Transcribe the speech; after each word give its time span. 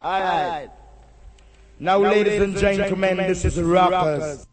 All 0.00 0.20
right. 0.20 0.68
Now, 1.80 1.98
now 1.98 2.08
ladies, 2.10 2.38
ladies 2.38 2.42
and 2.42 2.56
gentlemen, 2.58 3.16
this 3.16 3.44
is 3.44 3.60
rappers. 3.60 4.46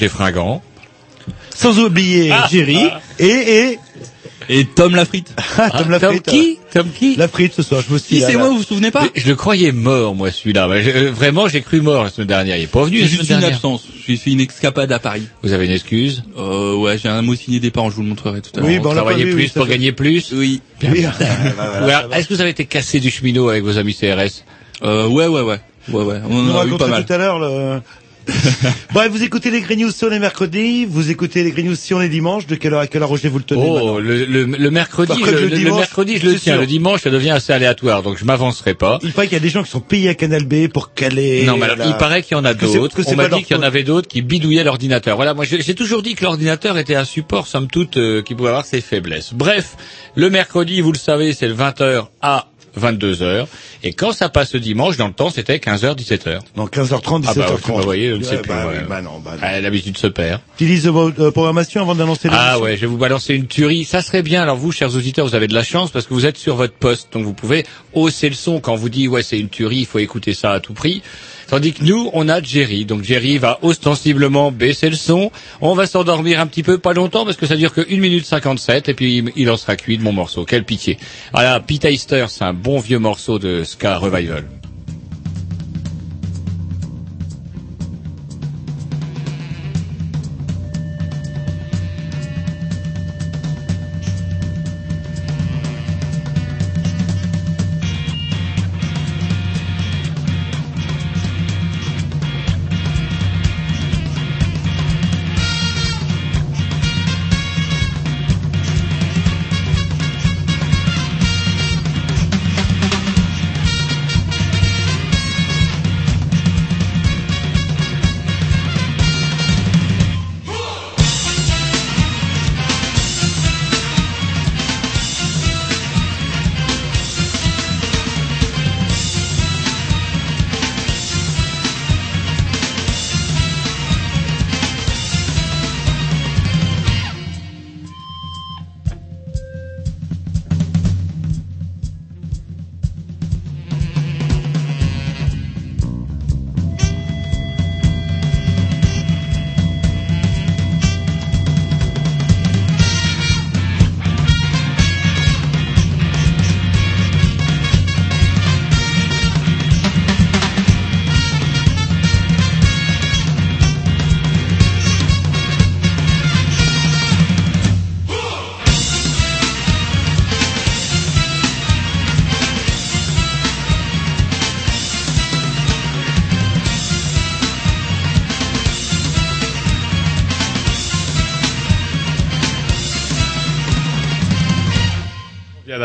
Roger 0.00 0.08
Fringant. 0.08 0.62
sans 1.54 1.78
oublier 1.78 2.32
Jerry 2.50 2.78
et 3.18 3.26
et 3.26 3.78
Et 4.48 4.64
Tom 4.64 4.96
Lafrite. 4.96 5.32
ah, 5.58 5.70
Tom 5.70 5.82
Tom 5.82 5.90
Lafrite. 5.90 6.22
qui 6.26 6.58
Tom 6.72 6.88
qui 6.98 7.14
La 7.16 7.28
frite 7.28 7.52
ce 7.54 7.62
soir, 7.62 7.82
je 7.86 7.92
me 7.92 7.98
suis 7.98 8.16
Qui 8.16 8.22
c'est 8.22 8.36
moi, 8.36 8.48
vous 8.48 8.56
vous 8.58 8.62
souvenez 8.64 8.90
pas 8.90 9.04
Je 9.14 9.28
le 9.28 9.36
croyais 9.36 9.70
mort, 9.70 10.14
moi, 10.14 10.30
celui-là. 10.32 10.66
Euh, 10.68 11.12
Vraiment, 11.14 11.46
j'ai 11.48 11.60
cru 11.60 11.80
mort 11.82 12.02
la 12.04 12.10
semaine 12.10 12.28
dernière. 12.28 12.56
Il 12.56 12.62
est 12.64 12.66
pas 12.66 12.82
venu 12.84 12.98
J'ai 13.06 13.18
la 13.18 13.24
semaine 13.24 13.38
une 13.40 13.44
absence. 13.44 13.84
J'ai 14.06 14.16
fait 14.16 14.30
une 14.32 14.40
escapade 14.40 14.90
à 14.90 14.98
Paris. 14.98 15.22
Vous 15.42 15.52
avez 15.52 15.66
une 15.66 15.72
excuse 15.72 16.24
Euh, 16.38 16.74
ouais, 16.76 16.96
j'ai 16.98 17.08
un 17.08 17.22
mot 17.22 17.34
signé 17.34 17.60
des 17.60 17.70
parents, 17.70 17.90
je 17.90 17.96
vous 17.96 18.02
le 18.02 18.08
montrerai 18.08 18.40
tout 18.40 18.50
à 18.56 18.60
l'heure. 18.60 18.68
Oui, 18.68 18.78
Vous 18.78 18.86
on 18.86 18.88
l'a 18.94 19.02
pas 19.02 19.08
travaillez 19.10 19.24
vu, 19.26 19.34
plus 19.34 19.48
pour 19.50 19.66
fait- 19.66 19.72
gagner 19.72 19.92
plus 19.92 20.32
Oui. 20.32 20.62
Oui. 20.82 21.04
Ou 21.84 21.84
alors, 21.84 22.12
Est-ce 22.14 22.26
que 22.28 22.34
vous 22.34 22.40
avez 22.40 22.50
été 22.50 22.64
cassé 22.64 22.98
du 22.98 23.10
cheminot 23.10 23.50
avec 23.50 23.62
vos 23.62 23.76
amis 23.78 23.94
CRS 23.94 24.42
Euh, 24.82 25.06
ouais, 25.06 25.26
ouais, 25.26 25.42
ouais. 25.42 25.60
Ouais, 25.92 26.02
ouais. 26.04 26.20
On 26.28 26.42
Nous 26.42 26.52
en 26.52 26.60
a 26.60 26.66
eu 26.66 26.76
pas 26.78 26.86
mal. 26.88 27.04
tout 27.04 27.12
à 27.12 27.18
l'heure 27.18 27.38
le... 27.38 27.80
Bref, 28.92 29.10
vous 29.10 29.22
écoutez 29.22 29.50
les 29.50 29.60
Green 29.60 29.80
News 29.80 29.90
si 29.90 30.04
on 30.04 30.10
est 30.10 30.18
mercredi, 30.18 30.84
vous 30.86 31.10
écoutez 31.10 31.42
les 31.44 31.50
Green 31.50 31.68
News 31.68 31.74
si 31.76 31.94
on 31.94 32.00
est 32.00 32.08
dimanche, 32.08 32.46
de 32.46 32.54
quelle 32.54 32.74
heure 32.74 32.80
à 32.80 32.86
quelle 32.86 33.02
heure 33.02 33.08
Roger 33.08 33.28
vous 33.28 33.38
le 33.38 33.44
tenez 33.44 33.62
Oh, 33.64 33.98
le, 34.00 34.24
le, 34.24 34.44
le 34.44 34.70
mercredi, 34.70 35.12
le, 35.24 35.32
le 35.32 35.40
le 35.48 35.56
dimanche, 35.56 35.78
mercredi, 35.80 36.18
je 36.18 36.26
le 36.26 36.34
tiens. 36.36 36.54
sûr. 36.54 36.60
Le 36.60 36.66
dimanche, 36.66 37.02
ça 37.02 37.10
devient 37.10 37.30
assez 37.30 37.52
aléatoire, 37.52 38.02
donc 38.02 38.18
je 38.18 38.24
m'avancerai 38.24 38.74
pas. 38.74 38.98
Il 39.02 39.12
paraît 39.12 39.26
qu'il 39.28 39.36
y 39.36 39.40
a 39.40 39.42
des 39.42 39.48
gens 39.50 39.62
qui 39.62 39.70
sont 39.70 39.80
payés 39.80 40.08
à 40.08 40.14
Canal 40.14 40.44
B 40.44 40.68
pour 40.68 40.94
caler... 40.94 41.44
non, 41.44 41.56
mais 41.56 41.64
alors, 41.64 41.76
la- 41.76 41.86
il 41.86 41.94
paraît 41.96 42.22
qu'il 42.22 42.36
y 42.36 42.40
en 42.40 42.44
a 42.44 42.54
d'autres. 42.54 43.00
On 43.06 43.14
m'a 43.16 43.28
dit 43.28 43.42
qu'il 43.44 43.56
y 43.56 43.58
en 43.58 43.62
avait 43.62 43.82
d'autres 43.84 44.08
qui 44.08 44.22
bidouillaient 44.22 44.64
l'ordinateur. 44.64 45.16
Voilà, 45.16 45.34
moi 45.34 45.44
j'ai 45.44 45.62
j'ai 45.62 45.74
toujours 45.74 46.02
dit 46.02 46.14
que 46.14 46.24
l'ordinateur 46.24 46.78
était 46.78 46.94
un 46.96 47.04
support, 47.04 47.46
somme 47.46 47.68
toute, 47.68 47.96
euh, 47.96 48.22
qui 48.22 48.34
pouvait 48.34 48.48
avoir 48.50 48.64
ses 48.64 48.80
faiblesses. 48.80 49.32
Bref, 49.34 49.76
le 50.14 50.30
mercredi, 50.30 50.80
vous 50.80 50.92
le 50.92 50.98
savez, 50.98 51.32
c'est 51.32 51.48
le 51.48 51.54
20h 51.54 52.06
à 52.22 52.46
22h. 52.78 53.46
Et 53.82 53.92
quand 53.92 54.12
ça 54.12 54.28
passe 54.28 54.52
le 54.54 54.60
dimanche, 54.60 54.96
dans 54.96 55.06
le 55.06 55.12
temps, 55.12 55.30
c'était 55.30 55.56
15h, 55.56 55.96
17h. 55.96 56.40
Non, 56.56 56.66
15h30, 56.66 57.22
17h30. 57.22 57.24
Ah 57.26 57.34
bah, 57.34 57.46
vous 57.64 57.82
voyez, 57.82 58.10
je 58.10 58.14
ne 58.16 58.22
sais 58.22 58.38
plus. 58.38 58.50
bah 58.50 58.66
ouais. 58.66 58.80
bah 58.88 59.00
non, 59.02 59.18
bah 59.24 59.32
non. 59.32 59.38
Ah, 59.42 59.60
L'habitude 59.60 59.96
se 59.96 60.06
perd. 60.06 60.40
Tu 60.56 60.66
lises 60.66 60.86
votre 60.86 61.20
euh, 61.20 61.30
programmation 61.30 61.80
avant 61.80 61.94
d'annoncer 61.94 62.28
Ah 62.30 62.58
ouais, 62.58 62.76
je 62.76 62.82
vais 62.82 62.86
vous 62.86 62.98
balancer 62.98 63.34
une 63.34 63.46
tuerie. 63.46 63.84
Ça 63.84 64.02
serait 64.02 64.22
bien. 64.22 64.42
Alors 64.42 64.56
vous, 64.56 64.72
chers 64.72 64.94
auditeurs, 64.94 65.26
vous 65.26 65.34
avez 65.34 65.48
de 65.48 65.54
la 65.54 65.64
chance 65.64 65.90
parce 65.90 66.06
que 66.06 66.14
vous 66.14 66.26
êtes 66.26 66.36
sur 66.36 66.56
votre 66.56 66.74
poste, 66.74 67.12
donc 67.12 67.24
vous 67.24 67.34
pouvez 67.34 67.64
hausser 67.92 68.28
le 68.28 68.34
son 68.34 68.60
quand 68.60 68.76
vous 68.76 68.88
dit 68.88 69.08
ouais 69.08 69.22
c'est 69.22 69.38
une 69.38 69.48
tuerie, 69.48 69.78
il 69.78 69.86
faut 69.86 69.98
écouter 69.98 70.34
ça 70.34 70.52
à 70.52 70.60
tout 70.60 70.74
prix. 70.74 71.02
Tandis 71.50 71.72
que 71.72 71.82
nous, 71.82 72.10
on 72.12 72.28
a 72.28 72.40
Jerry. 72.40 72.84
Donc 72.84 73.02
Jerry 73.02 73.36
va 73.38 73.58
ostensiblement 73.62 74.52
baisser 74.52 74.88
le 74.88 74.94
son. 74.94 75.32
On 75.60 75.74
va 75.74 75.86
s'endormir 75.86 76.38
un 76.38 76.46
petit 76.46 76.62
peu, 76.62 76.78
pas 76.78 76.92
longtemps, 76.92 77.24
parce 77.24 77.36
que 77.36 77.46
ça 77.46 77.56
dure 77.56 77.74
que 77.74 77.80
1 77.80 77.98
minute 77.98 78.24
57, 78.24 78.88
et 78.88 78.94
puis 78.94 79.24
il- 79.34 79.50
en 79.50 79.56
sera 79.56 79.74
cuit 79.74 79.98
de 79.98 80.02
mon 80.04 80.12
morceau. 80.12 80.44
Quelle 80.44 80.64
pitié. 80.64 80.96
Voilà, 81.32 81.58
Pete 81.58 81.84
Heister, 81.86 82.26
c'est 82.28 82.44
un 82.44 82.54
bon 82.54 82.78
vieux 82.78 83.00
morceau 83.00 83.40
de 83.40 83.64
Ska 83.64 83.98
Revival. 83.98 84.44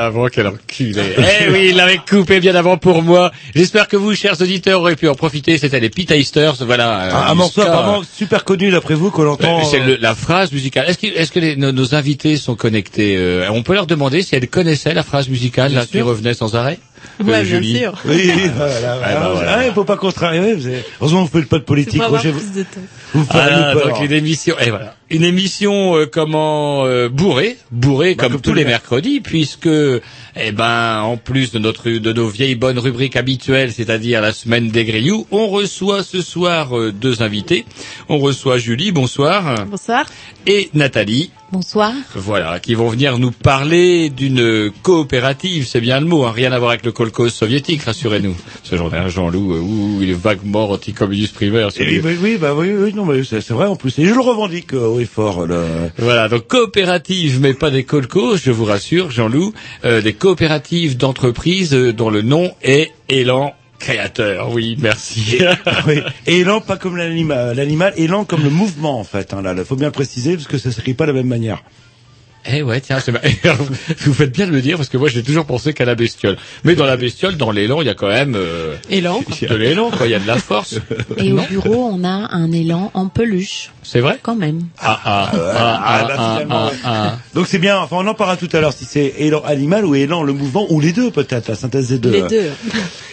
Avant, 0.05 0.27
quel 0.27 0.47
enculé. 0.47 1.01
eh 1.17 1.49
oui, 1.51 1.67
il 1.69 1.75
l'avait 1.75 1.99
coupé 2.07 2.39
bien 2.39 2.55
avant 2.55 2.77
pour 2.77 3.01
moi. 3.03 3.31
J'espère 3.55 3.87
que 3.87 3.97
vous, 3.97 4.13
chers 4.15 4.39
auditeurs, 4.41 4.81
aurez 4.81 4.95
pu 4.95 5.07
en 5.07 5.15
profiter. 5.15 5.57
C'était 5.57 5.79
les 5.79 5.89
Pete 5.89 6.11
Easters, 6.11 6.55
voilà. 6.65 7.01
euh, 7.01 7.11
Un, 7.13 7.31
un 7.31 7.35
morceau 7.35 7.61
apparemment 7.61 8.03
super 8.03 8.43
connu 8.45 8.71
d'après 8.71 8.93
vous 8.95 9.11
qu'on 9.11 9.23
Euh, 9.23 9.29
entend. 9.29 9.63
C'est 9.65 9.81
euh, 9.81 9.85
le- 9.85 9.97
la 9.97 10.15
phrase 10.15 10.51
musicale. 10.51 10.85
Est-ce 10.87 10.97
que, 10.97 11.07
est-ce 11.07 11.31
que 11.31 11.39
les- 11.39 11.55
nos, 11.55 11.71
nos 11.71 11.95
invités 11.95 12.37
sont 12.37 12.55
connectés 12.55 13.15
euh, 13.17 13.47
On 13.51 13.63
peut 13.63 13.73
leur 13.73 13.87
demander 13.87 14.21
si 14.21 14.35
elles 14.35 14.47
connaissaient 14.47 14.93
la 14.93 15.03
phrase 15.03 15.27
musicale 15.29 15.73
là, 15.73 15.85
qui 15.85 16.01
revenait 16.01 16.33
sans 16.33 16.55
arrêt 16.55 16.79
Ouais, 17.19 17.35
Euh, 17.35 17.41
bien 17.41 17.43
Julie. 17.43 17.77
sûr. 17.79 17.93
Oui, 18.05 18.31
voilà, 18.55 18.97
voilà. 18.97 19.19
bah, 19.19 19.29
voilà. 19.33 19.57
Ah, 19.59 19.67
il 19.67 19.73
faut 19.73 19.83
pas 19.83 19.95
contrarier. 19.95 20.53
Vous. 20.55 20.69
Heureusement, 20.99 21.23
vous 21.23 21.39
faites 21.39 21.47
pas 21.47 21.59
de 21.59 21.63
politique. 21.63 22.01
Roger, 22.03 22.31
vous, 22.31 22.39
plus 22.39 22.51
de 22.59 22.63
temps. 22.63 22.81
vous 23.13 23.23
faites 23.25 23.41
Ah, 23.53 23.73
donc 23.75 24.01
une 24.03 24.11
émission, 24.11 24.55
et 24.59 24.69
voilà, 24.71 24.95
une 25.09 25.23
émission 25.23 25.95
euh, 25.95 26.05
comment 26.11 26.85
euh, 26.85 27.09
bourrée, 27.09 27.57
bourrée 27.71 28.15
Bah, 28.15 28.23
comme 28.23 28.33
comme 28.33 28.41
tous 28.41 28.53
les 28.53 28.65
mercredis, 28.65 29.19
puisque 29.21 29.67
eh 29.67 30.51
ben 30.51 31.01
en 31.01 31.17
plus 31.17 31.51
de 31.51 31.59
notre 31.59 31.89
de 31.89 32.13
nos 32.13 32.27
vieilles 32.27 32.55
bonnes 32.55 32.79
rubriques 32.79 33.15
habituelles, 33.15 33.71
c'est-à-dire 33.71 34.21
la 34.21 34.33
semaine 34.33 34.69
des 34.69 34.83
grillous, 34.85 35.27
on 35.31 35.47
reçoit 35.47 36.03
ce 36.03 36.21
soir 36.21 36.77
euh, 36.77 36.91
deux 36.91 37.21
invités. 37.21 37.65
On 38.09 38.17
reçoit 38.17 38.57
Julie, 38.57 38.91
bonsoir, 38.91 39.65
Bonsoir. 39.69 40.05
et 40.47 40.69
Nathalie. 40.73 41.31
Bonsoir. 41.51 41.93
Voilà, 42.15 42.59
qui 42.59 42.73
vont 42.73 42.89
venir 42.89 43.19
nous 43.19 43.31
parler 43.31 44.09
d'une 44.09 44.71
coopérative, 44.81 45.65
c'est 45.67 45.79
bien 45.79 45.99
le 45.99 46.05
mot, 46.07 46.25
hein, 46.25 46.31
rien 46.31 46.51
à 46.51 46.57
voir 46.57 46.71
avec 46.71 46.83
le 46.83 46.91
kolkhoz 46.91 47.29
soviétique, 47.31 47.83
rassurez-nous. 47.83 48.35
Ce 48.63 48.75
genre 48.75 48.89
d'un 48.89 49.07
Jean-Loup, 49.07 49.53
euh, 49.53 49.59
ouh, 49.59 49.99
il 50.01 50.09
est 50.09 50.13
vaguement 50.13 50.69
anticommuniste 50.71 51.35
primaire. 51.35 51.69
Et 51.77 51.85
oui, 51.87 52.01
oui, 52.03 52.17
oui, 52.21 52.37
bah 52.37 52.53
oui, 52.55 52.71
oui, 52.75 52.93
non, 52.93 53.05
mais 53.05 53.23
c'est 53.23 53.41
c'est 53.41 53.53
vrai 53.53 53.67
en 53.67 53.75
plus. 53.75 53.97
Et 53.99 54.05
je 54.05 54.13
le 54.13 54.19
revendique, 54.19 54.73
euh, 54.73 54.87
oui, 54.95 55.05
fort. 55.05 55.45
Voilà, 55.97 56.29
donc 56.29 56.47
coopérative, 56.47 57.39
mais 57.41 57.53
pas 57.53 57.69
des 57.69 57.83
kolkhozes, 57.83 58.41
je 58.43 58.51
vous 58.51 58.65
rassure, 58.65 59.11
Jean-Loup, 59.11 59.53
euh, 59.83 60.01
des 60.01 60.13
coopératives 60.13 60.97
d'entreprises 60.97 61.73
euh, 61.73 61.93
dont 61.93 62.09
le 62.09 62.21
nom 62.21 62.51
est 62.61 62.91
Élan 63.09 63.53
Créateur. 63.79 64.51
Oui, 64.51 64.77
merci. 64.79 65.37
oui. 65.87 65.99
Et 66.27 66.39
élan, 66.39 66.61
pas 66.61 66.77
comme 66.77 66.95
l'animal, 66.95 67.55
l'animal, 67.55 67.93
élan 67.97 68.23
comme 68.23 68.43
le 68.43 68.49
mouvement 68.49 68.99
en 68.99 69.03
fait. 69.03 69.33
Hein, 69.33 69.41
là, 69.41 69.53
faut 69.65 69.75
bien 69.75 69.91
préciser 69.91 70.35
parce 70.35 70.47
que 70.47 70.57
ça 70.57 70.71
s'écrit 70.71 70.93
pas 70.93 71.05
de 71.05 71.11
la 71.11 71.17
même 71.17 71.27
manière. 71.27 71.61
Eh 72.47 72.61
ouais, 72.63 72.81
tiens, 72.81 72.97
vous 74.05 74.13
faites 74.13 74.31
bien 74.31 74.47
de 74.47 74.51
le 74.51 74.61
dire 74.61 74.77
parce 74.77 74.89
que 74.89 74.97
moi 74.97 75.09
j'ai 75.09 75.23
toujours 75.23 75.45
pensé 75.45 75.73
qu'à 75.73 75.85
la 75.85 75.95
bestiole. 75.95 76.37
Mais 76.63 76.75
dans 76.75 76.85
la 76.85 76.97
bestiole, 76.97 77.37
dans 77.37 77.51
l'élan, 77.51 77.81
il 77.81 77.87
y 77.87 77.89
a 77.89 77.93
quand 77.95 78.07
même 78.07 78.35
euh, 78.35 78.75
Élan. 78.89 79.21
de 79.41 79.55
l'élan, 79.55 79.89
quoi. 79.91 80.05
Il 80.07 80.11
y 80.11 80.15
a 80.15 80.19
de 80.19 80.27
la 80.27 80.37
force. 80.37 80.79
Et 81.17 81.31
au 81.33 81.41
bureau, 81.41 81.89
on 81.91 82.03
a 82.03 82.09
un 82.33 82.51
élan 82.51 82.91
en 82.93 83.07
peluche, 83.07 83.71
C'est 83.83 83.99
vrai 83.99 84.19
quand 84.21 84.35
même. 84.35 84.61
Ah 84.79 84.99
ah 85.03 85.31
ah 85.33 85.35
ah, 85.35 85.55
ah 85.55 86.07
ah 86.17 86.39
ah 86.49 86.65
ouais. 86.67 86.71
ah. 86.83 87.17
Donc 87.33 87.47
c'est 87.47 87.59
bien. 87.59 87.77
Enfin, 87.79 87.97
on 87.99 88.07
en 88.07 88.13
parlera 88.13 88.37
tout 88.37 88.49
à 88.53 88.61
l'heure 88.61 88.73
si 88.73 88.85
c'est 88.85 89.13
élan 89.19 89.41
animal 89.45 89.85
ou 89.85 89.95
élan 89.95 90.23
le 90.23 90.33
mouvement 90.33 90.65
ou 90.71 90.79
les 90.79 90.91
deux 90.93 91.11
peut-être 91.11 91.47
la 91.47 91.55
synthèse 91.55 91.89
des 91.89 91.97
deux. 91.99 92.11
Les 92.11 92.21
deux. 92.23 92.49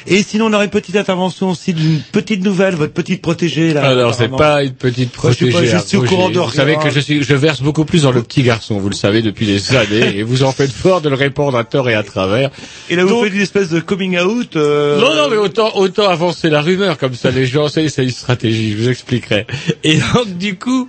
Et 0.07 0.23
sinon, 0.23 0.47
on 0.47 0.53
aurait 0.53 0.65
une 0.65 0.71
petite 0.71 0.97
intervention 0.97 1.51
aussi 1.51 1.73
d'une 1.75 2.01
petite 2.11 2.43
nouvelle, 2.43 2.75
votre 2.75 2.93
petite 2.93 3.23
protégée 3.23 3.73
là. 3.73 3.85
Alors 3.89 4.15
c'est 4.15 4.29
pas 4.29 4.65
une 4.65 4.73
petite 4.73 5.11
Moi, 5.23 5.31
je 5.33 5.37
suis 5.37 5.51
protégée. 5.51 5.73
pas- 5.73 5.79
je 5.79 5.87
suis 5.87 5.97
au 5.97 6.03
courant 6.03 6.29
de 6.29 6.39
Vous 6.39 6.45
rien. 6.45 6.53
savez 6.55 6.77
que 6.77 6.91
je 6.91 7.01
suis, 7.01 7.23
je 7.23 7.35
verse 7.35 7.63
beaucoup 7.63 7.85
plus 7.85 8.03
dans 8.03 8.11
le 8.13 8.23
petit 8.23 8.43
garçon. 8.43 8.79
Vous 8.79 8.89
le 8.89 8.95
savez 8.97 9.22
depuis 9.23 9.47
des 9.47 9.75
années, 9.77 10.19
et 10.19 10.23
vous 10.23 10.43
en 10.43 10.53
faites 10.53 10.71
fort 10.73 11.01
de 11.01 11.09
le 11.09 11.15
répandre 11.15 11.57
à 11.57 11.65
tort 11.65 11.89
et 11.89 11.95
à 11.95 12.03
travers. 12.03 12.51
Et 12.91 12.97
là, 12.97 13.05
vous 13.05 13.11
Donc- 13.11 13.25
faites 13.25 13.35
une 13.35 13.41
espèce 13.41 13.69
de 13.71 13.81
coming 13.81 14.19
out. 14.19 14.57
euh, 14.57 15.01
Non, 15.01 15.15
non, 15.15 15.29
mais 15.31 15.37
autant, 15.37 15.77
autant 15.77 16.09
avancer 16.09 16.51
la 16.51 16.61
rumeur, 16.61 16.99
comme 16.99 17.15
ça 17.15 17.31
les 17.31 17.47
gens, 17.47 17.69
c'est 17.69 17.89
c'est 17.89 18.05
une 18.05 18.11
stratégie, 18.11 18.73
je 18.73 18.77
vous 18.77 18.89
expliquerai. 18.89 19.47
Et 19.85 19.97
donc, 20.15 20.37
du 20.39 20.57
coup, 20.59 20.87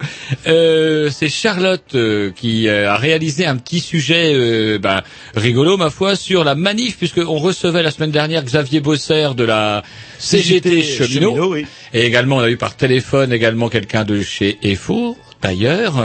euh, 0.47 1.09
c'est 1.11 1.29
Charlotte 1.29 1.83
euh, 1.95 2.31
qui 2.35 2.67
euh, 2.67 2.89
a 2.91 2.97
réalisé 2.97 3.45
un 3.45 3.55
petit 3.57 3.79
sujet 3.79 4.33
euh, 4.33 4.79
ben, 4.79 5.01
rigolo, 5.35 5.77
ma 5.77 5.89
foi, 5.89 6.15
sur 6.15 6.43
la 6.43 6.55
manif, 6.55 6.97
puisqu'on 6.97 7.37
recevait 7.37 7.83
la 7.83 7.91
semaine 7.91 8.11
dernière 8.11 8.43
Xavier 8.43 8.79
Bosser 8.79 9.29
de 9.35 9.43
la 9.43 9.83
CGT 10.19 10.81
Cheminot, 10.83 11.51
oui. 11.53 11.65
et 11.93 12.01
également 12.05 12.37
on 12.37 12.41
a 12.41 12.49
eu 12.49 12.57
par 12.57 12.75
téléphone 12.75 13.31
également 13.33 13.69
quelqu'un 13.69 14.03
de 14.05 14.21
chez 14.21 14.57
EFO, 14.63 15.17
d'ailleurs. 15.41 15.95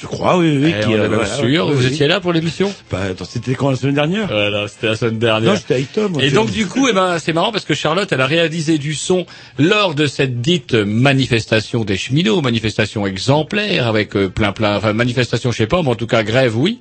Je 0.00 0.06
crois, 0.06 0.38
oui, 0.38 0.58
oui. 0.62 0.74
eh, 0.74 0.80
qui, 0.82 0.88
on 0.88 0.92
euh, 0.94 1.08
voilà, 1.08 1.26
sûr. 1.26 1.66
oui, 1.66 1.74
Vous 1.74 1.86
étiez 1.86 2.06
là 2.06 2.20
pour 2.20 2.32
l'émission? 2.32 2.72
Bah, 2.90 3.00
attends, 3.10 3.26
c'était 3.26 3.54
quand 3.54 3.68
la 3.70 3.76
semaine 3.76 3.96
dernière? 3.96 4.28
Voilà, 4.28 4.66
c'était 4.66 4.86
la 4.86 4.96
semaine 4.96 5.18
dernière. 5.18 5.52
Non, 5.52 5.56
j'étais 5.56 5.74
avec 5.74 5.92
Tom. 5.92 6.18
Et 6.20 6.30
donc 6.30 6.50
du 6.50 6.66
coup, 6.66 6.88
eh 6.88 6.94
ben, 6.94 7.18
c'est 7.18 7.34
marrant 7.34 7.52
parce 7.52 7.66
que 7.66 7.74
Charlotte, 7.74 8.10
elle 8.10 8.20
a 8.22 8.26
réalisé 8.26 8.78
du 8.78 8.94
son 8.94 9.26
lors 9.58 9.94
de 9.94 10.06
cette 10.06 10.40
dite 10.40 10.72
manifestation 10.72 11.84
des 11.84 11.98
cheminots, 11.98 12.40
manifestation 12.40 13.06
exemplaire 13.06 13.86
avec 13.86 14.16
euh, 14.16 14.30
plein 14.30 14.52
plein, 14.52 14.76
enfin 14.76 14.94
manifestation, 14.94 15.52
je 15.52 15.58
sais 15.58 15.66
pas, 15.66 15.82
mais 15.82 15.90
en 15.90 15.96
tout 15.96 16.06
cas 16.06 16.22
grève, 16.22 16.56
oui. 16.56 16.78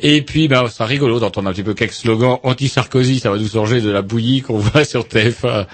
Et 0.00 0.22
puis, 0.22 0.48
ben, 0.48 0.64
c'est 0.68 0.84
rigolo 0.84 1.20
d'entendre 1.20 1.48
un 1.50 1.52
petit 1.52 1.62
peu 1.62 1.74
quelques 1.74 1.92
slogans 1.92 2.38
anti-Sarkozy, 2.44 3.20
ça 3.20 3.30
va 3.30 3.36
nous 3.36 3.48
changer 3.48 3.80
de 3.82 3.90
la 3.90 4.00
bouillie 4.02 4.40
qu'on 4.40 4.58
voit 4.58 4.84
sur 4.84 5.02
TF1. 5.02 5.66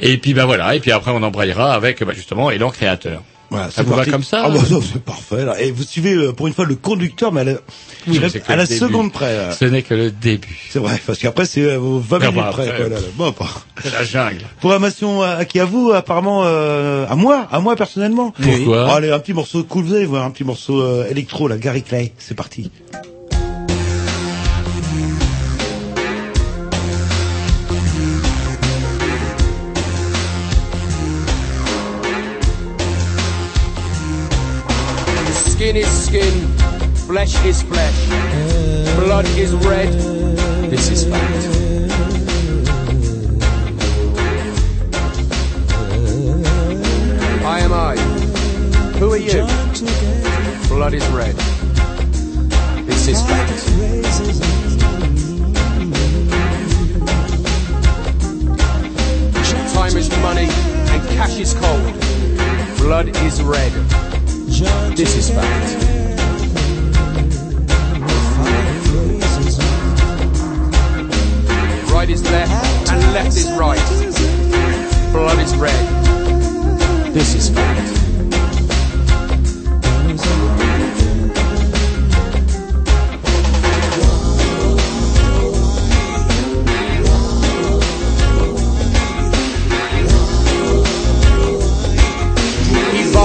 Et 0.00 0.18
puis, 0.18 0.34
ben 0.34 0.44
voilà, 0.44 0.74
et 0.74 0.80
puis 0.80 0.90
après 0.90 1.12
on 1.12 1.22
embrayera 1.22 1.72
avec, 1.72 2.02
ben, 2.02 2.14
justement, 2.14 2.50
Élan 2.50 2.70
Créateur. 2.70 3.22
Voilà, 3.50 3.70
Ça 3.70 3.82
vous 3.84 3.94
va 3.94 4.04
comme 4.04 4.24
ça 4.24 4.42
Ah 4.44 4.50
bah 4.50 4.58
non, 4.70 4.80
c'est 4.82 5.00
parfait. 5.02 5.44
Là. 5.44 5.60
Et 5.60 5.70
vous 5.70 5.84
suivez 5.84 6.14
euh, 6.14 6.32
pour 6.32 6.48
une 6.48 6.52
fois 6.54 6.64
le 6.64 6.74
conducteur, 6.74 7.32
mais 7.32 7.42
à 7.42 7.44
la, 7.44 7.52
Oui, 8.08 8.20
à 8.48 8.56
la 8.56 8.66
seconde 8.66 9.12
près. 9.12 9.36
là. 9.36 9.52
Ce 9.52 9.64
n'est 9.64 9.82
que 9.82 9.94
le 9.94 10.10
début. 10.10 10.58
C'est 10.70 10.78
vrai, 10.80 11.00
parce 11.06 11.18
qu'après 11.18 11.46
c'est 11.46 11.62
euh, 11.62 11.78
aux 11.78 11.98
20 12.00 12.16
Ah 12.16 12.18
bah, 12.18 12.30
minutes 12.32 12.50
près. 12.50 12.68
après, 12.68 12.88
là. 12.88 12.96
Bon, 13.16 13.32
bah. 13.38 13.46
C'est 13.82 13.92
la 13.92 14.04
jungle. 14.04 14.44
Programmation 14.58 15.22
à, 15.22 15.28
à 15.30 15.44
qui 15.44 15.60
à 15.60 15.64
vous 15.64 15.92
apparemment 15.92 16.42
euh, 16.44 17.06
à 17.08 17.14
moi, 17.14 17.46
à 17.52 17.60
moi 17.60 17.76
personnellement. 17.76 18.32
Pourquoi 18.32 18.86
Oh, 18.88 18.92
Allez, 18.96 19.10
un 19.12 19.18
petit 19.20 19.32
morceau 19.32 19.62
cool, 19.64 19.84
vous 19.84 19.94
allez 19.94 20.06
voir 20.06 20.24
un 20.24 20.30
petit 20.30 20.44
morceau 20.44 20.80
euh, 20.82 21.06
électro 21.08 21.46
là, 21.46 21.56
Gary 21.56 21.82
Clay, 21.82 22.12
c'est 22.18 22.34
parti. 22.34 22.70
Skin 35.66 35.76
is 35.78 36.04
skin, 36.06 36.48
flesh 37.08 37.44
is 37.44 37.60
flesh, 37.62 38.06
blood 38.94 39.26
is 39.36 39.52
red. 39.52 39.92
This 40.70 40.90
is 40.90 41.02
fact. 41.02 41.44
I 47.44 47.58
am 47.58 47.72
I. 47.72 47.96
Who 49.00 49.10
are 49.10 49.16
you? 49.16 49.44
Blood 50.68 50.94
is 50.94 51.04
red. 51.08 51.34
This 52.86 53.08
is 53.08 53.20
fact. 53.22 53.50
Time 59.74 59.96
is 59.96 60.08
money 60.22 60.46
and 60.46 61.08
cash 61.08 61.40
is 61.40 61.54
cold. 61.54 61.92
Blood 62.78 63.08
is 63.16 63.42
red. 63.42 64.15
This 64.46 65.16
is 65.16 65.30
fact. 65.30 65.82
Right 71.92 72.08
is 72.08 72.22
left 72.30 72.92
and 72.92 73.02
left 73.12 73.36
is 73.36 73.50
right. 73.58 75.12
Blood 75.12 75.38
is 75.40 75.54
red. 75.56 77.12
This 77.12 77.34
is 77.34 77.50
fact. 77.50 78.05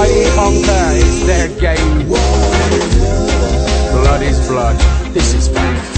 Dividing 0.02 0.34
conquer 0.34 0.86
is 0.96 1.26
their 1.28 1.48
game. 1.60 2.08
Blood 3.92 4.24
is 4.24 4.48
blood. 4.48 4.76
This 5.14 5.36
is 5.36 5.48
fact. 5.48 5.98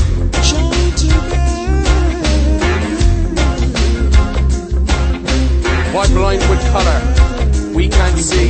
Why 5.96 6.08
blind 6.08 6.42
with 6.50 6.60
color? 6.74 7.74
We 7.74 7.88
can't 7.88 8.20
see 8.20 8.50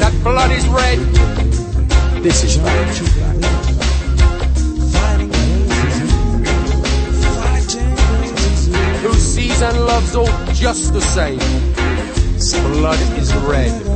that 0.00 0.12
blood 0.24 0.50
is 0.50 0.66
red. 0.66 0.98
This 2.24 2.42
is 2.42 2.56
fact. 2.56 2.98
Who 9.04 9.14
sees 9.14 9.62
and 9.62 9.78
loves 9.86 10.16
all 10.16 10.26
just 10.54 10.92
the 10.92 11.00
same? 11.00 11.38
Blood 12.72 12.98
is 13.16 13.32
red. 13.36 13.87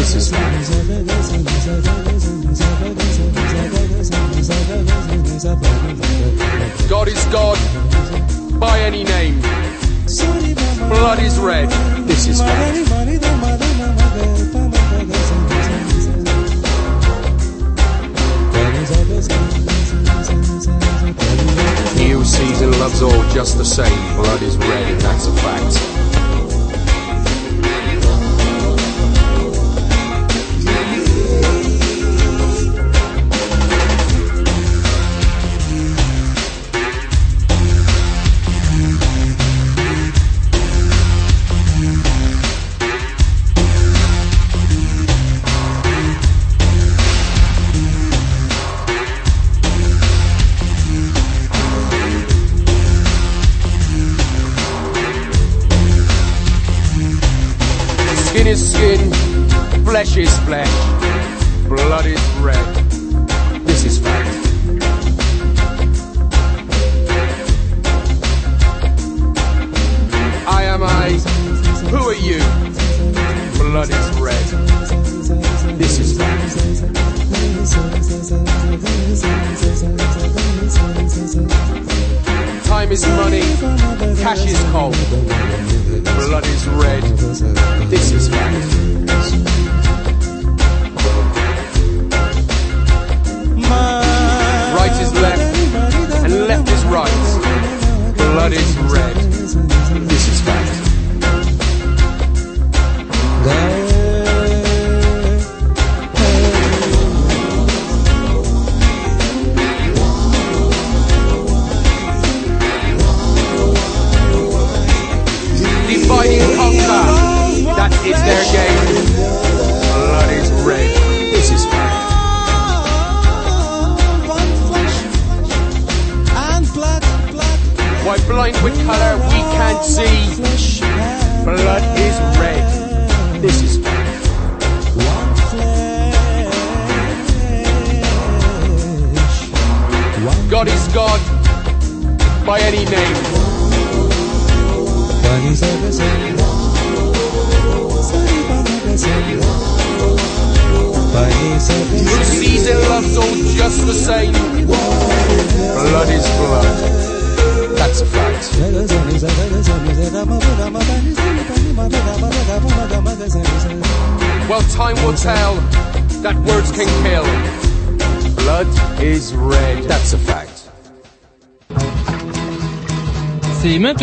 This. 0.00 0.30
God 6.88 7.06
is 7.06 7.22
God 7.26 7.58
by 8.58 8.80
any 8.80 9.04
name. 9.04 9.42
Blood 10.88 11.20
is 11.20 11.38
red. 11.38 11.68
This 12.08 12.28
is 12.28 12.40
fact. 12.40 12.76
New 21.98 22.24
season 22.24 22.72
loves 22.80 23.02
all 23.02 23.28
just 23.34 23.58
the 23.58 23.64
same. 23.66 24.16
Blood 24.16 24.42
is 24.42 24.56
red, 24.56 24.98
that's 25.02 25.26
a 25.26 25.32
fact. 25.32 26.09
Is 60.20 60.38
flesh, 60.40 60.70
blood 61.66 62.04
is 62.04 62.20
red. 62.40 62.74
This 63.64 63.84
is 63.86 63.98
fact. 63.98 64.28
I 70.46 70.64
am 70.64 70.82
I. 70.82 71.10
Who 71.88 72.00
are 72.10 72.14
you? 72.14 72.40
Blood 73.58 73.88
is 73.88 74.20
red. 74.20 74.46
This 75.78 75.98
is 75.98 76.18
fact. 76.18 76.40
Time 82.64 82.92
is 82.92 83.06
money, 83.08 83.44
cash 84.22 84.44
is 84.44 84.60
cold, 84.70 84.96
blood 86.16 86.46
is 86.46 86.66
red. 86.68 87.02
This 87.88 87.99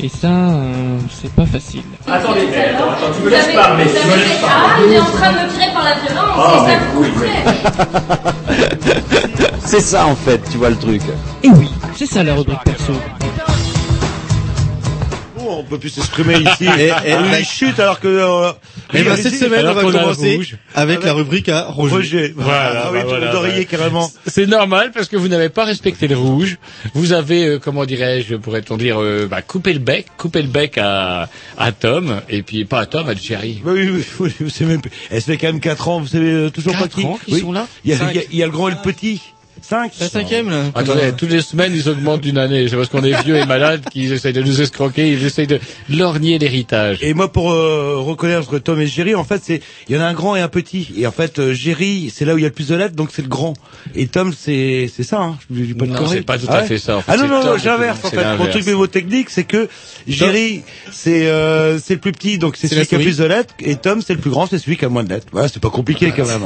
Et 0.00 0.08
ça, 0.08 0.28
euh, 0.28 0.98
c'est 1.10 1.32
pas 1.32 1.44
facile. 1.44 1.82
Attendez, 2.06 2.42
attends, 2.54 2.90
attends, 2.90 3.12
tu 3.16 3.22
me 3.24 3.30
laisses 3.30 3.52
parler, 3.52 3.84
tu 3.84 3.90
me 4.06 4.14
laisses 4.16 4.38
Ah, 4.44 4.46
parler. 4.68 4.86
il 4.86 4.92
est 4.94 5.00
en 5.00 5.04
train 5.06 5.32
de 5.32 5.38
me 5.38 5.48
tirer 5.52 5.72
par 5.74 5.82
la 5.84 5.94
violence, 5.94 6.36
Ah, 6.36 6.52
c'est 6.52 6.72
ça 6.72 6.78
mais 6.78 6.78
que 6.78 6.92
vous. 9.48 9.66
C'est 9.66 9.80
ça 9.80 10.06
en 10.06 10.14
fait, 10.14 10.40
tu 10.50 10.56
vois 10.58 10.70
le 10.70 10.76
truc. 10.76 11.02
Et 11.42 11.48
oui, 11.48 11.68
c'est 11.96 12.06
ça 12.06 12.22
la 12.22 12.34
rubrique 12.34 12.62
perso. 12.64 12.92
Bon, 15.36 15.58
on 15.58 15.64
peut 15.64 15.78
plus 15.78 15.90
s'exprimer 15.90 16.36
ici. 16.38 16.66
Et- 16.78 16.88
et- 17.04 17.38
il 17.40 17.44
chute 17.44 17.80
alors 17.80 17.98
que. 17.98 18.06
euh, 18.08 18.52
Et 18.94 19.02
ben 19.02 19.12
allez-y. 19.12 19.22
cette 19.22 19.34
semaine, 19.34 19.66
on 19.66 19.74
va 19.74 19.82
commencer 19.82 20.40
avec 20.74 21.04
la 21.04 21.12
rubrique 21.12 21.48
à 21.48 21.64
Roger. 21.64 21.94
Roger. 21.94 22.34
Voilà, 22.36 22.84
Ah 22.86 22.90
oui, 22.92 22.98
voilà, 23.06 23.64
carrément. 23.64 24.10
C'est 24.26 24.46
normal 24.46 24.92
parce 24.94 25.08
que 25.08 25.16
vous 25.16 25.28
n'avez 25.28 25.50
pas 25.50 25.64
respecté 25.64 26.08
le 26.08 26.16
rouge. 26.16 26.56
Vous 26.94 27.12
avez, 27.12 27.44
euh, 27.44 27.58
comment 27.58 27.84
dirais-je, 27.84 28.36
pourrait-on 28.36 28.76
dire, 28.76 29.00
euh, 29.02 29.26
bah, 29.30 29.42
coupé 29.42 29.72
le 29.74 29.78
bec, 29.78 30.06
coupé 30.16 30.40
le 30.42 30.48
bec 30.48 30.78
à, 30.78 31.28
à 31.58 31.72
Tom, 31.72 32.20
et 32.30 32.42
puis 32.42 32.64
pas 32.64 32.80
à 32.80 32.86
Tom, 32.86 33.08
à 33.08 33.14
Jerry. 33.14 33.60
Bah 33.64 33.72
oui, 33.74 33.88
oui, 33.90 34.04
oui, 34.20 34.32
vous 34.40 34.48
savez 34.48 34.72
même. 34.72 34.82
Elle 35.10 35.20
se 35.20 35.26
fait 35.26 35.36
quand 35.36 35.48
même 35.48 35.60
4 35.60 35.88
ans, 35.88 36.00
vous 36.00 36.06
savez 36.06 36.30
euh, 36.32 36.50
toujours 36.50 36.72
pas 36.72 36.80
Quatre 36.84 36.96
qui. 36.96 37.04
ans 37.04 37.18
qu'ils 37.24 37.40
sont 37.40 37.52
là? 37.52 37.66
Il 37.84 37.90
y, 37.90 37.94
a, 37.94 38.10
il, 38.10 38.16
y 38.16 38.18
a, 38.20 38.22
il 38.32 38.38
y 38.38 38.42
a 38.42 38.46
le 38.46 38.52
grand 38.52 38.68
et 38.68 38.72
le 38.72 38.78
petit. 38.82 39.20
5 39.62 39.92
La 40.00 40.08
cinquième 40.08 40.50
là. 40.50 40.64
Attendez, 40.74 41.12
toutes 41.16 41.30
les 41.30 41.42
semaines, 41.42 41.72
ils 41.74 41.88
augmentent 41.88 42.20
d'une 42.20 42.38
année. 42.38 42.68
C'est 42.68 42.76
parce 42.76 42.88
qu'on 42.88 43.02
est 43.04 43.22
vieux 43.22 43.36
et 43.36 43.46
malade 43.46 43.82
qu'ils 43.90 44.12
essayent 44.12 44.32
de 44.32 44.42
nous 44.42 44.60
escroquer, 44.60 45.08
ils 45.12 45.24
essayent 45.24 45.46
de 45.46 45.60
lorgner 45.90 46.38
l'héritage. 46.38 46.98
Et 47.02 47.14
moi, 47.14 47.32
pour 47.32 47.50
euh, 47.52 47.96
reconnaître 47.96 48.58
Tom 48.58 48.80
et 48.80 48.86
Jerry, 48.86 49.14
en 49.14 49.24
fait, 49.24 49.42
c'est 49.44 49.60
il 49.88 49.96
y 49.96 49.98
en 49.98 50.02
a 50.02 50.06
un 50.06 50.14
grand 50.14 50.36
et 50.36 50.40
un 50.40 50.48
petit. 50.48 50.92
Et 50.96 51.06
en 51.06 51.12
fait, 51.12 51.38
euh, 51.38 51.52
Jerry, 51.54 52.12
c'est 52.14 52.24
là 52.24 52.34
où 52.34 52.38
il 52.38 52.42
y 52.42 52.44
a 52.44 52.48
le 52.48 52.54
plus 52.54 52.68
de 52.68 52.74
lettres, 52.74 52.94
donc 52.94 53.10
c'est 53.12 53.22
le 53.22 53.28
grand. 53.28 53.54
Et 53.94 54.06
Tom, 54.06 54.32
c'est 54.38 54.90
c'est 54.94 55.02
ça. 55.02 55.20
Hein. 55.20 55.38
Je 55.50 55.62
dis 55.62 55.74
pas 55.74 55.86
de 55.86 55.90
Non, 55.92 56.06
c'est 56.06 56.22
pas 56.22 56.38
tout 56.38 56.46
Ah 56.48 56.56
à 56.56 56.60
ouais 56.62 56.66
fait 56.66 56.78
ça, 56.78 56.96
en 56.98 57.00
fait, 57.02 57.12
ah 57.12 57.16
non 57.16 57.28
non, 57.28 57.44
non 57.44 57.58
j'inverse 57.58 58.04
en 58.04 58.10
fait. 58.10 58.36
Mon 58.36 58.46
truc 58.46 58.66
mémotechnique, 58.66 59.30
c'est 59.30 59.44
que 59.44 59.68
Jerry, 60.06 60.62
c'est 60.92 61.28
euh, 61.28 61.78
c'est 61.78 61.94
le 61.94 62.00
plus 62.00 62.12
petit, 62.12 62.38
donc 62.38 62.56
c'est 62.56 62.68
celui 62.68 62.86
qui 62.86 62.94
a 62.94 62.98
plus 62.98 63.18
de 63.18 63.24
lettres. 63.24 63.54
Et 63.60 63.76
Tom, 63.76 64.02
c'est 64.02 64.14
le 64.14 64.20
plus 64.20 64.30
grand, 64.30 64.46
c'est 64.46 64.58
celui 64.58 64.76
qui 64.76 64.84
a 64.84 64.88
moins 64.88 65.04
de 65.04 65.10
lettres. 65.10 65.26
Voilà, 65.32 65.48
c'est 65.48 65.60
pas 65.60 65.70
compliqué 65.70 66.12
quand 66.16 66.26
même. 66.26 66.42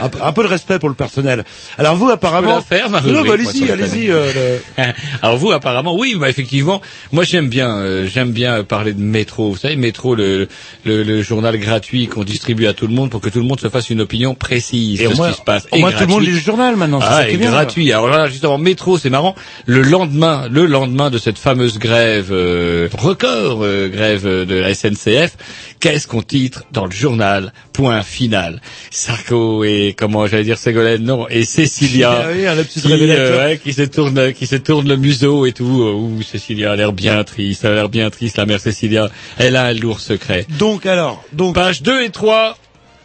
Un, 0.00 0.08
peu- 0.08 0.18
un 0.22 0.32
peu 0.32 0.42
de 0.42 0.48
respect 0.48 0.78
pour 0.78 0.88
le 0.88 0.94
personnel. 0.94 1.44
Alors 1.78 1.96
vous, 1.96 2.08
apparemment. 2.10 2.60
faire, 2.60 2.88
non, 2.90 3.22
bah, 3.24 3.34
allez-y, 3.34 3.70
allez-y. 3.70 4.10
euh, 4.10 4.60
le- 4.78 4.84
Alors 5.22 5.36
vous, 5.36 5.52
apparemment, 5.52 5.96
oui, 5.96 6.14
bah 6.18 6.28
effectivement, 6.28 6.80
moi 7.12 7.24
j'aime 7.24 7.48
bien, 7.48 7.70
euh, 7.78 8.06
j'aime 8.06 8.30
bien 8.32 8.62
parler 8.64 8.92
de 8.92 9.00
Métro. 9.02 9.50
Vous 9.50 9.56
savez, 9.56 9.76
Métro, 9.76 10.14
le, 10.14 10.48
le, 10.84 11.02
le 11.02 11.22
journal 11.22 11.58
gratuit 11.58 12.06
qu'on 12.08 12.24
distribue 12.24 12.66
à 12.66 12.72
tout 12.72 12.86
le 12.86 12.94
monde 12.94 13.10
pour 13.10 13.20
que 13.20 13.28
tout 13.28 13.38
le 13.40 13.44
monde 13.46 13.60
se 13.60 13.68
fasse 13.68 13.90
une 13.90 14.00
opinion 14.00 14.34
précise 14.34 15.00
Et 15.00 15.04
de 15.06 15.12
au 15.12 15.14
ce 15.14 15.30
qui 15.30 15.36
se 15.38 15.42
passe. 15.42 15.66
au 15.72 15.76
Et 15.76 15.80
moins 15.80 15.92
tout 15.92 16.00
le 16.00 16.06
monde 16.06 16.22
lit 16.22 16.32
le 16.32 16.38
journal 16.38 16.76
maintenant. 16.76 17.00
Ah, 17.02 17.22
ça 17.22 17.28
et 17.28 17.36
bien, 17.36 17.50
gratuit. 17.50 17.92
Alors 17.92 18.08
là, 18.08 18.28
justement, 18.28 18.58
métro, 18.58 18.98
c'est 18.98 19.10
marrant. 19.10 19.34
Le 19.66 19.82
lendemain, 19.82 20.48
le 20.50 20.66
lendemain 20.66 21.10
de 21.10 21.18
cette 21.18 21.38
fameuse 21.38 21.78
grève 21.78 22.28
euh, 22.30 22.88
record, 22.96 23.60
euh, 23.62 23.88
grève 23.88 24.24
de 24.26 24.54
la 24.54 24.74
SNCF, 24.74 25.36
qu'est-ce 25.80 26.06
qu'on 26.06 26.22
titre 26.22 26.64
dans 26.72 26.84
le 26.86 26.90
journal 26.92 27.52
Point 27.80 28.02
final. 28.02 28.60
Sarko 28.90 29.64
et 29.64 29.94
comment 29.96 30.26
j'allais 30.26 30.44
dire 30.44 30.58
Ségolène, 30.58 31.02
non, 31.02 31.26
et 31.28 31.44
Cécilia, 31.44 32.10
Ah 32.24 32.28
oui, 32.30 32.66
qui, 32.68 32.92
euh, 32.92 33.46
ouais, 33.46 33.58
qui 33.58 33.72
se 33.72 33.82
tourne, 33.82 34.34
qui 34.34 34.46
se 34.46 34.56
tourne 34.56 34.86
le 34.86 34.96
museau 34.96 35.46
et 35.46 35.52
tout. 35.52 35.64
Ouh, 35.64 36.22
Cécilia 36.22 36.72
a 36.72 36.76
l'air 36.76 36.92
bien 36.92 37.24
triste, 37.24 37.64
elle 37.64 37.72
a 37.72 37.74
l'air 37.76 37.88
bien 37.88 38.10
triste, 38.10 38.36
la 38.36 38.44
mère 38.44 38.60
Cécilia. 38.60 39.08
Elle 39.38 39.56
a 39.56 39.64
un 39.64 39.72
lourd 39.72 40.00
secret. 40.00 40.46
Donc 40.58 40.84
alors, 40.84 41.24
donc 41.32 41.54
Page 41.54 41.80
2 41.80 42.02
et 42.02 42.10
3 42.10 42.58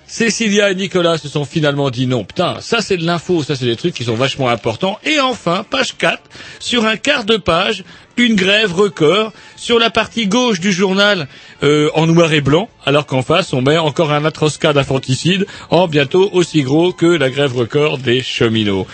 Cécilia 0.07 0.69
et 0.69 0.75
Nicolas 0.75 1.17
se 1.17 1.27
sont 1.27 1.45
finalement 1.45 1.89
dit 1.89 2.05
non. 2.05 2.23
Putain, 2.23 2.57
ça 2.59 2.81
c'est 2.81 2.97
de 2.97 3.05
l'info, 3.05 3.43
ça 3.43 3.55
c'est 3.55 3.65
des 3.65 3.75
trucs 3.75 3.93
qui 3.93 4.03
sont 4.03 4.15
vachement 4.15 4.49
importants. 4.49 4.99
Et 5.03 5.19
enfin, 5.19 5.65
page 5.67 5.97
4, 5.97 6.21
sur 6.59 6.85
un 6.85 6.95
quart 6.95 7.23
de 7.23 7.37
page, 7.37 7.83
une 8.17 8.35
grève 8.35 8.73
record 8.73 9.33
sur 9.65 9.79
la 9.79 9.89
partie 9.89 10.27
gauche 10.27 10.59
du 10.59 10.71
journal 10.71 11.27
euh, 11.63 11.89
en 11.95 12.05
noir 12.05 12.31
et 12.33 12.41
blanc, 12.41 12.69
alors 12.85 13.07
qu'en 13.07 13.23
face 13.23 13.51
on 13.51 13.63
met 13.63 13.79
encore 13.79 14.11
un 14.11 14.23
atroce 14.23 14.59
cas 14.59 14.73
d'infanticide 14.73 15.47
en 15.71 15.87
bientôt 15.87 16.29
aussi 16.33 16.61
gros 16.61 16.93
que 16.93 17.07
la 17.07 17.31
grève 17.31 17.55
record 17.55 17.97
des 17.97 18.21
cheminots. 18.21 18.85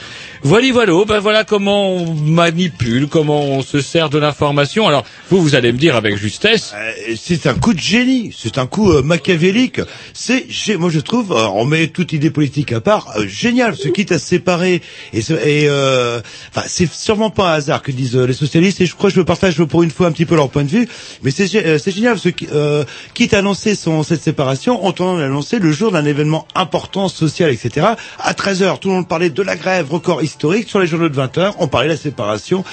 Voilà, 0.43 0.71
voilà, 0.73 0.93
ben 1.07 1.19
voilà 1.19 1.43
comment 1.43 1.91
on 1.91 2.15
manipule, 2.15 3.07
comment 3.07 3.43
on 3.43 3.61
se 3.61 3.79
sert 3.79 4.09
de 4.09 4.17
l'information. 4.17 4.87
Alors 4.87 5.05
vous, 5.29 5.39
vous 5.39 5.53
allez 5.53 5.71
me 5.71 5.77
dire 5.77 5.95
avec 5.95 6.17
justesse. 6.17 6.73
Euh, 6.75 7.15
c'est 7.15 7.45
un 7.45 7.53
coup 7.53 7.75
de 7.75 7.79
génie, 7.79 8.35
c'est 8.35 8.57
un 8.57 8.65
coup 8.65 8.91
euh, 8.91 9.03
machiavélique. 9.03 9.81
C'est, 10.13 10.47
moi 10.79 10.89
je 10.89 10.99
trouve, 10.99 11.31
euh, 11.31 11.45
on 11.53 11.65
met 11.65 11.89
toute 11.89 12.13
idée 12.13 12.31
politique 12.31 12.71
à 12.71 12.81
part, 12.81 13.13
génial. 13.27 13.75
Ce 13.75 13.87
quitte 13.87 14.11
à 14.11 14.17
se 14.17 14.25
séparer 14.25 14.81
et, 15.13 15.19
et 15.19 15.69
c'est 16.65 16.91
sûrement 16.91 17.29
pas 17.29 17.51
un 17.51 17.53
hasard 17.53 17.83
que 17.83 17.91
disent 17.91 18.15
les 18.15 18.33
socialistes. 18.33 18.81
Et 18.81 18.87
je 18.87 18.95
crois 18.95 19.11
que 19.11 19.15
je 19.17 19.21
partage 19.21 19.63
pour 19.63 19.83
une 19.83 19.91
fois 19.91 20.07
un 20.07 20.11
petit 20.11 20.25
peu 20.25 20.35
leur 20.35 20.49
point 20.49 20.60
de 20.63 20.69
vue. 20.69 20.87
Mais 21.23 21.31
c'est 21.31 21.53
euh, 21.55 21.77
c'est 21.77 21.91
génial. 21.91 22.17
Ce 22.19 22.29
qui, 22.29 22.47
euh, 22.53 22.83
quitte 23.13 23.33
à 23.33 23.39
annoncer 23.39 23.75
son 23.75 24.03
cette 24.03 24.21
séparation, 24.21 24.85
en 24.85 24.91
tenant 24.91 25.15
l'annoncer 25.15 25.59
le 25.59 25.71
jour 25.71 25.91
d'un 25.91 26.05
événement 26.05 26.47
important 26.55 27.07
social, 27.09 27.51
etc. 27.51 27.87
À 28.19 28.33
13 28.33 28.61
h 28.63 28.79
tout 28.79 28.89
le 28.89 28.95
monde 28.95 29.07
parlait 29.07 29.29
de 29.29 29.41
la 29.43 29.55
grève 29.55 29.91
record 29.91 30.21
historique 30.23 30.69
sur 30.69 30.79
les 30.79 30.87
journaux 30.87 31.09
de 31.09 31.15
20 31.15 31.37
h 31.37 31.53
On 31.59 31.67
parlait 31.67 31.87
de 31.87 31.93
la 31.93 31.99
séparation 31.99 32.63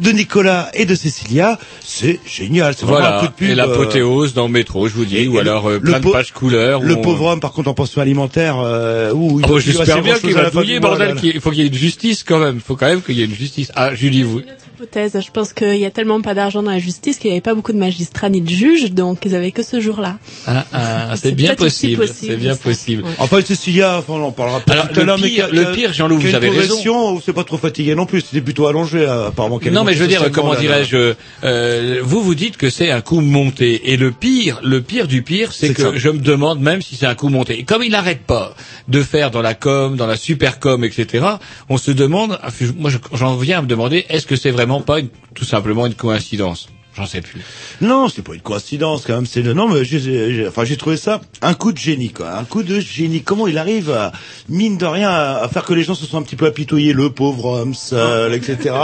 de 0.00 0.10
Nicolas 0.10 0.70
et 0.74 0.84
de 0.86 0.94
Cécilia. 0.94 1.58
C'est 1.84 2.20
génial. 2.26 2.74
C'est 2.76 2.86
vraiment 2.86 3.06
un 3.06 3.10
coup 3.10 3.12
Voilà, 3.14 3.22
de 3.28 3.32
pub. 3.34 3.48
et 3.48 3.52
euh, 3.52 3.54
l'apothéose 3.56 4.34
dans 4.34 4.46
le 4.46 4.52
métro, 4.52 4.88
je 4.88 4.94
vous 4.94 5.04
dis, 5.04 5.18
et- 5.18 5.28
ou 5.28 5.36
et 5.36 5.40
alors 5.40 5.68
le- 5.68 5.76
euh, 5.76 5.80
plein 5.80 5.92
le 5.94 5.98
de 5.98 6.04
po- 6.04 6.12
pages 6.12 6.32
couleurs. 6.32 6.80
Le 6.82 6.94
on- 6.96 7.00
pauvre 7.02 7.26
homme, 7.26 7.40
par 7.40 7.52
contre, 7.52 7.68
en 7.70 7.74
pension 7.74 8.00
alimentaire, 8.00 8.56
euh, 8.58 9.12
où 9.12 9.40
il 9.40 9.46
Oh, 9.48 9.58
J'espère 9.58 10.02
bien 10.02 10.18
qu'il 10.18 10.36
à 10.38 10.42
va 10.44 10.50
douiller, 10.50 10.80
bordel. 10.80 11.14
là. 11.14 11.14
qu'il- 11.14 11.32
Il 11.34 11.40
faut 11.40 11.50
qu'il 11.50 11.60
y 11.60 11.64
ait 11.64 11.68
une 11.68 11.74
justice 11.74 12.24
quand 12.24 12.38
même. 12.38 12.56
Il 12.56 12.60
faut 12.60 12.76
quand 12.76 12.86
même 12.86 13.02
qu'il 13.02 13.14
y 13.16 13.22
ait 13.22 13.26
une 13.26 13.34
justice. 13.34 13.70
Ah, 13.74 13.94
Julie, 13.94 14.22
vous. 14.22 14.40
hypothèse. 14.76 15.18
Je 15.24 15.30
pense 15.30 15.52
qu'il 15.52 15.76
y 15.76 15.84
a 15.86 15.90
tellement 15.90 16.20
pas 16.20 16.34
d'argent 16.34 16.62
dans 16.62 16.70
la 16.70 16.78
justice 16.78 17.18
qu'il 17.24 17.30
n'y 17.30 17.36
avait 17.36 17.40
pas 17.40 17.54
beaucoup 17.54 17.72
de 17.72 17.78
magistrats 17.78 18.28
ni 18.28 18.42
de 18.42 18.48
juges, 18.50 18.92
donc 18.92 19.20
ils 19.24 19.34
avaient 19.34 19.50
que 19.50 19.62
ce 19.62 19.80
jour-là. 19.80 20.18
Ah, 20.46 20.66
ah, 20.74 21.14
c'est 21.16 21.32
bien 21.32 21.54
possible. 21.54 21.96
possible, 21.96 22.28
C'est 22.32 22.36
bien 22.36 22.52
ça. 22.52 22.60
possible. 22.62 23.04
Enfin, 23.18 23.40
Cécilia, 23.40 23.96
enfin, 23.98 24.12
on 24.12 24.24
en 24.24 24.30
parlera 24.32 24.60
pas 24.60 24.72
Alors, 24.74 24.88
tout 24.88 24.96
à 24.96 25.00
le 25.00 25.06
l'heure, 25.06 25.18
mais 25.18 25.28
pire- 25.30 25.46
a- 25.46 25.48
le 25.50 25.72
pire, 25.72 25.92
Jean-Loup, 25.94 26.18
vous 26.18 26.34
avez 26.34 26.50
raison. 26.50 27.20
c'est 27.24 27.32
pas 27.32 27.44
trop 27.44 27.56
fatigué 27.56 27.94
non 27.94 28.04
plus. 28.04 28.20
C'était 28.20 28.42
plutôt 28.42 28.66
allongé, 28.66 28.98
euh, 28.98 29.28
apparemment. 29.28 29.58
Non, 29.72 29.84
mais 29.84 29.94
je 29.94 30.00
veux 30.02 30.06
dire, 30.08 30.30
comment 30.30 30.50
là, 30.52 30.54
là. 30.56 30.60
dirais-je, 30.60 31.14
euh, 31.44 32.00
vous 32.02 32.22
vous 32.22 32.34
dites 32.34 32.58
que 32.58 32.68
c'est 32.68 32.90
un 32.90 33.00
coup 33.00 33.20
monté. 33.20 33.92
Et 33.92 33.96
le 33.96 34.10
pire, 34.12 34.60
le 34.62 34.82
pire 34.82 35.08
du 35.08 35.22
pire, 35.22 35.52
c'est 35.52 35.72
que 35.72 35.80
ça. 35.82 35.90
je 35.94 36.08
me 36.10 36.18
demande 36.18 36.60
même 36.60 36.82
si 36.82 36.96
c'est 36.96 37.06
un 37.06 37.14
coup 37.14 37.30
monté. 37.30 37.58
Et 37.58 37.62
comme 37.64 37.82
il 37.82 37.90
n'arrête 37.92 38.20
pas 38.26 38.54
de 38.88 39.02
faire 39.02 39.30
dans 39.30 39.40
la 39.42 39.54
com, 39.54 39.96
dans 39.96 40.06
la 40.06 40.16
super 40.16 40.60
com, 40.60 40.84
etc., 40.84 41.24
on 41.70 41.78
se 41.78 41.90
demande, 41.90 42.38
moi 42.78 42.90
je- 42.90 42.98
j'en 43.16 43.36
viens 43.36 43.60
à 43.60 43.62
me 43.62 43.66
demander, 43.66 44.04
est-ce 44.10 44.26
que 44.26 44.36
c'est 44.36 44.50
vraiment 44.50 44.80
pas 44.82 45.00
une- 45.00 45.08
tout 45.34 45.44
simplement 45.44 45.86
une 45.86 45.94
coïncidence? 45.94 46.68
J'en 46.96 47.06
sais 47.06 47.20
plus. 47.20 47.40
Non, 47.80 48.08
c'est 48.08 48.22
pas 48.22 48.34
une 48.34 48.40
coïncidence 48.40 49.02
quand 49.06 49.14
même. 49.14 49.26
C'est 49.26 49.42
le 49.42 49.52
non, 49.52 49.68
mais 49.68 49.84
j'ai, 49.84 49.98
j'ai- 49.98 50.46
enfin, 50.46 50.64
j'ai 50.64 50.76
trouvé 50.76 50.96
ça 50.96 51.20
un 51.42 51.54
coup 51.54 51.72
de 51.72 51.78
génie, 51.78 52.10
quoi. 52.10 52.38
Un 52.38 52.44
coup 52.44 52.62
de 52.62 52.78
génie. 52.78 53.22
Comment 53.22 53.48
il 53.48 53.58
arrive, 53.58 53.90
à, 53.90 54.12
mine 54.48 54.78
de 54.78 54.84
rien, 54.86 55.10
à, 55.10 55.48
faire 55.52 55.64
que 55.64 55.74
les 55.74 55.82
gens 55.82 55.94
se 55.94 56.06
soient 56.06 56.20
un 56.20 56.22
petit 56.22 56.36
peu 56.36 56.46
apitoyés, 56.46 56.92
le 56.92 57.10
pauvre 57.10 57.46
homme 57.46 57.74
seul, 57.74 58.32
etc. 58.34 58.74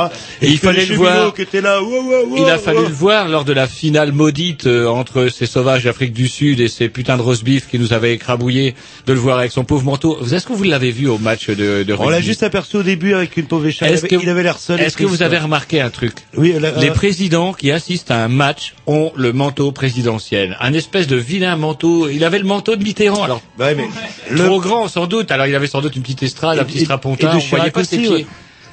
Et 0.42 0.48
il 0.48 0.58
fallait 0.58 0.86
le 0.86 0.96
voir. 0.96 1.32
qui 1.34 1.42
étaient 1.42 1.60
là. 1.60 1.80
wow, 1.82 1.88
wow, 2.02 2.26
wow, 2.30 2.36
Il 2.38 2.50
a 2.50 2.58
fallu 2.58 2.80
le 2.80 2.92
voir 2.92 3.28
lors 3.28 3.44
de 3.44 3.52
la 3.52 3.68
finale 3.68 4.10
maudite 4.12 4.66
euh, 4.66 4.86
entre 4.88 5.28
ces 5.28 5.46
sauvages 5.46 5.84
d'Afrique 5.84 6.12
du 6.12 6.26
Sud 6.26 6.58
et 6.60 6.66
ces 6.68 6.88
putains 6.88 7.16
de 7.16 7.22
roast 7.22 7.44
beef 7.44 7.68
qui 7.68 7.78
nous 7.78 7.92
avaient 7.92 8.12
écrabouillés, 8.14 8.74
de 9.06 9.12
le 9.12 9.18
voir 9.20 9.38
avec 9.38 9.52
son 9.52 9.62
pauvre 9.64 9.84
manteau. 9.84 10.18
Est-ce 10.24 10.46
que 10.46 10.52
vous 10.52 10.64
l'avez 10.64 10.90
vu 10.90 11.06
au 11.08 11.18
match 11.18 11.48
de, 11.48 11.84
de 11.84 11.94
On 11.94 12.08
l'a 12.08 12.16
rugby 12.16 12.26
juste 12.26 12.42
aperçu 12.42 12.76
au 12.78 12.82
début 12.82 13.14
avec 13.14 13.36
une 13.36 13.46
pauvre 13.46 13.66
écharpe. 13.66 13.90
Il 13.90 13.94
Est-ce 13.94 14.28
avait- 14.28 14.42
l'air 14.42 14.58
seul. 14.58 14.80
Est-ce 14.80 14.96
que 14.96 15.04
vous 15.04 15.22
avez 15.22 15.38
remarqué 15.38 15.80
un 15.80 15.90
truc? 15.90 16.14
Oui, 16.36 16.54
la- 16.58 16.72
Les 16.72 16.88
euh, 16.90 16.92
présidents 16.92 17.52
qui 17.52 17.70
assistent 17.70 17.99
à 18.08 18.22
un 18.24 18.28
match 18.28 18.74
ont 18.86 19.12
le 19.16 19.32
manteau 19.32 19.72
présidentiel. 19.72 20.56
Un 20.60 20.72
espèce 20.72 21.06
de 21.06 21.16
vilain 21.16 21.56
manteau. 21.56 22.08
Il 22.08 22.24
avait 22.24 22.38
le 22.38 22.44
manteau 22.44 22.76
de 22.76 22.82
Mitterrand. 22.82 23.22
Alors, 23.24 23.42
Ouais, 23.58 23.74
mais 23.74 23.88
trop 24.36 24.60
grand 24.60 24.88
sans 24.88 25.06
doute. 25.06 25.30
Alors 25.30 25.46
il 25.46 25.54
avait 25.54 25.66
sans 25.66 25.80
doute 25.82 25.96
une 25.96 26.02
petite 26.02 26.22
estrade, 26.22 26.58
un 26.58 26.64
petit 26.64 26.78
et 26.78 26.84
strapontin. 26.84 27.32
de 27.32 27.36
On 27.36 27.40
voyait 27.40 27.70
pas 27.70 27.84
ses 27.84 27.96
aussi, 27.98 28.06
pieds. 28.06 28.16
ouais. 28.16 28.26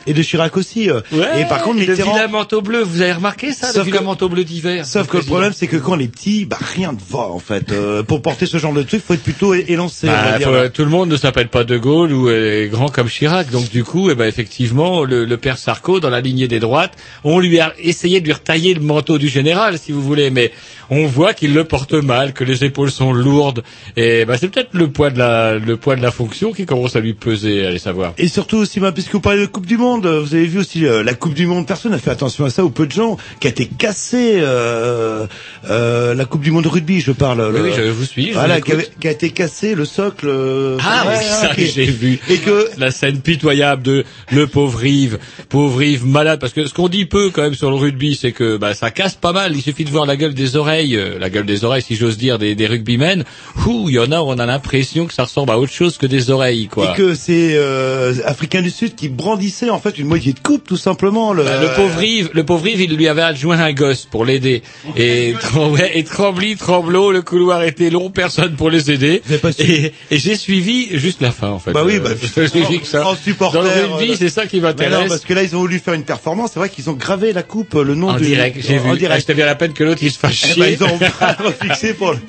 Et 0.08 0.14
de 0.14 0.22
Chirac 0.24 0.56
aussi. 0.58 0.90
euh. 0.90 1.02
Ouais, 1.12 1.42
et 1.42 1.46
par 1.46 1.62
contre, 1.62 1.80
le 1.80 1.86
Mitterrand. 1.88 2.14
vilain 2.14 2.28
manteau 2.28 2.62
bleu. 2.62 2.82
Vous 2.82 3.02
avez 3.02 3.14
remarqué 3.14 3.52
ça, 3.52 3.72
Sauf 3.72 3.86
le 3.86 3.92
que- 3.92 4.04
manteau 4.04 4.30
bleu 4.30 4.44
d'hiver 4.44 4.86
Sauf 4.86 5.08
que 5.08 5.18
le 5.18 5.24
problème, 5.24 5.52
c'est 5.54 5.68
que 5.68 5.78
quand 5.78 5.98
on 5.98 6.00
est 6.00 6.08
petit, 6.08 6.46
bah 6.46 6.58
rien 6.76 6.94
ne 6.94 6.98
va 7.10 7.20
en 7.30 7.40
fait. 7.40 7.72
Euh, 7.72 8.04
pour 8.04 8.22
porter 8.22 8.46
ce 8.46 8.58
genre 8.58 8.74
de 8.74 8.84
truc, 8.84 9.04
faut 9.06 9.14
être 9.14 9.24
plutôt 9.24 9.54
élancé. 9.54 10.08
Bah, 10.08 10.38
dire. 10.38 10.48
faut- 10.48 10.70
tout 10.70 10.84
le 10.84 10.90
monde 10.90 11.10
ne 11.10 11.18
s'appelle 11.18 11.50
pas 11.50 11.64
De 11.64 11.78
Gaulle 11.78 12.14
ou 12.14 12.30
est 12.30 12.70
grand 12.72 12.88
comme 12.90 13.08
Chirac. 13.10 13.50
Donc 13.52 13.70
du 13.70 13.84
coup, 13.84 14.10
eh 14.10 14.16
ben, 14.16 14.26
effectivement, 14.26 15.04
le, 15.04 15.26
le 15.26 15.38
père 15.38 15.58
Sarko, 15.58 16.00
dans 16.00 16.10
la 16.10 16.22
lignée 16.22 16.48
des 16.48 16.60
droites, 16.60 16.94
on 17.24 17.40
lui 17.40 17.60
a 17.60 17.74
essayé 17.80 18.22
de 18.22 18.26
lui 18.26 18.34
retailler 18.34 18.74
le 18.74 18.82
manteau 18.82 19.18
du 19.18 19.28
général, 19.28 19.78
si 19.78 19.92
vous 19.92 20.02
voulez, 20.02 20.30
mais 20.30 20.52
on 20.90 21.06
voit 21.08 21.34
qu'il 21.34 21.54
le 21.54 21.64
porte 21.64 21.94
mal, 21.94 22.34
que 22.34 22.44
les 22.44 22.64
épaules 22.64 22.92
sont 22.92 23.14
lourdes. 23.14 23.64
Et 23.96 24.26
ben, 24.26 24.38
c'est 24.40 24.48
peut-être 24.48 24.70
le 24.74 24.90
poids 24.90 25.10
de 25.10 25.18
la 25.20 25.56
le 25.58 25.78
poids 25.78 25.96
de 25.96 26.02
la 26.02 26.12
fonction 26.12 26.52
qui 26.54 26.66
commence 26.66 26.96
à 26.96 27.00
lui 27.00 27.14
peser, 27.14 27.66
allez 27.66 27.80
savoir. 27.80 28.14
Et 28.18 28.28
surtout 28.28 28.58
aussi, 28.58 28.80
bah, 28.80 28.92
puisque 28.92 29.12
vous 29.14 29.20
parlez 29.22 29.42
de 29.42 29.46
Coupe 29.48 29.66
du 29.66 29.78
Monde, 29.78 30.08
vous 30.08 30.34
avez 30.36 30.46
vu 30.46 30.60
aussi 30.60 30.86
euh, 30.86 31.04
la 31.04 31.14
Coupe 31.14 31.34
du 31.34 31.46
Monde. 31.48 31.66
Personne 31.68 31.92
n'a 31.92 31.98
fait 32.00 32.12
attention 32.12 32.46
à 32.46 32.50
ça, 32.50 32.64
ou 32.64 32.70
peu 32.70 32.86
de 32.86 32.92
gens, 32.92 33.18
qui 33.40 33.48
a 33.48 33.50
été 33.50 33.66
cassée. 33.68 34.40
Euh, 34.42 35.26
euh, 35.70 36.14
la 36.14 36.26
Coupe 36.26 36.42
du 36.42 36.52
Monde 36.52 36.64
de 36.64 36.70
rugby, 36.70 37.02
je 37.02 37.12
parle. 37.12 37.42
Oui, 37.42 37.58
le- 37.60 37.64
oui, 37.66 37.72
je 37.76 37.82
vous 37.84 38.06
suis. 38.06 38.28
je 38.30 38.34
Voilà, 38.34 38.62
qui, 38.62 38.72
écoute. 38.72 38.74
avait- 38.86 38.90
qui 39.00 39.08
a 39.08 39.12
été 39.12 39.30
cassé 39.32 39.76
le 39.76 39.86
socle. 39.86 40.28
euh, 40.30 40.78
Ah 40.82 41.06
ouais, 41.08 41.16
oui, 41.18 41.24
ça 41.26 41.54
qui- 41.56 41.68
j'ai 41.68 41.86
vu. 41.86 42.20
Et 42.30 42.38
que 42.38 42.70
la 42.78 42.92
scène 42.92 43.20
pitoyable 43.22 43.84
de 43.84 44.04
le 44.32 44.48
pauvre 44.48 44.86
Yves, 44.86 45.18
pauvre 45.50 45.82
Yves 45.84 46.06
malade, 46.06 46.40
parce 46.40 46.54
que 46.54 46.66
ce 46.66 46.74
qu'on 46.74 46.88
dit 46.90 47.06
peu 47.06 47.30
quand 47.32 47.42
même 47.42 47.56
sur 47.56 47.70
le 47.70 47.76
rugby, 47.76 48.16
c'est 48.20 48.32
que 48.32 48.58
bah, 48.58 48.74
ça 48.74 48.92
casse 48.92 49.16
pas 49.16 49.34
mal. 49.34 49.56
Il 49.56 49.62
suffit 49.62 49.84
de 49.86 49.90
voir 49.90 50.06
la 50.06 50.16
gueule 50.16 50.34
des 50.34 50.56
oreilles, 50.56 50.77
euh, 50.96 51.18
la 51.20 51.30
gueule 51.30 51.46
des 51.46 51.64
oreilles, 51.64 51.82
si 51.82 51.96
j'ose 51.96 52.18
dire, 52.18 52.38
des, 52.40 52.56
des 52.56 52.68
rugbymen. 52.68 53.24
Ouh, 53.66 53.90
il 53.90 53.96
y 53.96 54.00
en 54.00 54.12
a, 54.12 54.22
où 54.22 54.28
on 54.28 54.38
a 54.40 54.46
l'impression 54.46 55.06
que 55.06 55.14
ça 55.14 55.24
ressemble 55.24 55.52
à 55.52 55.58
autre 55.60 55.72
chose 55.74 55.98
que 55.98 56.06
des 56.06 56.30
oreilles, 56.30 56.68
quoi. 56.68 56.92
Et 56.92 56.98
que 56.98 57.16
c'est 57.16 57.52
euh, 57.56 58.14
Africain 58.26 58.62
du 58.62 58.70
Sud 58.70 58.96
qui 58.96 59.10
brandissait 59.10 59.70
en 59.70 59.80
fait 59.80 59.98
une 59.98 60.08
moitié 60.08 60.34
de 60.34 60.40
coupe, 60.40 60.66
tout 60.68 60.78
simplement. 60.78 61.34
Le, 61.34 61.44
Bah, 61.44 61.62
le 61.62 61.74
pauvre 61.76 62.02
Yves, 62.04 62.30
le 62.34 62.44
pauvre 62.44 62.68
Yves, 62.68 62.82
il 62.82 62.96
lui 62.96 63.08
avait 63.08 63.22
adjoint 63.22 63.60
un 63.60 63.74
gosse 63.74 64.06
pour 64.06 64.26
l'aider. 64.26 64.62
Et, 64.96 65.30
et 65.30 66.04
trembli, 66.04 66.56
tremblot, 66.56 67.12
le 67.12 67.22
couloir 67.22 67.64
était 67.64 67.90
long, 67.90 68.10
personne 68.10 68.56
pour 68.56 68.70
les 68.70 68.92
aider. 68.92 69.22
Et, 69.60 69.94
et 70.12 70.18
j'ai 70.20 70.36
suivi 70.36 70.88
juste 70.98 71.22
la 71.22 71.32
fin, 71.32 71.50
en 71.50 71.60
fait. 71.60 71.72
Bah 71.72 71.84
oui, 71.86 71.96
Euh, 71.98 72.00
bah, 72.00 72.10
j'ai 72.36 72.48
suivi 72.48 72.80
que 72.80 72.88
ça. 72.88 73.06
en 73.08 73.16
supporter. 73.16 73.58
Dans 73.58 73.64
le 73.64 73.70
rugby, 73.96 74.12
euh, 74.12 74.16
c'est 74.18 74.30
ça 74.30 74.46
qui 74.48 74.60
m'intéresse. 74.62 75.08
parce 75.10 75.26
que 75.26 75.34
là, 75.34 75.44
ils 75.44 75.56
ont 75.56 75.60
voulu 75.60 75.80
faire 75.80 75.94
une 75.94 76.04
performance. 76.04 76.52
C'est 76.54 76.60
vrai 76.60 76.70
qu'ils 76.70 76.90
ont 76.90 76.94
gravé 76.94 77.34
la 77.34 77.44
coupe, 77.44 77.74
le 77.76 77.96
nom 77.96 78.10
En 78.10 78.18
du. 78.18 78.26
direct, 78.26 78.58
j'ai 78.60 78.80
en 78.80 78.92
vu. 78.94 78.98
direct. 79.00 79.14
Ah, 79.18 79.20
C'était 79.20 79.34
bien 79.34 79.46
la 79.46 79.56
peine 79.56 79.74
que 79.74 79.84
l'autre 79.84 80.02
il 80.04 80.12
se 80.12 80.18
fasse 80.20 80.34
Eh 80.44 80.54
chier. 80.54 80.62
ben, 80.64 80.67
ils 80.68 80.84
ont 80.84 80.98
refixé 81.44 81.94
pour 81.94 82.12
le... 82.12 82.20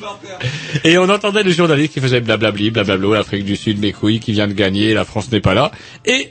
Et 0.84 0.98
on 0.98 1.08
entendait 1.08 1.42
le 1.42 1.52
journaliste 1.52 1.94
qui 1.94 2.00
faisait 2.00 2.20
blablabli, 2.20 2.70
blablablo, 2.70 3.14
l'Afrique 3.14 3.44
du 3.44 3.56
Sud, 3.56 3.78
mes 3.78 3.92
couilles, 3.92 4.20
qui 4.20 4.32
vient 4.32 4.48
de 4.48 4.52
gagner, 4.52 4.94
la 4.94 5.04
France 5.04 5.30
n'est 5.30 5.40
pas 5.40 5.54
là. 5.54 5.70
Et 6.04 6.30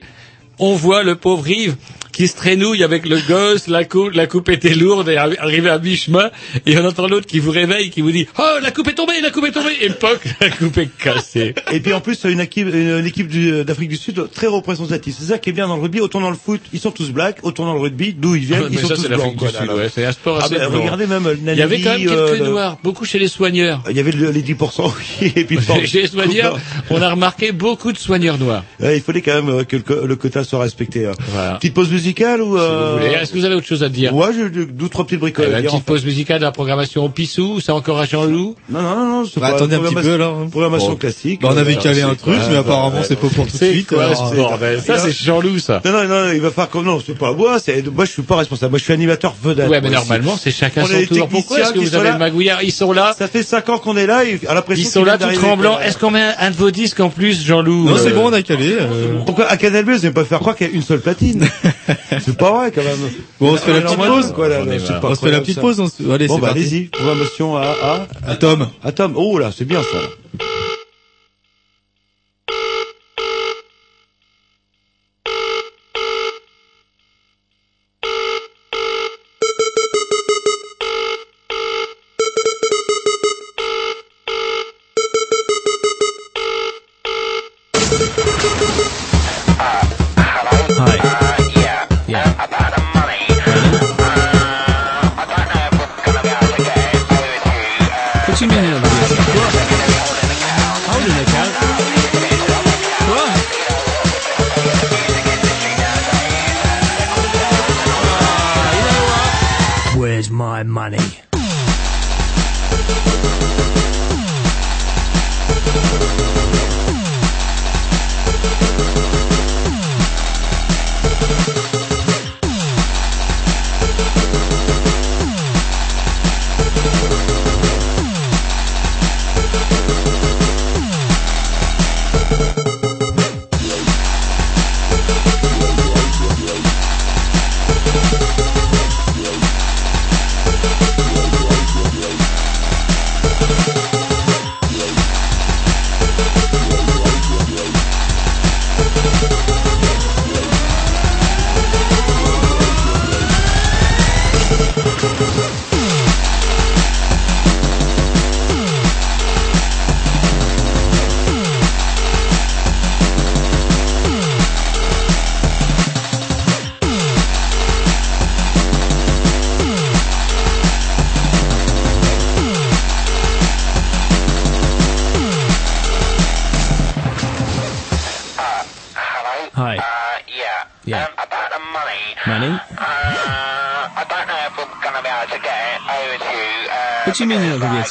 on 0.59 0.75
voit 0.75 1.03
le 1.03 1.15
pauvre 1.15 1.47
Yves 1.47 1.75
qui 2.17 2.27
se 2.27 2.35
traînouille 2.35 2.83
avec 2.83 3.07
le 3.07 3.19
gosse, 3.27 3.67
la 3.67 3.85
coupe, 3.85 4.13
la 4.13 4.25
coupe 4.25 4.49
était 4.49 4.73
lourde 4.73 5.07
et 5.07 5.17
arri- 5.17 5.37
arrivé 5.37 5.69
à 5.69 5.77
mi-chemin, 5.77 6.31
et 6.65 6.75
on 6.79 6.83
entend 6.83 7.07
l'autre 7.07 7.27
qui 7.27 7.37
vous 7.37 7.51
réveille, 7.51 7.91
qui 7.91 8.01
vous 8.01 8.09
dit, 8.11 8.25
oh, 8.39 8.43
la 8.59 8.71
coupe 8.71 8.87
est 8.87 8.95
tombée, 8.95 9.21
la 9.21 9.29
coupe 9.29 9.45
est 9.45 9.51
tombée, 9.51 9.75
et 9.81 9.89
poc, 9.91 10.19
la 10.41 10.49
coupe 10.49 10.79
est 10.79 10.89
cassée. 10.97 11.53
Et 11.71 11.79
puis 11.79 11.93
en 11.93 12.01
plus, 12.01 12.23
une 12.23 12.39
équipe, 12.39 12.67
une 12.73 13.05
équipe 13.05 13.27
du- 13.27 13.63
d'Afrique 13.63 13.89
du 13.89 13.97
Sud 13.97 14.19
très 14.33 14.47
représentative. 14.47 15.13
C'est 15.15 15.25
ça 15.25 15.37
qui 15.37 15.51
est 15.51 15.53
bien 15.53 15.67
dans 15.67 15.75
le 15.75 15.83
rugby. 15.83 15.99
Autant 16.01 16.19
dans 16.19 16.31
le 16.31 16.35
foot, 16.35 16.59
ils 16.73 16.79
sont 16.79 16.89
tous 16.89 17.11
blacks. 17.11 17.37
Autant 17.43 17.65
dans 17.65 17.75
le 17.75 17.81
rugby, 17.81 18.13
d'où 18.13 18.35
ils 18.35 18.45
viennent, 18.45 18.63
Ah, 18.65 18.69
ils 18.71 18.79
sont 18.79 18.87
ça, 18.87 18.95
tous 18.95 19.07
blancs. 19.09 19.35
du 19.37 19.47
Sud, 19.47 19.69
ouais, 19.69 19.89
c'est 19.93 20.05
un 20.05 20.11
sport 20.11 20.39
Ah, 20.41 20.45
assez 20.45 20.55
ben, 20.55 20.69
blanc. 20.69 20.79
regardez 20.81 21.05
même 21.05 21.29
Il 21.45 21.53
y 21.53 21.61
avait 21.61 21.81
quand 21.81 21.91
même 21.91 21.99
quelques 21.99 22.11
euh, 22.41 22.49
noirs, 22.49 22.79
beaucoup 22.83 23.05
chez 23.05 23.19
les 23.19 23.27
soigneurs. 23.27 23.83
Il 23.91 23.95
y 23.95 23.99
avait 23.99 24.11
le- 24.11 24.31
les 24.31 24.41
10%, 24.41 24.91
oui, 25.21 25.33
et 25.35 25.43
puis 25.43 25.59
Chez 25.85 26.01
les 26.01 26.07
soigneurs, 26.07 26.57
on 26.89 26.99
a 26.99 27.11
remarqué 27.11 27.51
beaucoup 27.51 27.91
de 27.91 27.97
soigneurs 27.99 28.39
noirs. 28.39 28.63
Il 28.81 29.01
fallait 29.01 29.21
quand 29.21 29.35
même 29.35 29.49
euh, 29.49 29.63
que 29.65 29.75
le, 29.77 30.15
quota 30.15 30.43
soit 30.43 30.61
respecté. 30.61 31.05
hein. 31.05 31.11
Voilà. 31.29 31.55
Petite 31.55 31.75
pause 31.75 31.89
musicale 32.07 32.41
ou 32.41 32.57
Si 32.57 32.63
euh... 32.63 32.93
voulez. 32.97 33.13
Est-ce 33.13 33.31
que 33.33 33.37
vous 33.37 33.45
avez 33.45 33.55
autre 33.55 33.65
chose 33.67 33.83
à 33.83 33.89
dire 33.89 34.15
Ouais, 34.15 34.27
j'ai 34.35 34.49
deux, 34.49 34.65
deux, 34.65 34.87
trois 34.89 35.05
petites 35.05 35.19
bricoles 35.19 35.45
Euh, 35.49 35.55
à 35.57 35.59
Une 35.59 35.65
petite 35.65 35.83
pause 35.83 36.05
musicale 36.05 36.39
de 36.39 36.45
la 36.45 36.51
programmation 36.51 37.03
au 37.05 37.09
Pissou, 37.09 37.59
c'est 37.59 37.71
encore 37.71 37.99
à 37.99 38.05
Jean-Loup 38.05 38.55
Non, 38.69 38.81
non, 38.81 38.95
non, 38.95 39.05
non, 39.21 39.25
c'est 39.25 39.39
Bah, 39.39 39.49
pas 39.49 39.55
attendez 39.55 39.75
un 39.75 39.79
petit 39.79 39.95
peu, 39.95 40.13
alors. 40.13 40.45
Programmation 40.49 40.89
Bon. 40.91 40.95
classique. 40.95 41.41
Bah, 41.41 41.49
on 41.53 41.57
avait 41.57 41.75
Euh, 41.77 41.81
calé 41.81 42.01
un 42.01 42.15
truc, 42.15 42.35
mais 42.47 42.53
bah, 42.53 42.59
apparemment, 42.59 43.01
c'est 43.07 43.15
pas 43.19 43.27
pour 43.27 43.45
tout 43.47 43.57
de 43.57 43.63
suite. 43.63 43.93
bordel? 43.93 44.81
Ça, 44.81 44.97
c'est 44.99 45.11
Jean-Loup, 45.11 45.59
ça. 45.59 45.81
Non, 45.85 45.91
non, 45.91 46.03
non, 46.07 46.31
il 46.33 46.41
va 46.41 46.51
faire 46.51 46.69
comme 46.69 46.85
non, 46.85 47.01
c'est 47.05 47.17
pas 47.17 47.33
moi, 47.33 47.59
c'est 47.59 47.85
moi 47.87 48.05
je 48.05 48.11
suis 48.11 48.21
pas 48.21 48.37
responsable. 48.37 48.71
Moi 48.71 48.79
je 48.79 48.83
suis 48.85 48.93
animateur 48.93 49.35
vedette. 49.41 49.67
Ouais, 49.69 49.81
mais 49.81 49.89
normalement, 49.89 50.37
c'est 50.41 50.51
chacun 50.51 50.83
On 50.83 50.87
son 50.87 51.15
tour. 51.15 51.27
Pourquoi 51.27 51.59
est-ce 51.59 51.73
que 51.73 51.79
vous 51.79 51.95
avez 51.95 52.05
là. 52.05 52.13
le 52.13 52.19
magouillard? 52.19 52.63
Ils 52.63 52.71
sont 52.71 52.91
là. 52.93 53.13
Ça 53.17 53.27
fait 53.27 53.43
5 53.43 53.67
ans 53.69 53.77
qu'on 53.79 53.97
est 53.97 54.05
là 54.05 54.21
à 54.47 54.53
l'impression 54.53 54.83
Ils 54.87 54.89
sont 54.91 55.03
là 55.03 55.17
tout 55.17 55.27
tremblants. 55.33 55.79
Est-ce 55.79 55.97
qu'on 55.97 56.11
met 56.11 56.23
un, 56.39 56.51
de 56.51 56.55
vos 56.55 56.71
disques 56.71 56.99
en 56.99 57.09
plus, 57.09 57.43
Jean-Loup? 57.45 57.85
Non, 57.89 57.95
euh, 57.95 57.99
c'est 58.01 58.11
bon, 58.11 58.27
on 58.29 58.33
a 58.33 58.41
calé. 58.41 58.75
euh. 58.79 59.19
Pourquoi 59.25 59.45
à 59.47 59.57
Canal 59.57 59.83
Bleu, 59.85 59.95
vous 59.95 60.01
n'allez 60.03 60.13
pas 60.13 60.23
faire 60.25 60.39
croire 60.39 60.55
qu'il 60.55 60.67
y 60.67 60.69
a 60.69 60.73
une 60.73 60.81
seule 60.81 60.99
platine? 61.01 61.45
C'est 62.21 62.37
pas 62.37 62.51
vrai 62.51 62.71
quand 62.71 62.83
même. 62.83 62.97
Bon, 63.39 63.53
on 63.53 63.57
se 63.57 63.61
fait 63.61 63.73
la 63.73 63.81
petite 63.81 63.97
pause. 63.97 64.31
quoi, 64.33 64.47
là, 64.47 64.59
On 65.03 65.15
se 65.15 65.19
fait 65.21 65.31
la 65.31 65.39
petite 65.41 65.59
pause. 65.59 65.79
Allez, 66.11 66.27
Bon 66.27 66.35
c'est 66.35 66.41
bah 66.41 66.47
parti. 66.47 66.61
allez-y, 66.61 66.83
programmation 66.85 67.57
à 67.57 67.61
à 67.83 68.07
À 68.27 68.35
Tom. 68.35 68.67
à 68.83 68.91
Tom. 68.91 69.13
Oh 69.15 69.37
là, 69.39 69.51
c'est 69.55 69.65
bien 69.65 69.81
ça. 69.81 69.97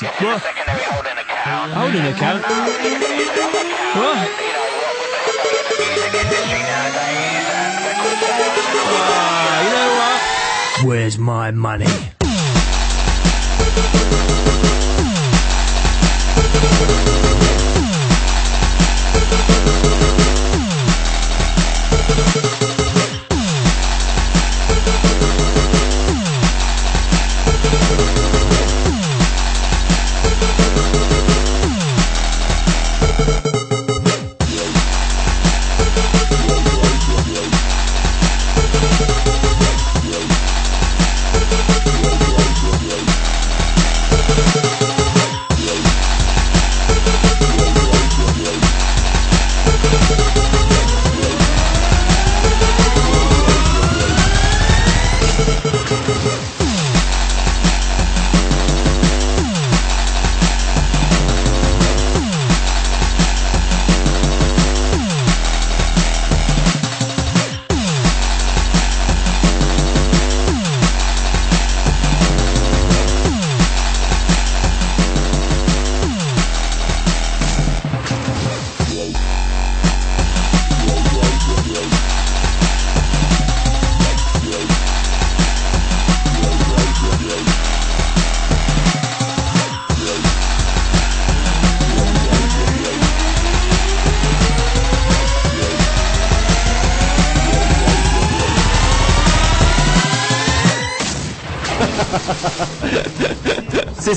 You 0.03 0.09
mean 0.21 0.41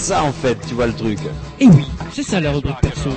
ça 0.09 0.23
en 0.23 0.31
fait, 0.31 0.57
tu 0.67 0.73
vois 0.73 0.87
le 0.87 0.93
truc. 0.93 1.19
Et 1.59 1.67
oui, 1.67 1.85
c'est 2.11 2.23
ça 2.23 2.39
la 2.39 2.51
rubrique 2.51 2.81
perso. 2.81 3.11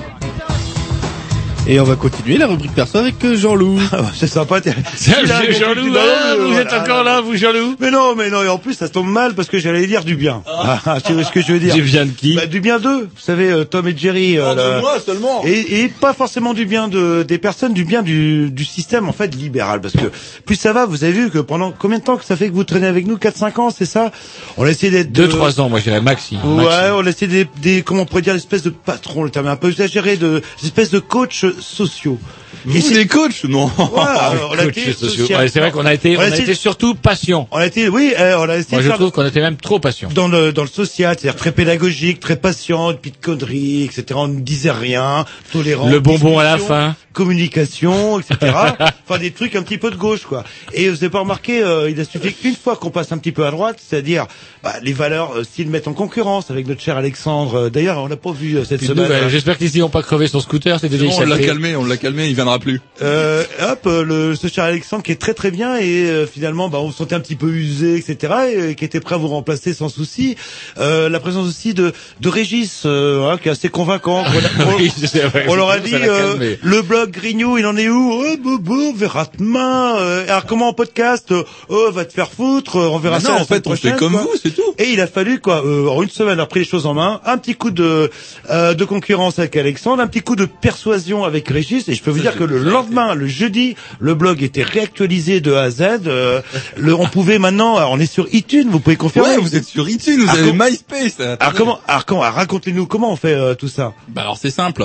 Et 1.65 1.79
on 1.79 1.85
va 1.85 1.95
continuer 1.95 2.37
la 2.37 2.47
rubrique 2.47 2.73
perso 2.75 2.97
avec 2.97 3.23
euh, 3.23 3.37
Jean-Loup. 3.37 3.79
c'est 4.15 4.27
sympa. 4.27 4.59
t'es- 4.59 4.73
Salut, 4.97 5.27
Là, 5.27 5.49
Jean-Loup, 5.49 5.93
bah, 5.93 6.01
ah, 6.03 6.35
vous 6.37 6.47
voilà. 6.47 6.61
êtes 6.63 6.73
encore 6.73 7.05
là, 7.05 7.21
vous, 7.21 7.37
Jean-Loup? 7.37 7.77
Mais 7.79 7.89
non, 7.89 8.15
mais 8.17 8.29
non, 8.29 8.43
et 8.43 8.49
en 8.49 8.57
plus, 8.57 8.73
ça 8.73 8.89
tombe 8.89 9.07
mal 9.07 9.33
parce 9.33 9.47
que 9.47 9.59
j'allais 9.59 9.87
dire 9.87 10.03
du 10.03 10.17
bien. 10.17 10.43
Ah, 10.45 10.97
tu 11.05 11.13
vois 11.13 11.23
ce 11.23 11.31
que 11.31 11.41
je 11.41 11.53
veux 11.53 11.59
dire? 11.59 11.73
Du 11.73 11.81
bien 11.81 12.05
de 12.05 12.11
qui? 12.11 12.35
Bah, 12.35 12.47
Du 12.47 12.59
bien 12.59 12.79
d'eux. 12.79 13.03
Vous 13.15 13.21
savez, 13.21 13.49
euh, 13.49 13.63
Tom 13.63 13.87
et 13.87 13.95
Jerry. 13.95 14.37
euh, 14.37 14.53
là. 14.55 14.81
moi 14.81 14.97
seulement. 14.99 15.41
Et, 15.45 15.83
et 15.83 15.87
pas 15.87 16.11
forcément 16.13 16.53
du 16.53 16.65
bien 16.65 16.89
de, 16.89 17.23
des 17.25 17.37
personnes, 17.37 17.73
du 17.73 17.85
bien 17.85 18.01
du, 18.01 18.49
du 18.51 18.65
système 18.65 19.07
en 19.07 19.13
fait 19.13 19.33
libéral. 19.33 19.79
Parce 19.79 19.93
que 19.93 20.11
plus 20.45 20.55
ça 20.57 20.73
va, 20.73 20.85
vous 20.85 21.05
avez 21.05 21.13
vu 21.13 21.29
que 21.29 21.39
pendant 21.39 21.71
combien 21.71 21.99
de 21.99 22.03
temps 22.03 22.17
que 22.17 22.25
ça 22.25 22.35
fait 22.35 22.49
que 22.49 22.53
vous 22.53 22.65
traînez 22.65 22.87
avec 22.87 23.07
nous? 23.07 23.15
4-5 23.15 23.61
ans, 23.61 23.69
c'est 23.69 23.85
ça? 23.85 24.11
On 24.57 24.65
a 24.65 24.69
essayé 24.69 24.91
d'être... 24.91 25.13
Deux, 25.13 25.23
euh, 25.23 25.27
trois 25.29 25.61
ans, 25.61 25.69
moi, 25.69 25.79
je 25.79 25.85
dirais 25.85 26.01
maxi. 26.01 26.35
Ouais, 26.43 26.65
maxi. 26.65 26.77
on 26.93 27.05
a 27.05 27.09
essayé 27.09 27.27
des, 27.31 27.47
des 27.61 27.81
comment 27.83 28.01
on 28.01 28.05
pourrait 28.05 28.21
dire, 28.21 28.33
l'espèce 28.33 28.63
de 28.63 28.69
patron, 28.69 29.23
le 29.23 29.29
terme 29.29 29.47
est 29.47 29.51
un 29.51 29.55
peu 29.55 29.69
exagéré, 29.69 30.17
de 30.17 30.41
espèce 30.61 30.89
de 30.91 30.99
coach 30.99 31.45
sociaux. 31.59 32.23
Vous, 32.65 32.79
c'est 32.81 32.93
les 32.93 33.07
coachs, 33.07 33.43
non 33.45 33.69
alors, 33.77 34.51
on 34.51 34.57
a 34.59 34.63
Coach 34.65 34.77
été 34.77 34.93
social- 34.93 35.39
Ouais, 35.41 35.47
c'est 35.49 35.59
vrai 35.59 35.71
qu'on 35.71 35.85
a 35.85 35.93
été, 35.93 36.15
on 36.17 36.21
a 36.21 36.27
été 36.29 36.53
surtout 36.53 36.95
patient. 36.95 37.47
on 37.51 37.57
a 37.57 37.65
été, 37.65 37.89
oui, 37.89 38.13
euh, 38.17 38.37
on 38.39 38.49
a 38.49 38.57
essayé 38.57 38.77
Moi, 38.77 38.81
je 38.81 38.89
trouve 38.91 39.11
qu'on 39.11 39.25
était 39.25 39.41
même 39.41 39.57
trop 39.57 39.79
patient. 39.79 40.09
dans 40.13 40.27
le 40.27 40.51
dans 40.53 40.63
le 40.63 40.67
social, 40.69 41.15
c'est-à-dire 41.19 41.37
très 41.39 41.51
pédagogique, 41.51 42.19
très 42.19 42.35
patient, 42.35 42.93
puis 42.93 43.11
de 43.11 43.17
conneries, 43.17 43.83
etc. 43.83 44.05
On 44.15 44.27
ne 44.27 44.39
disait 44.39 44.71
rien, 44.71 45.25
tolérant. 45.51 45.89
Le 45.89 45.99
bonbon 45.99 46.39
à 46.39 46.43
la 46.43 46.57
fin. 46.57 46.95
communication, 47.13 48.19
etc. 48.19 48.51
enfin 49.07 49.19
des 49.19 49.31
trucs 49.31 49.55
un 49.55 49.61
petit 49.63 49.77
peu 49.77 49.91
de 49.91 49.95
gauche, 49.95 50.23
quoi. 50.23 50.43
Et 50.73 50.89
vous 50.89 50.95
avez 50.97 51.09
pas 51.09 51.19
remarqué, 51.19 51.61
euh, 51.63 51.89
il 51.89 51.99
a 51.99 52.05
suffi 52.05 52.33
qu'une 52.33 52.55
fois 52.55 52.75
qu'on 52.75 52.89
passe 52.89 53.11
un 53.11 53.17
petit 53.17 53.31
peu 53.31 53.45
à 53.45 53.51
droite, 53.51 53.77
c'est-à-dire 53.85 54.25
bah, 54.63 54.73
les 54.81 54.93
valeurs 54.93 55.33
euh, 55.37 55.43
s'ils 55.43 55.69
mettent 55.69 55.87
en 55.87 55.93
concurrence 55.93 56.49
avec 56.51 56.67
notre 56.67 56.81
cher 56.81 56.97
Alexandre. 56.97 57.55
Euh, 57.55 57.69
D'ailleurs, 57.69 57.97
on 57.99 58.07
l'a 58.07 58.17
pas 58.17 58.31
vu 58.31 58.57
euh, 58.57 58.63
cette 58.65 58.79
Puis 58.79 58.87
semaine. 58.87 59.07
bah, 59.07 59.15
hein. 59.23 59.29
J'espère 59.29 59.57
qu'ils 59.57 59.77
n'ont 59.79 59.89
pas 59.89 60.03
crevé 60.03 60.27
son 60.27 60.39
scooter, 60.39 60.79
c'était 60.79 60.97
déjà 60.97 61.13
on 61.15 61.25
l'a 61.25 61.39
calmé, 61.39 61.75
on 61.75 61.85
l'a 61.85 61.97
calmé, 61.97 62.27
il 62.27 62.35
viendra 62.43 62.59
plus. 62.59 62.81
Euh, 63.01 63.43
hop, 63.61 63.79
euh, 63.85 64.03
le, 64.03 64.35
ce 64.35 64.47
cher 64.47 64.63
Alexandre 64.65 65.03
qui 65.03 65.11
est 65.11 65.19
très 65.19 65.33
très 65.33 65.51
bien 65.51 65.77
et 65.77 66.05
euh, 66.09 66.27
finalement 66.27 66.69
bah, 66.69 66.79
on 66.79 66.91
se 66.91 66.97
sentait 66.97 67.15
un 67.15 67.19
petit 67.19 67.35
peu 67.35 67.47
usé, 67.49 67.95
etc. 67.95 68.33
Et, 68.51 68.57
euh, 68.57 68.73
qui 68.73 68.85
était 68.85 68.99
prêt 68.99 69.15
à 69.15 69.17
vous 69.17 69.27
remplacer 69.27 69.73
sans 69.73 69.89
souci. 69.89 70.35
Euh, 70.77 71.09
la 71.09 71.19
présence 71.19 71.47
aussi 71.47 71.73
de, 71.73 71.93
de 72.19 72.29
Régis, 72.29 72.83
euh, 72.85 73.29
hein, 73.29 73.37
qui 73.37 73.49
est 73.49 73.51
assez 73.51 73.69
convaincant. 73.69 74.23
On, 74.59 74.77
Oui, 74.77 74.91
vrai, 75.13 75.45
on 75.47 75.55
leur 75.55 75.69
a 75.69 75.79
dit 75.79 75.93
euh, 75.93 76.55
le 76.61 76.81
blog 76.81 77.11
Grignou, 77.11 77.57
il 77.57 77.65
en 77.65 77.77
est 77.77 77.89
où 77.89 78.11
Oh, 78.13 78.37
bobo, 78.37 78.73
on 78.73 78.93
verra 78.93 79.27
demain. 79.37 79.95
Euh, 79.97 80.23
alors 80.27 80.45
comment 80.45 80.69
en 80.69 80.73
podcast 80.73 81.33
Oh, 81.69 81.91
va 81.91 82.05
te 82.05 82.13
faire 82.13 82.31
foutre, 82.31 82.75
on 82.75 82.99
verra 82.99 83.19
ça 83.19 83.29
non, 83.29 83.35
en 83.35 83.45
fait, 83.45 83.65
on 83.67 83.75
fait 83.75 83.95
comme 83.95 84.13
quoi. 84.13 84.21
vous, 84.23 84.31
c'est 84.41 84.51
tout. 84.55 84.73
Et 84.77 84.89
il 84.89 85.01
a 85.01 85.07
fallu 85.07 85.39
quoi 85.39 85.65
euh, 85.65 85.87
en 85.87 86.01
une 86.03 86.09
semaine, 86.09 86.39
on 86.39 86.43
a 86.43 86.45
pris 86.47 86.59
les 86.61 86.65
choses 86.65 86.85
en 86.85 86.93
main, 86.93 87.21
un 87.25 87.37
petit 87.37 87.55
coup 87.55 87.71
de 87.71 88.09
euh, 88.49 88.73
de 88.73 88.85
concurrence 88.85 89.39
avec 89.39 89.55
Alexandre, 89.55 90.01
un 90.01 90.07
petit 90.07 90.21
coup 90.21 90.35
de 90.35 90.45
persuasion 90.45 91.23
avec 91.23 91.47
Régis, 91.47 91.87
et 91.87 91.93
je 91.93 92.03
peux 92.03 92.11
vous 92.11 92.19
dire 92.19 92.32
que 92.37 92.43
le 92.43 92.59
lendemain, 92.59 93.15
le 93.15 93.27
jeudi, 93.27 93.75
le 93.99 94.15
blog 94.15 94.41
était 94.43 94.63
réactualisé 94.63 95.41
de 95.41 95.53
A 95.53 95.63
à 95.63 95.69
Z. 95.69 95.81
euh, 96.07 96.41
le, 96.77 96.93
on 96.95 97.07
pouvait 97.07 97.39
maintenant, 97.39 97.77
alors, 97.77 97.91
on 97.91 97.99
est 97.99 98.05
sur 98.11 98.27
iTunes, 98.33 98.67
vous 98.69 98.79
pouvez 98.79 98.95
confirmer. 98.95 99.29
Ouais, 99.29 99.37
vous 99.37 99.55
êtes 99.55 99.65
sur 99.65 99.87
iTunes, 99.89 100.19
vous 100.21 100.27
Ah, 100.29 100.33
avez 100.39 100.49
com- 100.51 100.63
MySpace. 100.67 101.19
Alors 101.39 101.53
comment, 101.53 101.79
alors 101.87 102.05
comment, 102.05 102.23
alors 102.23 102.35
racontez-nous 102.35 102.85
comment 102.85 103.11
on 103.11 103.15
fait 103.15 103.33
euh, 103.33 103.55
tout 103.55 103.67
ça. 103.67 103.93
Bah 104.09 104.21
alors 104.21 104.37
c'est 104.37 104.51
simple. 104.51 104.83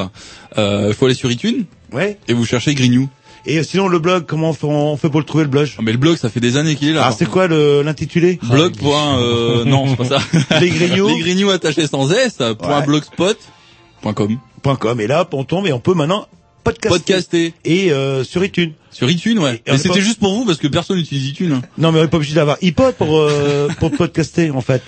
Euh, 0.56 0.92
faut 0.94 1.06
aller 1.06 1.14
sur 1.14 1.30
iTunes. 1.30 1.64
Ouais. 1.92 2.18
Et 2.28 2.34
vous 2.34 2.44
cherchez 2.44 2.74
Grignou. 2.74 3.08
Et 3.46 3.58
euh, 3.58 3.62
sinon 3.62 3.88
le 3.88 3.98
blog, 3.98 4.24
comment 4.26 4.50
on 4.62 4.96
fait, 4.96 5.08
pour 5.08 5.20
le 5.20 5.24
trouver 5.26 5.44
le 5.44 5.50
blog 5.50 5.68
Mais 5.80 5.92
le 5.92 5.98
blog, 5.98 6.16
ça 6.16 6.28
fait 6.28 6.40
des 6.40 6.56
années 6.56 6.74
qu'il 6.74 6.88
est 6.88 6.92
là. 6.92 7.04
Alors 7.04 7.16
c'est 7.16 7.26
quoi 7.28 7.46
le- 7.46 7.82
l'intitulé 7.82 8.38
Blog. 8.42 8.76
point, 8.76 9.18
euh, 9.20 9.64
non, 9.64 9.86
c'est 9.88 9.96
pas 9.96 10.18
ça. 10.18 10.18
Les 10.60 10.68
Grignoux. 10.70 11.08
Les 11.08 11.20
Grignoux 11.20 11.50
attachés 11.50 11.86
sans 11.86 12.10
S. 12.10 12.38
Point 12.58 12.80
Ouais. 12.80 12.86
blogspot.com. 12.86 14.38
Point 14.62 14.76
.com 14.76 15.00
et 15.00 15.06
là 15.06 15.26
on 15.32 15.44
tombe 15.44 15.66
et 15.66 15.72
on 15.72 15.78
peut 15.80 15.94
maintenant 15.94 16.26
podcaster. 16.64 16.98
Podcaster. 16.98 17.54
Et 17.64 17.92
euh, 17.92 18.24
sur 18.24 18.44
iTunes. 18.44 18.72
Sur 18.90 19.10
iTunes, 19.10 19.38
ouais. 19.38 19.62
Et 19.66 19.76
c'était 19.76 19.90
pas- 19.90 20.00
juste 20.00 20.18
pour 20.18 20.34
vous 20.34 20.44
parce 20.44 20.58
que 20.58 20.66
personne 20.68 20.96
n'utilise 20.96 21.28
iTunes. 21.28 21.52
hein. 21.52 21.62
Non 21.78 21.92
mais 21.92 22.00
on 22.00 22.04
est 22.04 22.08
pas 22.08 22.16
obligé 22.16 22.34
d'avoir 22.34 22.56
iPod 22.62 22.94
pour 22.94 23.18
euh, 23.18 23.68
pour 23.78 23.90
podcaster 23.92 24.50
en 24.50 24.60
fait. 24.60 24.82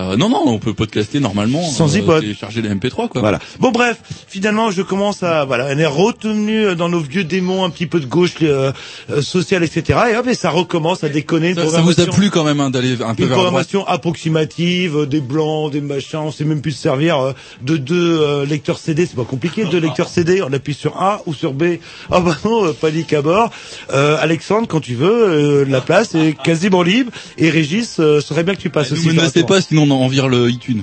Euh, 0.00 0.16
non, 0.16 0.28
non, 0.28 0.42
on 0.46 0.58
peut 0.58 0.72
podcaster 0.72 1.20
normalement. 1.20 1.62
Sans 1.62 1.94
euh, 1.94 1.98
iPod. 1.98 2.22
Télécharger 2.22 2.62
les 2.62 2.70
MP3, 2.70 3.08
quoi. 3.08 3.20
Voilà. 3.20 3.38
Bon 3.58 3.70
bref, 3.70 3.98
finalement 4.28 4.70
je 4.70 4.82
commence 4.82 5.22
à 5.22 5.44
voilà, 5.44 5.68
on 5.74 5.78
est 5.78 5.86
retenu 5.86 6.74
dans 6.74 6.88
nos 6.88 7.00
vieux 7.00 7.24
démons 7.24 7.64
un 7.64 7.70
petit 7.70 7.86
peu 7.86 8.00
de 8.00 8.06
gauche 8.06 8.34
euh, 8.42 8.72
euh, 9.10 9.20
sociale 9.20 9.62
etc. 9.62 9.98
Et 10.12 10.16
hop 10.16 10.26
et 10.26 10.34
ça 10.34 10.50
recommence 10.50 11.04
à 11.04 11.08
déconner. 11.08 11.50
Une 11.50 11.56
Ça, 11.56 11.68
ça 11.68 11.80
vous 11.82 12.00
a 12.00 12.06
plu 12.06 12.30
quand 12.30 12.44
même 12.44 12.60
hein, 12.60 12.70
d'aller 12.70 12.94
un 13.02 13.14
peu 13.14 13.24
Une 13.24 13.28
vers 13.28 13.36
droite. 13.38 13.66
programmation 13.66 13.86
approximative, 13.86 14.96
euh, 14.96 15.06
des 15.06 15.20
blancs, 15.20 15.72
des 15.72 15.80
machins, 15.80 16.20
on 16.20 16.30
sait 16.32 16.44
même 16.44 16.62
plus 16.62 16.72
se 16.72 16.82
servir 16.82 17.18
euh, 17.18 17.32
de 17.62 17.76
deux 17.76 18.20
euh, 18.20 18.46
lecteurs 18.46 18.78
CD, 18.78 19.06
c'est 19.06 19.16
pas 19.16 19.24
compliqué, 19.24 19.64
deux 19.64 19.80
lecteurs 19.80 20.08
CD, 20.08 20.42
on 20.42 20.52
appuie 20.52 20.74
sur 20.74 20.96
A 20.96 21.22
ou 21.26 21.34
sur 21.34 21.52
B. 21.52 21.64
Ah 22.10 22.20
bah 22.20 22.36
non, 22.44 22.66
euh, 22.66 22.72
panique 22.72 23.12
à 23.12 23.22
bord. 23.22 23.50
Euh, 23.92 24.16
Alexandre, 24.20 24.66
quand 24.68 24.80
tu 24.80 24.94
veux, 24.94 25.10
euh, 25.10 25.64
la 25.68 25.80
place 25.80 26.14
est 26.14 26.36
quasiment 26.42 26.82
libre. 26.82 27.10
Et 27.38 27.50
Régis, 27.50 27.98
euh, 27.98 28.20
serait 28.20 28.44
bien 28.44 28.54
que 28.54 28.60
tu 28.60 28.70
passes 28.70 28.92
Ne 28.92 28.96
aussi. 28.96 29.08
un 29.08 29.42
pas, 29.42 29.60
sinon 29.60 29.86
on 29.90 30.04
en 30.04 30.08
vire 30.08 30.28
le 30.28 30.50
iTunes. 30.50 30.82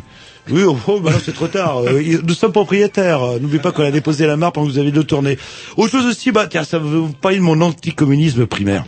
Oui, 0.49 0.63
oh, 0.65 0.77
oh, 0.87 0.99
bah 1.01 1.11
c'est 1.23 1.33
trop 1.33 1.47
tard. 1.47 1.79
Euh, 1.79 2.01
nous 2.23 2.33
sommes 2.33 2.53
propriétaires. 2.53 3.21
N'oubliez 3.41 3.59
pas 3.59 3.71
qu'on 3.71 3.83
a 3.83 3.91
déposé 3.91 4.25
la 4.25 4.37
marque 4.37 4.55
pendant 4.55 4.67
que 4.67 4.71
vous 4.71 4.79
avez 4.79 4.91
deux 4.91 5.03
tournées. 5.03 5.37
Autre 5.75 5.91
chose 5.91 6.05
aussi, 6.05 6.31
bah 6.31 6.47
tiens, 6.47 6.63
ça 6.63 6.79
vous 6.79 7.09
parler 7.09 7.37
de 7.37 7.43
mon 7.43 7.59
anticommunisme 7.61 8.45
primaire. 8.45 8.85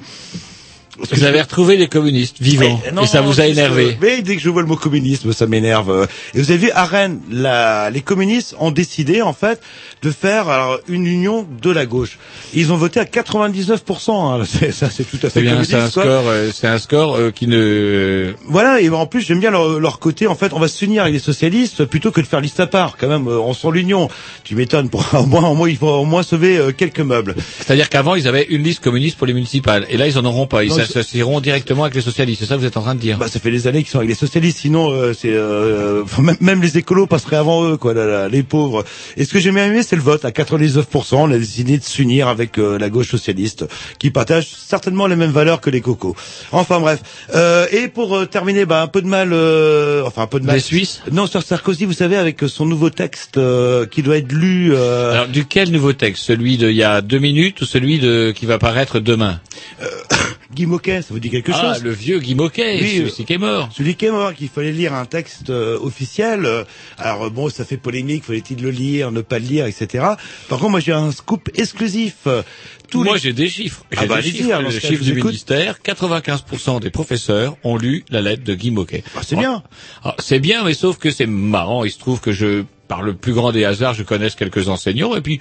Que 1.10 1.16
Vous 1.16 1.24
avez 1.24 1.42
retrouvé 1.42 1.78
les 1.78 1.88
communistes 1.88 2.38
vivants. 2.42 2.80
mais 2.86 2.92
non, 2.92 3.04
et 3.04 3.08
ça 3.08 3.22
vous 3.22 3.40
a 3.40 3.48
énervé. 3.48 3.86
euh, 3.86 3.94
Mais 4.02 4.22
dès 4.22 4.36
que 4.36 4.42
je 4.42 4.50
vois 4.50 4.62
le 4.62 4.68
mot 4.68 4.76
communisme, 4.76 5.32
ça 5.34 5.46
m'énerve. 5.48 6.08
Et 6.34 6.42
vous 6.42 6.52
avez 6.52 6.60
vu, 6.60 6.72
à 6.72 6.86
Rennes, 6.86 7.20
la, 7.32 7.90
les 7.90 8.02
communistes 8.02 8.56
ont 8.60 8.72
décidé, 8.72 9.22
en 9.22 9.34
fait, 9.34 9.62
de 10.02 10.12
faire 10.12 10.50
alors, 10.50 10.80
une 10.88 11.06
union 11.06 11.46
de 11.62 11.70
la 11.72 11.86
gauche. 11.86 12.18
Ils 12.54 12.72
ont 12.74 12.78
voté 12.78 13.00
à 13.00 13.06
99%. 13.06 14.42
Hein. 14.42 14.46
Ça, 14.72 14.90
c'est 14.90 15.04
tout 15.04 15.18
à 15.18 15.30
fait 15.30 15.40
C'est 15.40 15.42
bien, 15.42 15.64
c'est 15.64 15.76
un 15.76 15.90
score, 15.90 16.24
euh, 16.28 16.50
c'est 16.54 16.68
un 16.68 16.78
score 16.80 17.16
euh, 17.16 17.32
qui 17.32 17.48
ne. 17.48 18.34
Voilà, 18.48 18.82
et 18.82 18.90
en 18.90 19.06
plus 19.06 19.22
j'aime 19.22 19.40
bien 19.40 19.52
leur, 19.52 19.80
leur 19.80 20.00
côté. 20.00 20.28
En 20.28 20.36
fait, 20.36 20.54
on 20.54 20.60
va 20.60 20.68
s'unir 20.68 21.04
avec 21.04 21.14
les 21.14 21.20
socialistes 21.20 21.86
plutôt 21.86 22.12
que 22.12 22.22
de 22.22 22.26
faire 22.26 22.42
liste 22.42 22.60
à 22.60 22.68
part. 22.68 22.98
Quand 22.98 23.08
même, 23.08 23.28
euh, 23.28 23.40
on 23.40 23.54
sent 23.54 23.68
l'union. 23.74 24.10
Tu 24.44 24.56
m'étonnes. 24.56 24.90
Pour 24.90 25.06
au 25.14 25.26
moins, 25.26 25.48
au 25.50 25.56
moins, 25.56 25.70
il 25.70 25.78
faut 25.78 25.88
au 25.90 26.06
moins 26.06 26.24
sauver 26.24 26.58
euh, 26.58 26.72
quelques 26.72 27.00
meubles. 27.00 27.36
C'est-à-dire 27.60 27.90
qu'avant 27.90 28.16
ils 28.16 28.28
avaient 28.28 28.46
une 28.50 28.64
liste 28.64 28.82
communiste 28.84 29.18
pour 29.18 29.28
les 29.28 29.34
municipales, 29.34 29.86
et 29.90 29.98
là 29.98 30.08
ils 30.08 30.18
en 30.18 30.26
auront 30.26 30.48
pas. 30.48 30.64
Ils 30.64 30.70
Non, 30.70 30.78
s'associeront 30.93 31.39
directement 31.41 31.84
avec 31.84 31.95
les 31.95 32.02
socialistes. 32.02 32.41
C'est 32.41 32.47
ça 32.47 32.56
que 32.56 32.60
vous 32.62 32.65
êtes 32.65 32.78
en 32.78 32.82
train 32.82 32.95
de 32.95 32.99
dire. 32.99 33.17
Bah, 33.17 33.28
ça 33.28 33.39
fait 33.39 33.52
des 33.52 33.67
années 33.67 33.84
qu'ils 33.84 33.91
sont 33.91 33.97
avec 33.99 34.10
les 34.10 34.15
socialistes. 34.15 34.60
Sinon, 34.60 34.91
euh, 34.91 35.13
c'est 35.13 35.32
euh, 35.34 36.04
même, 36.19 36.38
même 36.41 36.62
les 36.62 36.78
écolos 36.78 37.08
passeraient 37.08 37.36
avant 37.38 37.63
eux, 37.65 37.78
quoi. 37.78 37.93
là, 37.93 38.06
là, 38.06 38.28
les 38.30 38.43
pauvres. 38.43 38.84
Et 39.17 39.25
ce 39.25 39.34
que 39.34 39.39
j'ai 39.39 39.52
bien 39.52 39.65
aimé, 39.67 39.84
c'est 39.84 39.95
le 39.95 40.02
vote. 40.02 40.25
À 40.25 40.32
99%, 40.32 41.15
on 41.15 41.32
a 41.32 41.38
décidé 41.38 41.78
de 41.78 41.84
s'unir 41.84 42.28
avec 42.28 42.58
euh, 42.58 42.78
la 42.78 42.89
gauche 42.89 43.10
socialiste, 43.10 43.65
qui 43.99 44.12
partage 44.12 44.47
certainement 44.49 45.08
les 45.08 45.15
mêmes 45.15 45.32
valeurs 45.32 45.62
que 45.62 45.69
les 45.69 45.82
cocos. 45.82 46.15
Enfin 46.52 46.80
bref. 46.80 46.99
Euh, 47.36 47.65
et 47.71 47.88
pour 47.88 48.15
euh, 48.17 48.25
terminer, 48.25 48.65
bah, 48.65 48.82
un 48.82 48.88
peu 48.88 49.02
de 49.02 49.08
mal. 49.08 49.32
euh, 49.34 50.04
enfin, 50.06 50.23
un 50.23 50.28
peu 50.28 50.39
de 50.39 50.45
mal. 50.45 50.56
Les 50.56 50.62
Suisses 50.62 51.02
Non, 51.12 51.28
sur 51.28 51.43
Sarkozy, 51.43 51.86
vous 51.86 51.93
savez, 51.93 52.15
avec 52.17 52.41
son 52.47 52.65
nouveau 52.65 52.89
texte 52.89 53.38
euh, 53.38 53.86
qui 53.86 54.02
doit 54.04 54.17
être 54.17 54.32
lu. 54.32 54.73
euh, 54.73 55.13
Alors, 55.13 55.28
duquel 55.28 55.71
nouveau 55.71 55.93
texte? 55.93 56.23
Celui 56.23 56.58
d'il 56.58 56.71
y 56.71 56.84
a 56.84 57.02
deux 57.02 57.19
minutes 57.19 57.62
ou 57.62 57.65
celui 57.65 57.99
de 57.99 58.32
qui 58.36 58.45
va 58.45 58.58
paraître 58.60 58.99
demain? 58.99 59.39
Guy 60.54 60.66
Moquet, 60.66 61.02
ça 61.04 61.10
vous 61.12 61.20
dit 61.20 61.30
quelque 61.30 61.52
Ah, 61.54 61.74
chose 61.76 61.84
le 61.84 61.92
vieux 61.92 62.20
Guy 62.20 62.34
Moquet, 62.34 62.80
Oui, 62.82 62.98
celui-ci 62.98 63.24
qui 63.26 63.34
est 63.34 63.38
mort. 63.38 63.70
Celui 63.76 63.94
qui 63.96 64.06
est 64.06 64.12
mort, 64.12 64.34
qu'il 64.34 64.50
fallait 64.50 64.72
lire 64.72 64.94
un 64.96 65.06
texte 65.06 65.52
euh, 65.52 65.78
officiel. 65.80 66.46
euh, 66.46 66.64
alors 66.98 67.26
euh, 67.26 67.30
bon, 67.30 67.50
ça 67.50 67.66
fait 67.66 67.78
polémique, 67.78 68.24
fallait-il 68.24 68.62
le 68.62 68.72
lire, 68.72 69.12
ne 69.12 69.22
pas 69.22 69.38
le 69.38 69.46
lire, 69.46 69.68
etc. 69.68 70.04
Par 70.48 70.58
contre, 70.60 70.70
moi 70.72 70.80
j'ai 70.80 70.92
un 70.92 71.12
scoop 71.12 71.50
exclusif. 71.56 72.16
euh, 72.26 72.42
Tous 72.90 73.04
Moi, 73.04 73.14
les- 73.16 73.20
j'ai 73.22 73.34
des 73.34 73.48
chiffres. 73.48 73.86
J'ai 73.92 74.00
Ah 74.02 74.06
bah, 74.08 74.22
des 74.24 74.32
chiffres, 74.32 74.46
alors, 74.50 74.62
le 74.62 74.66
dans 74.66 74.72
ce 74.72 74.80
cas, 74.80 74.88
chiffre 74.88 75.04
je 75.04 75.12
du 75.12 75.18
écoute. 75.20 75.32
ministère. 75.32 75.80
95% 75.84 76.80
des 76.80 76.90
professeurs 76.90 77.56
ont 77.64 77.78
lu 77.78 78.04
la 78.10 78.22
lettre 78.22 78.44
de 78.44 78.56
Guy 78.56 78.72
Moquet. 78.72 79.04
Ah, 79.16 79.20
c'est 79.24 79.36
bien. 79.36 79.62
Ah, 80.04 80.16
c'est 80.18 80.40
bien, 80.40 80.64
mais 80.64 80.74
sauf 80.74 80.98
que 80.98 81.12
c'est 81.12 81.28
marrant. 81.28 81.84
Il 81.84 81.92
se 81.92 82.00
trouve 82.00 82.20
que 82.22 82.32
je, 82.32 82.64
par 82.88 83.04
le 83.04 83.14
plus 83.14 83.34
grand 83.34 83.52
des 83.52 83.66
hasards, 83.66 83.94
je 83.94 84.02
connaisse 84.02 84.34
quelques 84.34 84.68
enseignants 84.70 85.16
et 85.16 85.22
puis. 85.22 85.40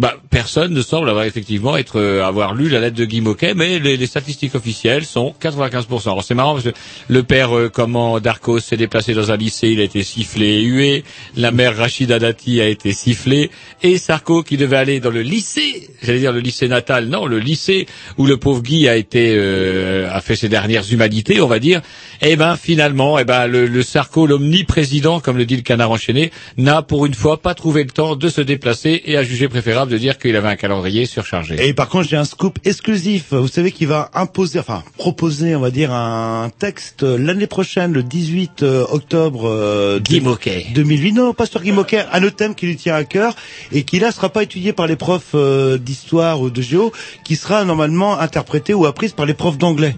Bah, 0.00 0.16
personne 0.30 0.72
ne 0.72 0.80
semble 0.80 1.10
avoir 1.10 1.26
effectivement 1.26 1.76
être 1.76 2.00
euh, 2.00 2.24
avoir 2.24 2.54
lu 2.54 2.70
la 2.70 2.80
lettre 2.80 2.96
de 2.96 3.04
Guy 3.04 3.20
Moquet, 3.20 3.52
mais 3.52 3.78
les, 3.78 4.06
statistiques 4.06 4.54
officielles 4.54 5.04
sont 5.04 5.34
95%. 5.42 6.04
Alors 6.04 6.24
c'est 6.24 6.34
marrant 6.34 6.54
parce 6.54 6.64
que 6.64 6.72
le 7.08 7.22
père 7.22 7.54
euh, 7.54 7.68
comment 7.68 8.18
Darcos 8.18 8.60
s'est 8.60 8.78
déplacé 8.78 9.12
dans 9.12 9.30
un 9.30 9.36
lycée, 9.36 9.68
il 9.68 9.78
a 9.78 9.82
été 9.82 10.02
sifflé 10.02 10.46
et 10.46 10.62
hué, 10.62 11.04
la 11.36 11.50
mère 11.50 11.76
Rachida 11.76 12.18
Dati 12.18 12.62
a 12.62 12.68
été 12.68 12.94
sifflée, 12.94 13.50
et 13.82 13.98
Sarko 13.98 14.42
qui 14.42 14.56
devait 14.56 14.78
aller 14.78 15.00
dans 15.00 15.10
le 15.10 15.20
lycée, 15.20 15.90
j'allais 16.02 16.20
dire 16.20 16.32
le 16.32 16.40
lycée 16.40 16.66
natal, 16.66 17.08
non, 17.08 17.26
le 17.26 17.38
lycée 17.38 17.84
où 18.16 18.24
le 18.24 18.38
pauvre 18.38 18.62
Guy 18.62 18.88
a 18.88 18.96
été 18.96 19.34
euh, 19.36 20.08
a 20.10 20.22
fait 20.22 20.34
ses 20.34 20.48
dernières 20.48 20.90
humanités, 20.90 21.42
on 21.42 21.46
va 21.46 21.58
dire. 21.58 21.82
Eh 22.22 22.36
ben 22.36 22.56
finalement, 22.56 23.18
eh 23.18 23.24
ben 23.24 23.46
le, 23.46 23.66
le 23.66 23.82
Sarko, 23.82 24.26
l'omniprésident, 24.26 25.20
comme 25.20 25.36
le 25.36 25.44
dit 25.44 25.56
le 25.56 25.62
canard 25.62 25.90
enchaîné, 25.90 26.30
n'a 26.56 26.80
pour 26.80 27.04
une 27.04 27.12
fois 27.12 27.42
pas 27.42 27.54
trouvé 27.54 27.84
le 27.84 27.90
temps 27.90 28.16
de 28.16 28.28
se 28.30 28.40
déplacer 28.40 29.02
et 29.04 29.18
a 29.18 29.22
jugé 29.22 29.46
préférable 29.48 29.89
de 29.90 29.98
dire 29.98 30.18
qu'il 30.18 30.34
avait 30.36 30.48
un 30.48 30.56
calendrier 30.56 31.04
surchargé. 31.06 31.56
Et 31.68 31.74
par 31.74 31.88
contre, 31.88 32.08
j'ai 32.08 32.16
un 32.16 32.24
scoop 32.24 32.58
exclusif. 32.64 33.32
Vous 33.32 33.48
savez 33.48 33.72
qu'il 33.72 33.88
va 33.88 34.10
imposer, 34.14 34.58
enfin 34.58 34.82
proposer, 34.96 35.54
on 35.56 35.60
va 35.60 35.70
dire, 35.70 35.92
un 35.92 36.50
texte 36.58 37.02
l'année 37.02 37.46
prochaine, 37.46 37.92
le 37.92 38.02
18 38.02 38.62
euh, 38.62 38.84
octobre 38.90 39.48
euh, 39.48 39.98
Guy 40.00 40.20
de- 40.20 40.24
Moquet. 40.24 40.66
2008. 40.74 41.12
Non, 41.12 41.34
pas 41.34 41.46
sur 41.46 41.60
Guy 41.62 41.72
Moquet, 41.72 42.04
un 42.12 42.22
autre 42.22 42.36
thème 42.36 42.54
qui 42.54 42.66
lui 42.66 42.76
tient 42.76 42.94
à 42.94 43.04
cœur 43.04 43.34
et 43.72 43.82
qui 43.82 43.98
là 43.98 44.12
sera 44.12 44.28
pas 44.30 44.42
étudié 44.42 44.72
par 44.72 44.86
les 44.86 44.96
profs 44.96 45.32
euh, 45.34 45.76
d'histoire 45.78 46.40
ou 46.40 46.48
de 46.50 46.62
géo, 46.62 46.92
qui 47.24 47.36
sera 47.36 47.64
normalement 47.64 48.18
interprété 48.18 48.72
ou 48.74 48.86
apprise 48.86 49.12
par 49.12 49.26
les 49.26 49.34
profs 49.34 49.58
d'anglais. 49.58 49.96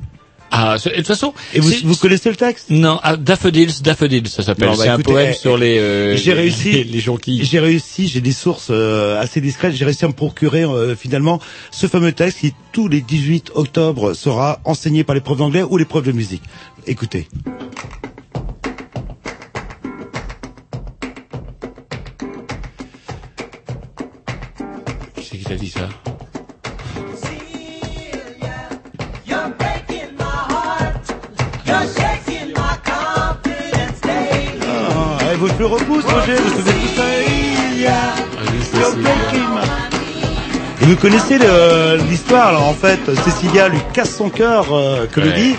Ah, 0.55 0.77
de 0.77 0.91
toute 0.97 1.07
façon, 1.07 1.33
Et 1.55 1.61
vous, 1.61 1.73
vous 1.85 1.97
connaissez 1.97 2.29
le 2.29 2.37
texte? 2.37 2.69
Non, 2.69 3.01
ah, 3.03 3.17
Daffodils, 3.17 3.81
Daffodils, 3.83 4.29
ça 4.29 4.43
s'appelle. 4.43 4.69
Bah, 4.69 4.75
c'est 4.79 4.89
un 4.89 4.99
poème 4.99 5.31
eh, 5.31 5.35
sur 5.35 5.57
les 5.57 5.79
euh, 5.79 6.15
j'ai 6.15 6.35
réussi. 6.35 6.73
les, 6.73 6.85
les 6.85 7.01
jonquilles. 7.01 7.43
J'ai 7.43 7.59
réussi, 7.59 8.07
j'ai 8.07 8.21
des 8.21 8.33
sources 8.33 8.69
euh, 8.71 9.19
assez 9.19 9.41
discrètes, 9.41 9.75
j'ai 9.75 9.87
réussi 9.87 10.05
à 10.05 10.09
me 10.09 10.13
procurer 10.13 10.65
euh, 10.65 10.95
finalement 10.95 11.41
ce 11.71 11.87
fameux 11.87 12.13
texte 12.13 12.41
qui 12.41 12.53
tous 12.73 12.87
les 12.87 13.01
18 13.01 13.53
octobre 13.55 14.13
sera 14.13 14.61
enseigné 14.65 15.05
par 15.05 15.15
les 15.15 15.23
profs 15.23 15.39
d'anglais 15.39 15.63
ou 15.63 15.79
les 15.79 15.87
profs 15.87 16.05
de 16.05 16.13
musique. 16.13 16.43
Écoutez. 16.87 17.29
Qui 25.17 25.25
c'est 25.25 25.39
qui 25.39 25.45
t'a 25.45 25.57
dit 25.57 25.71
ça? 25.71 25.89
Ah, 35.45 35.53
vous 35.53 35.59
le 35.59 35.67
repousse, 35.67 36.05
Roger, 36.05 36.37
vous 36.37 36.51
savez 36.51 36.73
tout 36.73 36.97
ça. 36.97 37.03
Il 37.75 37.81
y 37.81 37.87
a- 37.87 38.15
You're 38.79 38.95
breaking 38.97 39.49
my- 39.55 40.83
Et 40.83 40.85
vous 40.85 40.97
connaissez 40.97 41.39
l'histoire, 42.09 42.49
alors 42.49 42.69
en 42.69 42.75
fait, 42.75 43.01
Cécilia 43.25 43.69
lui 43.69 43.79
casse 43.93 44.17
son 44.17 44.31
cœur, 44.31 44.73
euh, 44.73 45.07
que 45.07 45.21
le 45.21 45.33
dit, 45.33 45.55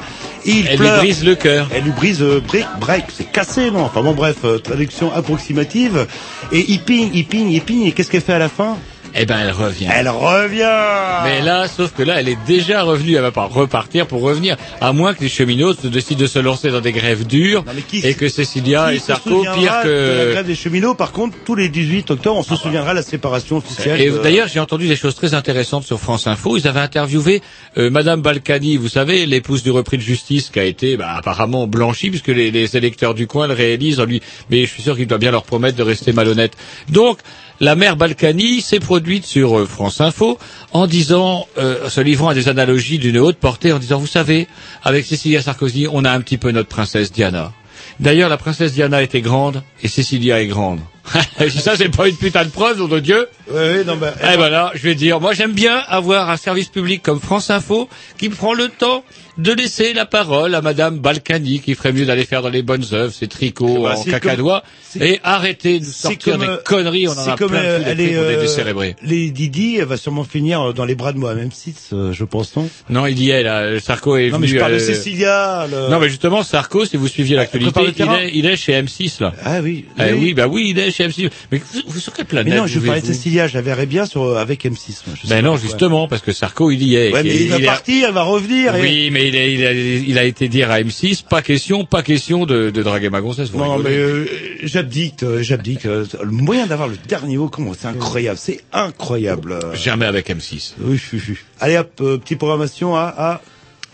et 0.45 0.51
il 0.51 0.67
Elle 0.67 0.79
lui 0.79 0.87
brise 0.99 1.23
le 1.23 1.35
cœur. 1.35 1.67
Elle 1.73 1.83
lui 1.83 1.91
brise 1.91 2.21
euh, 2.21 2.41
break, 2.45 2.65
break, 2.79 3.05
c'est 3.15 3.31
cassé, 3.31 3.71
non? 3.71 3.83
Enfin 3.85 4.01
bon, 4.01 4.13
bref, 4.13 4.37
euh, 4.45 4.57
traduction 4.57 5.13
approximative. 5.13 6.07
Et 6.51 6.65
il 6.69 6.79
pigne, 6.79 7.09
il 7.13 7.25
pigne, 7.25 7.51
il 7.51 7.61
pigne, 7.61 7.83
et 7.85 7.91
qu'est-ce 7.93 8.09
qu'elle 8.11 8.21
fait 8.21 8.33
à 8.33 8.39
la 8.39 8.49
fin? 8.49 8.77
Eh 9.15 9.25
ben, 9.25 9.37
elle 9.39 9.51
revient. 9.51 9.87
Elle 9.93 10.09
revient 10.09 11.23
Mais 11.23 11.41
là, 11.41 11.67
sauf 11.67 11.93
que 11.93 12.03
là, 12.03 12.19
elle 12.19 12.29
est 12.29 12.37
déjà 12.47 12.83
revenue. 12.83 13.15
Elle 13.15 13.21
va 13.21 13.31
pas 13.31 13.45
repartir 13.45 14.07
pour 14.07 14.21
revenir, 14.21 14.57
à 14.81 14.91
moins 14.93 15.13
que 15.13 15.21
les 15.21 15.29
cheminots 15.29 15.73
se 15.73 15.87
décident 15.87 16.21
de 16.21 16.27
se 16.27 16.39
lancer 16.39 16.69
dans 16.71 16.81
des 16.81 16.91
grèves 16.91 17.25
dures 17.27 17.63
et 18.03 18.13
que 18.15 18.27
Cécilia 18.29 18.87
Qui 18.89 18.95
et 18.95 18.99
Sarko, 18.99 19.41
pire 19.41 19.55
de 19.55 19.65
la 19.65 19.83
que. 19.83 20.31
grève 20.31 20.45
des 20.47 20.55
cheminots, 20.55 20.95
par 20.95 21.11
contre, 21.11 21.37
tous 21.45 21.55
les 21.55 21.69
18 21.69 22.11
octobre, 22.11 22.37
on 22.39 22.43
se 22.43 22.55
souviendra 22.55 22.91
de 22.91 22.97
la 22.97 23.03
séparation 23.03 23.57
officielle. 23.57 24.01
Et 24.01 24.09
de- 24.09 24.17
d'ailleurs, 24.17 24.47
j'ai 24.47 24.59
entendu 24.59 24.87
des 24.87 24.95
choses 24.95 25.15
très 25.15 25.33
intéressantes 25.33 25.83
sur 25.85 25.99
France 25.99 26.27
Info. 26.27 26.57
Ils 26.57 26.67
avaient 26.67 26.79
interviewé 26.79 27.41
euh, 27.77 27.89
Madame 27.89 28.21
Balkany, 28.21 28.77
vous 28.77 28.89
savez, 28.89 29.25
l'épouse 29.25 29.63
du 29.63 29.71
repris 29.71 29.97
de 29.97 30.01
justice, 30.03 30.49
qui 30.49 30.59
a 30.59 30.63
été 30.63 30.97
bah, 30.97 31.13
apparemment 31.17 31.67
blanchie, 31.67 32.09
puisque 32.09 32.27
les, 32.29 32.51
les 32.51 32.75
électeurs 32.77 33.13
du 33.13 33.27
coin 33.27 33.47
le 33.47 33.53
réalisent 33.53 33.99
en 33.99 34.05
lui. 34.05 34.21
Mais 34.49 34.65
je 34.65 34.71
suis 34.71 34.81
sûr 34.83 34.95
qu'il 34.95 35.07
doit 35.07 35.17
bien 35.17 35.31
leur 35.31 35.43
promettre 35.43 35.77
de 35.77 35.83
rester 35.83 36.13
malhonnête. 36.13 36.53
Donc, 36.89 37.19
la 37.59 37.75
mère 37.75 37.95
Balkany 37.95 38.61
s'est 38.61 38.79
produite 38.79 39.25
sur 39.25 39.59
euh, 39.59 39.65
France 39.65 40.01
Info 40.01 40.37
en 40.71 40.87
disant, 40.87 41.47
euh, 41.57 41.89
se 41.89 42.01
livrant 42.01 42.29
à 42.29 42.33
des 42.33 42.49
analogies 42.49 42.99
d'une 42.99 43.17
haute 43.17 43.37
portée, 43.37 43.71
en 43.71 43.79
disant, 43.79 43.99
vous 43.99 44.07
savez, 44.07 44.47
avec 44.83 45.05
Cécilia 45.05 45.41
Sarkozy, 45.41 45.87
on 45.91 46.03
a 46.05 46.11
un 46.11 46.21
petit 46.21 46.37
peu 46.37 46.51
notre 46.51 46.69
princesse 46.69 47.11
Diana. 47.11 47.51
D'ailleurs, 47.99 48.29
la 48.29 48.37
princesse 48.37 48.73
Diana 48.73 49.01
était 49.03 49.21
grande 49.21 49.61
et 49.83 49.87
Cécilia 49.87 50.41
est 50.41 50.47
grande. 50.47 50.79
ça, 51.49 51.75
c'est 51.75 51.95
pas 51.95 52.07
une 52.07 52.15
putain 52.15 52.45
de 52.45 52.49
preuve, 52.49 52.79
nom 52.79 52.87
de 52.87 52.99
Dieu. 52.99 53.27
Non, 53.51 53.99
Eh 54.21 54.37
ben 54.37 54.49
là, 54.49 54.71
je 54.73 54.81
vais 54.83 54.95
dire, 54.95 55.19
moi 55.19 55.33
j'aime 55.33 55.51
bien 55.51 55.77
avoir 55.87 56.29
un 56.29 56.37
service 56.37 56.69
public 56.69 57.03
comme 57.03 57.19
France 57.19 57.49
Info 57.49 57.89
qui 58.17 58.29
prend 58.29 58.53
le 58.53 58.69
temps 58.69 59.03
de 59.37 59.51
laisser 59.51 59.93
la 59.93 60.05
parole 60.05 60.53
à 60.53 60.61
Madame 60.61 60.99
Balkany 60.99 61.59
qui 61.59 61.73
ferait 61.73 61.91
mieux 61.91 62.05
d'aller 62.05 62.23
faire 62.25 62.43
dans 62.43 62.49
les 62.49 62.61
bonnes 62.61 62.85
œuvres, 62.91 63.11
ses 63.11 63.27
tricots 63.27 63.81
Bah, 63.83 63.95
en 63.97 64.03
cacadois 64.03 64.61
comme- 64.93 65.01
et 65.01 65.19
arrêter 65.23 65.79
de 65.79 65.85
sortir 65.85 66.33
comme, 66.33 66.41
des 66.41 66.47
euh, 66.47 66.57
conneries, 66.63 67.07
on 67.07 67.13
en 67.13 67.27
a 67.27 67.35
comme, 67.35 67.49
plein 67.49 67.63
euh, 67.63 67.79
elle 67.83 67.99
est, 67.99 68.15
euh, 68.15 68.39
décérébrés. 68.39 68.95
les 69.01 69.31
Didi, 69.31 69.77
elle 69.79 69.85
va 69.85 69.97
sûrement 69.97 70.23
finir 70.23 70.61
euh, 70.61 70.73
dans 70.73 70.85
les 70.85 70.93
bras 70.93 71.13
de 71.13 71.17
Mohamed 71.17 71.49
VI, 71.51 71.73
euh, 71.93 72.13
je 72.13 72.23
pense, 72.25 72.55
non? 72.55 72.69
Non, 72.91 73.07
il 73.07 73.19
y 73.19 73.31
est 73.31 73.41
là, 73.41 73.79
Sarko 73.79 74.17
est 74.17 74.29
Non, 74.29 74.37
mais 74.37 74.45
venu... 74.45 74.57
je 74.57 74.59
parle 74.61 74.73
de 74.73 74.79
Cécilia. 74.79 75.65
le- 75.71 75.89
Non, 75.89 75.99
mais 75.99 76.09
justement, 76.09 76.43
Sarko, 76.43 76.85
si 76.85 76.97
vous 76.97 77.07
suiviez 77.07 77.35
l'actualité, 77.35 77.71
prépare 77.71 78.17
le 78.19 78.23
il 78.23 78.25
est, 78.27 78.31
il 78.35 78.45
est 78.45 78.55
chez 78.55 78.73
M6 78.79 79.19
là. 79.19 79.33
Ah 79.43 79.61
oui. 79.63 79.85
Eh 79.99 80.13
oui, 80.13 80.35
bah 80.35 80.47
oui, 80.47 80.67
il 80.69 80.79
est 80.79 80.91
chez 80.91 81.07
M6. 81.07 81.29
Mais 81.51 81.57
vous, 81.73 81.81
vous 81.87 81.99
sur 81.99 82.13
quelle 82.13 82.25
planète 82.25 82.53
Mais 82.53 82.59
non, 82.59 82.67
je 82.67 82.79
parlais 82.79 83.01
de 83.01 83.07
Cécilia, 83.07 83.47
je 83.47 83.55
la 83.55 83.61
verrais 83.61 83.87
bien 83.87 84.05
sur, 84.05 84.37
avec 84.37 84.63
M6. 84.63 84.71
moi, 85.07 85.15
je 85.19 85.27
sais 85.27 85.33
Ben 85.33 85.43
non, 85.43 85.57
justement, 85.57 86.07
parce 86.07 86.21
que 86.21 86.31
Sarko, 86.33 86.69
il 86.69 86.83
y 86.83 86.95
est. 86.97 87.11
Ouais, 87.11 87.23
mais 87.23 87.35
il 87.35 87.49
va 87.49 87.57
est- 87.57 87.65
partir, 87.65 88.09
elle 88.09 88.13
va 88.13 88.21
revenir. 88.23 88.75
Oui, 88.79 89.09
mais 89.11 89.22
il 89.27 89.35
a, 89.37 89.45
il, 89.45 89.65
a, 89.65 89.71
il 89.73 90.17
a 90.17 90.23
été 90.23 90.47
dire 90.47 90.71
à 90.71 90.79
M6, 90.81 91.23
pas 91.27 91.41
question, 91.41 91.85
pas 91.85 92.03
question 92.03 92.45
de, 92.45 92.69
de 92.69 92.83
draguer 92.83 93.09
ma 93.09 93.21
gonzesse. 93.21 93.49
vous 93.51 93.59
Non, 93.59 93.77
mais 93.79 93.91
euh, 93.95 94.25
j'abdique, 94.63 95.23
euh, 95.23 95.41
j'abdique. 95.41 95.85
euh, 95.85 96.05
le 96.21 96.31
moyen 96.31 96.67
d'avoir 96.67 96.87
le 96.87 96.97
dernier 97.07 97.37
mot, 97.37 97.49
comment 97.49 97.73
c'est 97.77 97.87
incroyable, 97.87 98.37
c'est 98.37 98.61
incroyable. 98.71 99.59
Jamais 99.73 100.05
avec 100.05 100.29
M6. 100.29 100.73
Oui, 100.79 100.99
oui, 101.13 101.21
oui. 101.29 101.35
Allez 101.59 101.77
hop, 101.77 101.91
euh, 102.01 102.17
petite 102.17 102.37
programmation 102.37 102.95
à... 102.95 103.13
à... 103.17 103.41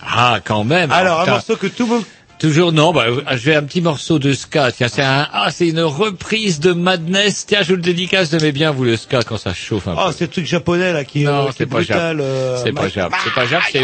Ah, 0.02 0.40
quand 0.44 0.64
même. 0.64 0.92
Alors, 0.92 1.20
un 1.20 1.24
putain. 1.24 1.32
morceau 1.34 1.56
que 1.58 1.68
tout 1.68 1.84
le 1.84 1.90
monde... 1.96 2.04
Toujours 2.40 2.72
non, 2.72 2.94
bah, 2.94 3.06
je 3.32 3.36
vais 3.38 3.56
un 3.56 3.64
petit 3.64 3.82
morceau 3.82 4.18
de 4.18 4.32
ska. 4.32 4.72
Tiens, 4.72 4.88
c'est 4.88 5.02
un, 5.04 5.28
ah, 5.34 5.52
c'est 5.52 5.68
une 5.68 5.82
reprise 5.82 6.62
de 6.62 6.72
Madness. 6.72 7.46
Tiens, 7.46 7.64
je 7.64 7.70
vous 7.72 7.76
le 7.76 7.82
dédicace, 7.82 8.32
aimez 8.32 8.54
bien 8.54 8.72
vous 8.72 8.86
le 8.86 8.96
ska 8.96 9.24
quand 9.24 9.36
ça 9.38 9.54
chauffe 9.54 9.90
un 9.90 9.94
peu. 9.94 10.00
Ah, 10.02 10.12
c'est 10.16 10.24
le 10.26 10.32
truc 10.32 10.46
japonais 10.46 10.94
là 10.94 11.04
qui, 11.04 11.24
est, 11.24 11.26
Non, 11.26 11.48
euh, 11.48 11.50
c'est 11.56 11.64
est 11.64 11.66
pas 11.66 11.76
brutal. 11.78 12.22
Euh, 12.22 12.58
C'est 12.64 12.72
pas 12.72 12.88
Jap. 12.88 13.12
C'est 13.26 13.34
pas 13.34 13.46
Jap. 13.46 13.62
C'est 13.70 13.82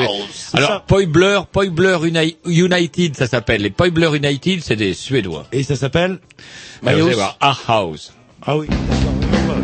alors. 0.57 0.83
Poibler, 0.83 1.41
Poibler 1.51 1.97
Uni- 2.03 2.37
United, 2.45 3.17
ça 3.17 3.27
s'appelle. 3.27 3.61
Les 3.61 3.71
Poibler 3.71 4.15
United, 4.15 4.61
c'est 4.63 4.77
des 4.77 4.93
Suédois. 4.93 5.45
Et 5.51 5.63
ça 5.63 5.75
s'appelle 5.75 6.11
Euh, 6.13 6.17
vous 6.81 6.87
allez 6.87 7.13
voir, 7.13 7.37
A 7.41 7.57
House. 7.67 8.13
Ah 8.47 8.55
oui, 8.57 8.67
d'accord, 8.69 9.57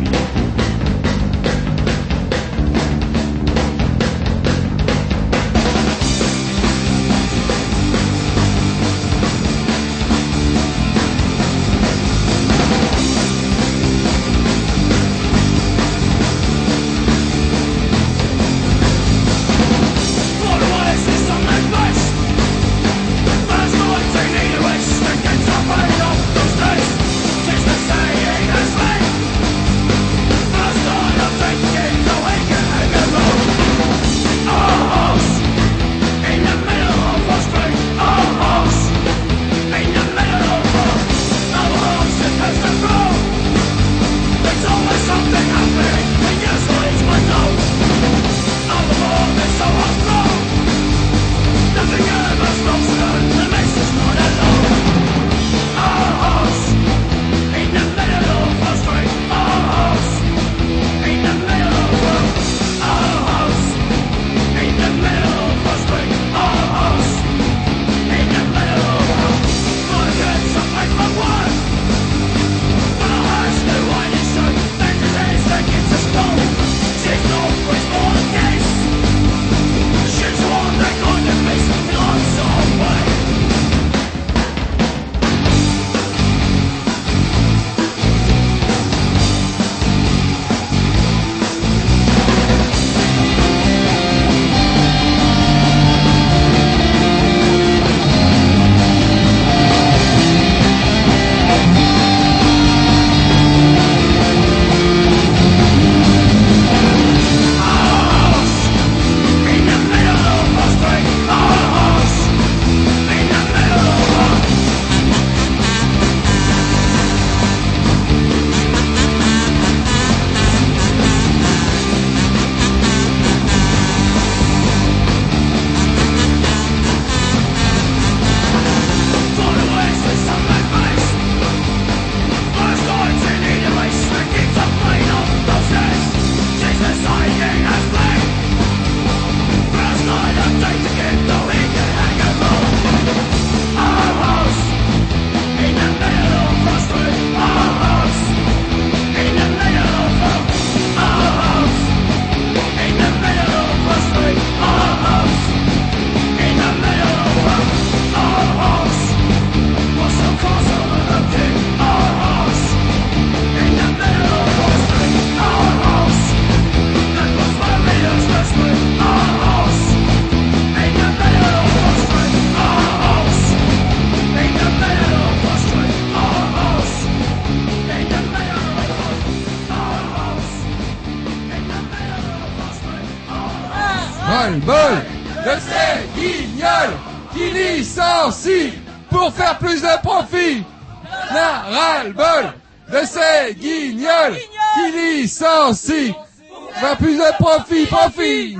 pour 195.42 196.72
faire 196.74 196.96
plus 196.98 197.16
de 197.16 197.36
profit, 197.38 197.86
profit. 197.86 198.56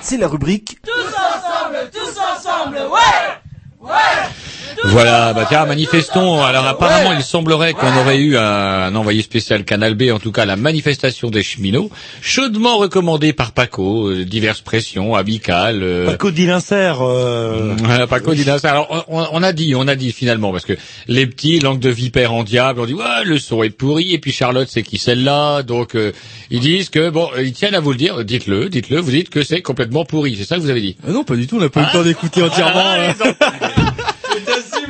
C'est 0.00 0.16
la 0.16 0.28
rubrique 0.28 0.78
Tous 0.82 0.90
ensemble, 0.90 1.90
tous 1.92 2.18
ensemble, 2.18 2.78
ouais 2.78 3.80
Ouais 3.80 4.89
Voilà, 5.02 5.32
bah 5.32 5.46
tiens, 5.48 5.64
manifestons. 5.64 6.42
Alors 6.42 6.66
apparemment, 6.66 7.12
il 7.12 7.22
semblerait 7.22 7.72
qu'on 7.72 7.96
aurait 8.00 8.18
eu 8.18 8.36
un, 8.36 8.42
un 8.42 8.94
envoyé 8.94 9.22
spécial 9.22 9.64
Canal 9.64 9.94
B, 9.94 10.10
en 10.12 10.18
tout 10.18 10.30
cas 10.32 10.44
la 10.44 10.56
manifestation 10.56 11.30
des 11.30 11.42
cheminots, 11.42 11.90
chaudement 12.20 12.76
recommandée 12.76 13.32
par 13.32 13.52
Paco, 13.52 14.08
euh, 14.08 14.24
diverses 14.26 14.60
pressions, 14.60 15.14
amicales. 15.14 15.82
euh, 15.82 16.06
Paco 16.06 16.30
Dilincer, 16.30 16.92
euh... 17.00 17.74
Ouais, 17.76 18.06
Paco 18.08 18.34
dit 18.34 18.44
ça. 18.44 18.56
Alors, 18.70 19.06
on, 19.08 19.24
on 19.32 19.42
a 19.42 19.52
dit, 19.52 19.74
on 19.74 19.88
a 19.88 19.94
dit 19.94 20.12
finalement, 20.12 20.52
parce 20.52 20.64
que 20.66 20.74
les 21.08 21.26
petits, 21.26 21.60
langue 21.60 21.80
de 21.80 21.88
vipère 21.90 22.34
en 22.34 22.42
diable, 22.44 22.80
on 22.80 22.86
dit, 22.86 22.94
ouais, 22.94 23.24
le 23.24 23.38
son 23.38 23.62
est 23.62 23.70
pourri, 23.70 24.12
et 24.12 24.18
puis 24.18 24.32
Charlotte, 24.32 24.68
c'est 24.70 24.82
qui 24.82 24.98
celle-là, 24.98 25.62
donc 25.62 25.94
euh, 25.94 26.12
ils 26.50 26.60
disent 26.60 26.90
que, 26.90 27.08
bon, 27.08 27.28
ils 27.38 27.52
tiennent 27.52 27.74
à 27.74 27.80
vous 27.80 27.92
le 27.92 27.96
dire, 27.98 28.22
dites-le, 28.24 28.68
dites-le, 28.68 28.98
vous 29.00 29.10
dites 29.10 29.30
que 29.30 29.42
c'est 29.42 29.62
complètement 29.62 30.04
pourri, 30.04 30.36
c'est 30.36 30.44
ça 30.44 30.56
que 30.56 30.60
vous 30.60 30.70
avez 30.70 30.80
dit 30.82 30.96
Ah 31.06 31.10
non, 31.12 31.24
pas 31.24 31.36
du 31.36 31.46
tout, 31.46 31.56
on 31.56 31.60
n'a 31.60 31.68
pas 31.70 31.80
eu 31.80 31.84
le 31.84 31.92
temps 31.92 32.02
d'écouter 32.02 32.42
entièrement. 32.42 32.84
euh. 32.98 33.12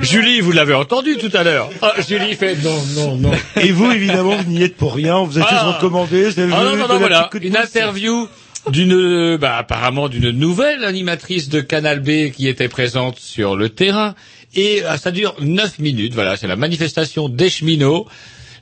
Julie, 0.02 0.40
vous 0.40 0.52
l'avez 0.52 0.74
entendu 0.74 1.16
tout 1.16 1.30
à 1.34 1.42
l'heure. 1.42 1.70
Ah, 1.82 1.94
Julie 2.06 2.34
fait 2.34 2.56
non, 2.62 2.82
non, 2.96 3.16
non. 3.16 3.30
Et 3.60 3.70
vous, 3.70 3.90
évidemment, 3.90 4.36
vous 4.36 4.50
n'y 4.50 4.62
êtes 4.62 4.76
pour 4.76 4.94
rien, 4.94 5.22
vous 5.22 5.38
êtes 5.38 5.44
Ah. 5.46 5.64
juste 5.66 5.76
recommandé, 5.76 6.24
vous 6.24 6.40
avez 6.40 6.52
Ah 6.54 6.64
non, 6.64 6.76
non, 6.76 6.88
non, 6.88 6.98
voilà. 6.98 7.28
Une 7.40 7.56
interview 7.56 8.28
d'une, 8.70 9.36
bah, 9.36 9.56
apparemment 9.58 10.08
d'une 10.08 10.30
nouvelle 10.30 10.84
animatrice 10.84 11.48
de 11.48 11.60
Canal 11.60 12.00
B 12.00 12.30
qui 12.32 12.48
était 12.48 12.68
présente 12.68 13.18
sur 13.18 13.56
le 13.56 13.68
terrain. 13.68 14.14
Et 14.54 14.82
ah, 14.88 14.96
ça 14.98 15.10
dure 15.10 15.34
neuf 15.40 15.78
minutes. 15.78 16.14
Voilà, 16.14 16.36
c'est 16.36 16.46
la 16.48 16.56
manifestation 16.56 17.28
des 17.28 17.50
cheminots. 17.50 18.06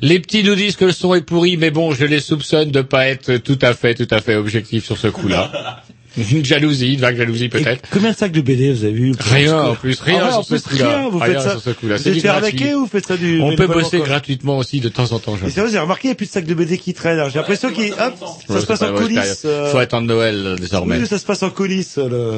Les 0.01 0.21
petits 0.21 0.45
nous 0.45 0.55
disent 0.55 0.77
que 0.77 0.85
le 0.85 0.93
son 0.93 1.15
est 1.15 1.23
pourri, 1.23 1.57
mais 1.57 1.71
bon, 1.71 1.93
je 1.93 2.05
les 2.05 2.21
soupçonne 2.21 2.71
de 2.71 2.83
pas 2.83 3.09
être 3.09 3.37
tout 3.39 3.59
à 3.63 3.75
fait, 3.75 3.95
tout 3.95 4.07
à 4.11 4.21
fait 4.21 4.37
objectif 4.37 4.85
sur 4.85 4.97
ce 4.99 5.09
coup-là. 5.09 5.83
Une 6.33 6.45
jalousie, 6.45 6.95
une 6.95 7.01
vague 7.01 7.17
jalousie 7.17 7.49
peut-être. 7.49 7.83
Combien 7.91 8.11
de 8.13 8.17
sacs 8.17 8.33
de 8.33 8.41
BD 8.41 8.73
vous 8.73 8.85
avez 8.85 8.93
vu 8.93 9.13
Rien 9.19 9.59
en 9.63 9.75
plus, 9.75 10.01
rien 10.01 10.19
Ah 10.21 10.25
ouais, 10.25 10.31
sur 10.31 10.39
en 10.39 10.43
ce 10.43 10.49
plus, 10.55 10.63
coup-là. 10.77 10.89
rien, 11.01 11.09
vous 11.09 11.21
faites 11.21 11.41
ça. 11.41 11.51
sur 11.53 11.61
ce 11.63 11.71
coup-là. 11.71 11.97
Vous 11.97 12.09
êtes 12.09 12.21
fait 12.21 12.29
arnaquer 12.29 12.75
ou 12.75 12.81
vous 12.81 12.87
faites 12.87 13.07
ça 13.07 13.17
du 13.17 13.41
On 13.41 13.55
peut 13.57 13.67
bosser 13.67 13.99
gratuitement 14.01 14.59
aussi 14.59 14.81
de 14.81 14.89
temps 14.89 15.13
en 15.13 15.19
temps. 15.19 15.37
Et 15.47 15.51
c'est 15.51 15.61
vrai, 15.61 15.71
j'ai 15.71 15.79
remarqué, 15.79 16.09
il 16.09 16.11
n'y 16.11 16.13
a 16.13 16.17
plus 16.17 16.27
de 16.27 16.31
sacs 16.33 16.45
de 16.47 16.55
BD 16.55 16.79
qui 16.79 16.95
traînent. 16.95 17.23
J'ai 17.31 17.39
l'impression 17.39 17.71
qu'il, 17.71 17.93
hop, 17.93 18.15
ça 18.49 18.61
se 18.61 18.67
passe 18.67 18.83
en 18.83 18.95
coulisses. 18.95 19.43
euh, 19.45 19.71
Faut 19.71 19.79
attendre 19.79 20.07
Noël 20.07 20.35
euh, 20.47 20.57
désormais. 20.57 20.99
Oui, 20.99 21.07
ça 21.07 21.19
se 21.19 21.25
passe 21.27 21.43
en 21.43 21.51
coulisses, 21.51 21.99
le... 21.99 22.33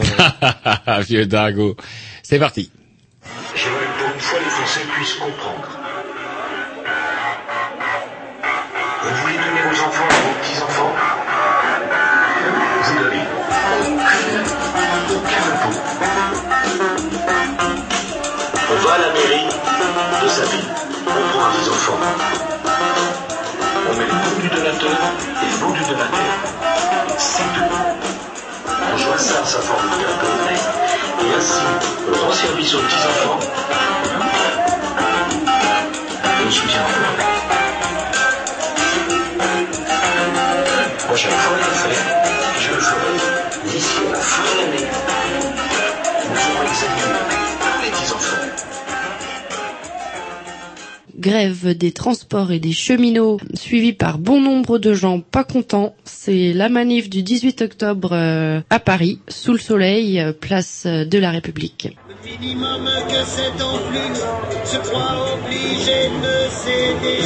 Vieux 1.09 1.26
dingo. 1.26 1.76
C'est 2.22 2.39
parti. 2.39 2.70
Que 3.22 3.59
pour 3.61 4.14
une 4.14 4.20
fois 4.20 4.39
les 4.45 4.51
Français 4.51 4.81
puissent 4.97 5.14
comprendre. 5.14 5.70
On 21.43 21.59
des-enfants. 21.59 21.99
On 23.88 23.97
met 23.97 24.05
le 24.05 24.12
nom 24.12 24.41
du 24.41 24.49
donateur 24.49 24.91
et 25.43 25.47
le 25.51 25.59
nom 25.61 25.70
du 25.72 25.80
donateur. 25.80 26.30
C'est 27.16 27.43
tout. 27.55 27.74
On 28.93 28.97
joint 28.99 29.16
ça 29.16 29.41
à 29.43 29.47
sa 29.47 29.59
formule 29.61 29.91
d'impôt. 29.91 30.26
Et 31.22 31.34
ainsi, 31.34 31.64
on 32.12 32.26
rend 32.26 32.32
service 32.32 32.74
aux 32.74 32.80
petits-enfants. 32.80 33.38
Et 36.43 36.47
au 36.47 36.51
soutien 36.51 36.82
emploi. 36.82 37.24
Prochaine 41.09 41.30
fois, 41.30 41.57
le 41.57 41.62
faire, 41.62 42.05
je 42.61 42.70
le 42.70 42.80
ferai 42.80 43.14
d'ici 43.64 44.01
à 44.09 44.12
la 44.12 44.20
fin 44.20 44.43
de 44.43 44.61
l'année. 44.61 45.09
Grève 51.21 51.77
des 51.77 51.93
transports 51.93 52.51
et 52.51 52.59
des 52.61 52.73
cheminots 52.73 53.39
suivie 53.53 53.93
par 53.93 54.18
bon 54.18 54.41
nombre 54.41 54.79
de 54.79 54.95
gens 54.95 55.21
pas 55.21 55.45
contents. 55.45 55.95
C'est 56.05 56.55
la 56.55 56.71
manif 56.71 57.11
du 57.11 57.23
18 57.23 57.61
octobre 57.61 58.11
euh, 58.12 58.62
à 58.71 58.79
Paris, 58.81 59.21
sous 59.29 59.53
le 59.53 59.59
soleil, 59.59 60.18
euh, 60.18 60.33
place 60.33 60.87
de 60.87 61.18
la 61.18 61.31
République. 61.31 61.95
minimum 62.25 62.87
que 63.09 63.23
c'est 63.27 63.62
en 63.62 63.77
plus 63.91 64.16
se 64.64 64.79
croient 64.79 65.35
obligés 65.35 66.09
de 66.25 66.37
céder. 66.51 67.21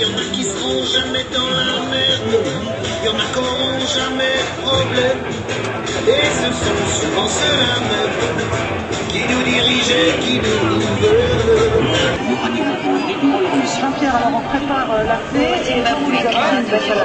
Y 0.00 0.04
en 0.04 0.18
a 0.18 0.24
qui 0.32 0.42
seront 0.42 0.84
jamais 0.84 1.24
dans 1.32 1.48
la 1.48 1.78
merde, 1.88 2.44
y 3.04 3.08
en 3.08 3.18
a 3.18 3.26
qui 3.32 3.38
auront 3.38 3.86
jamais 3.98 4.36
problème. 4.64 5.22
Et 6.08 6.26
ce 6.40 6.48
sont 6.64 6.84
souvent 7.00 7.28
ceux-là 7.28 7.76
même 7.90 8.16
qui 9.10 9.20
nous 9.32 9.42
dirigent 9.44 9.94
et 9.94 10.20
qui 10.24 10.34
nous 10.38 10.80
gouvernent. 10.80 11.75
Jean-Pierre, 13.96 14.16
alors 14.16 14.32
on 14.36 14.40
prépare 14.48 14.90
euh, 14.90 15.04
la 15.04 15.16
paix 15.32 15.56
et 15.70 15.80
là 15.80 15.90
vous 16.00 16.10
les 16.10 16.18
avez 16.18 16.36
une 16.58 16.64
bête 16.64 16.90
à 16.90 16.94
la 16.94 17.04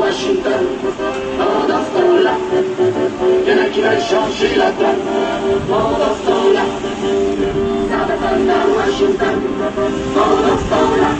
Washington. 0.00 0.64
Pendant 1.38 1.82
ce 1.84 1.90
temps-là, 1.94 2.34
y 3.46 3.52
en 3.52 3.58
a 3.58 3.68
qui 3.68 3.80
veulent 3.80 4.00
changer 4.00 4.54
la 4.56 4.70
donne. 4.72 5.02
Pendant 5.68 6.14
ce 6.14 6.22
temps-là, 6.26 6.64
ça 7.90 7.96
va 7.96 8.14
faire 8.16 8.38
à 8.50 8.66
Washington. 8.76 9.36
Pendant 10.14 10.56
ce 10.58 10.66
temps-là, 10.70 11.10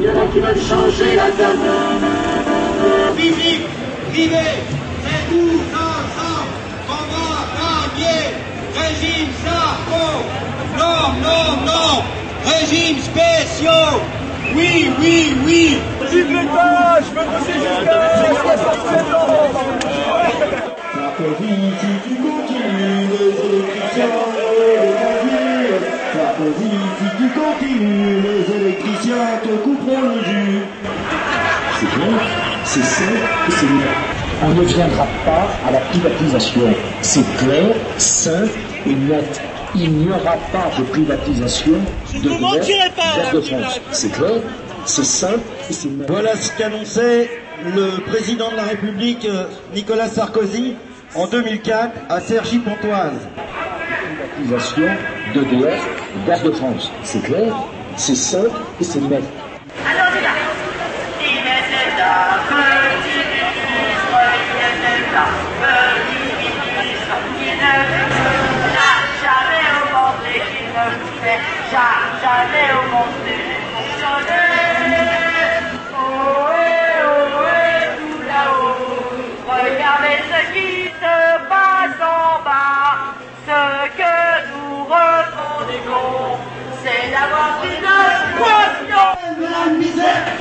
y 0.00 0.08
en 0.08 0.16
a 0.20 0.26
qui 0.26 0.40
veulent 0.40 0.64
changer 0.68 1.10
la 1.16 1.30
donne. 1.30 1.64
Vivi, 3.16 3.54
vivez, 4.12 4.54
c'est 5.04 5.24
tout 5.30 5.60
ensemble. 5.74 6.52
On 6.88 7.04
va 7.12 7.28
gagner. 7.58 8.24
Régime 8.74 9.32
Sarko. 9.44 10.06
Non, 10.78 11.00
non, 11.22 11.46
non. 11.66 12.02
Régime 12.44 12.98
spéciaux. 12.98 14.00
Oui, 14.54 14.90
oui, 15.00 15.16
oui. 15.44 15.78
Gilbert, 16.10 16.98
je 17.00 17.10
veux 17.14 17.26
bosser 17.26 17.52
Gilbert. 17.52 18.18
67 18.42 19.14
ans. 19.14 19.28
Tu 21.18 22.14
continues, 22.14 23.06
les 23.10 23.30
électriciens 23.48 24.06
vont 24.06 24.32
conduire. 25.02 25.78
Sarkozy, 26.12 26.72
si 26.98 27.06
tu 27.18 27.26
continues, 27.38 28.20
les 28.22 28.44
électriciens 28.56 29.30
te 29.42 29.52
couperont 29.56 30.00
le 30.02 30.18
jus. 30.24 30.62
C'est 31.80 31.90
clair, 31.90 32.47
c'est 32.68 32.84
simple 32.84 33.12
et 33.48 33.50
c'est 33.50 33.66
net. 33.66 33.88
On 34.42 34.48
ne 34.50 34.62
viendra 34.62 35.06
pas 35.24 35.48
à 35.66 35.72
la 35.72 35.80
privatisation. 35.80 36.62
C'est 37.00 37.24
clair, 37.38 37.74
simple 37.96 38.58
et 38.86 38.94
net. 38.94 39.40
Il 39.74 39.90
n'y 39.92 40.08
aura 40.10 40.36
pas 40.52 40.70
de 40.78 40.84
privatisation 40.84 41.78
de 42.12 42.28
Gaz 42.28 43.32
de 43.32 43.40
France. 43.40 43.80
C'est 43.92 44.12
clair, 44.12 44.40
c'est 44.84 45.04
simple 45.04 45.40
et 45.70 45.72
c'est 45.72 45.88
net. 45.88 46.06
Voilà 46.08 46.36
ce 46.36 46.52
qu'annonçait 46.58 47.30
le 47.64 48.02
président 48.02 48.50
de 48.50 48.56
la 48.56 48.64
République, 48.64 49.24
euh, 49.24 49.44
Nicolas 49.74 50.08
Sarkozy, 50.08 50.74
en 51.14 51.26
2004 51.26 51.92
à 52.10 52.20
Cergy-Pontoise. 52.20 53.14
Privatisation 54.36 54.88
d'EDF, 55.34 55.80
Gaz 56.26 56.42
de 56.42 56.50
France. 56.50 56.90
C'est 57.02 57.22
clair, 57.22 57.54
c'est 57.96 58.14
simple 58.14 58.50
et 58.80 58.84
c'est 58.84 59.00
net. 59.00 59.24
De 89.38 89.42
la 89.42 89.66
misère. 89.72 90.38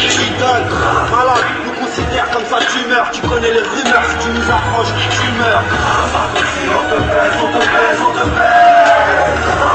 je 0.09 0.39
donne. 0.39 0.67
Voilà, 1.09 1.33
nous 1.65 1.73
considère 1.73 2.29
comme 2.31 2.45
ça, 2.45 2.57
tu 2.71 2.87
meurs. 2.87 3.09
Tu 3.11 3.21
connais 3.21 3.51
les 3.51 3.59
rumeurs, 3.59 4.03
si 4.09 4.25
tu 4.25 4.29
nous 4.31 4.49
approches, 4.49 4.93
tu 5.09 5.31
meurs. 5.39 5.63
On 6.77 6.83
te 6.89 6.95
te 8.19 8.25
te. 8.29 9.74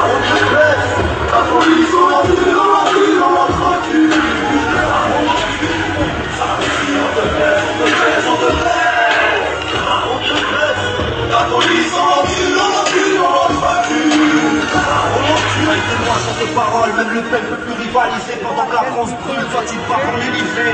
Même 16.40 17.12
le 17.12 17.20
peuple 17.28 17.52
peut 17.68 17.76
rivaliser 17.76 18.40
pendant 18.40 18.64
que 18.64 18.72
la 18.72 18.84
France 18.96 19.12
brûle. 19.20 19.44
Toi, 19.52 19.60
tu 19.68 19.76
pour 19.76 20.16
l'Élysée. 20.16 20.72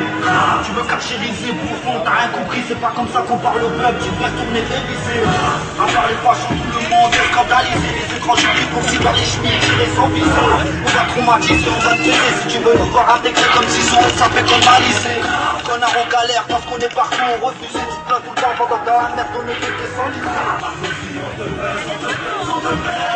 Tu 0.62 0.70
veux 0.70 0.86
carchériser 0.86 1.50
pour 1.58 1.74
fond, 1.82 1.98
t'as 2.04 2.22
rien 2.22 2.28
compris. 2.30 2.62
C'est 2.68 2.80
pas 2.80 2.92
comme 2.94 3.08
ça 3.10 3.18
qu'on 3.26 3.36
parle 3.38 3.64
au 3.64 3.70
peuple. 3.74 3.98
Tu 3.98 4.10
devrais 4.14 4.30
tourner 4.30 4.62
dévissé. 4.62 5.26
À 5.74 5.90
part 5.90 6.06
les 6.06 6.14
fâches, 6.22 6.46
tout 6.46 6.54
le 6.54 6.86
monde 6.86 7.10
est 7.10 7.26
scandalisé. 7.34 7.90
Les 7.98 8.22
publics 8.22 8.74
aussi 8.78 8.98
dans 9.02 9.10
les 9.10 9.26
chemises, 9.26 9.58
tirés 9.58 9.90
sans 9.98 10.06
viser. 10.14 10.30
On 10.30 10.90
va 10.94 11.02
traumatiser, 11.10 11.66
on 11.66 11.82
va 11.82 11.98
te 11.98 12.02
tuer. 12.02 12.30
Si 12.42 12.46
tu 12.46 12.58
veux 12.62 12.76
nous 12.78 12.90
voir 12.94 13.06
intégrer 13.18 13.50
comme 13.50 13.66
si 13.66 13.82
on 13.90 14.06
ça 14.14 14.30
fait 14.30 14.46
comme 14.46 14.66
un 14.70 14.78
lycée. 14.86 15.18
Connard, 15.66 15.98
on 15.98 16.06
galère 16.06 16.46
parce 16.46 16.62
qu'on 16.62 16.78
est 16.78 16.94
partout. 16.94 17.26
On 17.26 17.42
refuse 17.42 17.74
et 17.74 17.86
tu 17.90 17.98
te 17.98 18.06
plains 18.06 18.22
tout 18.22 18.34
le 18.34 18.38
temps 18.38 18.54
pendant 18.54 18.78
que 18.78 18.86
la 18.86 19.10
merde, 19.18 19.34
on 19.34 19.42
est 19.50 19.58
sans 19.98 20.14
la 22.70 23.15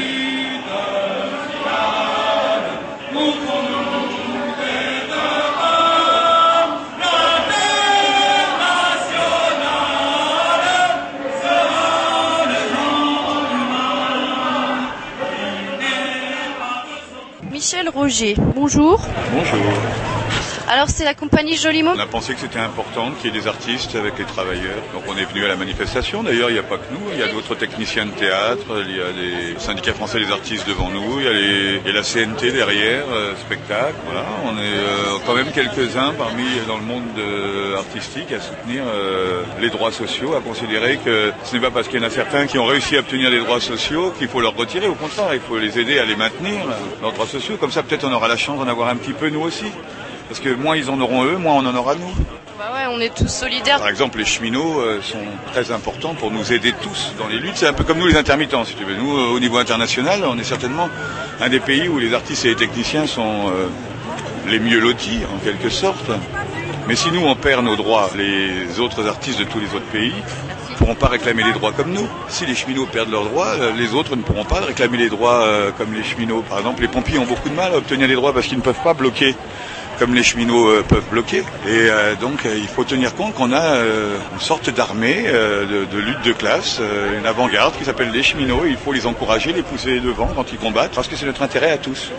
Roger, 17.93 18.35
bonjour. 18.37 18.97
Bonjour. 19.27 20.10
Alors 20.73 20.87
c'est 20.89 21.03
la 21.03 21.13
compagnie 21.13 21.57
Joliment 21.57 21.91
On 21.97 21.99
a 21.99 22.05
pensé 22.05 22.33
que 22.33 22.39
c'était 22.39 22.57
important 22.57 23.11
qu'il 23.11 23.29
y 23.29 23.37
ait 23.37 23.41
des 23.41 23.45
artistes 23.49 23.93
avec 23.95 24.17
les 24.17 24.23
travailleurs. 24.23 24.81
Donc 24.93 25.03
on 25.05 25.17
est 25.17 25.25
venu 25.25 25.43
à 25.43 25.49
la 25.49 25.57
manifestation. 25.57 26.23
D'ailleurs, 26.23 26.49
il 26.49 26.53
n'y 26.53 26.59
a 26.59 26.63
pas 26.63 26.77
que 26.77 26.93
nous. 26.93 27.11
Il 27.11 27.19
y 27.19 27.23
a 27.23 27.27
d'autres 27.27 27.55
techniciens 27.55 28.05
de 28.05 28.11
théâtre. 28.11 28.81
Il 28.87 28.95
y 28.95 29.01
a 29.01 29.11
des 29.11 29.59
syndicats 29.59 29.93
français 29.93 30.21
des 30.21 30.31
artistes 30.31 30.65
devant 30.65 30.87
nous. 30.87 31.19
Il 31.19 31.25
y 31.25 31.27
a, 31.27 31.33
les, 31.33 31.81
et 31.85 31.91
la 31.91 32.03
CNT 32.03 32.53
derrière, 32.53 33.03
euh, 33.11 33.35
spectacle. 33.35 33.95
Voilà. 34.05 34.23
On 34.45 34.57
est 34.57 34.61
euh, 34.61 35.17
quand 35.25 35.35
même 35.35 35.51
quelques-uns 35.51 36.13
parmi 36.13 36.45
dans 36.65 36.77
le 36.77 36.83
monde 36.83 37.03
euh, 37.17 37.75
artistique 37.75 38.31
à 38.31 38.39
soutenir 38.39 38.83
les 39.59 39.69
droits 39.71 39.91
sociaux, 39.91 40.35
à 40.35 40.39
considérer 40.39 40.99
que 41.03 41.33
ce 41.43 41.53
n'est 41.53 41.61
pas 41.61 41.71
parce 41.71 41.89
qu'il 41.89 41.99
y 41.99 42.01
en 42.01 42.07
a 42.07 42.09
certains 42.09 42.45
qui 42.45 42.57
ont 42.57 42.65
réussi 42.65 42.95
à 42.95 42.99
obtenir 42.99 43.29
des 43.29 43.39
droits 43.39 43.59
sociaux 43.59 44.13
qu'il 44.17 44.29
faut 44.29 44.39
leur 44.39 44.55
retirer. 44.55 44.87
Au 44.87 44.95
contraire, 44.95 45.33
il 45.33 45.41
faut 45.41 45.57
les 45.57 45.77
aider 45.79 45.99
à 45.99 46.05
les 46.05 46.15
maintenir, 46.15 46.61
leurs 47.01 47.11
droits 47.11 47.27
sociaux. 47.27 47.57
Comme 47.57 47.71
ça, 47.71 47.83
peut-être 47.83 48.05
on 48.05 48.13
aura 48.13 48.29
la 48.29 48.37
chance 48.37 48.57
d'en 48.57 48.69
avoir 48.69 48.87
un 48.87 48.95
petit 48.95 49.11
peu 49.11 49.27
nous 49.27 49.41
aussi. 49.41 49.65
Parce 50.31 50.39
que 50.39 50.55
moins 50.55 50.77
ils 50.77 50.89
en 50.89 50.97
auront 51.01 51.25
eux, 51.25 51.35
moins 51.35 51.55
on 51.55 51.65
en 51.65 51.75
aura 51.75 51.93
nous. 51.95 52.07
Bah 52.57 52.71
ouais, 52.73 52.85
on 52.89 53.01
est 53.01 53.13
tous 53.13 53.27
solidaires. 53.27 53.79
Par 53.79 53.89
exemple, 53.89 54.17
les 54.17 54.23
cheminots 54.23 54.79
euh, 54.79 55.01
sont 55.01 55.25
très 55.51 55.73
importants 55.73 56.13
pour 56.13 56.31
nous 56.31 56.53
aider 56.53 56.73
tous 56.81 57.13
dans 57.19 57.27
les 57.27 57.37
luttes. 57.37 57.57
C'est 57.57 57.67
un 57.67 57.73
peu 57.73 57.83
comme 57.83 57.97
nous 57.97 58.07
les 58.07 58.15
intermittents, 58.15 58.63
si 58.63 58.75
tu 58.75 58.85
veux. 58.85 58.95
Nous, 58.95 59.11
euh, 59.11 59.35
au 59.35 59.41
niveau 59.41 59.57
international, 59.57 60.21
on 60.25 60.37
est 60.37 60.45
certainement 60.45 60.87
un 61.41 61.49
des 61.49 61.59
pays 61.59 61.89
où 61.89 61.99
les 61.99 62.13
artistes 62.13 62.45
et 62.45 62.47
les 62.47 62.55
techniciens 62.55 63.07
sont 63.07 63.49
euh, 63.49 63.67
les 64.47 64.59
mieux 64.59 64.79
lotis, 64.79 65.19
en 65.35 65.37
quelque 65.39 65.69
sorte. 65.69 66.09
Mais 66.87 66.95
si 66.95 67.11
nous, 67.11 67.25
on 67.25 67.35
perd 67.35 67.65
nos 67.65 67.75
droits, 67.75 68.09
les 68.15 68.79
autres 68.79 69.05
artistes 69.09 69.39
de 69.39 69.43
tous 69.43 69.59
les 69.59 69.75
autres 69.75 69.91
pays 69.91 70.13
ne 70.69 70.75
pourront 70.77 70.95
pas 70.95 71.09
réclamer 71.09 71.43
les 71.43 71.51
droits 71.51 71.73
comme 71.73 71.91
nous. 71.91 72.07
Si 72.29 72.45
les 72.45 72.55
cheminots 72.55 72.85
perdent 72.85 73.11
leurs 73.11 73.25
droits, 73.25 73.55
les 73.77 73.93
autres 73.93 74.15
ne 74.15 74.21
pourront 74.21 74.45
pas 74.45 74.61
réclamer 74.61 74.97
les 74.97 75.09
droits 75.09 75.45
comme 75.77 75.93
les 75.93 76.03
cheminots. 76.03 76.41
Par 76.47 76.59
exemple, 76.59 76.83
les 76.83 76.87
pompiers 76.87 77.19
ont 77.19 77.25
beaucoup 77.25 77.49
de 77.49 77.53
mal 77.53 77.73
à 77.73 77.77
obtenir 77.77 78.07
les 78.07 78.15
droits 78.15 78.33
parce 78.33 78.47
qu'ils 78.47 78.59
ne 78.59 78.63
peuvent 78.63 78.81
pas 78.81 78.93
bloquer 78.93 79.35
comme 79.99 80.13
les 80.13 80.23
cheminots 80.23 80.67
euh, 80.67 80.83
peuvent 80.83 81.09
bloquer. 81.09 81.39
Et 81.39 81.43
euh, 81.69 82.15
donc 82.15 82.45
euh, 82.45 82.57
il 82.57 82.67
faut 82.67 82.83
tenir 82.83 83.15
compte 83.15 83.33
qu'on 83.33 83.53
a 83.53 83.79
une 84.33 84.39
sorte 84.39 84.69
d'armée 84.69 85.23
de, 85.23 85.97
lutte 85.97 86.21
de 86.23 86.33
classe, 86.33 86.81
une 87.17 87.25
avant-garde 87.25 87.75
qui 87.77 87.85
s'appelle 87.85 88.11
les 88.11 88.23
cheminots. 88.23 88.65
Il 88.67 88.77
faut 88.77 88.93
les 88.93 89.05
encourager, 89.05 89.53
les 89.53 89.61
pousser 89.61 89.99
devant 89.99 90.27
quand 90.27 90.51
ils 90.51 90.57
combattent, 90.57 90.93
parce 90.93 91.07
que 91.07 91.15
c'est 91.15 91.25
notre 91.25 91.41
intérêt 91.41 91.71
à 91.71 91.77
tous. 91.77 92.11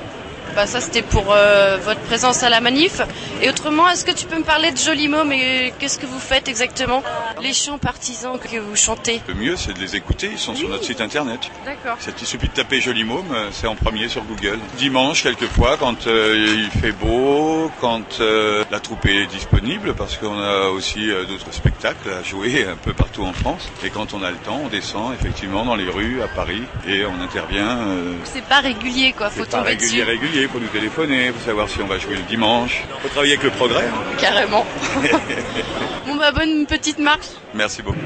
Bah 0.54 0.66
ça 0.66 0.82
c'était 0.82 1.02
pour 1.02 1.32
euh, 1.32 1.78
votre 1.82 2.00
présence 2.00 2.42
à 2.42 2.50
la 2.50 2.60
manif. 2.60 3.00
Et 3.40 3.48
autrement, 3.48 3.88
est-ce 3.88 4.04
que 4.04 4.10
tu 4.10 4.26
peux 4.26 4.36
me 4.36 4.44
parler 4.44 4.70
de 4.70 4.76
Jolimo 4.76 5.24
Mais 5.24 5.72
qu'est-ce 5.78 5.98
que 5.98 6.04
vous 6.04 6.18
faites 6.18 6.46
exactement? 6.46 7.02
Les 7.40 7.54
chants 7.54 7.78
partisans 7.78 8.38
que 8.38 8.58
vous 8.58 8.76
chantez. 8.76 9.22
Le 9.28 9.34
mieux, 9.34 9.56
c'est 9.56 9.72
de 9.72 9.80
les 9.80 9.96
écouter. 9.96 10.28
Ils 10.32 10.38
sont 10.38 10.54
sur 10.54 10.68
notre 10.68 10.84
site 10.84 11.00
internet. 11.00 11.40
D'accord. 11.64 11.96
Il 12.20 12.26
suffit 12.26 12.48
de 12.48 12.52
taper 12.52 12.80
Joli 12.80 13.06
c'est 13.50 13.66
en 13.66 13.74
premier 13.74 14.08
sur 14.08 14.22
Google. 14.24 14.58
Dimanche, 14.78 15.22
quelquefois, 15.22 15.76
quand 15.78 16.06
euh, 16.06 16.56
il 16.58 16.80
fait 16.80 16.92
beau, 16.92 17.70
quand 17.80 18.20
euh, 18.20 18.64
la 18.70 18.78
troupe 18.78 19.06
est 19.06 19.26
disponible, 19.26 19.94
parce 19.94 20.16
qu'on 20.18 20.38
a 20.38 20.68
aussi 20.68 21.08
d'autres 21.28 21.52
spectacles 21.52 22.10
à 22.10 22.22
jouer 22.22 22.66
un 22.70 22.76
peu 22.76 22.92
partout 22.92 23.24
en 23.24 23.32
France. 23.32 23.68
Et 23.84 23.90
quand 23.90 24.14
on 24.14 24.22
a 24.22 24.30
le 24.30 24.36
temps, 24.36 24.60
on 24.64 24.68
descend 24.68 25.14
effectivement 25.14 25.64
dans 25.64 25.74
les 25.76 25.88
rues 25.88 26.22
à 26.22 26.28
Paris 26.28 26.62
et 26.86 27.04
on 27.06 27.20
intervient. 27.22 27.78
C'est 28.24 28.44
pas 28.44 28.60
régulier 28.60 29.12
quoi, 29.16 29.30
faut 29.30 29.42
c'est 29.44 29.50
pas 29.50 29.58
tomber 29.58 29.70
régulier, 29.70 30.04
dessus. 30.04 30.10
régulier, 30.10 30.41
faut 30.48 30.58
nous 30.60 30.66
téléphoner, 30.68 31.32
faut 31.32 31.44
savoir 31.44 31.68
si 31.68 31.80
on 31.82 31.86
va 31.86 31.98
jouer 31.98 32.16
le 32.16 32.22
dimanche. 32.22 32.82
Il 32.98 33.02
faut 33.02 33.08
travailler 33.08 33.32
avec 33.34 33.44
le 33.44 33.50
progrès. 33.50 33.84
hein. 33.86 34.02
Carrément. 34.18 34.64
Bon 36.06 36.16
bah 36.16 36.32
bonne 36.32 36.66
petite 36.66 36.98
marche. 36.98 37.28
Merci 37.54 37.80
beaucoup. 37.82 37.96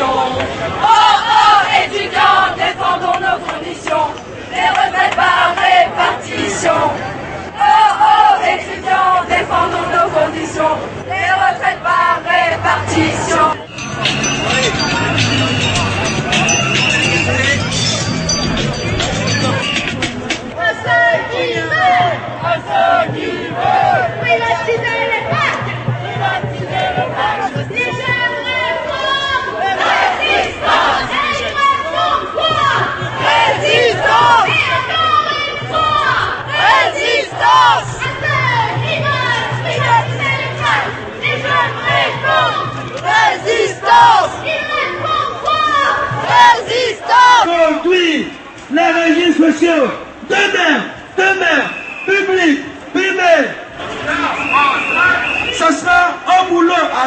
Oh 0.00 0.38
oh 0.84 1.60
étudiants, 1.84 2.54
défendons 2.56 3.18
nos 3.18 3.38
conditions. 3.44 4.08
Les 4.52 4.68
retraites 4.68 5.16
par 5.16 5.54
répartition. 5.56 6.70
Oh 7.58 7.90
oh 8.00 8.34
étudiants, 8.46 9.24
défendons 9.28 9.88
nos 9.90 10.08
conditions. 10.10 10.76
Les 11.08 11.30
retraites 11.32 11.82
par 11.82 12.20
répartition. 12.24 13.58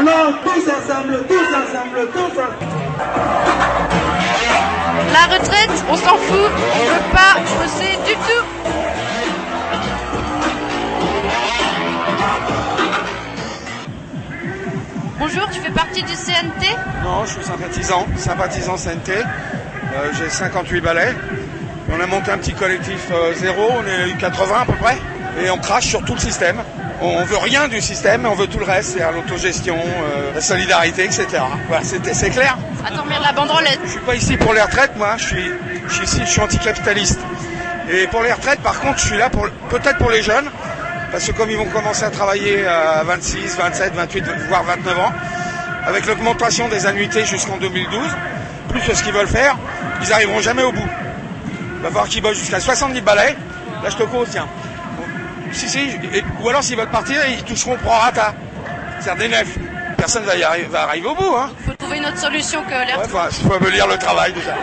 Tous 0.06 0.70
ensemble, 0.72 1.24
tous 1.28 1.56
ensemble, 1.56 2.08
tous 2.12 2.39
ensemble. 2.39 2.56
La 5.14 5.36
retraite, 5.36 5.84
on 5.89 5.95
s'en 5.95 6.18
fout, 6.18 6.52
on 6.74 6.86
veut 6.86 7.12
pas 7.12 7.39
bosser 7.60 7.97
du 8.06 8.14
tout. 8.14 8.45
Bonjour, 15.20 15.47
tu 15.52 15.60
fais 15.60 15.72
partie 15.72 16.02
du 16.02 16.14
CNT 16.14 16.76
Non, 17.04 17.26
je 17.26 17.34
suis 17.34 17.43
sympathisant, 17.43 18.08
sympathisant 18.18 18.76
CNT. 18.78 19.12
Euh, 19.12 20.10
J'ai 20.18 20.30
58 20.30 20.82
balais. 20.82 21.16
On 21.95 21.99
a 21.99 22.08
monté 22.08 22.32
un 22.32 22.38
petit 22.38 22.54
collectif 22.54 23.10
euh, 23.12 23.34
zéro, 23.36 23.70
on 23.72 23.86
est 23.86 24.18
80 24.18 24.56
à 24.62 24.66
peu 24.66 24.74
près. 24.74 24.97
Et 25.43 25.49
on 25.52 25.58
crache 25.58 25.86
sur 25.86 26.04
tout 26.04 26.16
le 26.16 26.20
système. 26.20 26.58
On, 27.02 27.24
veut 27.26 27.38
rien 27.38 27.68
du 27.68 27.82
système, 27.82 28.22
mais 28.22 28.30
on 28.30 28.36
veut 28.36 28.47
tout 28.47 28.60
le 28.60 28.66
reste, 28.66 28.91
c'est-à-dire 28.91 29.12
l'autogestion, 29.14 29.76
euh, 29.78 30.34
la 30.36 30.41
solidarité, 30.41 31.06
etc. 31.06 31.26
Voilà, 31.68 31.84
c'est 31.84 32.30
clair. 32.30 32.58
Attends, 32.86 33.06
merde, 33.06 33.24
la 33.24 33.32
banderolette. 33.34 33.80
Je 33.84 33.91
suis 33.91 33.99
pas 34.02 34.16
ici 34.16 34.38
pour 34.38 34.54
les 34.54 34.62
retraites, 34.62 34.95
moi. 34.97 35.16
Je 35.18 35.26
suis, 35.26 35.52
je 35.88 35.93
suis 35.93 36.04
ici, 36.04 36.22
je 36.24 36.30
suis 36.30 36.41
anticapitaliste. 36.41 37.20
Et 37.91 38.06
pour 38.08 38.22
les 38.22 38.32
retraites, 38.32 38.60
par 38.62 38.80
contre, 38.80 38.99
je 38.99 39.08
suis 39.08 39.18
là 39.18 39.30
pour 39.30 39.47
peut-être 39.70 39.97
pour 39.97 40.12
les 40.12 40.22
jeunes, 40.22 40.49
parce 41.12 41.26
que 41.26 41.32
comme 41.32 41.49
ils 41.49 41.58
vont 41.58 41.66
commencer 41.66 42.04
à 42.04 42.12
travailler 42.12 42.66
à 42.68 43.04
26, 43.04 43.58
27, 43.58 43.93
28, 43.95 44.24
voire 44.47 44.64
29 44.64 44.99
ans, 44.99 45.12
avec 45.86 46.06
l'augmentation 46.06 46.68
des 46.70 46.86
annuités 46.86 47.26
jusqu'en 47.26 47.58
2012, 47.58 47.99
plus 48.70 48.82
ce 48.82 49.04
qu'ils 49.04 49.14
veulent 49.14 49.28
faire, 49.28 49.58
ils 50.02 50.14
arriveront 50.14 50.39
jamais 50.39 50.64
au 50.64 50.72
bout. 50.72 50.88
Il 51.78 51.82
va 51.82 51.88
falloir 51.89 52.08
qu'ils 52.08 52.22
bossent 52.22 52.38
jusqu'à 52.38 52.60
70 52.60 53.02
balais. 53.02 53.36
Là, 53.84 53.89
je 53.89 53.97
te 53.97 54.04
cause, 54.04 54.28
tiens. 54.30 54.47
Si, 55.54 55.68
si, 55.70 55.80
et- 55.80 56.24
ou 56.41 56.49
alors 56.49 56.64
s'ils 56.64 56.78
veulent 56.78 56.88
partir, 56.88 57.20
ils 57.28 57.43
toucheront 57.43 57.76
pro 57.78 57.91
rata. 57.91 58.34
C'est-à-dire 58.99 59.28
des 59.30 59.36
nefs. 59.36 59.58
Personne 59.97 60.24
va, 60.24 60.36
y 60.36 60.41
arri- 60.41 60.68
va 60.68 60.84
arriver 60.84 61.08
au 61.08 61.16
bout, 61.16 61.36
hein. 61.36 61.52
Faut 61.66 61.74
trouver 61.74 61.97
une 61.97 62.06
autre 62.06 62.18
solution 62.18 62.64
que 62.64 62.70
les 62.72 62.93
Ouais, 62.97 63.08
faut, 63.08 63.49
faut 63.49 63.60
me 63.60 63.70
lire 63.70 63.88
le 63.88 63.97
travail 63.97 64.34
déjà. 64.34 64.56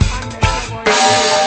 Thank 0.00 1.38
you. 1.38 1.43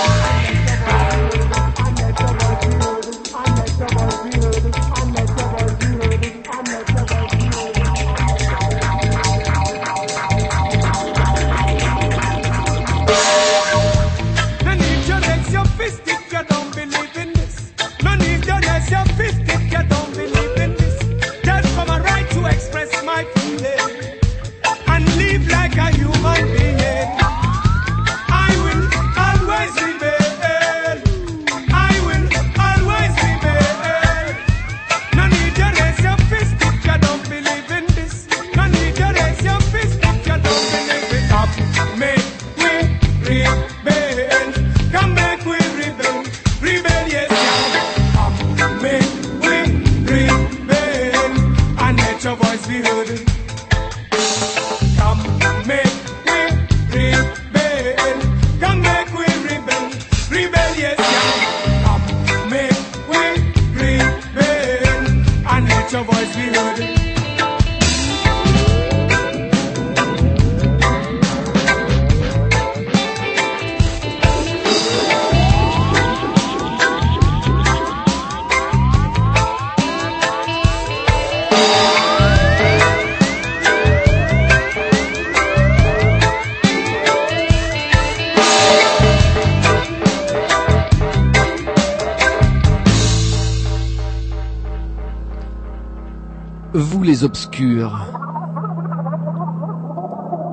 Vous 97.18 97.24
les 97.24 97.26
obscurs. 97.26 98.05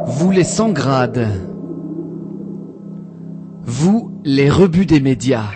Vous 0.07 0.31
les 0.31 0.45
sans 0.45 0.71
grades. 0.71 1.29
Vous 3.65 4.19
les 4.25 4.49
rebuts 4.49 4.87
des 4.87 5.01
médias. 5.01 5.51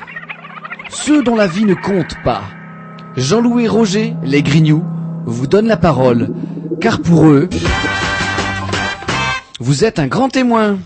ceux 0.91 1.23
dont 1.23 1.35
la 1.35 1.47
vie 1.47 1.65
ne 1.65 1.73
compte 1.73 2.15
pas. 2.25 2.43
Jean-Louis 3.17 3.69
Roger, 3.69 4.17
les 4.23 4.43
Grignoux, 4.43 4.85
vous 5.25 5.47
donnent 5.47 5.67
la 5.67 5.79
parole, 5.79 6.29
car 6.79 7.01
pour 7.01 7.27
eux, 7.27 7.49
vous 9.61 9.85
êtes 9.85 9.99
un 9.99 10.09
grand 10.09 10.29
témoin. 10.29 10.77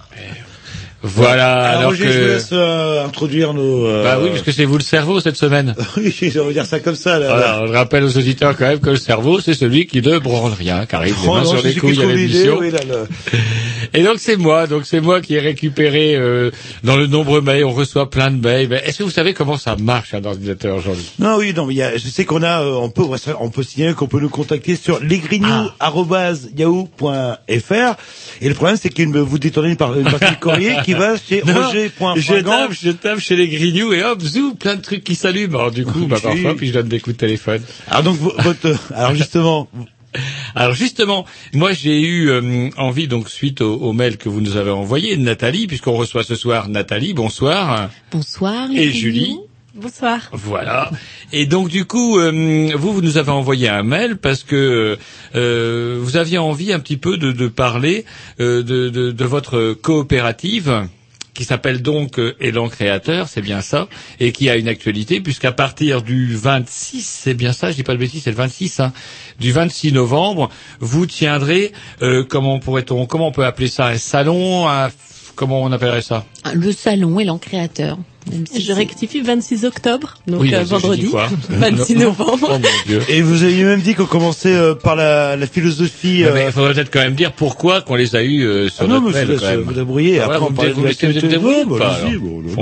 Voilà, 1.15 1.53
Alors, 1.63 1.79
alors 1.79 1.91
Roger, 1.91 2.05
que- 2.07 2.13
je 2.13 2.19
vous 2.21 2.27
laisse 2.27 2.49
euh, 2.53 3.05
introduire 3.05 3.53
nos... 3.55 3.87
euh, 3.87 4.03
Bah 4.05 4.19
oui, 4.23 4.31
parce 4.31 4.43
que 4.43 4.53
c'est 4.53 4.65
vous 4.65 4.79
le 4.79 4.83
cerveau 4.83 5.21
cette 5.21 5.37
semaine. 5.37 5.75
oui, 5.97 6.33
on 6.41 6.45
va 6.47 6.53
dire 6.53 6.67
ça 6.67 6.81
comme 6.81 6.95
ça. 6.95 7.19
Là, 7.19 7.27
Voilà, 7.29 7.63
je 7.67 7.73
rappelle 7.73 8.05
aux 8.05 8.17
auditeurs 8.17 8.57
quand 8.57 8.67
même 8.67 8.81
que 8.81 8.91
le 8.91 8.97
cerveau, 8.97 9.41
c'est 9.41 9.55
celui 9.55 9.87
qui 9.87 10.01
ne 10.03 10.19
branle 10.19 10.53
rien, 10.53 10.87
Oh 11.29 11.35
mains 11.35 11.43
non, 11.43 11.51
sur 11.51 11.59
je 11.59 11.69
les 11.69 11.75
couilles 11.75 12.03
à 12.03 12.07
l'émission. 12.07 12.59
oui, 12.59 12.71
là, 12.71 12.79
Et 13.95 14.03
donc 14.03 14.17
c'est 14.19 14.37
moi, 14.37 14.67
donc 14.67 14.85
c'est 14.87 15.01
moi 15.01 15.21
qui 15.21 15.35
ai 15.35 15.41
récupéré 15.41 16.15
euh, 16.17 16.51
dans 16.83 16.97
le 16.97 17.07
nombreux 17.07 17.41
mails, 17.41 17.65
on 17.65 17.73
reçoit 17.73 18.11
plein 18.11 18.31
de 18.31 18.41
mails. 18.41 18.69
Mais 18.69 18.83
Est-ce 18.87 18.99
que 18.99 19.03
vous 19.05 19.11
savez 19.11 19.35
comment 19.35 19.57
ça 19.59 19.77
marche 19.77 20.15
un 20.15 20.25
ordinateur 20.25 20.77
aujourd'hui? 20.77 21.11
Non, 21.19 21.37
oui, 21.39 21.53
non, 21.55 21.67
mais 21.67 21.75
il 21.75 21.79
y 21.79 21.83
a, 21.83 21.97
je 21.97 22.09
sais 22.09 22.25
qu'on 22.25 22.43
a, 22.43 22.63
euh, 22.63 22.73
on 22.75 22.91
peut, 22.91 23.03
on 23.41 23.51
peut 23.51 23.63
signaler 23.63 23.95
qu'on 23.95 24.07
peut 24.09 24.21
nous 24.21 24.29
contacter 24.31 24.77
sur 24.77 25.01
lesgrignoux@yahoo.fr. 25.03 27.97
Et 28.41 28.49
le 28.49 28.55
problème, 28.55 28.77
c'est 28.81 28.89
qu'il 28.89 29.09
me 29.09 29.21
vous 29.21 29.39
détournez 29.39 29.77
par 29.77 29.97
une 29.99 30.05
partie 30.11 30.31
du 30.31 30.37
courrier 30.37 30.75
qui 30.85 30.95
va 30.95 31.17
chez 31.17 31.43
Non, 31.47 31.55
Roger. 31.67 31.91
je 32.17 32.35
tape, 32.41 32.73
je 32.73 32.91
tape 32.91 33.19
chez 33.19 33.37
les 33.37 33.49
grignoux 33.49 33.93
et 33.93 34.03
hop, 34.03 34.21
zou, 34.23 34.55
plein 34.55 34.77
de 34.77 34.83
trucs 34.83 35.05
qui 35.05 35.15
s'allument. 35.15 35.59
Alors 35.59 35.71
du 35.71 35.85
coup, 35.85 36.07
bah, 36.07 36.17
parfois, 36.23 36.55
puis 36.57 36.69
je 36.69 36.73
donne 36.73 36.89
des 36.89 37.01
coups 37.01 37.17
de 37.17 37.21
téléphone. 37.21 37.63
Alors 37.89 38.03
donc, 38.03 38.17
vo- 38.17 38.33
votre, 38.39 38.69
alors 38.95 39.15
justement, 39.15 39.69
Alors 40.55 40.75
justement, 40.75 41.25
moi 41.53 41.73
j'ai 41.73 42.01
eu 42.03 42.29
euh, 42.31 42.69
envie 42.77 43.09
donc 43.09 43.29
suite 43.29 43.61
au, 43.61 43.75
au 43.77 43.93
mail 43.93 44.19
que 44.19 44.29
vous 44.29 44.41
nous 44.41 44.57
avez 44.57 44.71
envoyé, 44.71 45.17
Nathalie, 45.17 45.67
puisqu'on 45.67 45.93
reçoit 45.97 46.25
ce 46.25 46.35
soir 46.35 46.69
Nathalie, 46.69 47.15
bonsoir, 47.15 47.89
Bonsoir. 48.11 48.69
et 48.75 48.91
Julie. 48.91 49.39
Bonsoir. 49.75 50.29
Voilà. 50.33 50.91
Et 51.33 51.47
donc 51.47 51.69
du 51.71 51.87
coup, 51.87 52.19
euh, 52.19 52.71
vous, 52.77 52.93
vous 52.93 53.01
nous 53.01 53.17
avez 53.17 53.31
envoyé 53.31 53.71
un 53.71 53.83
mail 53.83 54.19
parce 54.19 54.45
que 54.45 54.99
euh, 55.35 55.99
vous 55.99 56.17
aviez 56.19 56.37
envie 56.37 56.75
un 56.75 56.79
petit 56.81 56.99
peu 56.99 57.17
de, 57.17 57.33
de 57.33 57.49
parler 57.49 58.05
euh, 58.39 58.63
de, 58.63 58.91
de, 58.91 59.13
de 59.13 59.25
votre 59.25 59.73
coopérative 59.73 60.87
qui 61.35 61.45
s'appelle 61.45 61.81
donc 61.83 62.19
euh, 62.19 62.37
Élan 62.41 62.69
Créateur, 62.69 63.29
c'est 63.29 63.41
bien 63.41 63.61
ça, 63.63 63.89
et 64.21 64.33
qui 64.33 64.51
a 64.51 64.57
une 64.57 64.69
actualité 64.69 65.21
puisqu'à 65.21 65.53
partir 65.53 66.03
du 66.03 66.35
26, 66.37 67.01
c'est 67.07 67.35
bien 67.35 67.53
ça, 67.53 67.71
je 67.71 67.77
dis 67.77 67.83
pas 67.83 67.95
de 67.95 67.99
bêtises, 67.99 68.23
c'est 68.25 68.31
le 68.31 68.37
26, 68.37 68.81
hein, 68.81 68.93
du 69.41 69.53
26 69.53 69.93
novembre, 69.93 70.51
vous 70.81 71.07
tiendrez, 71.07 71.73
euh, 72.03 72.25
comment 72.29 72.59
pourrait-on, 72.59 73.07
comment 73.07 73.29
on 73.29 73.33
peut 73.33 73.47
appeler 73.47 73.69
ça, 73.69 73.87
un 73.87 73.99
salon, 73.99 74.69
un- 74.69 74.91
comment 75.35 75.63
on 75.63 75.73
appellerait 75.73 76.03
ça? 76.03 76.27
Le 76.55 76.71
salon 76.73 77.19
et 77.21 77.27
créateur. 77.41 77.99
Même 78.31 78.47
si 78.47 78.63
Je 78.63 78.73
rectifie 78.73 79.21
26 79.21 79.65
octobre, 79.65 80.15
donc 80.27 80.41
Oui, 80.43 80.55
euh, 80.55 80.63
vendredi, 80.63 81.07
quoi 81.11 81.29
26 81.49 81.97
novembre. 81.97 82.49
Oh 82.55 82.59
mon 82.59 82.69
Dieu. 82.87 83.03
et 83.09 83.21
vous 83.23 83.43
aviez 83.43 83.65
même 83.65 83.81
dit 83.81 83.95
qu'on 83.95 84.07
commençait 84.07 84.55
euh, 84.55 84.75
par 84.75 84.97
la, 84.97 85.37
la 85.37 85.47
philosophie. 85.47 86.25
Euh, 86.25 86.31
mais 86.35 86.45
il 86.47 86.53
faudrait 86.53 86.75
peut-être 86.75 86.91
quand 86.93 87.01
même 87.01 87.15
dire 87.15 87.33
pourquoi 87.33 87.81
qu'on 87.81 87.97
les 87.97 88.15
a 88.17 88.23
eus 88.23 88.45
euh, 88.45 88.69
sur 88.69 88.85
Ah 88.85 88.87
non, 88.89 89.01
notre 89.01 89.17
mail, 89.19 89.37
quand 89.41 89.47
même. 89.47 89.61
vous 89.61 89.73
débrouiller. 89.73 90.21
Ah, 90.21 90.25
Après, 90.27 90.39
on 90.39 90.51
me 90.51 90.57
de 90.57 90.63
la 90.63 91.39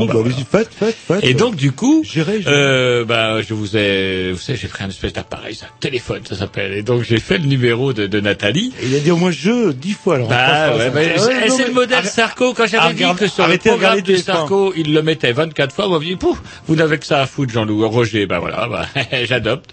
bah, 0.06 0.14
faites, 0.50 0.70
faites, 0.72 0.96
faites. 1.06 1.24
Et 1.24 1.34
donc 1.34 1.56
du 1.56 1.72
coup, 1.72 2.04
euh, 2.46 3.04
bah, 3.04 3.42
je 3.42 3.54
vous 3.54 3.76
ai, 3.76 4.32
vous 4.32 4.38
savez, 4.38 4.58
j'ai 4.58 4.68
pris 4.68 4.84
un 4.84 4.88
espèce 4.88 5.12
d'appareil, 5.12 5.58
un 5.62 5.66
téléphone, 5.80 6.20
ça 6.28 6.36
s'appelle. 6.36 6.72
Et 6.74 6.82
donc 6.82 7.02
j'ai 7.02 7.18
fait 7.20 7.38
le 7.38 7.46
numéro 7.46 7.92
de, 7.92 8.06
de 8.06 8.20
Nathalie. 8.20 8.72
Il 8.82 8.94
a 8.94 9.00
dit 9.00 9.10
au 9.10 9.16
moins 9.16 9.30
je 9.30 9.72
dix 9.72 9.92
fois. 9.92 10.16
Alors, 10.16 10.28
Bah 10.28 10.76
ouais, 10.76 11.18
ça. 11.18 11.30
c'est 11.56 11.66
le 11.68 11.72
modèle 11.74 12.04
Sarko. 12.04 12.54
Quand 12.54 12.66
j'avais 12.66 12.94
dit 12.94 13.04
que 13.18 13.26
sur 13.26 13.46
le 13.46 13.54
de 13.54 13.58
programme 13.58 13.98
TF1. 13.98 14.22
Sarko, 14.22 14.72
il 14.76 14.92
le 14.94 15.02
mettait 15.02 15.32
24 15.50 15.74
fois, 15.74 16.00
vous 16.66 16.76
n'avez 16.76 16.98
que 16.98 17.06
ça 17.06 17.20
à 17.20 17.26
foutre, 17.26 17.52
Jean-Loup. 17.52 17.88
Roger, 17.88 18.26
bah 18.26 18.38
voilà, 18.38 18.68
bah, 18.68 18.86
j'adopte. 19.24 19.72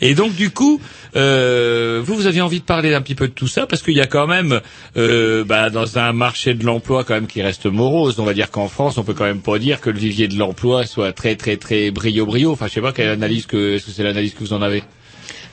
Et 0.00 0.14
donc 0.14 0.34
du 0.34 0.50
coup, 0.50 0.80
euh, 1.16 2.02
vous, 2.04 2.14
vous 2.14 2.26
aviez 2.26 2.42
envie 2.42 2.60
de 2.60 2.64
parler 2.64 2.94
un 2.94 3.00
petit 3.00 3.14
peu 3.14 3.28
de 3.28 3.32
tout 3.32 3.48
ça 3.48 3.66
parce 3.66 3.82
qu'il 3.82 3.94
y 3.94 4.00
a 4.00 4.06
quand 4.06 4.26
même, 4.26 4.60
euh, 4.96 5.42
bah, 5.44 5.70
dans 5.70 5.98
un 5.98 6.12
marché 6.12 6.54
de 6.54 6.64
l'emploi 6.64 7.02
quand 7.02 7.14
même 7.14 7.26
qui 7.26 7.42
reste 7.42 7.66
morose. 7.66 8.20
On 8.20 8.24
va 8.24 8.34
dire 8.34 8.50
qu'en 8.50 8.68
France, 8.68 8.98
on 8.98 9.04
peut 9.04 9.14
quand 9.14 9.24
même 9.24 9.40
pas 9.40 9.58
dire 9.58 9.80
que 9.80 9.90
le 9.90 9.98
vivier 9.98 10.28
de 10.28 10.38
l'emploi 10.38 10.84
soit 10.86 11.12
très 11.12 11.34
très 11.36 11.56
très 11.56 11.90
brio 11.90 12.26
brio. 12.26 12.52
Enfin, 12.52 12.66
je 12.68 12.74
sais 12.74 12.80
pas 12.80 12.92
quelle 12.92 13.08
analyse 13.08 13.46
que, 13.46 13.74
est-ce 13.74 13.86
que 13.86 13.90
c'est 13.90 14.02
l'analyse 14.02 14.34
que 14.34 14.40
vous 14.40 14.52
en 14.52 14.62
avez? 14.62 14.84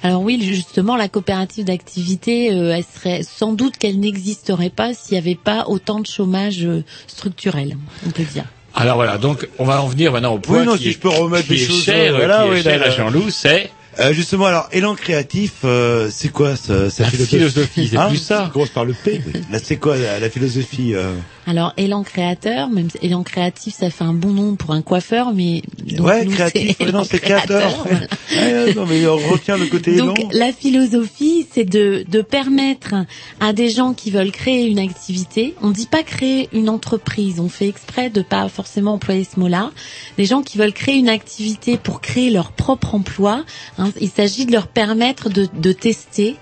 Alors 0.03 0.21
oui, 0.21 0.37
justement, 0.41 0.97
la 0.97 1.07
coopérative 1.07 1.63
d'activité, 1.63 2.51
euh, 2.51 2.75
elle 2.75 2.83
serait 2.83 3.23
sans 3.23 3.53
doute 3.53 3.77
qu'elle 3.77 4.01
n'existerait 4.01 4.69
pas 4.69 4.93
s'il 4.93 5.13
n'y 5.13 5.19
avait 5.19 5.39
pas 5.41 5.65
autant 5.67 6.01
de 6.01 6.05
chômage 6.05 6.65
euh, 6.65 6.83
structurel, 7.07 7.77
on 8.05 8.11
peut 8.11 8.23
dire. 8.23 8.43
Alors 8.75 8.95
voilà, 8.95 9.17
donc 9.17 9.47
on 9.59 9.65
va 9.65 9.81
en 9.81 9.87
venir 9.87 10.11
maintenant 10.11 10.33
au 10.33 10.39
point 10.39 10.61
Oui, 10.61 10.65
non, 10.65 10.75
qui 10.75 10.83
si 10.83 10.89
est, 10.89 10.91
je 10.93 10.99
peux 10.99 11.09
remettre 11.09 11.43
qui 11.47 11.55
des 11.55 11.63
est 11.63 11.67
choses, 11.67 11.83
cher, 11.83 12.13
euh, 12.13 12.17
voilà, 12.17 12.43
qui 12.43 12.47
est 12.47 12.51
oui, 12.53 12.63
cher 12.63 12.81
à. 12.81 12.89
Jean-Loup, 12.89 13.29
c'est 13.29 13.71
Euh, 13.99 14.13
justement, 14.13 14.45
alors, 14.45 14.67
élan 14.71 14.95
créatif, 14.95 15.57
euh, 15.65 16.09
c'est 16.11 16.29
quoi 16.29 16.55
ça, 16.55 16.89
sa 16.89 17.03
La 17.03 17.09
philosophie 17.09 17.37
philosophie, 17.37 17.87
c'est 17.91 17.97
Hein 17.97 18.07
plus 18.09 18.17
ça. 18.17 18.49
Commence 18.51 18.69
par 18.69 18.85
le 18.85 18.93
P. 18.93 19.21
Oui. 19.25 19.41
Là, 19.51 19.59
c'est 19.63 19.77
quoi 19.77 19.97
la, 19.97 20.19
la 20.19 20.29
philosophie 20.29 20.93
euh... 20.95 21.13
Alors 21.45 21.73
élan 21.75 22.03
créateur, 22.03 22.69
même 22.69 22.87
élan 23.01 23.21
créatif, 23.23 23.75
ça 23.75 23.89
fait 23.89 24.05
un 24.05 24.13
bon 24.13 24.29
nom 24.29 24.55
pour 24.55 24.71
un 24.71 24.81
coiffeur, 24.81 25.33
mais 25.33 25.61
donc, 25.85 26.07
Ouais, 26.07 26.23
nous, 26.23 26.31
créatif. 26.31 26.79
ouais, 26.79 26.91
non, 26.93 27.03
c'est 27.03 27.19
créateur. 27.19 27.69
voilà. 27.83 27.99
Ouais, 28.33 28.73
non, 28.73 28.85
mais 28.87 29.05
on 29.05 29.17
retient 29.17 29.57
le 29.57 29.65
côté 29.65 29.91
élan. 29.95 30.13
Donc 30.13 30.33
la 30.33 30.53
philosophie, 30.53 31.45
c'est 31.53 31.65
de, 31.65 32.05
de 32.09 32.21
permettre 32.21 32.95
à 33.41 33.51
des 33.53 33.69
gens 33.69 33.93
qui 33.93 34.09
veulent 34.09 34.31
créer 34.31 34.65
une 34.67 34.79
activité, 34.79 35.53
on 35.61 35.69
dit 35.71 35.85
pas 35.85 36.01
créer 36.03 36.47
une 36.53 36.69
entreprise, 36.69 37.39
on 37.41 37.49
fait 37.49 37.67
exprès 37.67 38.09
de 38.09 38.21
pas 38.21 38.47
forcément 38.47 38.93
employer 38.93 39.25
ce 39.31 39.37
mot-là, 39.39 39.71
des 40.17 40.25
gens 40.25 40.41
qui 40.43 40.57
veulent 40.57 40.73
créer 40.73 40.95
une 40.95 41.09
activité 41.09 41.77
pour 41.77 41.99
créer 42.01 42.29
leur 42.31 42.53
propre 42.53 42.95
emploi, 42.95 43.43
hein, 43.77 43.82
il 43.99 44.09
s'agit 44.09 44.45
de 44.45 44.51
leur 44.51 44.67
permettre 44.67 45.29
de, 45.29 45.47
de 45.53 45.71
tester 45.71 46.35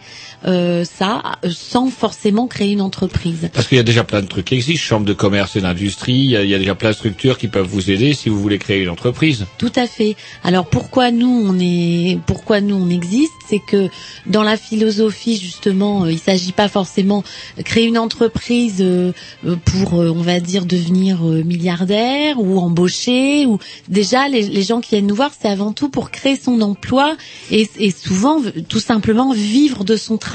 euh, 0.46 0.84
ça 0.86 1.22
sans 1.50 1.89
forcément 1.89 2.48
créer 2.48 2.72
une 2.72 2.82
entreprise. 2.82 3.50
Parce 3.54 3.68
qu'il 3.68 3.78
y 3.78 3.80
a 3.80 3.84
déjà 3.84 4.04
plein 4.04 4.22
de 4.22 4.28
trucs 4.28 4.46
qui 4.46 4.56
existent, 4.56 4.84
chambre 4.84 5.06
de 5.06 5.14
commerce 5.14 5.56
et 5.56 5.62
d'industrie, 5.62 6.14
il 6.14 6.30
y, 6.32 6.36
a, 6.36 6.44
il 6.44 6.50
y 6.50 6.56
a 6.56 6.60
déjà 6.60 6.76
plein 6.76 6.89
de 6.89 6.96
structures 6.96 7.38
qui 7.38 7.48
peuvent 7.48 7.68
vous 7.68 7.92
aider 7.92 8.14
si 8.14 8.30
vous 8.30 8.39
voulez 8.39 8.58
créer 8.58 8.82
une 8.82 8.89
entreprise. 8.89 9.46
Tout 9.58 9.72
à 9.76 9.86
fait. 9.86 10.16
Alors 10.44 10.66
pourquoi 10.66 11.12
nous 11.12 11.30
on 11.30 11.60
est 11.60 12.20
pourquoi 12.26 12.60
nous 12.62 12.76
on 12.76 12.89
existe, 12.89 13.32
c'est 13.48 13.60
que 13.60 13.89
dans 14.26 14.44
la 14.44 14.58
philosophie 14.58 15.38
justement, 15.38 16.06
euh, 16.06 16.12
il 16.12 16.20
s'agit 16.20 16.54
pas 16.54 16.68
forcément 16.68 17.24
créer 17.64 17.86
une 17.86 17.98
entreprise 17.98 18.78
euh, 18.80 19.12
euh, 19.46 19.56
pour 19.56 19.94
on 19.94 20.22
va 20.22 20.39
dire 20.39 20.66
devenir 20.66 21.22
milliardaire 21.22 22.39
ou 22.39 22.60
embaucher 22.60 23.46
ou 23.46 23.60
déjà 23.89 24.28
les, 24.28 24.44
les 24.44 24.64
gens 24.64 24.82
qui 24.82 24.92
viennent 24.92 25.08
nous 25.08 25.16
voir, 25.16 25.32
c'est 25.39 25.50
avant 25.50 25.72
tout 25.72 25.89
pour 25.89 26.10
créer 26.10 26.36
son 26.36 26.62
emploi 26.62 27.16
et, 27.52 27.70
et 27.78 27.92
souvent 27.92 28.42
tout 28.68 28.80
simplement 28.80 29.34
vivre 29.34 29.84
de 29.84 29.96
son 29.96 30.18
travail. 30.18 30.30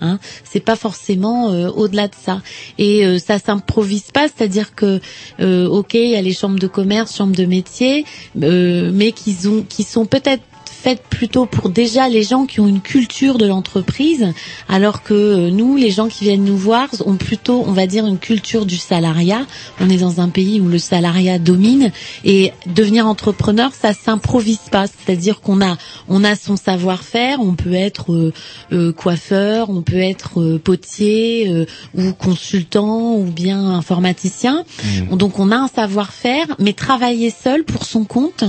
Hein. 0.00 0.18
C'est 0.44 0.60
pas 0.60 0.76
forcément 0.76 1.50
euh, 1.50 1.68
au-delà 1.68 2.08
de 2.08 2.14
ça. 2.14 2.42
Et 2.78 3.04
euh, 3.04 3.18
ça 3.18 3.38
s'improvise 3.38 4.10
pas, 4.12 4.28
c'est-à-dire 4.28 4.74
que 4.74 5.00
euh, 5.40 5.66
ok, 5.66 5.94
il 5.94 6.10
y 6.10 6.16
a 6.16 6.22
les 6.22 6.32
chambres 6.32 6.58
de 6.58 6.66
commerce, 6.66 7.16
chambres 7.16 7.36
de 7.36 7.44
métier, 7.44 8.04
euh, 8.42 8.90
mais 8.92 9.12
qui 9.12 9.32
sont 9.34 10.06
peut-être 10.06 10.42
faites 10.84 11.02
plutôt 11.02 11.46
pour 11.46 11.70
déjà 11.70 12.10
les 12.10 12.22
gens 12.22 12.44
qui 12.44 12.60
ont 12.60 12.68
une 12.68 12.82
culture 12.82 13.38
de 13.38 13.46
l'entreprise, 13.46 14.34
alors 14.68 15.02
que 15.02 15.14
euh, 15.14 15.50
nous, 15.50 15.76
les 15.76 15.90
gens 15.90 16.08
qui 16.08 16.24
viennent 16.24 16.44
nous 16.44 16.58
voir, 16.58 16.88
ont 17.06 17.16
plutôt, 17.16 17.64
on 17.66 17.72
va 17.72 17.86
dire, 17.86 18.04
une 18.06 18.18
culture 18.18 18.66
du 18.66 18.76
salariat. 18.76 19.46
On 19.80 19.88
est 19.88 19.96
dans 19.96 20.20
un 20.20 20.28
pays 20.28 20.60
où 20.60 20.68
le 20.68 20.76
salariat 20.78 21.38
domine 21.38 21.90
et 22.22 22.52
devenir 22.66 23.06
entrepreneur, 23.06 23.70
ça 23.72 23.94
s'improvise 23.94 24.68
pas. 24.70 24.84
C'est-à-dire 24.86 25.40
qu'on 25.40 25.62
a, 25.62 25.78
on 26.08 26.22
a 26.22 26.36
son 26.36 26.56
savoir-faire. 26.56 27.40
On 27.40 27.54
peut 27.54 27.72
être 27.72 28.12
euh, 28.12 28.32
euh, 28.72 28.92
coiffeur, 28.92 29.70
on 29.70 29.80
peut 29.80 29.96
être 29.96 30.40
euh, 30.40 30.58
potier 30.58 31.48
euh, 31.48 31.64
ou 31.94 32.12
consultant 32.12 33.14
ou 33.14 33.24
bien 33.24 33.70
informaticien. 33.70 34.64
Donc 35.10 35.38
on 35.38 35.50
a 35.50 35.56
un 35.56 35.68
savoir-faire, 35.68 36.46
mais 36.58 36.72
travailler 36.72 37.30
seul 37.30 37.64
pour 37.64 37.84
son 37.84 38.04
compte, 38.04 38.44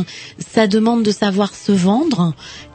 ça 0.53 0.67
demande 0.67 1.03
de 1.03 1.11
savoir 1.11 1.53
se 1.55 1.71
vendre 1.71 2.24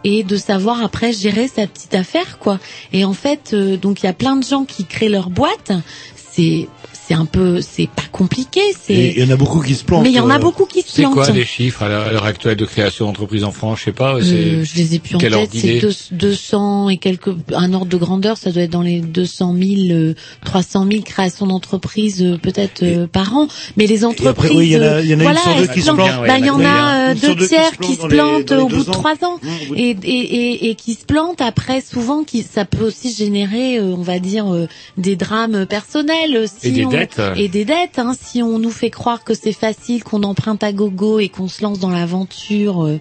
et 0.05 0.23
de 0.23 0.37
savoir 0.37 0.83
après 0.83 1.13
gérer 1.13 1.49
sa 1.49 1.67
petite 1.67 1.95
affaire 1.95 2.39
quoi. 2.39 2.59
Et 2.93 3.05
en 3.05 3.13
fait, 3.13 3.51
euh, 3.53 3.77
donc 3.77 4.03
il 4.03 4.07
y 4.07 4.09
a 4.09 4.13
plein 4.13 4.37
de 4.37 4.45
gens 4.45 4.65
qui 4.65 4.85
créent 4.85 5.09
leur 5.09 5.31
boîte. 5.31 5.73
C'est 6.15 6.69
c'est 7.11 7.17
un 7.17 7.25
peu 7.25 7.61
c'est 7.61 7.89
pas 7.89 8.05
compliqué. 8.13 8.61
C'est 8.81 8.95
il 9.17 9.19
y 9.19 9.25
en 9.25 9.31
a 9.31 9.37
beaucoup 9.37 9.61
qui 9.63 9.75
se 9.75 9.83
plantent. 9.85 10.05
mais 10.05 10.11
il 10.11 10.15
y 10.15 10.21
en 10.21 10.31
a 10.31 10.37
euh, 10.37 10.39
beaucoup 10.39 10.65
qui 10.65 10.83
se 10.83 10.93
C'est 10.93 11.03
plantent. 11.03 11.15
quoi 11.15 11.31
les 11.31 11.45
chiffres 11.45 11.83
à 11.83 11.89
l'heure 11.89 12.25
actuelle 12.25 12.57
de 12.57 12.65
création 12.65 13.07
d'entreprise 13.07 13.43
en 13.43 13.51
France? 13.51 13.81
Je 13.81 13.85
sais 13.87 13.93
pas. 13.93 14.19
c'est- 14.21 14.31
Euh, 14.33 14.65
je 14.65 14.77
les 14.77 14.95
ai 14.95 14.99
plus 15.01 15.17
en 15.17 15.19
tête, 15.19 15.33
c'est 15.53 15.59
d'idée? 15.59 15.81
deux- 15.81 15.95
200 16.13 16.89
et 16.89 16.99
quelques, 16.99 17.31
un 17.53 17.73
ordre 17.73 17.87
de 17.91 17.97
grandeur, 17.97 18.37
ça 18.37 18.53
doit 18.53 18.63
être 18.63 18.71
dans 18.71 18.83
les 18.83 19.01
200 19.01 19.55
000, 19.59 19.71
euh, 19.91 20.15
300 20.45 20.87
000 20.89 21.03
créations 21.03 21.47
d'entreprises 21.49 22.23
euh, 22.23 22.39
peut-être 22.39 22.85
euh, 22.85 23.07
par 23.09 23.35
an. 23.37 23.49
Mais 23.77 23.87
les 23.89 24.05
entreprises, 24.05 24.29
après, 24.29 24.51
oui, 24.51 24.67
il 24.69 24.73
y 24.73 24.77
en 24.77 24.83
a- 24.83 25.01
il 25.01 25.09
y 25.09 25.15
en 25.15 25.19
a 25.19 25.23
une 25.23 25.23
voilà, 25.23 25.41
sur 25.41 25.55
deux 25.57 25.63
elles 25.63 25.71
qui 25.71 25.83
se 25.83 25.91
plantent. 25.91 26.27
Bah, 26.29 26.39
il 26.39 26.47
y 26.47 26.51
en 26.51 26.61
a 26.65 27.11
euh, 27.11 27.15
une 27.15 27.35
deux 27.35 27.47
tiers 27.49 27.77
qui 27.81 27.95
se 27.97 28.07
plantent 28.07 28.53
au 28.53 28.69
bout 28.69 28.85
de 28.85 28.91
trois 28.91 29.15
ans 29.25 29.41
et, 29.75 29.91
et, 29.91 29.97
et, 30.05 30.71
et 30.71 30.75
qui 30.77 30.95
se 30.95 31.05
plantent 31.05 31.41
après 31.41 31.81
souvent 31.81 32.23
qui 32.23 32.45
ça 32.45 32.65
peut 32.65 32.85
aussi 32.87 33.13
générer, 33.13 33.79
euh, 33.79 33.95
on 33.99 34.03
va 34.03 34.21
dire, 34.21 34.53
euh, 34.55 34.69
des 34.97 35.17
drames 35.17 35.67
personnels. 35.67 36.45
Si 36.61 36.69
Et 36.69 36.71
des 36.71 36.85
on- 36.87 36.91
dettes 37.01 37.21
et 37.37 37.49
des 37.49 37.65
dettes. 37.65 37.99
Hein. 37.99 38.15
Si 38.21 38.43
on 38.43 38.59
nous 38.59 38.71
fait 38.71 38.91
croire 38.91 39.25
que 39.25 39.35
c'est 39.35 39.53
facile, 39.53 40.05
qu'on 40.05 40.23
emprunte 40.23 40.63
à 40.65 40.73
gogo 40.73 41.19
et 41.21 41.29
qu'on 41.29 41.49
se 41.49 41.63
lance 41.63 41.79
dans 41.79 41.91
l'aventure 41.91 42.85
euh, 42.87 42.99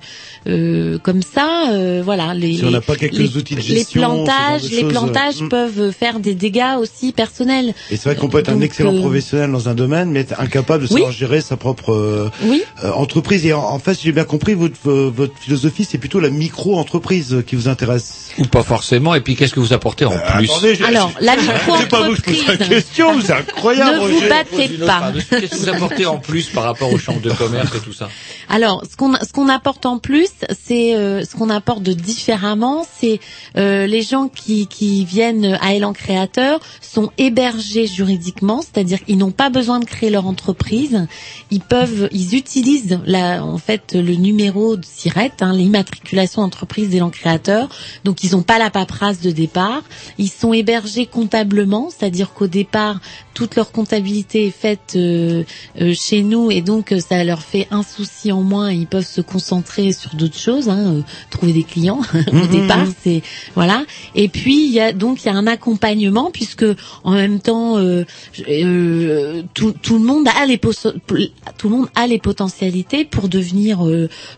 euh, 0.47 0.97
comme 0.99 1.21
ça, 1.21 1.71
euh, 1.71 2.01
voilà. 2.03 2.33
Les, 2.33 2.57
Si 2.57 2.65
on 2.65 2.71
n'a 2.71 2.81
pas 2.81 2.95
quelques 2.95 3.13
les, 3.17 3.37
outils 3.37 3.55
de 3.55 3.59
les 3.61 3.65
gestion, 3.65 4.01
de 4.01 4.23
plantages, 4.25 4.69
les 4.71 4.83
plantages 4.85 5.41
euh, 5.41 5.49
peuvent 5.49 5.91
faire 5.91 6.19
des 6.19 6.35
dégâts 6.35 6.77
aussi 6.79 7.11
personnels. 7.11 7.73
Et 7.91 7.97
c'est 7.97 8.09
vrai 8.09 8.15
qu'on 8.15 8.29
peut 8.29 8.39
être 8.39 8.49
un 8.49 8.61
excellent 8.61 8.95
euh, 8.95 9.01
professionnel 9.01 9.51
dans 9.51 9.69
un 9.69 9.75
domaine, 9.75 10.11
mais 10.11 10.21
être 10.21 10.39
incapable 10.39 10.83
de 10.87 10.93
Oui. 10.93 10.99
savoir 11.01 11.11
gérer 11.11 11.41
sa 11.41 11.57
propre 11.57 11.91
euh, 11.93 12.29
Oui. 12.43 12.61
euh, 12.83 12.91
entreprise. 12.91 13.45
Et 13.45 13.53
en, 13.53 13.59
en 13.61 13.79
fait, 13.79 13.93
si 13.95 14.03
j'ai 14.05 14.11
bien 14.11 14.23
compris, 14.23 14.53
votre, 14.53 14.75
votre 14.91 15.37
philosophie, 15.39 15.85
c'est 15.85 15.97
plutôt 15.97 16.19
la 16.19 16.29
micro-entreprise 16.29 17.43
qui 17.47 17.55
vous 17.55 17.67
intéresse. 17.67 18.29
Ou 18.37 18.45
pas 18.45 18.63
forcément. 18.63 19.15
Et 19.15 19.21
puis 19.21 19.35
qu'est-ce 19.35 19.53
que 19.53 19.59
vous 19.59 19.73
apportez 19.73 20.05
en 20.05 20.11
plus 20.11 20.49
attendez, 20.49 20.75
je- 20.75 20.83
Alors, 20.83 21.11
la 21.19 21.33
C'est 21.37 21.89
pas 21.89 22.07
vous 22.07 22.15
que 22.15 22.17
je 22.17 22.21
pose 22.21 22.47
la 22.47 22.53
micro-entreprise. 22.53 22.67
question, 22.69 23.21
c'est 23.21 23.33
incroyable. 23.33 23.88
Ne 23.93 24.07
vous 24.07 24.29
battez 24.29 24.69
pas. 24.77 25.11
Qu'est-ce 25.29 25.49
que 25.49 25.55
vous 25.55 25.69
apportez 25.69 26.05
en 26.05 26.17
plus 26.17 26.49
par 26.49 26.63
rapport 26.63 26.91
aux 26.91 26.97
chambres 26.97 27.21
de 27.21 27.31
commerce 27.31 27.75
et 27.75 27.79
tout 27.79 27.93
ça 27.93 28.09
Alors, 28.49 28.83
ce 28.89 28.95
qu'on 28.95 29.15
ce 29.15 29.31
qu'on 29.33 29.49
apporte 29.49 29.85
en 29.85 29.99
plus, 29.99 30.29
c'est 30.65 30.95
euh, 30.95 31.23
ce 31.23 31.35
qu'on 31.35 31.49
apporte 31.49 31.83
de 31.83 31.93
différemment, 31.93 32.85
c'est 32.99 33.19
euh, 33.57 33.85
les 33.85 34.01
gens 34.01 34.27
qui 34.27 34.67
qui 34.67 35.05
viennent 35.05 35.57
à 35.61 35.73
Elan 35.73 35.93
Créateur 35.93 36.59
sont 36.81 37.11
hébergés 37.17 37.87
juridiquement, 37.87 38.61
c'est-à-dire 38.61 39.03
qu'ils 39.03 39.17
n'ont 39.17 39.31
pas 39.31 39.49
besoin 39.49 39.79
de 39.79 39.85
créer 39.85 40.09
leur 40.09 40.27
entreprise, 40.27 41.07
ils 41.51 41.61
peuvent, 41.61 42.09
ils 42.11 42.35
utilisent 42.35 42.99
la 43.05 43.43
en 43.43 43.57
fait 43.57 43.93
le 43.93 44.15
numéro 44.15 44.77
de 44.77 44.85
SIRET, 44.85 45.33
hein, 45.41 45.53
l'immatriculation 45.53 46.41
entreprise 46.41 46.89
d'Elan 46.89 47.09
Créateur, 47.09 47.69
donc 48.03 48.23
ils 48.23 48.31
n'ont 48.31 48.41
pas 48.41 48.59
la 48.59 48.69
paperasse 48.69 49.21
de 49.21 49.31
départ, 49.31 49.83
ils 50.17 50.29
sont 50.29 50.53
hébergés 50.53 51.05
comptablement, 51.05 51.89
c'est-à-dire 51.89 52.33
qu'au 52.33 52.47
départ 52.47 52.99
toute 53.39 53.55
leur 53.55 53.68
comptabilité 53.71 54.47
est 54.47 54.51
faite 54.51 54.93
euh, 54.95 55.43
euh, 55.81 55.93
chez 55.93 56.21
nous 56.23 56.51
et 56.51 56.61
donc 56.61 56.91
euh, 56.91 56.99
ça 56.99 57.23
leur 57.23 57.41
fait 57.41 57.67
un 57.71 57.83
souci 57.83 58.31
en 58.31 58.41
moins. 58.41 58.71
Ils 58.71 58.87
peuvent 58.87 59.05
se 59.05 59.21
concentrer 59.21 59.91
sur 59.93 60.15
d'autres 60.15 60.37
choses, 60.37 60.69
hein, 60.69 60.95
euh, 60.95 61.01
trouver 61.29 61.53
des 61.53 61.63
clients 61.63 62.01
au 62.31 62.35
Mhm. 62.35 62.47
départ, 62.47 62.85
c'est 63.03 63.21
voilà. 63.55 63.83
Et 64.15 64.27
puis 64.29 64.65
il 64.67 64.71
y 64.73 64.79
a 64.79 64.93
donc 64.93 65.23
il 65.23 65.27
y 65.27 65.29
a 65.29 65.35
un 65.35 65.47
accompagnement 65.47 66.29
puisque 66.31 66.65
en 67.03 67.11
même 67.11 67.39
temps 67.39 67.77
euh, 67.77 68.05
euh, 68.47 69.43
tout, 69.53 69.73
tout 69.81 69.97
le 69.97 70.03
monde 70.05 70.27
a 70.27 70.45
les 70.45 70.59
tout 70.59 71.69
le 71.69 71.75
monde 71.75 71.87
a 71.95 72.07
les 72.07 72.19
potentialités 72.19 73.05
pour 73.05 73.29
devenir 73.29 73.79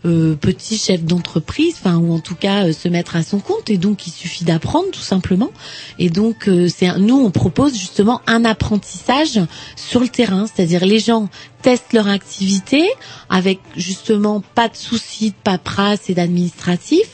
petit 0.04 0.78
chef 0.78 1.04
d'entreprise, 1.04 1.76
enfin 1.80 1.98
ou 1.98 2.14
en 2.14 2.20
tout 2.20 2.36
cas 2.36 2.72
se 2.74 2.88
mettre 2.88 3.16
à 3.16 3.24
son 3.24 3.40
compte. 3.40 3.70
Et 3.70 3.78
donc 3.78 4.08
il 4.08 4.12
suffit 4.12 4.44
d'apprendre 4.44 4.90
tout 4.92 5.00
simplement. 5.02 5.52
Et 6.00 6.10
donc 6.10 6.50
c'est 6.68 6.98
nous 6.98 7.20
on 7.20 7.32
propose 7.32 7.74
justement 7.78 8.22
un 8.28 8.46
apprentissage 8.46 9.20
sur 9.26 9.99
le 9.99 10.07
terrain, 10.07 10.45
c'est-à-dire 10.47 10.86
les 10.86 10.99
gens 10.99 11.30
testent 11.61 11.93
leur 11.93 12.07
activité 12.07 12.89
avec 13.30 13.59
justement 13.76 14.41
pas 14.55 14.67
de 14.67 14.76
soucis 14.76 15.30
de 15.30 15.36
paperasse 15.43 16.09
et 16.09 16.13
d'administratif 16.13 17.07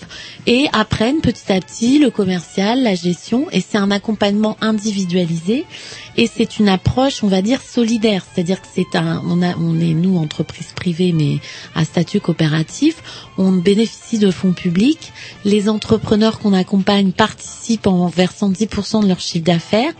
et 0.45 0.67
apprennent 0.73 1.19
petit 1.21 1.51
à 1.51 1.59
petit 1.59 1.99
le 1.99 2.09
commercial, 2.09 2.81
la 2.81 2.95
gestion 2.95 3.47
et 3.51 3.61
c'est 3.61 3.77
un 3.77 3.91
accompagnement 3.91 4.55
individualisé 4.61 5.65
et 6.15 6.27
c'est 6.27 6.59
une 6.59 6.69
approche 6.69 7.23
on 7.23 7.27
va 7.27 7.41
dire 7.41 7.61
solidaire, 7.61 8.23
c'est-à-dire 8.33 8.61
que 8.61 8.67
c'est 8.73 8.95
un 8.95 9.21
on 9.25 9.41
a 9.41 9.55
on 9.57 9.79
est 9.79 9.93
nous 9.93 10.17
entreprise 10.17 10.71
privée 10.75 11.11
mais 11.11 11.39
à 11.75 11.83
statut 11.83 12.19
coopératif, 12.21 13.29
on 13.37 13.51
bénéficie 13.51 14.17
de 14.19 14.31
fonds 14.31 14.53
publics, 14.53 15.11
les 15.45 15.67
entrepreneurs 15.69 16.39
qu'on 16.39 16.53
accompagne 16.53 17.11
participent 17.11 17.87
en 17.87 18.07
versant 18.07 18.49
10% 18.51 19.03
de 19.03 19.07
leur 19.07 19.19
chiffre 19.19 19.43
d'affaires 19.45 19.93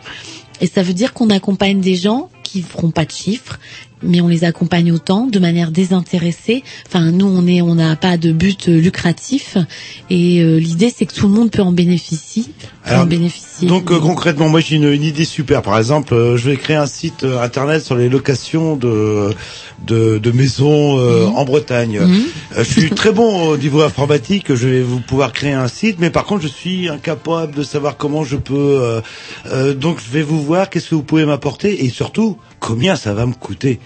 et 0.62 0.68
ça 0.68 0.84
veut 0.84 0.94
dire 0.94 1.14
qu'on 1.14 1.30
accompagne 1.30 1.82
des 1.82 1.96
gens 1.96 2.30
qui 2.44 2.62
feront 2.62 2.92
pas 2.92 3.06
de 3.06 3.12
chiffres, 3.12 3.60
mais 4.02 4.22
on 4.22 4.28
les 4.28 4.44
accompagne 4.44 4.92
autant 4.92 5.28
de 5.28 5.40
manière 5.40 5.72
désintéressée. 5.72 6.64
Enfin, 6.88 7.12
nous, 7.12 7.26
on 7.26 7.46
est, 7.48 7.62
on 7.62 7.76
n'a 7.76 7.96
pas 7.96 8.18
de 8.18 8.32
but 8.32 8.68
lucratif, 8.68 9.58
et 10.10 10.42
euh, 10.42 10.60
l'idée, 10.60 10.94
c'est 10.96 11.06
que 11.06 11.14
tout 11.14 11.28
le 11.28 11.34
monde 11.34 11.52
peut 11.52 11.62
en 11.62 11.72
bénéficier. 11.72 12.46
En 12.96 13.06
bénéficier. 13.06 13.68
Donc 13.68 13.92
euh, 13.92 14.00
concrètement, 14.00 14.50
moi 14.50 14.60
j'ai 14.60 14.76
une, 14.76 14.92
une 14.92 15.04
idée 15.04 15.26
super. 15.26 15.62
Par 15.62 15.78
exemple, 15.78 16.14
euh, 16.14 16.38
je 16.38 16.50
vais 16.50 16.58
créer 16.58 16.76
un 16.76 16.86
site 16.88 17.24
euh, 17.24 17.42
internet 17.42 17.84
sur 17.84 17.96
les 17.96 18.10
locations 18.10 18.76
de 18.76 19.30
de, 19.86 20.18
de 20.18 20.32
maisons 20.32 20.98
euh, 21.00 21.26
en 21.28 21.46
Bretagne. 21.46 22.00
Mhm. 22.00 22.24
Euh, 22.58 22.64
je 22.64 22.80
suis 22.80 22.90
très 22.90 23.12
bon 23.12 23.50
au 23.50 23.58
niveau 23.58 23.82
informatique. 23.82 24.54
Je 24.54 24.68
vais 24.68 24.82
vous 24.82 25.00
pouvoir 25.00 25.32
créer 25.32 25.54
un 25.54 25.68
site, 25.68 25.98
mais 26.00 26.10
par 26.10 26.26
contre, 26.26 26.42
je 26.44 26.48
suis 26.48 26.90
incapable 26.90 27.54
de 27.54 27.64
savoir 27.64 27.98
comment 27.98 28.24
je 28.24 28.38
peux. 28.38 28.54
euh, 28.56 29.02
euh, 29.52 29.74
donc, 29.74 29.98
je 30.06 30.12
vais 30.12 30.24
vous 30.24 30.42
voir. 30.42 30.70
Qu'est-ce 30.70 30.90
que 30.90 30.96
vous 30.96 31.04
pouvez 31.04 31.26
m'apporter 31.26 31.86
et 31.86 31.90
surtout 31.90 32.38
combien 32.60 32.96
ça 32.96 33.14
va 33.14 33.26
me 33.26 33.34
coûter. 33.34 33.80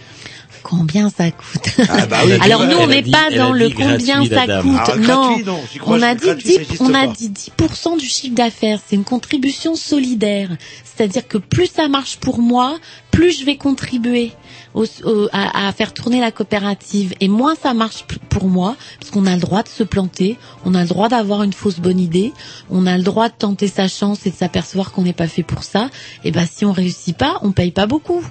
Combien 0.64 1.09
ça 1.09 1.32
coûte 1.32 1.70
Ah 1.89 2.05
bah 2.05 2.20
oui, 2.26 2.34
Alors 2.41 2.66
nous, 2.66 2.78
on 2.78 2.88
n'est 2.88 3.01
pas 3.03 3.30
dans 3.36 3.51
le 3.53 3.70
combien 3.70 4.24
ça 4.26 4.62
coûte. 4.62 4.78
Ah, 4.86 4.95
non, 4.97 5.28
gratuit, 5.30 5.43
non, 5.45 5.59
j'y 5.72 5.80
crois, 5.80 5.97
on 5.97 6.01
a 6.01 6.16
dit 6.16 6.26
gratuit, 6.26 6.43
10, 6.43 6.53
ça 6.55 6.62
existe 6.62 6.82
on 6.82 6.93
a 6.93 7.07
dit 7.07 7.30
10% 7.30 7.97
du 7.99 8.05
chiffre 8.05 8.36
d'affaires. 8.36 8.80
C'est 8.88 8.95
une 8.95 9.03
contribution 9.03 9.76
solidaire. 9.76 10.49
C'est-à-dire 10.84 11.28
que 11.28 11.38
plus 11.39 11.68
ça 11.68 11.88
marche 11.88 12.18
pour 12.18 12.39
moi, 12.39 12.78
plus 13.09 13.38
je 13.39 13.43
vais 13.45 13.55
contribuer 13.57 14.32
au- 14.74 14.86
au- 15.03 15.28
à, 15.34 15.68
à 15.68 15.72
faire 15.74 15.93
tourner 15.93 16.20
la 16.20 16.32
coopérative. 16.32 17.14
Et 17.20 17.28
moins 17.28 17.55
ça 17.55 17.74
marche 17.74 18.05
pour 18.30 18.45
moi, 18.47 18.76
parce 18.99 19.09
qu'on 19.12 19.26
a 19.26 19.34
le 19.34 19.41
droit 19.41 19.64
de 19.64 19.68
se 19.68 19.84
planter, 19.84 20.38
on 20.64 20.76
a 20.76 20.84
le 20.84 20.88
droit 20.88 21.09
d'avoir 21.09 21.41
une 21.43 21.53
fausse 21.53 21.80
bonne 21.80 21.99
idée, 21.99 22.34
on 22.70 22.86
a 22.86 22.97
le 22.97 23.03
droit 23.03 23.30
de 23.30 23.34
tenter 23.38 23.68
sa 23.68 23.88
chance 23.88 24.26
et 24.26 24.30
de 24.30 24.36
s'apercevoir 24.36 24.91
qu'on 24.91 25.01
n'est 25.03 25.14
pas 25.14 25.28
fait 25.28 25.43
pour 25.43 25.64
ça. 25.64 25.89
Et 26.24 26.32
ben 26.32 26.45
si 26.51 26.66
on 26.66 26.72
réussit 26.72 27.18
pas, 27.18 27.39
on 27.41 27.51
paye 27.51 27.72
pas 27.72 27.88
beaucoup. 27.88 28.22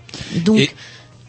Donc 0.44 0.58
Et 0.58 0.70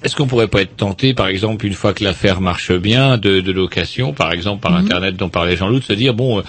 Est-ce 0.04 0.16
qu'on 0.16 0.26
pourrait 0.26 0.48
pas 0.48 0.62
être 0.64 0.76
tenté, 0.76 1.14
par 1.14 1.28
exemple, 1.28 1.66
une 1.66 1.74
fois 1.74 1.94
que 1.94 2.04
l'affaire 2.04 2.42
marche 2.42 2.72
bien, 2.72 3.18
de, 3.20 3.40
de 3.40 3.52
location, 3.52 4.14
par 4.14 4.32
exemple 4.34 4.62
par 4.62 4.72
Mhm. 4.72 4.78
Internet 4.86 5.16
dont 5.16 5.30
parlait 5.30 5.56
Jean-Loup, 5.56 5.80
de 5.80 5.84
se 5.84 5.94
dire, 5.94 6.16
bon, 6.16 6.40
euh, 6.40 6.44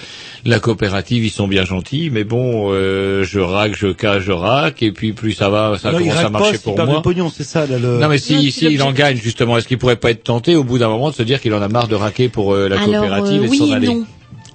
la 0.46 0.58
coopérative, 0.58 1.22
ils 1.24 1.30
sont 1.30 1.46
bien 1.48 1.64
gentils, 1.64 2.08
mais 2.10 2.24
bon, 2.24 2.70
euh, 2.72 3.24
je 3.24 3.40
raque, 3.40 3.76
je 3.76 3.88
cache, 3.88 4.22
je 4.22 4.32
raque, 4.32 4.82
et 4.82 4.90
puis 4.90 5.12
plus 5.12 5.32
ça 5.32 5.50
va, 5.50 5.76
ça 5.78 5.92
Non, 5.92 5.98
commence 5.98 6.16
à 6.16 6.30
marcher 6.30 6.52
pas, 6.52 6.58
pour 6.72 6.86
moi. 6.86 6.96
du 6.96 7.02
pognon, 7.02 7.30
c'est 7.30 7.44
ça 7.44 7.66
là, 7.66 7.78
le. 7.78 7.98
Non 7.98 8.08
mais 8.08 8.16
si, 8.18 8.50
si 8.52 8.66
il 8.66 8.82
en 8.82 8.92
gagne 8.92 9.18
justement, 9.18 9.58
est-ce 9.58 9.68
qu'il 9.68 9.76
pourrait 9.78 9.96
pas 9.96 10.10
être 10.12 10.24
tenté 10.24 10.56
au 10.56 10.64
bout 10.64 10.78
d'un 10.78 10.88
moment 10.88 11.10
de 11.10 11.14
se 11.14 11.22
dire 11.22 11.38
qu'il 11.40 11.52
en 11.52 11.60
a 11.60 11.68
marre 11.68 11.88
de 11.88 11.94
raquer 11.94 12.30
pour 12.30 12.54
euh, 12.54 12.68
la 12.68 12.80
Alors, 12.80 12.94
coopérative 13.02 13.40
euh, 13.42 13.44
et 13.44 13.46
de 13.46 13.50
oui 13.50 13.58
s'en 13.58 13.66
et 13.66 13.74
aller 13.74 13.86
non. 13.86 14.06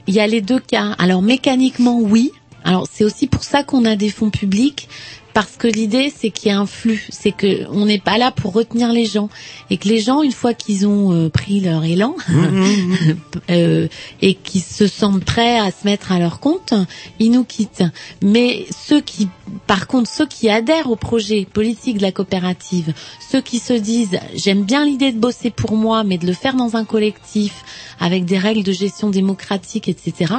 Il 0.07 0.13
y 0.15 0.19
a 0.19 0.25
les 0.27 0.41
deux 0.41 0.59
cas. 0.59 0.95
Alors 0.97 1.21
mécaniquement 1.21 1.99
oui. 2.01 2.31
Alors 2.63 2.87
c'est 2.91 3.03
aussi 3.03 3.27
pour 3.27 3.43
ça 3.43 3.63
qu'on 3.63 3.85
a 3.85 3.95
des 3.95 4.09
fonds 4.09 4.29
publics 4.31 4.89
parce 5.37 5.55
que 5.55 5.67
l'idée 5.67 6.11
c'est 6.17 6.31
qu'il 6.31 6.49
y 6.49 6.51
a 6.51 6.59
un 6.59 6.65
flux, 6.65 7.05
c'est 7.11 7.31
que 7.31 7.67
on 7.69 7.85
n'est 7.85 7.99
pas 7.99 8.17
là 8.17 8.31
pour 8.31 8.53
retenir 8.53 8.91
les 8.91 9.05
gens 9.05 9.29
et 9.69 9.77
que 9.77 9.87
les 9.87 9.99
gens 9.99 10.23
une 10.23 10.31
fois 10.31 10.55
qu'ils 10.55 10.87
ont 10.87 11.13
euh, 11.13 11.29
pris 11.29 11.59
leur 11.59 11.83
élan 11.83 12.15
euh, 13.51 13.87
et 14.23 14.33
qu'ils 14.33 14.63
se 14.63 14.87
sentent 14.87 15.23
prêts 15.23 15.59
à 15.59 15.69
se 15.69 15.85
mettre 15.85 16.11
à 16.11 16.17
leur 16.17 16.39
compte, 16.39 16.73
ils 17.19 17.29
nous 17.29 17.43
quittent. 17.43 17.83
Mais 18.23 18.65
ceux 18.87 18.99
qui 18.99 19.29
par 19.67 19.85
contre 19.85 20.09
ceux 20.09 20.25
qui 20.25 20.49
adhèrent 20.49 20.89
au 20.89 20.95
projet 20.95 21.45
politique 21.45 21.97
de 21.97 22.01
la 22.01 22.11
coopérative, 22.11 22.95
ceux 23.31 23.41
qui 23.41 23.59
se 23.59 23.73
disent 23.73 24.17
j'aime 24.33 24.63
bien 24.63 24.85
l'idée 24.85 25.11
de 25.11 25.19
bosser 25.19 25.51
pour 25.51 25.73
moi 25.75 26.03
mais 26.03 26.17
de 26.17 26.25
le 26.25 26.33
faire 26.33 26.55
dans 26.55 26.77
un 26.77 26.83
collectif 26.83 27.63
avec 27.99 28.25
des 28.25 28.39
règles 28.39 28.63
de 28.63 28.71
gestion 28.71 29.11
démocratique, 29.11 29.87
etc., 29.87 30.33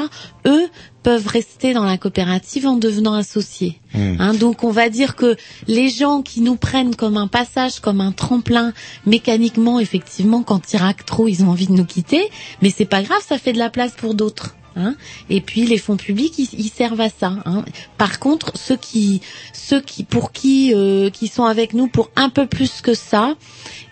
eux 0.44 0.68
peuvent 1.09 1.26
rester 1.26 1.72
dans 1.72 1.86
la 1.86 1.96
coopérative 1.96 2.66
en 2.66 2.76
devenant 2.76 3.14
associés. 3.14 3.80
Hein, 3.94 4.34
donc 4.34 4.62
on 4.62 4.70
va 4.70 4.90
dire 4.90 5.16
que 5.16 5.38
les 5.66 5.88
gens 5.88 6.20
qui 6.20 6.42
nous 6.42 6.56
prennent 6.56 6.94
comme 6.94 7.16
un 7.16 7.28
passage, 7.28 7.80
comme 7.80 8.02
un 8.02 8.12
tremplin, 8.12 8.74
mécaniquement, 9.06 9.80
effectivement, 9.80 10.42
quand 10.42 10.70
ils 10.74 10.76
raquent 10.76 11.06
trop, 11.06 11.26
ils 11.26 11.42
ont 11.42 11.48
envie 11.48 11.66
de 11.66 11.72
nous 11.72 11.86
quitter, 11.86 12.28
mais 12.61 12.68
c'est 12.68 12.84
pas 12.84 13.02
grave, 13.02 13.22
ça 13.26 13.38
fait 13.38 13.54
de 13.54 13.59
la 13.59 13.70
place 13.70 13.92
pour 13.92 14.12
d'autres. 14.12 14.54
Hein 14.76 14.94
et 15.30 15.40
puis 15.40 15.66
les 15.66 15.78
fonds 15.78 15.96
publics, 15.96 16.34
ils, 16.38 16.48
ils 16.58 16.70
servent 16.70 17.00
à 17.00 17.08
ça. 17.08 17.34
Hein. 17.44 17.64
Par 17.96 18.18
contre, 18.18 18.52
ceux 18.56 18.76
qui, 18.76 19.20
ceux 19.52 19.80
qui, 19.80 20.04
pour 20.04 20.32
qui, 20.32 20.72
euh, 20.74 21.10
qui 21.10 21.28
sont 21.28 21.44
avec 21.44 21.74
nous 21.74 21.88
pour 21.88 22.10
un 22.16 22.28
peu 22.28 22.46
plus 22.46 22.80
que 22.80 22.94
ça 22.94 23.34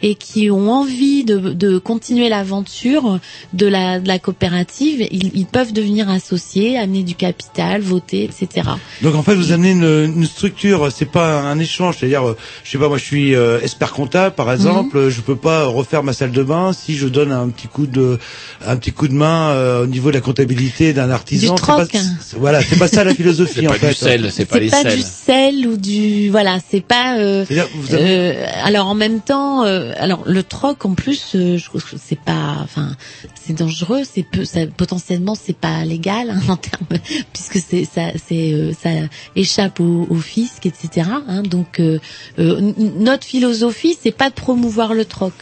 et 0.02 0.14
qui 0.14 0.50
ont 0.50 0.70
envie 0.70 1.24
de, 1.24 1.38
de 1.38 1.78
continuer 1.78 2.28
l'aventure 2.28 3.18
de 3.52 3.66
la, 3.66 3.98
de 3.98 4.08
la 4.08 4.18
coopérative, 4.18 5.06
ils, 5.10 5.30
ils 5.34 5.46
peuvent 5.46 5.72
devenir 5.72 6.10
associés, 6.10 6.78
amener 6.78 7.02
du 7.02 7.14
capital, 7.14 7.80
voter, 7.80 8.24
etc. 8.24 8.68
Donc 9.02 9.14
en 9.14 9.22
fait, 9.22 9.34
vous 9.34 9.52
amenez 9.52 9.72
une, 9.72 10.12
une 10.16 10.26
structure, 10.26 10.92
c'est 10.92 11.10
pas 11.10 11.40
un 11.40 11.58
échange, 11.58 11.98
c'est-à-dire, 11.98 12.28
euh, 12.28 12.36
je 12.64 12.70
sais 12.70 12.78
pas, 12.78 12.88
moi 12.88 12.98
je 12.98 13.04
suis 13.04 13.34
euh, 13.34 13.60
expert 13.60 13.92
comptable 13.92 14.34
par 14.34 14.52
exemple, 14.52 14.96
euh, 14.96 15.10
je 15.10 15.20
peux 15.20 15.36
pas 15.36 15.64
refaire 15.64 16.02
ma 16.02 16.12
salle 16.12 16.32
de 16.32 16.42
bain 16.42 16.72
si 16.72 16.96
je 16.96 17.08
donne 17.08 17.32
un 17.32 17.48
petit 17.48 17.68
coup 17.68 17.86
de, 17.86 18.18
un 18.64 18.76
petit 18.76 18.92
coup 18.92 19.08
de 19.08 19.14
main 19.14 19.50
euh, 19.50 19.84
au 19.84 19.86
niveau 19.86 20.10
de 20.10 20.14
la 20.14 20.20
comptabilité 20.20 20.75
qualité 20.76 20.92
d'un 20.92 21.10
artisan. 21.10 21.54
Du 21.54 21.60
c'est 21.60 21.66
pas- 21.66 21.76
troc, 21.86 21.94
hein. 21.94 22.16
Voilà, 22.38 22.62
c'est 22.62 22.78
pas 22.78 22.88
ça 22.88 23.04
la 23.04 23.14
philosophie 23.14 23.60
C'est 23.60 23.66
en 23.66 23.70
pas 23.70 23.78
fait. 23.78 23.88
du 23.88 23.94
sel, 23.94 24.30
c'est 24.32 24.44
pas 24.44 24.54
c'est 24.56 24.60
les 24.60 24.70
pas 24.70 24.82
sels. 24.82 24.96
du 24.96 25.02
sel 25.02 25.66
ou 25.66 25.76
du 25.76 26.30
voilà 26.30 26.58
c'est 26.70 26.80
pas 26.80 27.16
euh, 27.18 27.44
avez- 27.44 27.64
euh, 27.92 28.46
alors 28.64 28.86
en 28.88 28.94
même 28.94 29.20
temps 29.20 29.64
euh, 29.64 29.92
alors 29.96 30.22
le 30.26 30.42
troc 30.42 30.84
en 30.84 30.94
plus 30.94 31.32
euh, 31.34 31.56
je 31.56 31.64
trouve 31.64 31.82
que 31.84 31.96
c'est 32.04 32.18
pas 32.20 32.56
enfin 32.62 32.90
c'est 33.34 33.54
dangereux 33.54 34.02
c'est 34.10 34.22
peu 34.22 34.44
ça, 34.44 34.60
potentiellement 34.76 35.34
c'est 35.34 35.56
pas 35.56 35.84
légal 35.84 36.30
hein, 36.30 36.40
en 36.48 36.56
termes 36.56 36.86
puisque 37.32 37.58
c'est 37.66 37.84
ça 37.84 38.10
c'est 38.28 38.52
euh, 38.52 38.72
ça 38.80 38.90
échappe 39.34 39.80
au, 39.80 40.06
au 40.10 40.16
fisc 40.16 40.66
etc 40.66 41.08
hein, 41.28 41.42
donc 41.42 41.80
euh, 41.80 41.98
euh, 42.38 42.72
notre 42.98 43.24
philosophie 43.24 43.96
c'est 44.00 44.10
pas 44.16 44.28
de 44.30 44.34
promouvoir 44.34 44.94
le 44.94 45.04
troc 45.04 45.32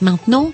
maintenant 0.00 0.52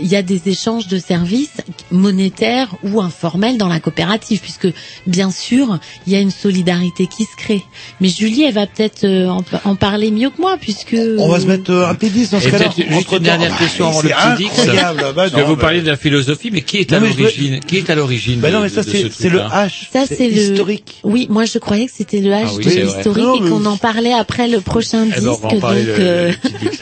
il 0.00 0.06
y 0.06 0.16
a 0.16 0.22
des 0.22 0.40
échanges 0.46 0.86
de 0.88 0.98
services 0.98 1.52
monétaires 1.90 2.74
ou 2.82 3.00
informels 3.00 3.58
dans 3.58 3.68
la 3.68 3.80
coopérative, 3.80 4.40
puisque 4.40 4.68
bien 5.06 5.30
sûr, 5.30 5.78
il 6.06 6.12
y 6.12 6.16
a 6.16 6.20
une 6.20 6.30
solidarité 6.30 7.06
qui 7.06 7.24
se 7.24 7.36
crée. 7.36 7.62
Mais 8.00 8.08
Julie, 8.08 8.42
elle 8.44 8.54
va 8.54 8.66
peut-être 8.66 9.04
euh, 9.04 9.28
en, 9.28 9.44
en 9.64 9.74
parler 9.76 10.10
mieux 10.10 10.30
que 10.30 10.40
moi, 10.40 10.56
puisque... 10.60 10.96
On 11.18 11.28
va 11.28 11.40
se 11.40 11.46
mettre 11.46 11.70
euh, 11.70 11.86
un 11.88 11.94
P10 11.94 12.30
dans 12.32 12.40
ce 12.40 12.48
cas-là. 12.48 12.70
juste 12.76 13.12
une 13.12 13.18
dernière 13.18 13.52
Ah, 13.54 13.58
question 13.62 13.88
avant 13.88 14.00
c'est 14.00 14.08
le 14.08 14.36
petit. 14.36 14.50
Bah 14.72 15.12
Parce 15.14 15.30
que 15.30 15.40
non, 15.40 15.46
vous 15.46 15.56
bah- 15.56 15.62
parlez 15.62 15.82
de 15.82 15.86
la 15.86 15.96
philosophie, 15.96 16.50
mais 16.52 16.62
qui 16.62 16.78
est 16.78 16.92
à 16.92 16.98
l'origine 16.98 17.60
Qui 17.60 17.78
est 17.78 17.90
à 17.90 17.94
l'origine 17.94 18.40
Bah 18.40 18.50
non, 18.50 18.60
mais 18.60 18.68
ça 18.68 18.82
c'est 18.82 19.02
ce 19.02 19.08
c'est 19.10 19.28
le 19.28 19.38
H. 19.40 19.88
Ça, 19.92 20.04
c'est 20.06 20.28
le 20.28 20.36
historique. 20.52 21.00
Oui, 21.04 21.26
moi 21.30 21.44
je 21.44 21.58
croyais 21.58 21.86
que 21.86 21.92
c'était 21.94 22.20
le 22.20 22.30
H 22.30 22.44
Ah 22.46 22.50
oui, 22.56 22.64
de 22.64 22.70
l'historique 22.70 23.42
et 23.44 23.48
qu'on 23.48 23.64
en 23.66 23.76
parlait 23.76 24.12
après 24.12 24.48
le 24.48 24.60
prochain 24.60 25.06
Eh 25.06 25.20
ben, 25.20 25.30
disque. 25.30 25.42
donc, 25.42 25.64
euh, 25.64 26.32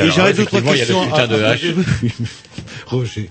y 0.00 0.20
a 0.20 0.32
questions. 0.32 1.02
Roger. 2.86 3.30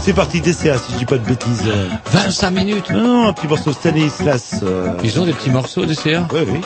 C'est 0.00 0.12
parti 0.12 0.40
DCA 0.40 0.78
si 0.78 0.92
je 0.92 0.98
dis 0.98 1.04
pas 1.04 1.18
de 1.18 1.24
bêtises. 1.26 1.62
euh. 1.66 1.88
25 2.12 2.50
minutes. 2.50 2.90
Non, 2.90 3.00
non, 3.22 3.28
un 3.28 3.32
petit 3.32 3.46
morceau 3.46 3.72
Stanislas. 3.72 4.56
euh. 4.62 4.92
Ils 5.04 5.20
ont 5.20 5.24
des 5.24 5.32
petits 5.32 5.50
morceaux 5.50 5.84
de 5.84 5.94
CA 5.94 6.26
Oui, 6.32 6.40
oui. 6.52 6.60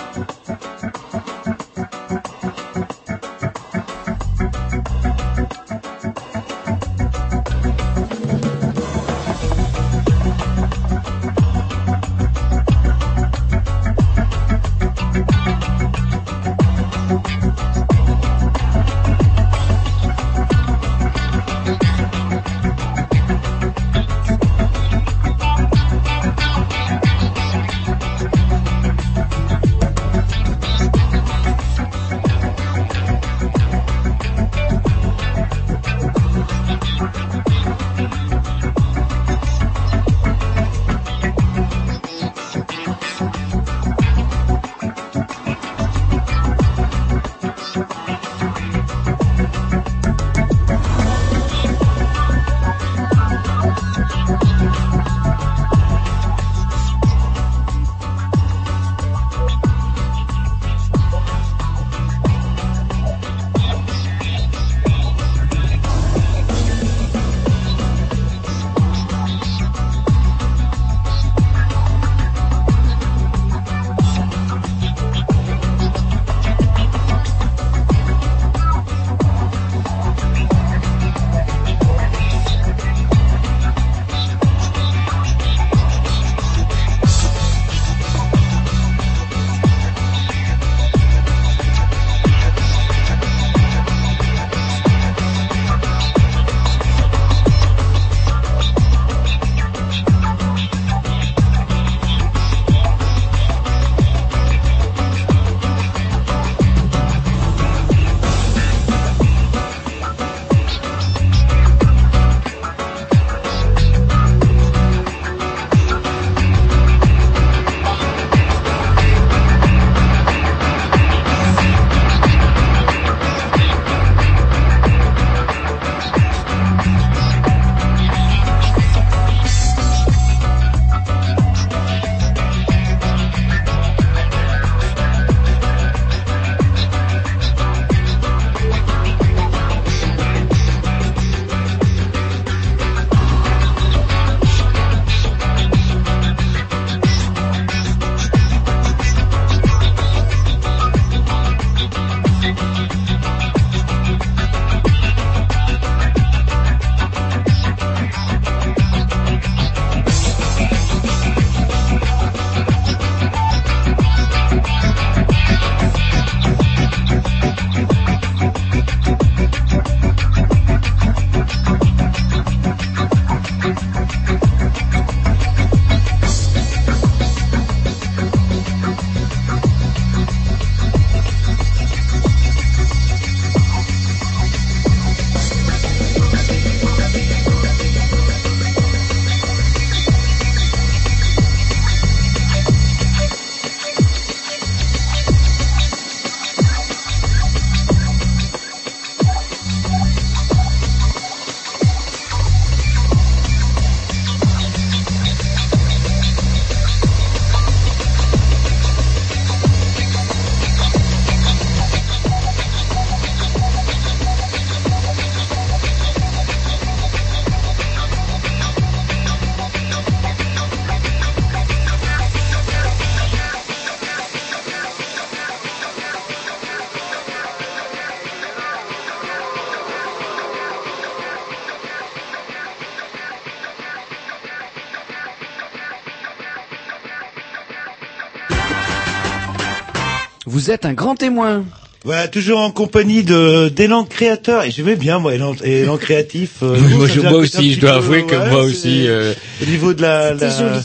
Vous 240.63 240.71
êtes 240.71 240.85
un 240.87 240.93
grand 240.93 241.15
témoin. 241.17 241.65
Voilà, 242.05 242.27
toujours 242.29 242.59
en 242.59 242.71
compagnie 242.73 243.23
de 243.23 243.69
d'élan 243.69 244.05
créateur 244.05 244.65
et 244.65 244.71
j'aimais 244.73 244.97
bien 244.97 245.19
moi 245.21 245.35
élan, 245.35 245.55
élan 245.63 245.97
créatif. 245.99 246.51
euh, 246.63 246.77
moi, 246.97 247.07
je- 247.07 247.21
aussi, 247.21 247.75
je 247.75 247.81
dois 247.81 247.95
avouer 247.95 248.25
que 248.27 248.35
ouais, 248.35 248.51
moi 248.51 248.63
aussi. 248.63 249.07
euh, 249.07 249.35
Au 249.63 249.67
niveau 249.67 249.95
de 249.95 250.03
la. 250.03 250.35
La- 250.35 250.49
joli. 250.51 250.81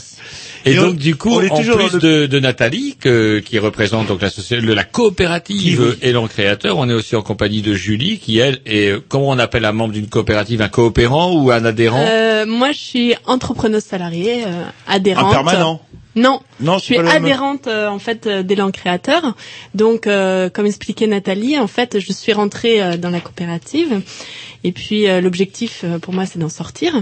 Et, 0.66 0.72
Et 0.72 0.78
on- 0.80 0.86
donc 0.88 0.96
du 0.96 1.14
coup, 1.16 1.30
on 1.30 1.40
est 1.40 1.50
en 1.50 1.56
toujours 1.56 1.76
plus 1.78 1.94
le- 1.94 2.00
de, 2.00 2.26
de 2.26 2.40
Nathalie, 2.40 2.96
que- 3.00 3.38
qui 3.38 3.58
représente 3.60 4.08
donc 4.08 4.20
la, 4.20 4.28
la 4.74 4.84
coopérative 4.84 5.96
Élan 6.02 6.26
Créateur, 6.26 6.76
on 6.78 6.88
est 6.88 6.92
aussi 6.92 7.14
en 7.16 7.22
compagnie 7.22 7.62
de 7.62 7.74
Julie, 7.74 8.18
qui 8.18 8.38
elle 8.38 8.58
est, 8.66 8.90
euh, 8.90 9.00
comment 9.08 9.28
on 9.30 9.38
appelle 9.38 9.64
un 9.64 9.72
membre 9.72 9.94
d'une 9.94 10.08
coopérative, 10.08 10.60
un 10.60 10.68
coopérant 10.68 11.32
ou 11.32 11.50
un 11.52 11.64
adhérent? 11.64 12.04
Euh, 12.08 12.44
moi, 12.46 12.72
je 12.72 12.78
suis 12.78 13.14
entrepreneuse 13.26 13.84
salariée, 13.84 14.42
euh, 14.46 14.64
adhérente. 14.88 15.26
Un 15.32 15.42
permanent. 15.42 15.80
Non, 16.18 16.40
Non, 16.60 16.78
je 16.78 16.84
suis 16.84 16.98
adhérente 16.98 17.66
euh, 17.66 17.88
en 17.88 17.98
fait 17.98 18.26
euh, 18.26 18.42
d'élan 18.42 18.70
créateur. 18.70 19.36
Donc, 19.74 20.06
euh, 20.06 20.50
comme 20.50 20.66
expliquait 20.66 21.06
Nathalie, 21.06 21.58
en 21.58 21.66
fait, 21.66 22.00
je 22.00 22.12
suis 22.12 22.32
rentrée 22.32 22.98
dans 22.98 23.10
la 23.10 23.20
coopérative. 23.20 24.02
Et 24.64 24.72
puis, 24.72 25.06
l'objectif 25.20 25.84
pour 26.02 26.12
moi, 26.12 26.26
c'est 26.26 26.38
d'en 26.38 26.48
sortir. 26.48 27.00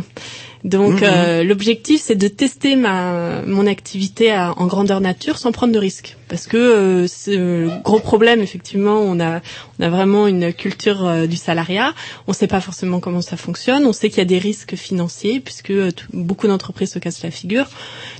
Donc, 0.66 1.00
Mhm. 1.00 1.08
euh, 1.08 1.44
l'objectif, 1.44 2.00
c'est 2.02 2.16
de 2.16 2.26
tester 2.26 2.74
ma 2.74 3.40
mon 3.46 3.68
activité 3.68 4.32
à- 4.32 4.52
en 4.58 4.66
grandeur 4.66 5.00
nature 5.00 5.38
sans 5.38 5.52
prendre 5.52 5.72
de 5.72 5.78
risques. 5.78 6.16
Parce 6.28 6.48
que 6.48 6.56
euh, 6.56 7.06
c'est 7.06 7.36
euh, 7.38 7.68
gros 7.84 8.00
problème, 8.00 8.40
effectivement, 8.40 8.98
on 9.00 9.20
a 9.20 9.40
on 9.78 9.84
a 9.84 9.88
vraiment 9.88 10.26
une 10.26 10.52
culture 10.52 11.06
euh, 11.06 11.26
du 11.28 11.36
salariat. 11.36 11.94
On 12.26 12.32
ne 12.32 12.34
sait 12.34 12.48
pas 12.48 12.60
forcément 12.60 12.98
comment 12.98 13.20
ça 13.22 13.36
fonctionne. 13.36 13.86
On 13.86 13.92
sait 13.92 14.08
qu'il 14.08 14.18
y 14.18 14.22
a 14.22 14.24
des 14.24 14.38
risques 14.40 14.74
financiers 14.74 15.38
puisque 15.38 15.70
euh, 15.70 15.92
tout- 15.92 16.06
beaucoup 16.12 16.48
d'entreprises 16.48 16.90
se 16.94 16.98
cassent 16.98 17.22
la 17.22 17.30
figure. 17.30 17.68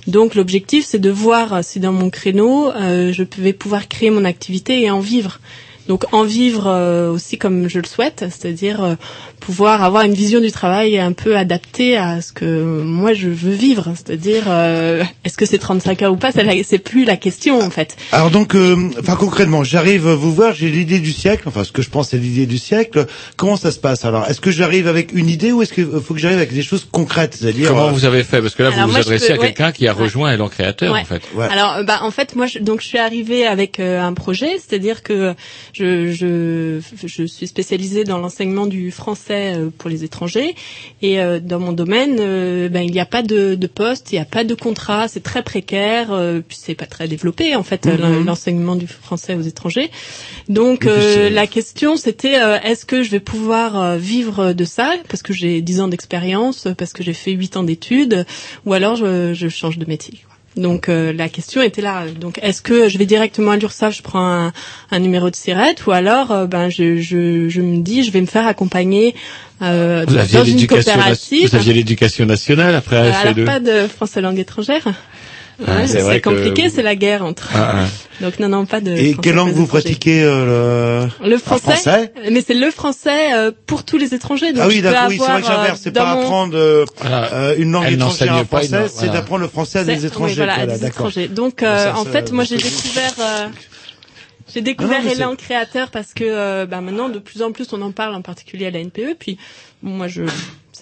Donc 0.07 0.33
l'objectif, 0.33 0.85
c'est 0.85 0.99
de 0.99 1.09
voir 1.09 1.65
si 1.65 1.81
dans 1.81 1.91
mon 1.91 2.09
créneau, 2.09 2.71
euh, 2.71 3.11
je 3.11 3.23
vais 3.39 3.51
pouvoir 3.53 3.89
créer 3.89 4.09
mon 4.09 4.23
activité 4.23 4.81
et 4.83 4.89
en 4.89 5.01
vivre. 5.01 5.41
Donc 5.87 6.05
en 6.13 6.23
vivre 6.23 6.67
euh, 6.67 7.11
aussi 7.11 7.37
comme 7.37 7.69
je 7.69 7.79
le 7.79 7.85
souhaite, 7.87 8.25
c'est-à-dire 8.29 8.83
euh, 8.83 8.95
pouvoir 9.39 9.83
avoir 9.83 10.03
une 10.03 10.13
vision 10.13 10.39
du 10.41 10.51
travail 10.51 10.99
un 10.99 11.13
peu 11.13 11.37
adaptée 11.37 11.97
à 11.97 12.21
ce 12.21 12.31
que 12.33 12.61
moi 12.83 13.13
je 13.13 13.29
veux 13.29 13.53
vivre, 13.53 13.93
c'est-à-dire 13.95 14.43
euh, 14.47 15.03
est-ce 15.23 15.37
que 15.37 15.45
c'est 15.45 15.57
35 15.57 16.01
heures 16.01 16.13
ou 16.13 16.17
pas, 16.17 16.31
c'est 16.31 16.77
plus 16.79 17.05
la 17.05 17.15
question 17.17 17.59
en 17.61 17.69
fait. 17.69 17.95
Alors 18.11 18.31
donc, 18.31 18.55
euh, 18.55 18.75
enfin 18.99 19.15
concrètement, 19.15 19.63
j'arrive 19.63 20.07
vous 20.09 20.33
voir, 20.33 20.53
j'ai 20.53 20.69
l'idée 20.69 20.99
du 20.99 21.13
siècle, 21.13 21.43
enfin 21.47 21.63
ce 21.63 21.71
que 21.71 21.81
je 21.81 21.89
pense 21.89 22.09
c'est 22.09 22.17
l'idée 22.17 22.45
du 22.45 22.57
siècle. 22.57 23.05
Comment 23.37 23.55
ça 23.57 23.71
se 23.71 23.79
passe? 23.79 24.03
Alors 24.05 24.25
Est-ce 24.27 24.41
que 24.41 24.51
j'arrive 24.51 24.87
avec 24.87 25.13
une 25.13 25.29
idée 25.29 25.51
ou 25.51 25.61
est-ce 25.61 25.73
qu'il 25.73 25.85
faut 25.85 26.13
que 26.13 26.19
j'arrive 26.19 26.37
avec 26.37 26.53
des 26.53 26.63
choses 26.63 26.87
concrètes, 26.91 27.35
c'est-à-dire 27.39 27.69
Comment 27.69 27.87
euh, 27.87 27.91
vous 27.91 28.05
avez 28.05 28.23
fait? 28.23 28.41
Parce 28.41 28.55
que 28.55 28.63
là, 28.63 28.69
Alors 28.73 28.87
vous 28.87 28.93
vous 28.93 28.97
adressez 28.99 29.27
peux- 29.27 29.33
à 29.33 29.37
quelqu'un 29.37 29.67
ouais. 29.67 29.73
qui 29.73 29.87
a 29.87 29.93
Ouais. 29.95 30.03
rejoint 30.03 30.33
Élan 30.33 30.47
Créateur, 30.49 30.93
Ouais. 30.93 31.01
en 31.01 31.05
fait. 31.05 31.21
Alors, 31.49 31.77
euh, 31.77 31.83
bah, 31.83 31.99
en 32.01 32.11
fait, 32.11 32.35
moi, 32.35 32.45
je, 32.47 32.59
donc, 32.59 32.81
je 32.81 32.87
suis 32.87 32.97
arrivée 32.97 33.45
avec 33.47 33.79
euh, 33.79 34.01
un 34.01 34.13
projet, 34.13 34.57
c'est-à-dire 34.57 35.01
que 35.03 35.33
je, 35.77 36.11
je, 36.11 37.07
je 37.07 37.23
suis 37.25 37.47
spécialisée 37.47 38.03
dans 38.03 38.17
l'enseignement 38.17 38.65
du 38.65 38.91
français 38.91 39.53
euh, 39.55 39.69
pour 39.77 39.89
les 39.89 40.03
étrangers, 40.03 40.55
et 41.01 41.19
euh, 41.19 41.39
dans 41.39 41.59
mon 41.59 41.71
domaine, 41.71 42.17
euh, 42.19 42.69
ben, 42.69 42.81
il 42.81 42.91
n'y 42.91 42.99
a 42.99 43.05
pas 43.05 43.21
de, 43.23 43.55
de 43.55 43.67
poste, 43.67 44.11
il 44.11 44.15
n'y 44.15 44.21
a 44.21 44.25
pas 44.25 44.43
de 44.43 44.55
contrat, 44.55 45.07
c'est 45.07 45.23
très 45.23 45.43
précaire, 45.43 46.07
puis 46.47 46.57
c'est 46.59 46.75
pas 46.75 46.85
très 46.85 47.07
développé 47.07 47.55
en 47.55 47.63
fait 47.63 47.85
Mhm. 47.87 48.25
l'enseignement 48.25 48.75
du 48.75 48.87
français 48.87 49.35
aux 49.35 49.41
étrangers. 49.41 49.89
Donc, 50.49 50.85
euh, 50.85 51.29
la 51.29 51.47
question, 51.47 51.95
c'était 51.95 52.39
euh, 52.41 52.57
est-ce 52.63 52.85
que 52.85 53.03
je 53.03 53.09
vais 53.11 53.19
pouvoir 53.19 53.97
vivre 53.97 54.53
de 54.53 54.65
ça? 54.65 54.93
Parce 55.09 55.21
que 55.23 55.33
j'ai 55.33 55.61
10 55.61 55.81
ans 55.81 55.87
d'expérience, 55.87 56.67
parce 56.77 56.93
que 56.93 57.03
j'ai 57.03 57.13
fait 57.13 57.31
8 57.31 57.57
ans 57.57 57.63
d'études, 57.63 58.25
ou 58.65 58.73
alors 58.73 58.95
je, 58.95 59.33
je 59.33 59.47
change 59.49 59.77
de 59.77 59.85
métier. 59.85 60.19
quoi. 60.27 60.36
Donc 60.57 60.89
euh, 60.89 61.13
la 61.13 61.29
question 61.29 61.61
était 61.61 61.81
là. 61.81 62.05
Donc 62.19 62.39
est-ce 62.41 62.61
que 62.61 62.89
je 62.89 62.97
vais 62.97 63.05
directement 63.05 63.51
à 63.51 63.57
l'URSSAF, 63.57 63.95
je 63.95 64.01
prends 64.01 64.25
un, 64.25 64.53
un 64.91 64.99
numéro 64.99 65.29
de 65.29 65.35
SIRET, 65.35 65.75
ou 65.85 65.91
alors 65.91 66.31
euh, 66.31 66.45
ben 66.47 66.69
je, 66.69 66.97
je, 66.97 67.47
je 67.49 67.61
me 67.61 67.81
dis 67.81 68.03
je 68.03 68.11
vais 68.11 68.21
me 68.21 68.25
faire 68.25 68.47
accompagner 68.47 69.15
euh, 69.61 70.03
Vous 70.07 70.17
aviez 70.17 70.37
dans 70.39 70.45
une 70.45 70.67
coopérative. 70.67 71.49
vous 71.49 71.55
aviez 71.55 71.73
l'éducation 71.73 72.25
nationale 72.25 72.75
après 72.75 72.97
Euh, 72.97 73.11
alors 73.13 73.45
pas 73.45 73.59
de 73.59 73.87
français 73.87 74.21
langue 74.21 74.39
étrangère. 74.39 74.87
Ah, 75.65 75.77
Ouais, 75.77 75.87
c'est 75.87 76.21
que- 76.21 76.29
compliqué, 76.29 76.69
c'est 76.69 76.83
la 76.83 76.95
guerre 76.95 77.23
entre. 77.25 77.49
Ah, 77.55 77.73
ah. 77.83 77.85
Donc 78.21 78.37
non 78.39 78.47
non 78.49 78.65
pas 78.67 78.79
de. 78.79 78.91
Et 78.91 79.15
quelle 79.21 79.35
langue 79.35 79.51
vous 79.53 79.63
étrangers. 79.63 79.83
pratiquez 79.85 80.23
euh, 80.23 81.07
le... 81.21 81.29
Le 81.29 81.37
français, 81.39 81.61
français 81.77 82.13
mais 82.31 82.43
c'est 82.45 82.53
le 82.53 82.69
français 82.69 83.33
euh, 83.33 83.51
pour 83.65 83.83
tous 83.83 83.97
les 83.97 84.13
étrangers. 84.13 84.53
Donc 84.53 84.61
Ah 84.63 84.67
oui, 84.67 84.81
d'accord, 84.81 85.05
oui, 85.09 85.17
c'est 85.19 85.31
vrai 85.31 85.41
que 85.41 85.47
j'inverse, 85.47 85.79
euh, 85.79 85.81
c'est 85.83 85.91
dans 85.91 86.03
pas 86.03 86.13
mon- 86.15 86.21
apprendre 86.21 86.57
euh, 86.57 86.85
Voilà. 87.01 87.33
euh, 87.33 87.55
une 87.57 87.71
langue 87.71 87.85
Elle 87.87 87.93
étrangère 87.95 88.45
français, 88.45 88.67
c'est 88.87 88.93
voilà. 89.05 89.13
d'apprendre 89.13 89.41
le 89.41 89.47
français 89.47 89.79
à 89.79 89.83
des 89.83 90.05
étrangers. 90.05 90.31
oui, 90.33 90.37
voilà, 90.37 90.53
quoi, 90.55 90.63
à 90.63 90.67
des 90.67 90.77
d'accord. 90.79 91.07
étrangers. 91.09 91.27
Donc, 91.27 91.63
euh, 91.63 91.83
ça, 91.85 91.97
en 91.97 92.05
fait, 92.05 92.31
moi, 92.31 92.43
j'ai 92.43 92.55
euh, 92.55 92.59
découvert, 92.59 93.13
euh, 93.19 93.47
j'ai 94.53 94.61
découvert 94.61 95.03
Non, 95.03 95.11
Élan 95.11 95.35
Créateur 95.35 95.89
parce 95.89 96.13
que, 96.13 96.23
euh, 96.23 96.65
bah, 96.67 96.81
maintenant, 96.81 97.09
de 97.09 97.19
plus 97.19 97.41
en 97.41 97.51
plus, 97.51 97.67
on 97.73 97.81
en 97.81 97.91
parle, 97.91 98.13
en 98.15 98.21
particulier 98.21 98.67
à 98.67 98.71
la 98.71 98.79
NPE. 98.79 99.15
Puis, 99.19 99.37
bon, 99.83 99.89
moi, 99.91 100.07
je, 100.07 100.21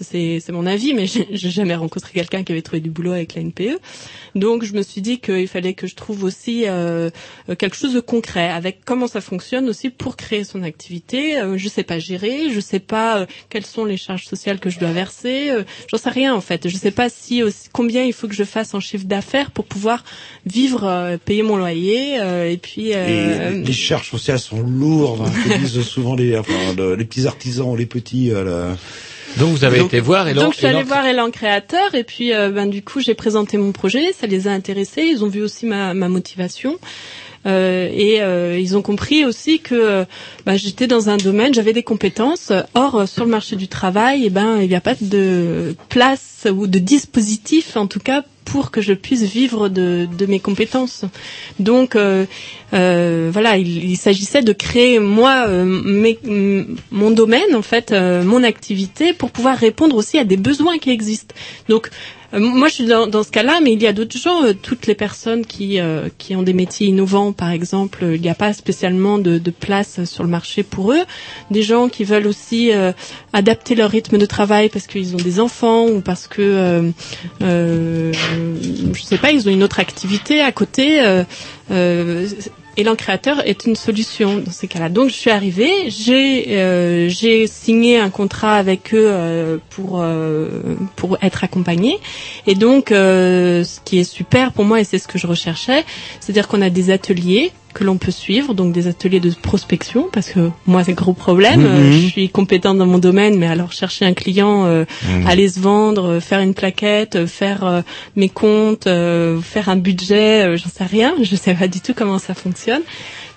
c'est, 0.04 0.40
mon 0.52 0.66
avis, 0.66 0.94
mais 0.94 1.06
j'ai 1.06 1.50
jamais 1.50 1.74
rencontré 1.74 2.12
quelqu'un 2.12 2.42
qui 2.44 2.52
avait 2.52 2.62
trouvé 2.62 2.80
du 2.80 2.90
boulot 2.90 3.12
avec 3.12 3.34
la 3.34 3.42
NPE. 3.42 3.78
Donc, 4.34 4.64
je 4.64 4.74
me 4.74 4.82
suis 4.82 5.00
dit 5.00 5.18
qu'il 5.20 5.48
fallait 5.48 5.74
que 5.74 5.86
je 5.86 5.94
trouve 5.94 6.24
aussi 6.24 6.64
euh, 6.66 7.10
quelque 7.58 7.76
chose 7.76 7.94
de 7.94 8.00
concret, 8.00 8.48
avec 8.50 8.80
comment 8.84 9.06
ça 9.06 9.20
fonctionne 9.20 9.68
aussi 9.68 9.90
pour 9.90 10.16
créer 10.16 10.44
son 10.44 10.62
activité. 10.62 11.38
Euh, 11.38 11.56
je 11.56 11.68
sais 11.68 11.82
pas 11.84 11.98
gérer, 11.98 12.50
je 12.52 12.60
sais 12.60 12.80
pas 12.80 13.20
euh, 13.20 13.26
quelles 13.48 13.64
sont 13.66 13.84
les 13.84 13.96
charges 13.96 14.24
sociales 14.26 14.58
que 14.60 14.68
je 14.70 14.78
dois 14.78 14.92
verser. 14.92 15.50
euh, 15.50 15.62
J'en 15.90 15.98
sais 15.98 16.10
rien 16.10 16.34
en 16.34 16.40
fait. 16.40 16.68
Je 16.68 16.76
sais 16.76 16.90
pas 16.90 17.08
si 17.08 17.42
aussi, 17.42 17.68
combien 17.72 18.02
il 18.04 18.12
faut 18.12 18.28
que 18.28 18.34
je 18.34 18.44
fasse 18.44 18.74
en 18.74 18.80
chiffre 18.80 19.06
d'affaires 19.06 19.50
pour 19.50 19.64
pouvoir 19.64 20.04
vivre, 20.44 20.84
euh, 20.84 21.16
payer 21.16 21.42
mon 21.42 21.56
loyer 21.56 22.20
euh, 22.20 22.50
et 22.50 22.56
puis. 22.58 22.92
Les 23.64 23.72
charges 23.72 24.10
sociales 24.10 24.38
sont 24.38 24.60
lourdes, 24.60 25.22
hein, 25.22 25.32
que 25.44 25.58
disent 25.58 25.80
souvent 25.82 26.14
les, 26.14 26.36
enfin, 26.36 26.52
le- 26.76 26.94
les 26.94 27.04
petits 27.04 27.26
artisans, 27.26 27.74
les 27.76 27.86
petits. 27.86 28.30
Donc 29.38 29.50
vous 29.50 29.64
avez 29.64 29.78
Donc- 29.78 29.88
été 29.88 30.00
voir 30.00 30.28
Élan 30.28 30.44
Donc 30.44 30.52
je 30.54 30.58
suis 30.58 30.66
allée 30.66 30.82
voir 30.82 31.04
Elan 31.06 31.30
Créateur 31.30 31.94
et 31.94 32.04
puis 32.04 32.32
euh, 32.32 32.50
ben 32.50 32.66
du 32.68 32.82
coup 32.82 33.00
j'ai 33.00 33.14
présenté 33.14 33.58
mon 33.58 33.72
projet, 33.72 34.12
ça 34.18 34.26
les 34.26 34.48
a 34.48 34.52
intéressés, 34.52 35.02
ils 35.02 35.24
ont 35.24 35.28
vu 35.28 35.42
aussi 35.42 35.66
ma, 35.66 35.94
ma 35.94 36.08
motivation. 36.08 36.78
Euh, 37.46 37.88
et 37.92 38.22
euh, 38.22 38.58
ils 38.58 38.76
ont 38.76 38.82
compris 38.82 39.24
aussi 39.24 39.60
que 39.60 40.04
ben, 40.44 40.56
j'étais 40.56 40.88
dans 40.88 41.10
un 41.10 41.16
domaine, 41.16 41.54
j'avais 41.54 41.72
des 41.72 41.84
compétences. 41.84 42.52
Or, 42.74 42.96
euh, 42.96 43.06
sur 43.06 43.24
le 43.24 43.30
marché 43.30 43.54
du 43.54 43.68
travail, 43.68 44.22
eh 44.24 44.30
ben, 44.30 44.58
il 44.60 44.68
n'y 44.68 44.74
a 44.74 44.80
pas 44.80 44.96
de 45.00 45.76
place 45.88 46.48
ou 46.52 46.66
de 46.66 46.80
dispositif, 46.80 47.76
en 47.76 47.86
tout 47.86 48.00
cas, 48.00 48.24
pour 48.46 48.70
que 48.70 48.80
je 48.80 48.94
puisse 48.94 49.24
vivre 49.24 49.68
de, 49.68 50.08
mes 50.26 50.40
compétences. 50.40 51.04
Donc, 51.58 51.96
euh, 51.96 52.24
euh, 52.72 53.28
voilà, 53.30 53.58
il, 53.58 53.96
s'agissait 53.96 54.42
de 54.42 54.52
créer 54.52 54.98
moi 54.98 55.46
euh, 55.48 56.64
mon 56.90 57.10
domaine, 57.10 57.54
en 57.54 57.62
fait, 57.62 57.92
mon 57.92 58.42
activité, 58.42 59.12
pour 59.12 59.30
pouvoir 59.30 59.58
répondre 59.58 59.96
aussi 59.96 60.18
à 60.18 60.24
des 60.24 60.38
besoins 60.38 60.78
qui 60.78 60.90
existent. 60.90 61.34
Donc, 61.68 61.90
moi, 62.32 62.68
je 62.68 62.74
suis 62.74 62.86
dans, 62.86 63.22
ce 63.22 63.30
cas-là, 63.30 63.60
mais 63.62 63.72
il 63.72 63.82
y 63.82 63.86
a 63.86 63.92
d'autres 63.92 64.18
gens, 64.18 64.42
toutes 64.60 64.86
les 64.86 64.96
personnes 64.96 65.46
qui 65.46 65.78
qui 66.18 66.34
ont 66.34 66.42
des 66.42 66.52
métiers 66.52 66.88
innovants, 66.88 67.32
par 67.32 67.50
exemple, 67.50 68.04
il 68.14 68.20
n'y 68.20 68.28
a 68.28 68.34
pas 68.34 68.52
spécialement 68.52 69.18
de, 69.18 69.38
place 69.50 70.04
sur 70.04 70.22
le 70.24 70.28
marché 70.28 70.62
pour 70.62 70.92
eux. 70.92 71.02
Des 71.50 71.62
gens 71.62 71.88
qui 71.88 72.04
veulent 72.04 72.26
aussi 72.26 72.70
adapter 73.32 73.74
leur 73.74 73.90
rythme 73.90 74.18
de 74.18 74.26
travail 74.26 74.68
parce 74.68 74.86
qu'ils 74.86 75.14
ont 75.14 75.22
des 75.22 75.38
enfants 75.40 75.86
ou 75.86 76.00
parce 76.00 76.26
que 76.26 76.92
je 78.92 79.02
sais 79.02 79.18
pas, 79.18 79.32
ils 79.32 79.48
ont 79.48 79.52
une 79.52 79.62
autre 79.62 79.80
activité 79.80 80.40
à 80.40 80.52
côté. 80.52 81.00
Euh, 81.04 81.24
euh, 81.70 82.26
Élan 82.76 82.94
Créateur 82.94 83.46
est 83.46 83.64
une 83.64 83.74
solution 83.74 84.38
dans 84.38 84.50
ces 84.50 84.68
cas-là. 84.68 84.90
Donc 84.90 85.08
je 85.08 85.14
suis 85.14 85.30
arrivée, 85.30 85.88
j'ai 85.88 86.58
euh, 86.58 87.08
signé 87.46 87.98
un 87.98 88.10
contrat 88.10 88.56
avec 88.56 88.92
eux 88.92 89.08
euh, 89.08 89.56
pour 89.70 90.02
euh, 90.02 90.76
pour 90.94 91.16
être 91.22 91.42
accompagnée. 91.42 91.98
Et 92.46 92.54
donc 92.54 92.92
euh, 92.92 93.64
ce 93.64 93.80
qui 93.84 93.98
est 93.98 94.04
super 94.04 94.52
pour 94.52 94.64
moi 94.64 94.80
et 94.80 94.84
c'est 94.84 94.98
ce 94.98 95.08
que 95.08 95.18
je 95.18 95.26
recherchais, 95.26 95.84
c'est-à-dire 96.20 96.48
qu'on 96.48 96.60
a 96.60 96.68
des 96.68 96.90
ateliers 96.90 97.52
que 97.76 97.84
l'on 97.84 97.98
peut 97.98 98.10
suivre, 98.10 98.54
donc 98.54 98.72
des 98.72 98.86
ateliers 98.86 99.20
de 99.20 99.30
prospection, 99.30 100.08
parce 100.10 100.30
que 100.30 100.50
moi 100.66 100.82
c'est 100.82 100.94
gros 100.94 101.12
problème. 101.12 101.60
Mhm. 101.60 101.66
Euh, 101.66 101.92
Je 101.92 102.06
suis 102.08 102.28
compétente 102.30 102.78
dans 102.78 102.86
mon 102.86 102.98
domaine, 102.98 103.36
mais 103.38 103.46
alors 103.46 103.72
chercher 103.72 104.06
un 104.06 104.14
client, 104.14 104.64
euh, 104.64 104.84
Mhm. 105.06 105.26
aller 105.26 105.48
se 105.54 105.60
vendre, 105.60 106.04
euh, 106.12 106.20
faire 106.20 106.40
une 106.40 106.54
plaquette, 106.54 107.16
euh, 107.16 107.26
faire 107.26 107.64
euh, 107.66 107.80
mes 108.16 108.30
comptes, 108.30 108.86
euh, 108.86 109.40
faire 109.42 109.68
un 109.68 109.76
budget, 109.76 110.46
euh, 110.46 110.56
j'en 110.56 110.70
sais 110.70 110.84
rien, 110.84 111.14
je 111.22 111.36
sais 111.36 111.54
pas 111.54 111.68
du 111.68 111.80
tout 111.80 111.92
comment 111.94 112.18
ça 112.18 112.32
fonctionne. 112.34 112.80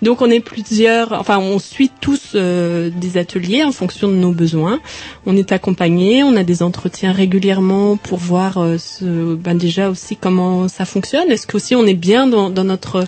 Donc 0.02 0.22
on 0.22 0.30
est 0.30 0.40
plusieurs, 0.40 1.12
enfin 1.12 1.38
on 1.40 1.60
suit 1.60 1.92
tous 2.00 2.22
euh, 2.36 2.90
des 3.04 3.18
ateliers 3.18 3.66
en 3.66 3.74
fonction 3.74 4.08
de 4.08 4.14
nos 4.14 4.32
besoins. 4.32 4.80
On 5.26 5.36
est 5.36 5.52
accompagné, 5.52 6.24
on 6.24 6.38
a 6.38 6.44
des 6.44 6.64
entretiens 6.64 7.12
régulièrement 7.12 7.98
pour 7.98 8.18
voir 8.18 8.54
ce, 8.78 9.36
ben 9.36 9.58
déjà 9.58 9.90
aussi 9.90 10.16
comment 10.16 10.70
ça 10.70 10.86
fonctionne. 10.86 11.30
Est-ce 11.30 11.46
qu'aussi 11.46 11.76
on 11.76 11.86
est 11.86 12.00
bien 12.10 12.28
dans, 12.28 12.50
dans 12.50 12.64
notre 12.64 13.04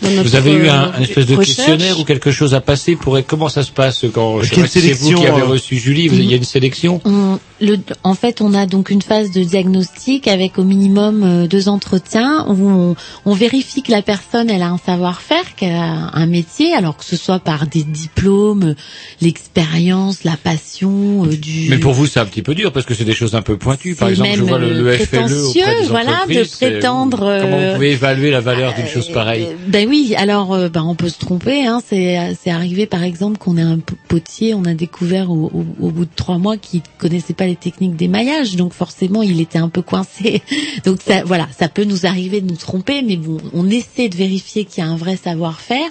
Vous 0.00 0.34
avez 0.36 0.52
eu 0.52 0.68
un, 0.68 0.92
un 0.92 1.00
espèce 1.02 1.26
de 1.26 1.34
recherche. 1.36 1.56
questionnaire 1.56 1.98
ou 1.98 2.04
quelque 2.04 2.30
chose 2.30 2.54
à 2.54 2.60
passer 2.60 2.96
pour 2.96 3.18
comment 3.26 3.48
ça 3.48 3.62
se 3.62 3.70
passe 3.70 4.04
quand 4.12 4.40
c'est 4.42 4.56
vous 4.60 4.66
sélection, 4.66 5.18
qui 5.20 5.26
avez 5.26 5.42
euh, 5.42 5.46
reçu 5.46 5.76
Julie, 5.76 6.08
vous- 6.08 6.16
il 6.16 6.30
y 6.30 6.34
a 6.34 6.36
une 6.36 6.44
sélection. 6.44 7.00
On, 7.04 7.38
le, 7.60 7.78
en 8.04 8.14
fait, 8.14 8.40
on 8.40 8.54
a 8.54 8.66
donc 8.66 8.90
une 8.90 9.02
phase 9.02 9.30
de 9.30 9.42
diagnostic 9.42 10.28
avec 10.28 10.58
au 10.58 10.64
minimum 10.64 11.22
euh, 11.22 11.46
deux 11.46 11.68
entretiens 11.68 12.46
où 12.48 12.68
on, 12.68 12.96
on 13.24 13.34
vérifie 13.34 13.82
que 13.82 13.90
la 13.90 14.02
personne 14.02 14.48
elle 14.50 14.62
a 14.62 14.68
un 14.68 14.78
savoir-faire, 14.78 15.54
qu'elle 15.56 15.74
a 15.74 16.10
un 16.12 16.26
métier, 16.26 16.72
alors 16.74 16.96
que 16.96 17.04
ce 17.04 17.16
soit 17.16 17.40
par 17.40 17.66
des 17.66 17.82
diplômes, 17.82 18.74
l'expérience, 19.20 20.24
la 20.24 20.36
passion, 20.36 21.24
euh, 21.24 21.36
du. 21.36 21.68
Mais 21.68 21.78
pour 21.78 21.92
vous, 21.92 22.06
c'est 22.06 22.20
un 22.20 22.26
petit 22.26 22.42
peu 22.42 22.54
dur 22.54 22.72
parce 22.72 22.86
que 22.86 22.94
c'est 22.94 23.04
des 23.04 23.14
choses 23.14 23.34
un 23.34 23.42
peu 23.42 23.56
pointues. 23.56 23.94
Par 23.94 24.08
exemple, 24.08 24.30
je 24.36 24.42
vois 24.42 24.58
le, 24.58 24.72
le 24.72 24.88
euh, 24.88 24.98
FLE 24.98 25.32
auprès 25.32 25.80
des 25.80 25.86
voilà, 25.88 26.24
de 26.28 26.48
prétendre, 26.48 27.40
Comment 27.40 27.58
vous 27.58 27.74
pouvez 27.74 27.92
évaluer 27.92 28.30
la 28.30 28.40
valeur 28.40 28.74
d'une 28.74 28.86
chose 28.86 29.08
pareille? 29.08 29.48
Ben 29.66 29.88
oui, 29.88 30.14
alors 30.16 30.56
ben 30.70 30.82
on 30.82 30.94
peut 30.94 31.08
se 31.08 31.18
tromper. 31.18 31.66
Hein. 31.66 31.82
C'est 31.88 32.36
c'est 32.40 32.50
arrivé 32.50 32.86
par 32.86 33.02
exemple 33.02 33.38
qu'on 33.38 33.56
ait 33.56 33.62
un 33.62 33.80
potier, 34.08 34.54
on 34.54 34.64
a 34.64 34.74
découvert 34.74 35.30
au, 35.30 35.50
au, 35.52 35.66
au 35.80 35.90
bout 35.90 36.04
de 36.04 36.10
trois 36.14 36.38
mois 36.38 36.56
qu'il 36.56 36.82
connaissait 36.98 37.34
pas 37.34 37.47
les 37.48 37.56
techniques 37.56 37.96
d'émaillage, 37.96 38.56
donc 38.56 38.72
forcément 38.72 39.22
il 39.22 39.40
était 39.40 39.58
un 39.58 39.68
peu 39.68 39.82
coincé. 39.82 40.42
Donc 40.84 41.00
ça, 41.02 41.24
voilà, 41.24 41.48
ça 41.58 41.68
peut 41.68 41.84
nous 41.84 42.06
arriver 42.06 42.40
de 42.40 42.46
nous 42.46 42.56
tromper, 42.56 43.02
mais 43.02 43.16
bon, 43.16 43.38
on 43.52 43.68
essaie 43.68 44.08
de 44.08 44.16
vérifier 44.16 44.64
qu'il 44.64 44.84
y 44.84 44.86
a 44.86 44.90
un 44.90 44.96
vrai 44.96 45.16
savoir-faire 45.16 45.90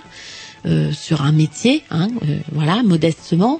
euh, 0.65 0.91
sur 0.91 1.21
un 1.21 1.31
métier, 1.31 1.83
hein, 1.91 2.07
euh, 2.23 2.37
voilà, 2.51 2.83
modestement. 2.83 3.59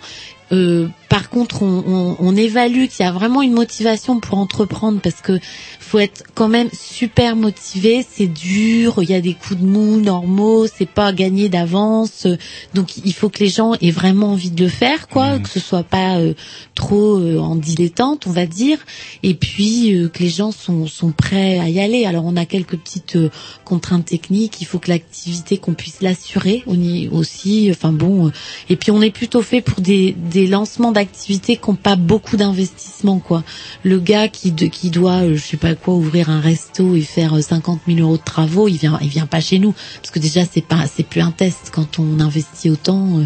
Euh, 0.52 0.88
par 1.10 1.30
contre, 1.30 1.62
on, 1.64 1.84
on, 1.88 2.18
on 2.20 2.36
évalue 2.36 2.86
qu'il 2.88 3.06
y 3.06 3.08
a 3.08 3.12
vraiment 3.12 3.42
une 3.42 3.54
motivation 3.54 4.20
pour 4.20 4.38
entreprendre 4.38 5.00
parce 5.02 5.22
que 5.22 5.40
faut 5.80 6.00
être 6.00 6.24
quand 6.36 6.50
même 6.50 6.70
super 6.74 7.36
motivé. 7.36 8.06
C'est 8.10 8.28
dur, 8.28 8.96
il 9.02 9.10
y 9.10 9.14
a 9.14 9.22
des 9.22 9.34
coups 9.34 9.60
de 9.62 9.66
mou 9.66 10.02
normaux, 10.02 10.68
c'est 10.68 10.90
pas 10.90 11.14
gagné 11.14 11.48
d'avance. 11.50 12.28
Donc 12.74 12.98
il 13.06 13.14
faut 13.14 13.30
que 13.30 13.40
les 13.40 13.48
gens 13.50 13.74
aient 13.82 13.92
vraiment 13.92 14.32
envie 14.34 14.52
de 14.52 14.64
le 14.64 14.70
faire, 14.70 15.08
quoi, 15.08 15.40
que 15.40 15.48
ce 15.50 15.60
soit 15.62 15.84
pas 15.84 16.18
euh, 16.18 16.34
trop 16.76 17.18
euh, 17.18 17.38
en 17.40 17.56
dilettante, 17.56 18.28
on 18.28 18.32
va 18.32 18.46
dire. 18.46 18.78
Et 19.24 19.34
puis 19.34 19.94
euh, 19.96 20.10
que 20.10 20.20
les 20.20 20.30
gens 20.30 20.52
sont, 20.52 20.88
sont 20.88 21.12
prêts 21.12 21.60
à 21.60 21.70
y 21.70 21.80
aller. 21.80 22.06
Alors 22.06 22.26
on 22.26 22.36
a 22.36 22.46
quelques 22.46 22.78
petites 22.78 23.16
euh, 23.16 23.30
contraintes 23.64 24.06
techniques. 24.06 24.60
Il 24.62 24.66
faut 24.66 24.80
que 24.80 24.90
l'activité 24.90 25.58
qu'on 25.58 25.74
puisse 25.74 26.02
l'assurer 26.02 26.64
on 26.68 26.76
y- 26.80 27.08
aussi. 27.08 27.70
Enfin 27.72 27.94
bon. 27.94 28.28
euh, 28.28 28.32
et 28.70 28.76
puis 28.76 28.92
on 28.92 29.02
est 29.02 29.12
plutôt 29.12 29.42
fait 29.42 29.62
pour 29.62 29.80
des, 29.82 30.14
des 30.18 30.48
lancements 30.48 30.92
d'activités 30.98 31.58
qui 31.58 31.70
n'ont 31.70 31.76
pas 31.76 31.96
beaucoup 31.96 32.38
d'investissement, 32.38 33.20
quoi. 33.20 33.44
Le 33.84 34.00
gars 34.00 34.28
qui, 34.28 34.52
de, 34.52 34.66
qui 34.68 34.90
doit, 34.90 35.24
euh, 35.24 35.36
je 35.36 35.42
sais 35.44 35.58
pas 35.58 35.76
quoi, 35.76 35.94
ouvrir 35.94 36.30
un 36.30 36.40
resto 36.42 36.96
et 36.96 37.02
faire 37.02 37.36
euh, 37.36 37.42
50 37.42 37.82
000 37.88 38.00
euros 38.00 38.18
de 38.18 38.24
travaux, 38.24 38.68
il 38.68 38.78
vient, 38.78 38.98
il 39.02 39.10
vient 39.10 39.26
pas 39.28 39.40
chez 39.42 39.60
nous 39.60 39.74
parce 40.02 40.12
que 40.12 40.20
déjà 40.20 40.42
c'est 40.52 40.62
pas, 40.66 40.86
c'est 40.94 41.04
plus 41.04 41.22
un 41.22 41.32
test 41.32 41.72
quand 41.72 42.00
on 42.00 42.20
investit 42.20 42.70
autant. 42.70 43.20
euh, 43.20 43.26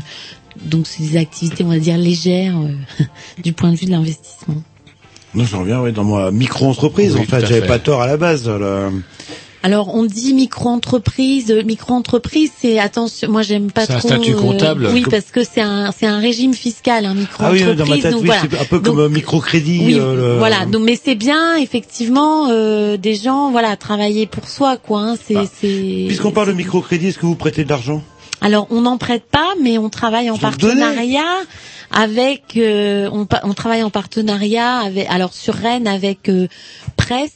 donc 0.65 0.85
c'est 0.85 1.01
des 1.03 1.17
activités, 1.17 1.63
on 1.63 1.69
va 1.69 1.79
dire 1.79 1.97
légères 1.97 2.57
euh, 2.59 3.03
du 3.43 3.53
point 3.53 3.71
de 3.71 3.77
vue 3.77 3.85
de 3.85 3.91
l'investissement. 3.91 4.61
Non, 5.33 5.45
j'en 5.45 5.61
reviens, 5.61 5.81
oui, 5.81 5.93
dans 5.93 6.03
ma 6.03 6.29
micro-entreprise, 6.29 7.15
Oui, 7.15 7.21
en 7.21 7.23
fait. 7.23 7.45
J'avais 7.45 7.65
pas 7.65 7.79
tort 7.79 8.01
à 8.01 8.07
la 8.07 8.17
base. 8.17 8.47
là. 8.49 8.89
Alors 9.63 9.93
on 9.93 10.05
dit 10.05 10.33
micro-entreprise, 10.33 11.51
euh, 11.51 11.61
micro-entreprise, 11.63 12.51
c'est 12.59 12.79
attention, 12.79 13.29
moi 13.31 13.43
j'aime 13.43 13.69
pas 13.71 13.85
C'est 13.85 13.93
un 13.93 13.99
trop. 13.99 14.07
statut 14.07 14.33
comptable. 14.33 14.89
oui, 14.91 15.05
parce 15.09 15.25
que 15.31 15.43
c'est 15.43 15.61
un 15.61 15.91
c'est 15.91 16.07
un 16.07 16.17
régime 16.19 16.53
fiscal, 16.53 17.05
un 17.05 17.09
Ah 17.09 17.13
oui, 17.13 17.19
micro-entreprise. 17.19 17.75
dans 17.77 17.85
ma 17.85 17.97
tête, 17.97 18.11
donc 18.11 18.21
oui, 18.21 18.25
voilà. 18.27 18.41
c'est 18.41 18.59
un 18.59 18.65
peu 18.65 18.77
Donc, 18.79 18.85
comme 18.95 18.99
un 19.05 19.09
microcrédit. 19.09 19.81
Oui, 19.85 19.95
euh, 19.99 20.33
le- 20.33 20.37
voilà. 20.39 20.65
Donc, 20.65 20.83
mais 20.83 20.99
c'est 21.01 21.13
bien, 21.15 21.55
effectivement, 21.57 22.47
euh, 22.49 22.97
des 22.97 23.13
gens, 23.15 23.51
voilà, 23.51 23.75
travailler 23.77 24.25
pour 24.25 24.47
soi, 24.47 24.77
quoi. 24.77 25.01
Hein, 25.01 25.15
c'est, 25.27 25.37
c'est. 25.61 26.05
Puisqu'on 26.07 26.31
parle 26.31 26.47
de 26.47 26.53
microcrédit, 26.53 27.07
est-ce 27.09 27.19
que 27.19 27.25
vous 27.27 27.35
prêtez 27.35 27.63
de 27.63 27.69
l'argent? 27.69 28.01
Alors, 28.41 28.67
on 28.71 28.81
n'en 28.81 28.97
prête 28.97 29.23
pas, 29.25 29.53
mais 29.61 29.77
on 29.77 29.89
travaille 29.89 30.29
en 30.29 30.35
partenariat 30.41 31.37
avec. 31.91 32.57
euh, 32.57 33.09
on, 33.11 33.27
on 33.43 33.53
travaille 33.53 33.83
en 33.83 33.89
partenariat 33.89 34.77
avec. 34.79 35.07
Alors 35.09 35.33
sur 35.33 35.53
Rennes 35.53 35.87
avec 35.87 36.27
euh, 36.29 36.47
Presse, 36.97 37.31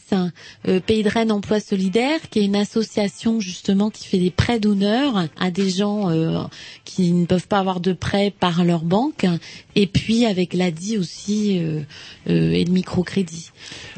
euh, 0.68 0.80
Pays 0.80 1.04
de 1.04 1.10
Rennes 1.10 1.32
Emploi 1.32 1.60
Solidaire, 1.60 2.20
qui 2.32 2.40
est 2.40 2.46
une 2.46 2.56
association 2.56 3.40
justement 3.40 3.90
qui 3.90 4.08
fait 4.08 4.18
des 4.18 4.32
prêts 4.32 4.60
d'honneur 4.60 5.26
à 5.40 5.52
des 5.52 5.70
gens 5.70 6.10
euh, 6.10 6.40
qui 6.86 7.12
ne 7.12 7.26
peuvent 7.26 7.48
pas 7.48 7.60
avoir 7.60 7.80
de 7.82 7.94
prêt 7.94 8.34
par 8.40 8.64
leur 8.64 8.82
banque, 8.84 9.26
et 9.76 9.88
puis 9.88 10.26
avec 10.26 10.54
l'ADI 10.54 10.98
aussi 10.98 11.60
euh, 11.60 11.82
euh, 12.30 12.52
et 12.52 12.64
le 12.64 12.72
microcrédit. 12.72 13.52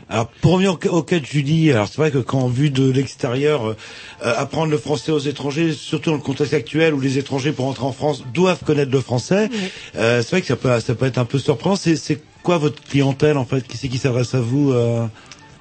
Alors, 0.10 0.28
pour 0.42 0.54
revenir 0.54 0.74
au, 0.74 0.80
ca- 0.82 0.92
au 0.92 1.04
cas 1.04 1.20
de 1.20 1.26
Julie, 1.26 1.72
alors 1.72 1.88
c'est 1.88 1.98
vrai 1.98 2.12
que 2.12 2.18
quand 2.20 2.48
vu 2.48 2.70
de 2.70 2.90
l'extérieur, 2.90 3.76
apprendre 4.22 4.72
le 4.72 4.78
français 4.78 5.12
aux 5.12 5.20
étrangers, 5.20 5.74
surtout 5.74 6.10
dans 6.12 6.16
le 6.16 6.22
contexte 6.22 6.54
actuel 6.54 6.94
les 7.02 7.18
étrangers 7.18 7.52
pour 7.52 7.66
entrer 7.66 7.86
en 7.86 7.92
France 7.92 8.24
doivent 8.34 8.64
connaître 8.64 8.92
le 8.92 9.02
français, 9.02 9.50
euh, 9.96 10.22
c'est 10.22 10.32
vrai 10.32 10.42
que 10.42 10.48
ça 10.48 10.56
peut, 10.56 10.80
ça 10.80 10.96
peut 10.96 11.06
être 11.06 11.18
un 11.18 11.26
peu 11.26 11.40
surprenant. 11.40 11.76
C'est, 11.76 12.22
quoi 12.44 12.58
votre 12.58 12.82
clientèle 12.82 13.38
en 13.38 13.46
fait? 13.46 13.68
Qui 13.68 13.78
c'est 13.78 13.90
qui 13.90 13.98
s'adresse 13.98 14.34
à 14.34 14.40
vous 14.40 14.72
euh 14.72 15.06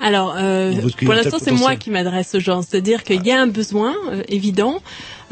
Alors, 0.01 0.37
euh, 0.39 0.73
pour 1.05 1.15
l'instant, 1.15 1.39
c'est 1.41 1.53
moi 1.53 1.77
qui 1.77 1.91
m'adresse 1.91 2.35
aux 2.35 2.41
gens. 2.41 2.63
C'est-à-dire 2.63 3.03
qu'il 3.03 3.25
y 3.27 3.31
a 3.31 3.41
un 3.41 3.47
besoin 3.47 3.95
euh, 4.11 4.23
évident. 4.29 4.81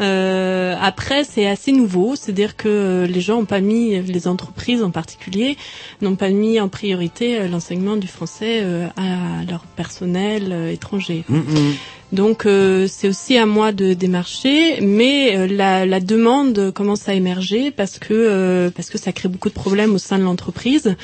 Euh, 0.01 0.75
après, 0.81 1.25
c'est 1.25 1.47
assez 1.47 1.71
nouveau. 1.71 2.17
C'est-à-dire 2.17 2.57
que 2.57 3.07
les 3.09 3.21
gens 3.21 3.39
n'ont 3.39 3.45
pas 3.45 3.61
mis, 3.61 4.01
les 4.03 4.27
entreprises 4.27 4.83
en 4.83 4.91
particulier, 4.91 5.57
n'ont 6.01 6.17
pas 6.17 6.31
mis 6.31 6.59
en 6.61 6.69
priorité 6.69 7.47
l'enseignement 7.47 7.97
du 7.97 8.09
français 8.09 8.65
à 8.97 9.45
leur 9.49 9.61
personnel 9.77 10.71
étranger. 10.73 11.25
Donc 12.15 12.47
euh, 12.47 12.87
c'est 12.87 13.09
aussi 13.09 13.37
à 13.37 13.45
moi 13.45 13.73
de 13.73 13.93
démarcher, 13.93 14.81
mais 14.81 15.37
euh, 15.37 15.49
la, 15.49 15.85
la 15.85 15.99
demande 15.99 16.71
commence 16.71 17.09
à 17.09 17.15
émerger 17.15 17.73
parce 17.73 17.99
que 17.99 18.15
euh, 18.15 18.71
parce 18.71 18.89
que 18.89 18.99
ça 18.99 19.11
crée 19.11 19.29
beaucoup 19.29 19.49
de 19.49 19.55
problèmes 19.55 19.93
au 19.95 19.99
sein 19.99 20.19
de 20.19 20.23
l'entreprise. 20.23 20.95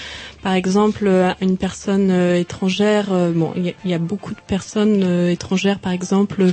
Par 0.44 0.54
exemple, 0.54 1.06
euh, 1.08 1.32
une 1.40 1.56
personne 1.56 2.12
étrangère, 2.36 3.08
bon, 3.34 3.52
il 3.56 3.74
y, 3.90 3.92
a- 3.92 3.98
beaucoup 3.98 4.34
de 4.34 4.40
personnes 4.46 5.02
étrangères, 5.28 5.80
par 5.80 5.92
exemple, 5.92 6.44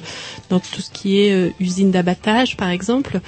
dans 0.49 0.59
tout 0.59 0.81
ce 0.81 0.89
qui 0.91 1.19
est 1.19 1.53
usine 1.59 1.91
d'abattage, 1.91 2.57
par 2.57 2.69
exemple. 2.69 3.21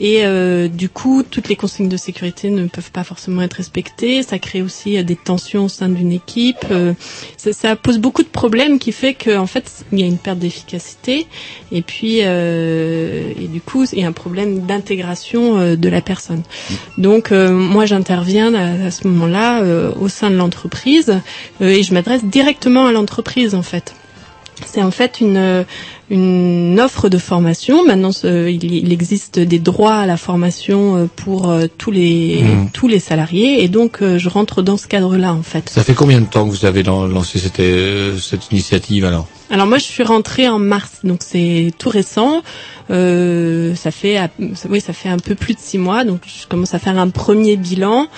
Et 0.00 0.24
euh, 0.24 0.68
du 0.68 0.88
coup, 0.88 1.22
toutes 1.22 1.48
les 1.48 1.56
consignes 1.56 1.88
de 1.88 1.96
sécurité 1.96 2.50
ne 2.50 2.66
peuvent 2.66 2.90
pas 2.90 3.04
forcément 3.04 3.42
être 3.42 3.54
respectées. 3.54 4.22
Ça 4.22 4.38
crée 4.38 4.60
aussi 4.60 4.98
euh, 4.98 5.02
des 5.02 5.16
tensions 5.16 5.64
au 5.64 5.68
sein 5.68 5.88
d'une 5.88 6.10
équipe. 6.10 6.66
Euh, 6.70 6.94
ça, 7.36 7.52
ça 7.52 7.76
pose 7.76 7.98
beaucoup 7.98 8.22
de 8.22 8.28
problèmes 8.28 8.78
qui 8.78 8.90
fait 8.90 9.14
qu'en 9.14 9.46
fait, 9.46 9.84
il 9.92 10.00
y 10.00 10.02
a 10.02 10.06
une 10.06 10.18
perte 10.18 10.38
d'efficacité. 10.38 11.26
Et 11.70 11.82
puis, 11.82 12.18
euh, 12.22 13.32
et 13.40 13.46
du 13.46 13.60
coup, 13.60 13.84
il 13.92 14.00
y 14.00 14.04
a 14.04 14.08
un 14.08 14.12
problème 14.12 14.66
d'intégration 14.66 15.76
de 15.76 15.88
la 15.88 16.00
personne. 16.00 16.42
Donc, 16.98 17.30
moi, 17.30 17.86
j'interviens 17.86 18.54
à, 18.54 18.86
à 18.86 18.90
ce 18.90 19.06
moment-là 19.08 19.62
au 20.00 20.08
sein 20.08 20.30
de 20.30 20.36
l'entreprise 20.36 21.20
et 21.60 21.82
je 21.82 21.94
m'adresse 21.94 22.24
directement 22.24 22.86
à 22.86 22.92
l'entreprise, 22.92 23.54
en 23.54 23.62
fait. 23.62 23.94
C'est 24.66 24.82
en 24.82 24.90
fait 24.90 25.20
une 25.20 25.64
une 26.10 26.78
offre 26.80 27.08
de 27.08 27.18
formation. 27.18 27.84
Maintenant, 27.84 28.12
ce- 28.12 28.48
il, 28.50 28.62
il 28.64 28.92
existe 28.92 29.38
des 29.38 29.58
droits 29.58 29.94
à 29.94 30.06
la 30.06 30.16
formation 30.16 30.96
euh, 30.96 31.06
pour 31.16 31.50
euh, 31.50 31.66
tous 31.78 31.90
les 31.90 32.42
Mhm. 32.42 32.70
tous 32.72 32.88
les 32.88 32.98
salariés, 33.00 33.62
et 33.64 33.68
donc 33.68 34.02
euh, 34.02 34.18
je 34.18 34.28
rentre 34.28 34.62
dans 34.62 34.76
ce 34.76 34.86
cadre-là 34.86 35.32
en 35.32 35.42
fait. 35.42 35.68
Ça 35.70 35.82
fait 35.82 35.94
combien 35.94 36.20
de 36.20 36.26
temps 36.26 36.44
que 36.46 36.50
vous 36.50 36.66
avez 36.66 36.82
lan- 36.82 37.06
lancé 37.06 37.38
cette, 37.38 37.62
cette 38.20 38.50
initiative 38.50 39.04
alors? 39.04 39.26
Alors 39.50 39.66
moi, 39.66 39.78
je 39.78 39.84
suis 39.84 40.02
rentrée 40.02 40.48
en 40.48 40.58
mars, 40.58 40.90
donc 41.04 41.20
c'est 41.22 41.70
tout 41.78 41.88
récent. 41.90 42.42
Euh, 42.90 43.74
ça 43.74 43.90
fait, 43.90 44.18
oui, 44.68 44.80
ça 44.80 44.92
fait 44.92 45.08
un 45.08 45.18
peu 45.18 45.34
plus 45.34 45.54
de 45.54 45.58
six 45.60 45.78
mois, 45.78 46.04
donc 46.04 46.20
je 46.26 46.46
commence 46.46 46.74
à 46.74 46.78
faire 46.78 46.98
un 46.98 47.08
premier 47.08 47.56
bilan. 47.56 48.08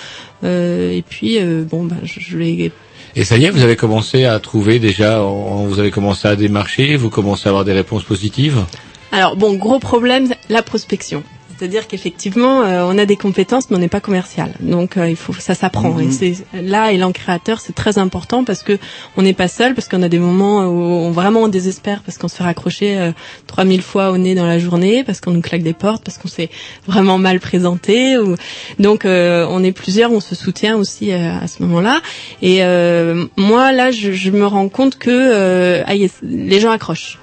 Euh, 0.43 0.91
et 0.91 1.01
puis, 1.03 1.37
euh, 1.39 1.63
bon, 1.63 1.83
ben, 1.85 1.97
je, 2.03 2.19
je 2.19 2.37
vais 2.37 2.71
Et 3.15 3.23
ça 3.23 3.37
y 3.37 3.45
est, 3.45 3.49
vous 3.49 3.63
avez 3.63 3.75
commencé 3.75 4.25
à 4.25 4.39
trouver 4.39 4.79
déjà, 4.79 5.19
vous 5.19 5.79
avez 5.79 5.91
commencé 5.91 6.27
à 6.27 6.35
démarcher, 6.35 6.95
vous 6.95 7.09
commencez 7.09 7.47
à 7.47 7.49
avoir 7.49 7.65
des 7.65 7.73
réponses 7.73 8.03
positives? 8.03 8.65
Alors 9.11 9.35
bon, 9.35 9.55
gros 9.55 9.79
problème, 9.79 10.33
la 10.49 10.61
prospection. 10.61 11.23
C'est-à-dire 11.57 11.87
qu'effectivement, 11.87 12.61
euh, 12.61 12.83
on 12.87 12.97
a 12.97 13.05
des 13.05 13.15
compétences, 13.15 13.69
mais 13.69 13.77
on 13.77 13.79
n'est 13.79 13.87
pas 13.87 13.99
commercial. 13.99 14.53
Donc, 14.59 14.95
euh, 14.95 15.09
il 15.09 15.15
faut, 15.15 15.33
ça 15.33 15.55
s'apprend. 15.55 15.91
Mhm. 15.91 16.07
Et 16.07 16.11
c'est 16.11 16.33
là, 16.53 16.91
élan 16.91 17.11
créateur, 17.11 17.59
c'est 17.59 17.73
très 17.73 17.97
important 17.97 18.43
parce 18.43 18.61
que 18.61 18.77
on 19.15 19.23
n'est 19.23 19.33
pas 19.33 19.47
seul, 19.47 19.73
parce 19.73 19.87
qu'on 19.87 20.03
a 20.03 20.09
des 20.09 20.19
moments 20.19 20.65
où 20.65 20.79
on 20.79 21.11
vraiment 21.11 21.41
on 21.41 21.47
désespère 21.47 22.01
parce 22.03 22.17
qu'on 22.17 22.27
se 22.27 22.35
fait 22.35 22.43
raccrocher 22.43 22.97
euh, 22.97 23.11
3000 23.47 23.81
fois 23.81 24.11
au 24.11 24.17
nez 24.17 24.35
dans 24.35 24.45
la 24.45 24.59
journée, 24.59 25.03
parce 25.03 25.19
qu'on 25.19 25.31
nous 25.31 25.41
claque 25.41 25.63
des 25.63 25.73
portes, 25.73 26.03
parce 26.03 26.19
qu'on 26.19 26.27
s'est 26.27 26.49
vraiment 26.85 27.17
mal 27.17 27.39
présenté. 27.39 28.17
Ou... 28.17 28.35
Donc, 28.77 29.05
euh, 29.05 29.47
on 29.49 29.63
est 29.63 29.71
plusieurs, 29.71 30.11
on 30.11 30.19
se 30.19 30.35
soutient 30.35 30.75
aussi 30.75 31.11
euh, 31.11 31.39
à 31.39 31.47
ce 31.47 31.63
moment-là. 31.63 32.01
Et 32.41 32.63
euh, 32.63 33.25
moi, 33.35 33.71
là, 33.71 33.91
je, 33.91 34.11
je 34.11 34.29
me 34.29 34.45
rends 34.45 34.69
compte 34.69 34.97
que 34.97 35.83
les 36.21 36.59
gens 36.59 36.71
accrochent 36.71 37.17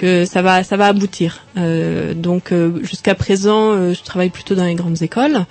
que 0.00 0.24
ça 0.24 0.40
va 0.40 0.64
ça 0.64 0.78
va 0.78 0.86
aboutir. 0.86 1.44
Euh, 1.56 2.14
donc 2.14 2.52
euh, 2.52 2.70
jusqu'à 2.82 3.14
présent, 3.16 3.72
euh, 3.72 3.92
je 3.92 4.02
travaille 4.02 4.30
plutôt 4.30 4.54
dans 4.54 4.64
les 4.64 4.74
grandes 4.76 5.02
écoles. 5.02 5.46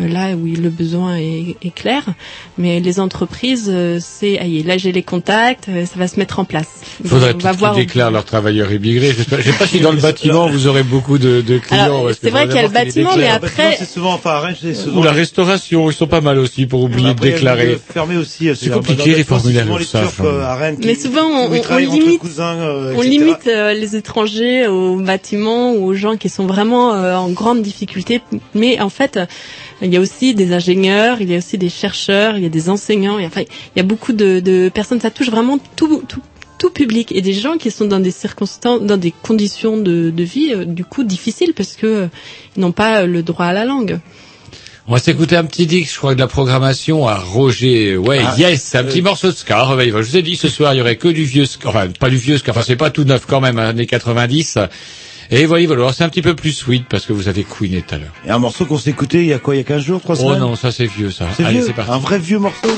euh, 0.00 0.08
là 0.08 0.34
où 0.34 0.44
le 0.46 0.68
besoin 0.70 1.16
est, 1.16 1.56
est 1.62 1.72
clair. 1.72 2.02
Mais 2.58 2.80
les 2.80 2.98
entreprises, 2.98 3.70
euh, 3.72 3.98
c'est, 4.00 4.40
aïe, 4.40 4.64
là 4.64 4.76
j'ai 4.76 4.90
les 4.90 5.04
contacts, 5.04 5.68
euh, 5.68 5.86
ça 5.86 5.96
va 5.96 6.08
se 6.08 6.18
mettre 6.18 6.40
en 6.40 6.44
place. 6.44 6.66
Il 7.04 7.08
faudrait 7.08 7.34
On 7.34 7.38
va 7.38 7.50
peut-être 7.50 7.58
voir. 7.60 7.74
qu'ils 7.74 7.86
déclarent 7.86 8.10
leurs 8.10 8.24
travailleurs 8.24 8.72
immigrés. 8.72 9.12
Je 9.16 9.22
sais 9.22 9.30
pas, 9.30 9.36
je 9.40 9.50
sais 9.52 9.56
pas 9.58 9.66
si 9.68 9.78
dans 9.78 9.92
le 9.92 10.00
bâtiment 10.08 10.48
vous 10.48 10.66
aurez 10.66 10.82
beaucoup 10.82 11.18
de, 11.18 11.40
de 11.40 11.58
clients. 11.58 12.06
C'est 12.20 12.30
vrai 12.30 12.46
qu'il 12.48 12.56
y 12.56 12.58
a 12.58 12.62
le 12.64 12.68
bâtiment, 12.70 13.16
mais 13.16 13.28
après- 13.28 13.76
C'est 13.78 13.84
souvent, 13.88 14.14
enfin, 14.14 14.30
à 14.30 14.40
Rennes, 14.40 14.56
c'est 14.60 14.74
souvent. 14.74 15.00
Ou 15.00 15.04
la 15.04 15.12
restauration, 15.12 15.88
ils 15.88 15.94
sont 15.94 16.08
pas 16.08 16.20
mal 16.20 16.40
aussi 16.40 16.66
pour 16.66 16.82
oublier 16.82 17.08
de 17.10 17.12
Après, 17.12 17.30
déclarer. 17.30 17.66
milieu 17.66 17.80
fermé 17.92 18.16
aussi. 18.16 18.50
C'est 18.56 18.70
compliqué 18.70 19.14
les 19.14 19.22
formulaires 19.22 19.62
Souvent 19.66 19.78
les 19.78 19.84
ça, 19.84 20.00
Turcs 20.00 20.24
euh, 20.26 20.42
à 20.42 20.56
Rennes. 20.56 20.78
Mais 20.84 20.96
qui- 20.96 21.02
souvent, 21.02 21.22
on, 21.26 21.52
on 21.70 21.76
limite, 21.76 22.18
cousins, 22.18 22.56
euh, 22.58 22.94
on 22.96 23.00
limite 23.02 23.46
euh, 23.46 23.72
les 23.74 23.94
étrangers 23.94 24.66
aux 24.66 24.96
ou 25.46 25.84
aux 25.84 25.94
gens 25.94 26.16
qui 26.16 26.28
sont 26.28 26.46
vraiment 26.46 26.94
euh, 26.94 27.14
en 27.14 27.30
grande 27.30 27.62
difficulté. 27.62 28.20
Mais 28.54 28.80
en 28.80 28.88
fait, 28.88 29.18
il 29.82 29.92
y 29.92 29.96
a 29.96 30.00
aussi 30.00 30.34
des 30.34 30.52
ingénieurs, 30.52 31.20
il 31.20 31.30
y 31.30 31.34
a 31.34 31.38
aussi 31.38 31.58
des 31.58 31.68
chercheurs, 31.68 32.36
il 32.36 32.42
y 32.42 32.46
a 32.46 32.50
des 32.50 32.68
enseignants. 32.68 33.18
Et 33.18 33.26
enfin, 33.26 33.42
il 33.42 33.78
y 33.78 33.80
a 33.80 33.84
beaucoup 33.84 34.12
de, 34.12 34.40
de 34.40 34.68
personnes. 34.68 35.00
Ça 35.00 35.10
touche 35.10 35.30
vraiment 35.30 35.58
tout, 35.76 36.02
tout, 36.08 36.20
tout 36.58 36.70
public 36.70 37.12
et 37.12 37.20
des 37.20 37.34
gens 37.34 37.56
qui 37.56 37.70
sont 37.70 37.84
dans 37.86 38.00
des 38.00 38.10
circonstances, 38.10 38.80
dans 38.82 38.96
des 38.96 39.12
conditions 39.22 39.76
de, 39.76 40.10
de 40.10 40.22
vie 40.22 40.52
euh, 40.54 40.64
du 40.64 40.84
coup 40.84 41.04
difficiles 41.04 41.52
parce 41.54 41.74
que 41.74 41.86
euh, 41.86 42.06
ils 42.56 42.60
n'ont 42.60 42.72
pas 42.72 43.06
le 43.06 43.22
droit 43.22 43.46
à 43.46 43.52
la 43.52 43.64
langue. 43.64 44.00
On 44.86 44.92
va 44.92 44.98
s'écouter 44.98 45.34
un 45.36 45.44
petit 45.44 45.66
disque, 45.66 45.94
je 45.94 45.98
crois, 45.98 46.14
de 46.14 46.20
la 46.20 46.26
programmation 46.26 47.08
à 47.08 47.16
Roger. 47.16 47.96
Ouais, 47.96 48.20
Ah, 48.22 48.34
yes, 48.36 48.74
un 48.74 48.80
euh, 48.80 48.82
petit 48.84 49.00
morceau 49.00 49.28
de 49.28 49.36
ska. 49.36 49.62
Reveille-vous. 49.62 50.02
Je 50.02 50.10
vous 50.10 50.16
ai 50.18 50.22
dit, 50.22 50.36
ce 50.36 50.48
soir, 50.48 50.74
il 50.74 50.76
y 50.76 50.80
aurait 50.82 50.96
que 50.96 51.08
du 51.08 51.24
vieux 51.24 51.46
ska. 51.46 51.70
Enfin, 51.70 51.88
pas 51.98 52.10
du 52.10 52.18
vieux 52.18 52.36
ska. 52.36 52.50
Enfin, 52.50 52.60
c'est 52.62 52.76
pas 52.76 52.90
tout 52.90 53.04
neuf 53.04 53.24
quand 53.26 53.40
même, 53.40 53.58
hein, 53.58 53.68
années 53.68 53.86
90. 53.86 54.58
Et 55.30 55.46
voyez, 55.46 55.66
voilà, 55.66 55.92
c'est 55.92 56.04
un 56.04 56.08
petit 56.08 56.22
peu 56.22 56.34
plus 56.34 56.52
sweet 56.52 56.86
parce 56.88 57.06
que 57.06 57.12
vous 57.12 57.28
avez 57.28 57.44
queené 57.44 57.82
tout 57.82 57.94
à 57.94 57.98
l'heure. 57.98 58.12
Et 58.26 58.30
un 58.30 58.38
morceau 58.38 58.66
qu'on 58.66 58.78
s'est 58.78 58.90
écouté 58.90 59.20
il 59.22 59.26
y 59.26 59.32
a 59.32 59.38
quoi, 59.38 59.54
il 59.54 59.58
y 59.58 59.60
a 59.60 59.64
15 59.64 59.82
jours, 59.82 60.00
3 60.00 60.16
Oh 60.16 60.18
semaines 60.18 60.38
non, 60.40 60.56
ça 60.56 60.70
c'est 60.72 60.86
vieux, 60.86 61.10
ça. 61.10 61.26
C'est 61.36 61.44
Allez, 61.44 61.58
vieux 61.58 61.66
c'est 61.66 61.72
parti. 61.72 61.90
Un 61.92 61.98
vrai 61.98 62.18
vieux 62.18 62.38
morceau 62.38 62.68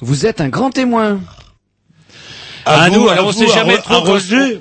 Vous 0.00 0.26
êtes 0.26 0.40
un 0.40 0.48
grand 0.48 0.70
témoin. 0.70 1.20
À, 2.64 2.82
À 2.84 2.90
nous, 2.90 3.02
vous, 3.02 3.08
alors 3.08 3.24
à 3.24 3.28
on 3.28 3.30
vous, 3.32 3.38
sait 3.38 3.48
jamais 3.48 3.74
Ro- 3.76 3.82
trop 3.82 3.94
à 3.94 4.02
quand- 4.06 4.12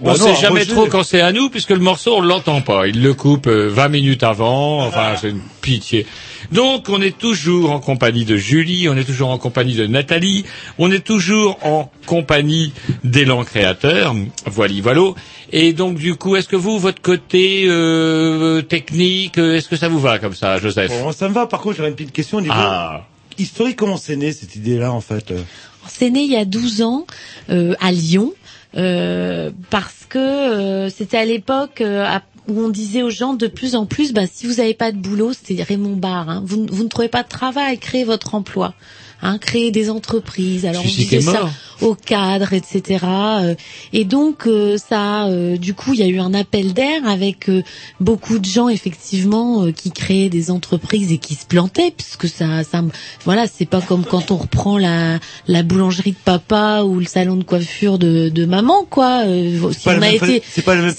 on 0.01 0.05
Bah 0.05 0.13
non, 0.13 0.25
sait 0.25 0.31
à 0.31 0.35
jamais 0.35 0.65
trop 0.65 0.87
quand 0.87 1.03
c'est 1.03 1.21
à 1.21 1.31
nous 1.31 1.49
puisque 1.49 1.69
le 1.69 1.79
morceau 1.79 2.15
on 2.17 2.21
l'entend 2.21 2.61
pas. 2.61 2.87
Il 2.87 3.01
le 3.03 3.13
coupe 3.13 3.47
euh, 3.47 3.67
20 3.71 3.89
minutes 3.89 4.23
avant. 4.23 4.83
Enfin, 4.85 5.13
c'est 5.19 5.29
une 5.29 5.41
pitié. 5.61 6.07
Donc 6.51 6.89
on 6.89 7.01
est 7.01 7.17
toujours 7.17 7.71
en 7.71 7.79
compagnie 7.79 8.25
de 8.25 8.35
Julie, 8.37 8.89
on 8.89 8.97
est 8.97 9.03
toujours 9.05 9.29
en 9.29 9.37
compagnie 9.37 9.75
de 9.75 9.87
Nathalie, 9.87 10.43
on 10.77 10.91
est 10.91 11.03
toujours 11.03 11.57
en 11.65 11.89
compagnie 12.05 12.73
d'élan 13.03 13.43
créateur. 13.43 14.13
Voilà, 14.45 14.73
voilà. 14.81 15.01
Et 15.53 15.73
donc 15.73 15.97
du 15.97 16.15
coup, 16.15 16.35
est-ce 16.35 16.47
que 16.47 16.55
vous, 16.55 16.77
votre 16.79 17.01
côté 17.01 17.63
euh, 17.67 18.61
technique, 18.61 19.37
euh, 19.37 19.55
est-ce 19.55 19.69
que 19.69 19.75
ça 19.75 19.87
vous 19.87 19.99
va 19.99 20.19
comme 20.19 20.33
ça, 20.35 20.57
Joseph? 20.57 20.89
Bon, 20.91 21.11
ça 21.11 21.29
me 21.29 21.33
va, 21.33 21.47
par 21.47 21.61
contre, 21.61 21.77
j'aurais 21.77 21.89
une 21.89 21.95
petite 21.95 22.13
question 22.13 22.37
au 22.39 22.41
niveau 22.41 22.53
Ah. 22.55 23.05
historique. 23.37 23.75
Comment 23.77 23.97
c'est 23.97 24.15
né 24.15 24.31
cette 24.33 24.55
idée-là, 24.55 24.91
en 24.91 25.01
fait 25.01 25.31
euh? 25.31 25.41
C'est 25.87 26.09
né 26.09 26.21
il 26.21 26.31
y 26.31 26.35
a 26.37 26.45
12 26.45 26.81
ans 26.83 27.05
euh, 27.49 27.73
à 27.79 27.91
Lyon 27.91 28.33
euh, 28.77 29.51
parce 29.69 30.05
que 30.07 30.17
euh, 30.19 30.89
c'était 30.89 31.17
à 31.17 31.25
l'époque 31.25 31.81
euh, 31.81 32.05
à- 32.05 32.21
où 32.51 32.59
on 32.59 32.69
disait 32.69 33.01
aux 33.01 33.09
gens 33.09 33.33
de 33.33 33.47
plus 33.47 33.75
en 33.75 33.85
plus, 33.85 34.13
bah, 34.13 34.27
si 34.31 34.45
vous 34.45 34.55
n'avez 34.55 34.73
pas 34.73 34.91
de 34.91 34.97
boulot, 34.97 35.33
c'était 35.33 35.63
Raymond 35.63 35.95
Barre, 35.95 36.29
hein, 36.29 36.43
vous, 36.45 36.67
vous 36.69 36.83
ne 36.83 36.89
trouvez 36.89 37.07
pas 37.07 37.23
de 37.23 37.29
travail, 37.29 37.79
créez 37.79 38.03
votre 38.03 38.35
emploi. 38.35 38.73
Hein, 39.23 39.37
créer 39.37 39.71
des 39.71 39.89
entreprises. 39.89 40.65
Alors 40.65 40.83
on 40.83 40.87
disait 40.87 41.21
ça 41.21 41.49
aux 41.81 41.95
cadres, 41.95 42.53
etc. 42.53 43.05
euh, 43.05 43.55
Et 43.93 44.05
donc 44.05 44.47
euh, 44.47 44.77
ça, 44.77 45.25
euh, 45.25 45.57
du 45.57 45.73
coup, 45.73 45.93
il 45.93 45.99
y 45.99 46.03
a 46.03 46.07
eu 46.07 46.19
un 46.19 46.33
appel 46.33 46.73
d'air 46.73 47.07
avec 47.07 47.49
beaucoup 47.99 48.39
de 48.39 48.45
gens 48.45 48.69
effectivement 48.69 49.71
qui 49.71 49.91
créaient 49.91 50.29
des 50.29 50.51
entreprises 50.51 51.11
et 51.11 51.17
qui 51.17 51.35
se 51.35 51.45
plantaient, 51.45 51.91
puisque 51.95 52.27
ça, 52.27 52.63
ça, 52.63 52.83
voilà, 53.25 53.45
c'est 53.47 53.65
pas 53.65 53.81
comme 53.81 54.05
quand 54.05 54.31
on 54.31 54.37
reprend 54.37 54.77
la 54.77 55.19
la 55.47 55.63
boulangerie 55.63 56.11
de 56.11 56.17
papa 56.23 56.83
ou 56.83 56.99
le 56.99 57.05
salon 57.05 57.35
de 57.35 57.43
coiffure 57.43 57.97
de, 57.97 58.29
de 58.29 58.45
maman, 58.45 58.85
quoi. 58.89 59.23
Si 59.71 59.87
on 59.87 60.01
a 60.01 60.09
été, 60.09 60.43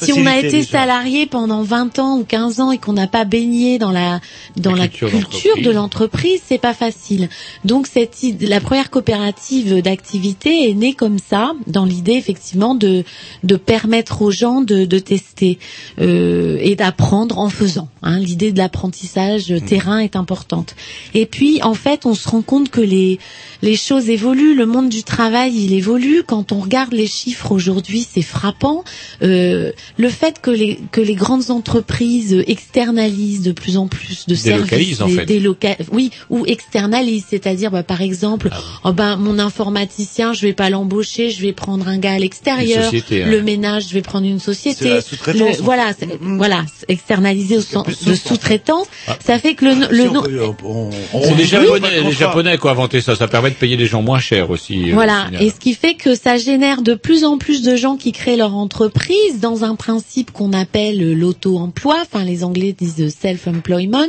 si 0.01 0.13
on 0.13 0.27
a 0.27 0.39
été 0.39 0.63
salarié 0.63 1.27
pendant 1.27 1.63
20 1.63 1.99
ans 1.99 2.19
ou 2.19 2.25
15 2.25 2.61
ans 2.61 2.73
et 2.73 2.79
qu'on 2.79 2.93
n'a 2.93 3.07
pas 3.07 3.25
baigné 3.25 3.79
dans 3.79 3.93
la 3.93 4.21
dans 4.57 4.73
La 4.73 4.83
la 4.83 4.89
culture 4.89 5.57
de 5.63 5.71
l'entreprise, 5.71 6.41
c'est 6.47 6.59
pas 6.59 6.75
facile. 6.75 7.29
Donc 7.65 7.87
cette 7.87 8.12
la 8.41 8.61
première 8.61 8.91
coopérative 8.91 9.81
d'activité 9.83 10.71
est 10.71 10.75
née 10.75 10.95
comme 10.95 11.19
ça, 11.19 11.53
dans 11.67 11.85
l'idée 11.85 12.13
effectivement 12.13 12.75
de 12.75 13.05
de 13.43 13.57
permettre 13.57 14.23
aux 14.23 14.31
gens 14.31 14.61
de, 14.61 14.85
de 14.85 14.99
tester 14.99 15.59
euh, 16.01 16.59
et 16.61 16.77
d'apprendre 16.77 17.39
en 17.39 17.49
faisant. 17.51 17.89
Hein. 18.03 18.19
L'idée 18.19 18.53
de 18.53 18.59
l'apprentissage 18.59 19.51
Mmh. 19.51 19.61
terrain 19.63 19.99
est 19.99 20.17
importante. 20.17 20.75
Et 21.15 21.27
puis 21.27 21.63
en 21.63 21.75
fait, 21.75 22.07
on 22.07 22.15
se 22.15 22.29
rend 22.29 22.43
compte 22.43 22.69
que 22.71 22.81
les 22.81 23.19
les 23.63 23.77
choses 23.77 24.09
évoluent, 24.11 24.55
le 24.55 24.67
monde 24.67 24.89
du 24.89 25.03
travail 25.05 25.53
il 25.55 25.73
évolue. 25.73 26.23
Quand 26.27 26.53
on 26.53 26.61
regarde 26.61 26.93
les 26.93 27.07
chiffres 27.07 27.53
aujourd'hui, 27.53 28.07
c'est 28.13 28.23
frappant. 28.23 28.85
Euh, 29.23 29.73
le 29.97 30.09
fait 30.09 30.41
que 30.41 30.51
les 30.51 30.79
que 30.91 31.01
les 31.01 31.15
grandes 31.15 31.51
entreprises 31.51 32.43
externalisent 32.47 33.43
de 33.43 33.53
plus 33.53 33.77
en 33.77 33.87
plus 33.87 34.27
de 34.27 34.35
Délocalisent, 34.35 34.69
services, 34.99 35.01
en 35.01 35.07
des- 35.09 35.15
fait. 35.15 35.27
déloca- 35.27 35.77
oui, 35.93 36.11
ou 36.31 36.45
externalisent, 36.47 37.27
c'est-à-dire 37.31 37.71
bah, 37.71 37.83
par 37.83 38.02
exemple, 38.03 38.51
Ah 38.53 38.59
oh, 38.85 38.93
ben 38.93 39.17
mon 39.17 39.39
informaticien, 39.39 40.33
je 40.35 40.43
vais 40.43 40.53
pas 40.53 40.69
l'embaucher, 40.69 41.31
je 41.31 41.41
vais 41.41 41.53
prendre 41.53 41.89
un 41.89 41.97
gars 41.99 42.13
à 42.13 42.19
l'extérieur. 42.19 42.85
société, 42.85 43.23
hein. 43.23 43.29
Le 43.31 43.41
ménage, 43.43 43.85
je 43.89 43.95
vais 43.95 44.03
prendre 44.03 44.27
une 44.27 44.39
société. 44.41 44.91
Le- 45.29 45.63
voilà, 45.63 45.93
c'est- 45.99 46.09
voilà, 46.21 46.65
externalisé 46.89 47.57
au 47.57 47.61
sens 47.63 47.85
plus 47.85 48.05
de 48.05 48.15
sous-traitance. 48.15 48.87
Ah. 49.09 49.17
Ça 49.25 49.39
fait 49.39 49.55
que 49.55 49.65
le, 49.65 49.75
le 49.91 50.03
Si, 50.03 50.09
on 50.09 50.13
nom- 50.13 50.25
on- 50.25 50.57
on- 50.65 50.91
on- 51.15 51.35
les 51.35 51.45
on- 51.45 51.47
Japonais, 51.47 51.89
on- 52.03 52.09
les 52.09 52.13
Japonais 52.13 52.59
qui 52.59 52.67
ont 52.67 52.71
inventé 52.71 53.01
ça. 53.01 53.17
Ça 53.17 53.29
permet 53.29 53.51
de 53.51 53.55
payer 53.55 53.77
des 53.77 53.87
gens 53.87 54.03
moins 54.03 54.19
chers 54.21 54.51
aussi. 54.51 54.91
euh, 54.91 54.95
Voilà, 54.95 55.23
au 55.23 55.27
final. 55.27 55.43
et 55.43 55.51
ce 55.51 55.57
qui 55.61 55.75
fait 55.75 55.95
que 55.95 56.15
ça 56.15 56.37
génère 56.37 56.83
de 56.83 56.95
plus 56.95 57.25
en 57.25 57.39
plus 57.39 57.63
de 57.63 57.77
gens 57.77 57.97
qui 57.97 58.13
créent 58.13 58.37
leur 58.37 58.55
entreprise 58.55 59.41
dans 59.41 59.65
un 59.65 59.75
principe 59.75 60.33
qu'on 60.33 60.53
appelle 60.53 61.13
l'auto-emploi, 61.19 61.97
enfin 62.03 62.25
les 62.25 62.45
Anglais 62.45 62.75
disent 62.79 63.15
self-employment, 63.21 64.07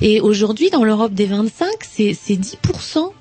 et 0.00 0.20
aujourd'hui 0.20 0.70
dans 0.70 0.84
l'Europe 0.84 1.12
des 1.14 1.26
25, 1.26 1.66
c'est 1.90 2.16
c'est 2.20 2.36
10% 2.36 3.12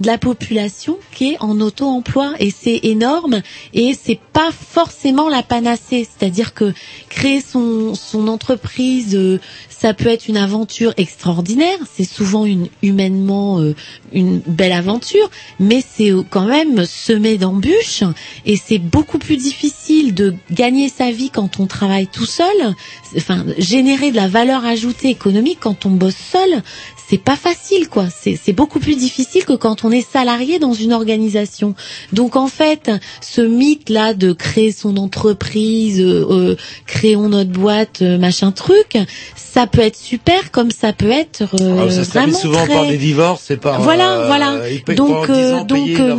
de 0.00 0.06
la 0.06 0.18
population 0.18 0.98
qui 1.12 1.32
est 1.32 1.36
en 1.40 1.60
auto-emploi. 1.60 2.32
Et 2.38 2.50
c'est 2.50 2.80
énorme. 2.82 3.42
Et 3.74 3.94
c'est 4.00 4.20
pas 4.32 4.50
forcément 4.52 5.28
la 5.28 5.42
panacée, 5.42 6.06
c'est-à-dire 6.08 6.54
que 6.54 6.72
créer 7.08 7.40
son 7.40 7.94
son 7.94 8.28
entreprise 8.28 9.14
euh, 9.14 9.40
ça 9.78 9.94
peut 9.94 10.08
être 10.08 10.26
une 10.26 10.36
aventure 10.36 10.92
extraordinaire, 10.96 11.78
c'est 11.94 12.04
souvent 12.04 12.44
une 12.44 12.68
humainement 12.82 13.60
euh, 13.60 13.76
une 14.12 14.40
belle 14.40 14.72
aventure, 14.72 15.30
mais 15.60 15.84
c'est 15.88 16.10
quand 16.30 16.46
même 16.46 16.84
semé 16.84 17.38
d'embûches. 17.38 18.02
Et 18.44 18.56
c'est 18.56 18.78
beaucoup 18.78 19.18
plus 19.18 19.36
difficile 19.36 20.14
de 20.14 20.34
gagner 20.50 20.88
sa 20.88 21.12
vie 21.12 21.30
quand 21.30 21.60
on 21.60 21.66
travaille 21.66 22.08
tout 22.08 22.26
seul, 22.26 22.74
enfin 23.16 23.44
générer 23.58 24.10
de 24.10 24.16
la 24.16 24.26
valeur 24.26 24.64
ajoutée 24.64 25.10
économique 25.10 25.58
quand 25.60 25.86
on 25.86 25.90
bosse 25.90 26.16
seul, 26.16 26.62
c'est 27.08 27.18
pas 27.18 27.36
facile 27.36 27.88
quoi, 27.88 28.06
c'est 28.10 28.38
c'est 28.42 28.52
beaucoup 28.52 28.80
plus 28.80 28.96
difficile 28.96 29.44
que 29.44 29.54
quand 29.54 29.84
on 29.84 29.90
est 29.90 30.06
salarié 30.06 30.58
dans 30.58 30.74
une 30.74 30.92
organisation. 30.92 31.74
Donc 32.12 32.36
en 32.36 32.48
fait, 32.48 32.90
ce 33.20 33.40
mythe 33.40 33.88
là 33.88 34.14
de 34.14 34.32
créer 34.32 34.72
son 34.72 34.96
entreprise, 34.96 36.00
euh, 36.00 36.26
euh, 36.30 36.56
créons 36.86 37.28
notre 37.28 37.50
boîte, 37.50 38.02
euh, 38.02 38.18
machin 38.18 38.52
truc, 38.52 38.98
ça 39.34 39.66
peut 39.66 39.80
être 39.80 39.96
super 39.96 40.50
comme 40.50 40.70
ça 40.70 40.92
peut 40.92 41.10
être 41.10 41.42
euh, 41.60 41.86
Ah, 41.86 41.90
ça 41.90 42.04
se 42.04 42.10
vraiment 42.10 42.38
souvent 42.38 42.64
très... 42.64 42.74
par 42.74 42.86
des 42.86 42.98
divorces 42.98 43.50
et 43.50 43.56
par. 43.56 43.80
Voilà, 43.80 44.18
euh, 44.18 44.26
voilà. 44.26 44.58
Donc, 44.94 45.26
pendant 45.26 45.26
10 45.26 45.30
euh, 45.30 45.54
ans 45.54 45.64
donc, 45.64 45.88
euh, 45.88 46.14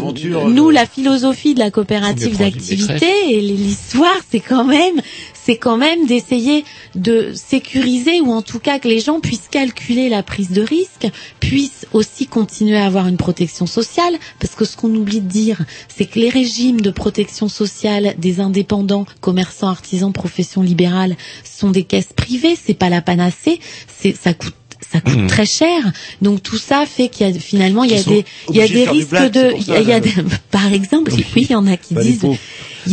nous, 0.49 0.70
euh, 0.70 0.74
la 0.74 0.86
philosophie 0.86 1.53
de 1.53 1.60
la 1.60 1.72
coopérative 1.72 2.38
d'activité 2.38 3.07
et 3.30 3.41
l'histoire, 3.41 4.18
c'est 4.32 4.40
quand 4.40 4.66
même, 4.66 5.02
c'est 5.49 5.57
quand 5.57 5.77
même 5.77 6.05
d'essayer 6.05 6.63
de 6.93 7.31
sécuriser 7.34 8.21
ou 8.21 8.31
en 8.31 8.43
tout 8.43 8.59
cas 8.59 8.77
que 8.77 8.88
les 8.88 8.99
gens 8.99 9.19
puissent 9.19 9.47
calculer 9.49 10.07
la 10.07 10.21
prise 10.21 10.51
de 10.51 10.61
risque, 10.61 11.07
puissent 11.39 11.88
aussi 11.91 12.27
continuer 12.27 12.77
à 12.77 12.85
avoir 12.85 13.07
une 13.07 13.17
protection 13.17 13.65
sociale, 13.65 14.13
parce 14.39 14.53
que 14.53 14.63
ce 14.63 14.77
qu'on 14.77 14.93
oublie 14.93 15.21
de 15.21 15.27
dire, 15.27 15.59
c'est 15.88 16.05
que 16.05 16.19
les 16.19 16.30
régimes 16.30 16.81
de 16.81 16.91
protection 16.91 17.47
sociale 17.49 18.13
des 18.19 18.39
indépendants, 18.41 19.07
commerçants, 19.21 19.69
artisans, 19.69 20.13
professions 20.13 20.61
libérales, 20.61 21.15
sont 21.43 21.71
des 21.71 21.84
caisses 21.84 22.13
privées, 22.15 22.55
c'est 22.55 22.76
pas 22.76 22.89
la 22.89 23.01
panacée, 23.01 23.59
c'est 23.88 24.15
ça 24.15 24.35
coûte 24.35 24.53
ça 24.91 25.01
coûte 25.01 25.17
Mhm. 25.17 25.27
très 25.27 25.45
cher. 25.45 25.91
Donc 26.21 26.41
tout 26.41 26.57
ça 26.57 26.85
fait 26.85 27.09
qu'il 27.09 27.27
y 27.27 27.30
a 27.30 27.39
finalement 27.39 27.84
il 27.84 27.91
y 27.91 27.95
a 27.99 28.03
des 28.03 28.23
il 28.49 28.55
y 28.55 28.61
a 28.61 28.67
des 28.67 28.85
risques 28.88 29.11
de 29.31 29.53
il 29.57 29.67
y 29.88 29.93
a, 29.93 29.99
par 30.51 30.71
exemple 30.71 31.11
oui 31.13 31.23
il 31.35 31.51
y 31.51 31.55
en 31.55 31.67
a 31.67 31.76
qui 31.76 31.93
Bah, 31.95 32.01
disent 32.01 32.26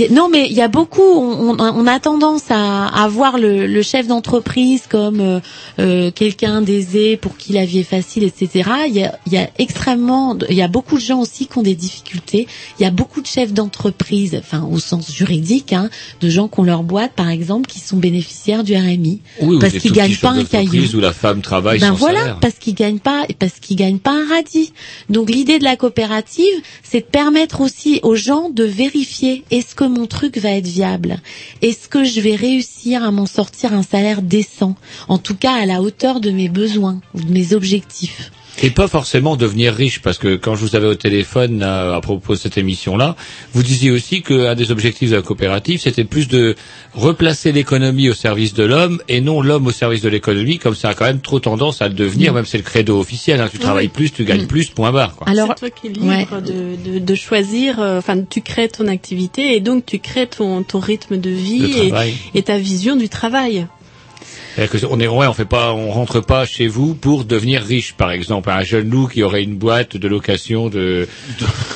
a- 0.04 0.08
non 0.10 0.28
mais 0.28 0.46
il 0.46 0.52
y 0.52 0.60
a 0.60 0.68
beaucoup 0.68 1.02
on, 1.02 1.58
on- 1.58 1.60
on 1.60 1.86
a 1.86 2.00
tendance 2.00 2.44
à, 2.50 2.86
à 2.86 3.08
voir 3.08 3.38
le, 3.38 3.66
le 3.66 3.82
chef 3.82 4.06
d'entreprise 4.06 4.82
comme 4.88 5.20
euh, 5.20 5.40
euh, 5.78 6.10
quelqu'un 6.10 6.60
d'aisé 6.62 7.16
pour 7.16 7.36
qui 7.36 7.52
la 7.52 7.64
vie 7.64 7.78
est 7.80 7.82
facile 7.84 8.24
etc. 8.24 8.70
Il 8.88 8.94
y 8.94 9.04
a 9.04 9.18
y 9.30 9.36
a 9.36 9.48
extrêmement 9.58 10.36
il 10.48 10.56
y 10.56 10.62
a 10.62 10.68
beaucoup 10.68 10.96
de 10.96 11.00
gens 11.02 11.20
aussi 11.20 11.46
qui 11.46 11.58
ont 11.58 11.62
des 11.62 11.74
difficultés. 11.74 12.46
Il 12.78 12.82
y 12.82 12.86
a 12.86 12.90
beaucoup 12.90 13.20
de 13.20 13.26
chefs 13.26 13.52
d'entreprise 13.52 14.36
enfin 14.38 14.62
au 14.70 14.78
sens 14.78 15.12
juridique 15.12 15.72
hein, 15.72 15.88
de 16.20 16.28
gens 16.28 16.48
qui 16.48 16.60
ont 16.60 16.64
leur 16.64 16.82
boîte 16.82 17.12
par 17.12 17.28
exemple 17.28 17.66
qui 17.68 17.80
sont 17.80 17.96
bénéficiaires 17.96 18.64
du 18.64 18.74
RMI 18.76 19.20
Oui, 19.42 19.56
ou 19.56 19.58
parce 19.58 19.74
qu'ils 19.74 19.92
gagnent 19.92 20.16
pas 20.16 20.30
un 20.30 20.44
caillou. 20.44 20.84
où 20.96 21.00
la 21.00 21.12
femme 21.12 21.40
travaille 21.42 21.78
Ben 21.80 21.88
sans 21.88 21.94
voilà, 21.94 22.20
salaire. 22.20 22.38
parce 22.40 22.54
qu'ils 22.54 22.74
gagnent 22.74 22.98
pas, 22.98 23.24
parce 23.38 23.54
qu'ils 23.60 23.76
gagnent 23.76 23.98
pas 23.98 24.12
un 24.12 24.28
radis. 24.28 24.72
Donc 25.10 25.30
l'idée 25.30 25.58
de 25.58 25.64
la 25.64 25.76
coopérative, 25.76 26.44
c'est 26.82 27.00
de 27.00 27.06
permettre 27.06 27.60
aussi 27.60 28.00
aux 28.02 28.14
gens 28.14 28.50
de 28.50 28.64
vérifier 28.64 29.44
est-ce 29.50 29.74
que 29.74 29.84
mon 29.88 30.06
truc 30.06 30.38
va 30.38 30.50
être 30.50 30.66
viable, 30.66 31.20
est-ce 31.62 31.88
que 31.88 32.04
je 32.04 32.20
vais 32.20 32.36
réussir 32.36 33.02
à 33.04 33.10
m'en 33.10 33.26
sortir 33.26 33.72
un 33.72 33.82
salaire 33.82 34.22
décent, 34.22 34.74
en 35.08 35.18
tout 35.18 35.36
cas 35.36 35.54
à 35.54 35.66
la 35.66 35.82
hauteur 35.82 36.20
de 36.20 36.30
mes 36.30 36.48
besoins 36.48 37.00
ou 37.14 37.20
de 37.20 37.32
mes 37.32 37.54
objectifs. 37.54 38.30
Et 38.62 38.70
pas 38.70 38.88
forcément 38.88 39.36
devenir 39.36 39.74
riche, 39.74 40.00
parce 40.00 40.16
que 40.16 40.36
quand 40.36 40.54
je 40.54 40.62
vous 40.64 40.76
avais 40.76 40.86
au 40.86 40.94
téléphone 40.94 41.58
là, 41.58 41.94
à 41.94 42.00
propos 42.00 42.32
de 42.34 42.38
cette 42.38 42.56
émission-là, 42.56 43.14
vous 43.52 43.62
disiez 43.62 43.90
aussi 43.90 44.22
qu'un 44.22 44.54
des 44.54 44.70
objectifs 44.70 45.10
de 45.10 45.16
la 45.16 45.22
coopérative, 45.22 45.80
c'était 45.80 46.04
plus 46.04 46.26
de 46.26 46.54
replacer 46.94 47.52
l'économie 47.52 48.08
au 48.08 48.14
service 48.14 48.54
de 48.54 48.64
l'homme 48.64 49.00
et 49.08 49.20
non 49.20 49.42
l'homme 49.42 49.66
au 49.66 49.70
service 49.72 50.00
de 50.00 50.08
l'économie, 50.08 50.58
comme 50.58 50.74
ça 50.74 50.88
a 50.88 50.94
quand 50.94 51.04
même 51.04 51.20
trop 51.20 51.38
tendance 51.38 51.82
à 51.82 51.88
le 51.88 51.94
devenir, 51.94 52.32
même 52.32 52.46
c'est 52.46 52.56
le 52.56 52.62
credo 52.64 52.98
officiel. 52.98 53.40
Hein, 53.40 53.48
tu 53.50 53.58
Oui. 53.58 53.62
travailles 53.62 53.88
plus, 53.88 54.10
tu 54.10 54.24
gagnes 54.24 54.44
Mm. 54.44 54.46
plus, 54.48 54.70
point 54.70 54.90
barre. 54.92 55.16
Quoi. 55.16 55.28
Alors, 55.28 55.48
c'est 55.48 55.68
toi 55.68 55.70
qui 55.70 55.88
es 55.88 55.90
libre 55.90 56.06
ouais. 56.06 56.26
de, 56.40 56.92
de, 56.92 56.98
de 56.98 57.14
choisir. 57.14 57.78
euh, 57.80 57.98
Enfin, 57.98 58.22
tu 58.22 58.40
crées 58.40 58.68
ton 58.68 58.86
activité 58.88 59.54
et 59.54 59.60
donc 59.60 59.84
tu 59.84 59.98
crées 59.98 60.26
ton, 60.28 60.62
ton 60.62 60.78
rythme 60.80 61.18
de 61.18 61.30
vie 61.30 61.92
et 62.34 62.42
ta 62.42 62.56
vision 62.58 62.96
du 62.96 63.08
travail. 63.08 63.66
C'est-à-dire 64.56 64.80
que 64.80 64.86
on 64.86 64.98
est 65.00 65.06
ouais, 65.06 65.26
on 65.26 65.34
fait 65.34 65.44
pas, 65.44 65.72
on 65.74 65.90
rentre 65.90 66.20
pas 66.20 66.46
chez 66.46 66.66
vous 66.66 66.94
pour 66.94 67.26
devenir 67.26 67.62
riche, 67.62 67.92
par 67.92 68.10
exemple. 68.10 68.48
Un 68.50 68.64
jeune 68.64 68.88
loup 68.88 69.06
qui 69.06 69.22
aurait 69.22 69.42
une 69.42 69.56
boîte 69.56 69.98
de 69.98 70.08
location 70.08 70.68
de 70.70 71.06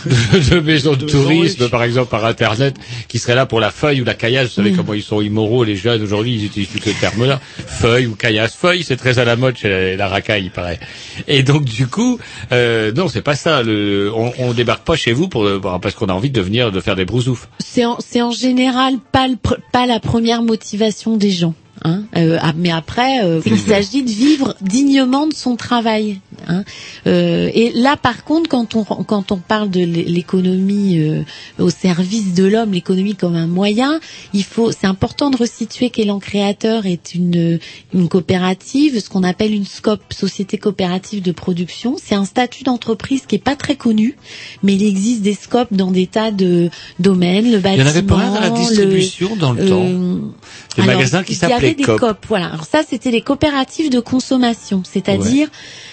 de, 0.06 0.50
de 0.54 0.60
maisons 0.60 0.94
de, 0.94 1.04
tourisme, 1.04 1.68
par 1.68 1.82
exemple 1.82 2.08
par 2.10 2.24
internet, 2.24 2.76
qui 3.08 3.18
serait 3.18 3.34
là 3.34 3.44
pour 3.44 3.60
la 3.60 3.70
feuille 3.70 4.00
ou 4.00 4.04
la 4.04 4.14
caillasse. 4.14 4.48
Vous 4.48 4.54
savez 4.54 4.70
Mm. 4.70 4.76
comment 4.76 4.94
ils 4.94 5.02
sont 5.02 5.20
immoraux 5.20 5.62
les 5.64 5.76
jeunes 5.76 6.02
aujourd'hui, 6.02 6.34
ils 6.36 6.44
utilisent 6.46 6.68
plus 6.68 6.80
ce 6.80 6.98
terme-là. 7.00 7.38
Feuille 7.66 8.06
ou 8.06 8.14
caillasse. 8.14 8.54
Feuille, 8.54 8.82
c'est 8.82 8.96
très 8.96 9.18
à 9.18 9.24
la 9.26 9.36
mode 9.36 9.58
chez 9.58 9.68
la, 9.68 9.96
la 9.96 10.08
racaille, 10.08 10.44
il 10.44 10.50
paraît. 10.50 10.80
Et 11.28 11.42
donc 11.42 11.64
du 11.64 11.86
coup, 11.86 12.18
euh, 12.52 12.92
non, 12.92 13.08
c'est 13.08 13.20
pas 13.22 13.34
ça. 13.36 13.62
Le, 13.62 14.10
on, 14.14 14.32
on 14.38 14.52
débarque 14.54 14.84
pas 14.86 14.96
chez 14.96 15.12
vous 15.12 15.28
pour 15.28 15.46
parce 15.82 15.94
qu'on 15.94 16.06
a 16.06 16.12
envie 16.14 16.30
de 16.30 16.40
venir 16.40 16.72
de 16.72 16.80
faire 16.80 16.96
des 16.96 17.04
brousoufs. 17.04 17.48
C'est 17.58 17.84
en, 17.84 17.98
c'est 18.00 18.22
en 18.22 18.30
général 18.30 18.94
pas, 19.12 19.28
le 19.28 19.36
pas 19.72 19.86
la 19.86 20.00
première 20.00 20.42
motivation 20.42 21.16
des 21.18 21.30
gens. 21.30 21.54
Hein 21.84 22.02
Euh, 22.16 22.36
ah, 22.42 22.52
mais 22.56 22.70
après, 22.70 23.24
euh, 23.24 23.40
il 23.46 23.58
s'agit 23.58 24.02
de 24.02 24.10
vivre 24.10 24.54
dignement 24.60 25.26
de 25.26 25.32
son 25.34 25.56
travail. 25.56 26.20
Hein 26.48 26.62
Euh, 27.06 27.50
et 27.54 27.72
là, 27.74 27.96
par 27.96 28.24
contre, 28.24 28.50
quand 28.50 28.74
on 28.74 28.84
quand 28.84 29.32
on 29.32 29.38
parle 29.38 29.70
de 29.70 29.80
l'é- 29.80 30.04
l'économie 30.04 30.98
euh, 30.98 31.22
au 31.58 31.70
service 31.70 32.34
de 32.34 32.44
l'homme, 32.44 32.72
l'économie 32.72 33.14
comme 33.14 33.34
un 33.34 33.46
moyen, 33.46 33.98
il 34.34 34.44
faut, 34.44 34.72
c'est 34.72 34.86
important 34.86 35.30
de 35.30 35.36
resituer 35.38 35.88
qu'Élan 35.88 36.18
Créateur 36.18 36.84
est 36.84 37.14
une 37.14 37.58
une 37.94 38.08
coopérative, 38.08 39.00
ce 39.00 39.08
qu'on 39.08 39.22
appelle 39.24 39.54
une 39.54 39.64
SCOP, 39.64 40.00
Société 40.12 40.58
coopérative 40.58 41.22
de 41.22 41.32
production. 41.32 41.96
C'est 42.02 42.14
un 42.14 42.26
statut 42.26 42.64
d'entreprise 42.64 43.22
qui 43.26 43.36
est 43.36 43.38
pas 43.38 43.56
très 43.56 43.76
connu, 43.76 44.16
mais 44.62 44.74
il 44.74 44.82
existe 44.82 45.22
des 45.22 45.34
SCOP 45.34 45.68
dans 45.72 45.90
des 45.90 46.06
tas 46.06 46.30
de 46.30 46.68
domaines, 46.98 47.50
le 47.50 47.56
Il 47.56 47.62
bâtiment. 47.62 47.84
y 47.84 47.86
en 47.86 47.90
avait 47.90 48.02
pas 48.02 48.26
dans 48.26 48.40
la 48.40 48.50
distribution 48.50 49.36
dans 49.36 49.52
le 49.52 49.62
euh, 49.62 49.68
temps? 49.68 50.34
Des 50.76 50.82
alors, 50.82 50.96
magasins 50.96 51.24
qui 51.24 51.32
il 51.32 51.48
y 51.48 51.52
avait 51.52 51.74
des 51.74 51.82
COP. 51.82 52.00
COP. 52.00 52.26
Voilà. 52.28 52.46
Alors 52.46 52.64
ça, 52.64 52.82
c'était 52.88 53.10
les 53.10 53.22
coopératives 53.22 53.90
de 53.90 54.00
consommation, 54.00 54.82
c'est-à-dire 54.84 55.48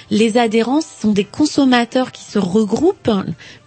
les 0.10 0.38
adhérents 0.38 0.82
sont 0.82 1.12
des 1.12 1.26
consommateurs 1.26 2.12
qui 2.12 2.24
se 2.24 2.40
regroupent 2.40 3.12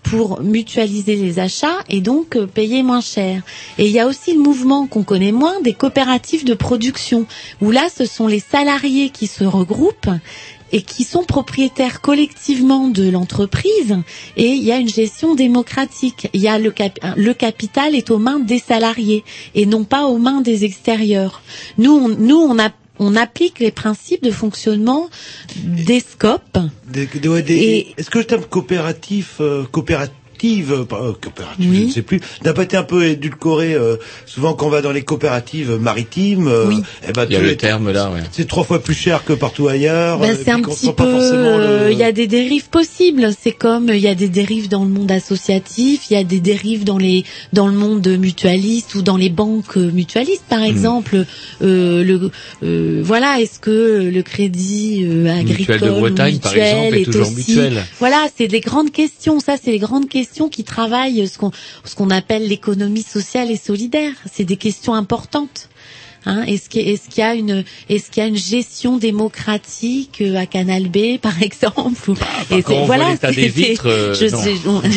pour 0.03 0.41
mutualiser 0.41 1.17
les 1.17 1.39
achats 1.39 1.79
et 1.89 2.01
donc 2.01 2.37
euh, 2.37 2.47
payer 2.47 2.83
moins 2.83 3.03
cher. 3.03 3.43
Et 3.79 3.87
il 3.87 3.93
y 3.93 4.01
a 4.01 4.07
aussi 4.07 4.33
le 4.33 4.41
mouvement 4.41 4.87
qu'on 4.87 5.03
connaît 5.03 5.33
moins 5.33 5.61
des 5.61 5.75
coopératives 5.75 6.45
de 6.45 6.55
production, 6.55 7.27
où 7.61 7.71
là, 7.71 7.89
ce 7.95 8.07
sont 8.07 8.27
les 8.27 8.41
salariés 8.41 9.11
qui 9.11 9.27
se 9.27 9.45
regroupent 9.45 10.11
et 10.73 10.83
qui 10.83 11.05
sont 11.05 11.25
propriétaires 11.25 12.01
collectivement 12.01 12.89
de 12.89 13.09
l'entreprise 13.09 13.97
et 14.37 14.47
il 14.49 14.63
y 14.63 14.73
a 14.73 14.79
une 14.79 14.89
gestion 14.89 15.35
démocratique. 15.35 16.29
Il 16.33 16.41
y 16.41 16.49
a 16.49 16.59
le, 16.59 16.71
cap- 16.71 16.99
le 17.17 17.35
capital 17.35 17.95
est 17.95 18.11
aux 18.11 18.19
mains 18.19 18.39
des 18.41 18.59
salariés 18.59 19.25
et 19.55 19.67
non 19.67 19.85
pas 19.85 20.05
aux 20.07 20.19
mains 20.19 20.41
des 20.41 20.65
extérieurs. 20.65 21.43
Nous, 21.79 21.93
on, 21.93 22.09
nous, 22.09 22.37
on 22.39 22.59
a 22.59 22.71
on 23.03 23.17
applique 23.17 23.61
les 23.61 23.71
principes 23.71 24.23
de 24.23 24.31
fonctionnement 24.31 25.09
des 25.57 26.01
scopes. 26.01 26.59
Est-ce 26.95 28.11
que 28.11 28.19
le 28.19 28.25
terme 28.25 28.45
coopératif, 28.45 29.37
euh, 29.41 29.65
coopérative, 30.41 30.73
euh, 30.73 30.85
pas, 30.85 31.01
euh, 31.03 31.13
coopérative, 31.13 31.75
je 31.75 31.81
ne 31.85 31.91
sais 31.91 32.03
plus, 32.03 32.21
pas 32.43 32.63
été 32.63 32.77
un 32.77 32.83
peu 32.83 33.05
édulcoré 33.07 33.75
euh, 33.75 33.97
Souvent, 34.27 34.55
quand 34.55 34.67
on 34.67 34.71
va 34.71 34.81
dans 34.83 34.93
les 34.93 35.03
coopératives 35.03 35.73
maritimes, 35.81 36.49
euh, 36.49 36.71
eh 37.09 37.13
ben, 37.13 37.27
Il 37.29 37.33
y 37.33 37.37
a 37.37 37.41
le 37.41 37.57
terme 37.57 37.91
là, 37.93 38.11
ouais. 38.11 38.21
c'est 38.33 38.47
trois 38.47 38.65
fois 38.65 38.81
plus 38.83 38.95
cher 38.95 39.25
que 39.25 39.33
partout 39.33 39.69
ailleurs. 39.69 40.19
Ben, 40.19 40.37
c'est 40.43 40.51
un 40.51 40.61
petit 40.63 40.93
peu. 40.93 41.05
le- 41.05 41.11
euh, 41.21 41.89
Il 41.93 41.99
y 41.99 42.03
a 42.05 42.13
des 42.13 42.27
dérives 42.27 42.69
possibles. 42.69 43.31
C'est 43.41 43.53
comme 43.53 43.91
euh, 43.91 43.97
il 43.97 44.03
y 44.03 44.09
a 44.09 44.15
des 44.15 44.29
dérives 44.29 44.69
dans 44.69 44.85
le 44.85 44.91
monde 44.91 45.11
associatif, 45.11 46.11
il 46.11 46.15
y 46.15 46.17
a 46.17 46.25
des 46.25 46.41
dérives 46.41 46.85
dans 46.85 46.99
les 46.99 47.25
dans 47.53 47.67
le 47.67 47.75
monde 47.75 48.07
mutualiste 48.09 48.95
ou 48.95 49.03
dans 49.03 49.17
les 49.17 49.31
banques 49.31 49.77
mutualistes, 49.77 50.45
Hmm. 50.47 50.51
par 50.51 50.63
exemple. 50.63 51.25
Euh, 51.63 52.05
le 52.05 52.31
euh, 52.63 53.01
voilà, 53.05 53.41
est-ce 53.41 53.59
que 53.59 54.11
le 54.13 54.23
crédit 54.23 55.05
euh, 55.05 55.27
agricole 55.29 55.77
Mutuelle 55.77 55.81
de 55.81 55.91
ou 55.91 56.01
Bretagne, 56.01 56.39
par 56.39 56.53
mutuel 56.53 56.77
exemple, 56.77 56.97
est 56.99 57.05
toujours 57.05 57.23
aussi- 57.27 57.35
mutuelle. 57.51 57.85
Voilà, 57.99 58.27
c'est 58.37 58.49
des 58.49 58.61
grandes 58.61 58.91
questions. 58.93 59.41
Ça, 59.41 59.57
c'est 59.63 59.71
les 59.73 59.79
grandes 59.79 60.09
questions 60.09 60.30
qui 60.51 60.65
travaillent 60.65 61.27
ce 61.29 61.39
qu'on 61.39 61.51
ce 61.85 61.95
qu'on 61.95 62.11
appelle 62.11 62.47
l'économie 62.49 63.03
sociale 63.03 63.51
et 63.51 63.57
solidaire. 63.57 64.13
C'est 64.33 64.45
des 64.45 64.57
questions 64.57 64.95
importantes. 64.95 65.69
Hein, 66.27 66.43
est-ce 66.47 66.69
qu'il 66.69 66.99
y 67.17 67.23
a 67.23 67.35
une 67.35 67.65
est-ce 67.89 68.11
qu'il 68.11 68.23
y 68.23 68.27
a 68.27 68.29
une 68.29 68.37
gestion 68.37 68.99
démocratique 68.99 70.19
euh, 70.21 70.37
à 70.37 70.47
Canal 70.47 70.85
B 70.89 71.19
par 71.23 71.43
exemple 71.43 72.11
ou- 72.11 72.15
et 72.55 72.63
quand 72.63 72.75
on 72.75 72.85
voit 72.87 72.99
l'état 72.99 73.33
des 73.33 73.49
vitres, 73.49 73.87
euh, 73.87 74.15
je 74.15 74.27
sais, 74.29 74.55
on- 74.67 74.83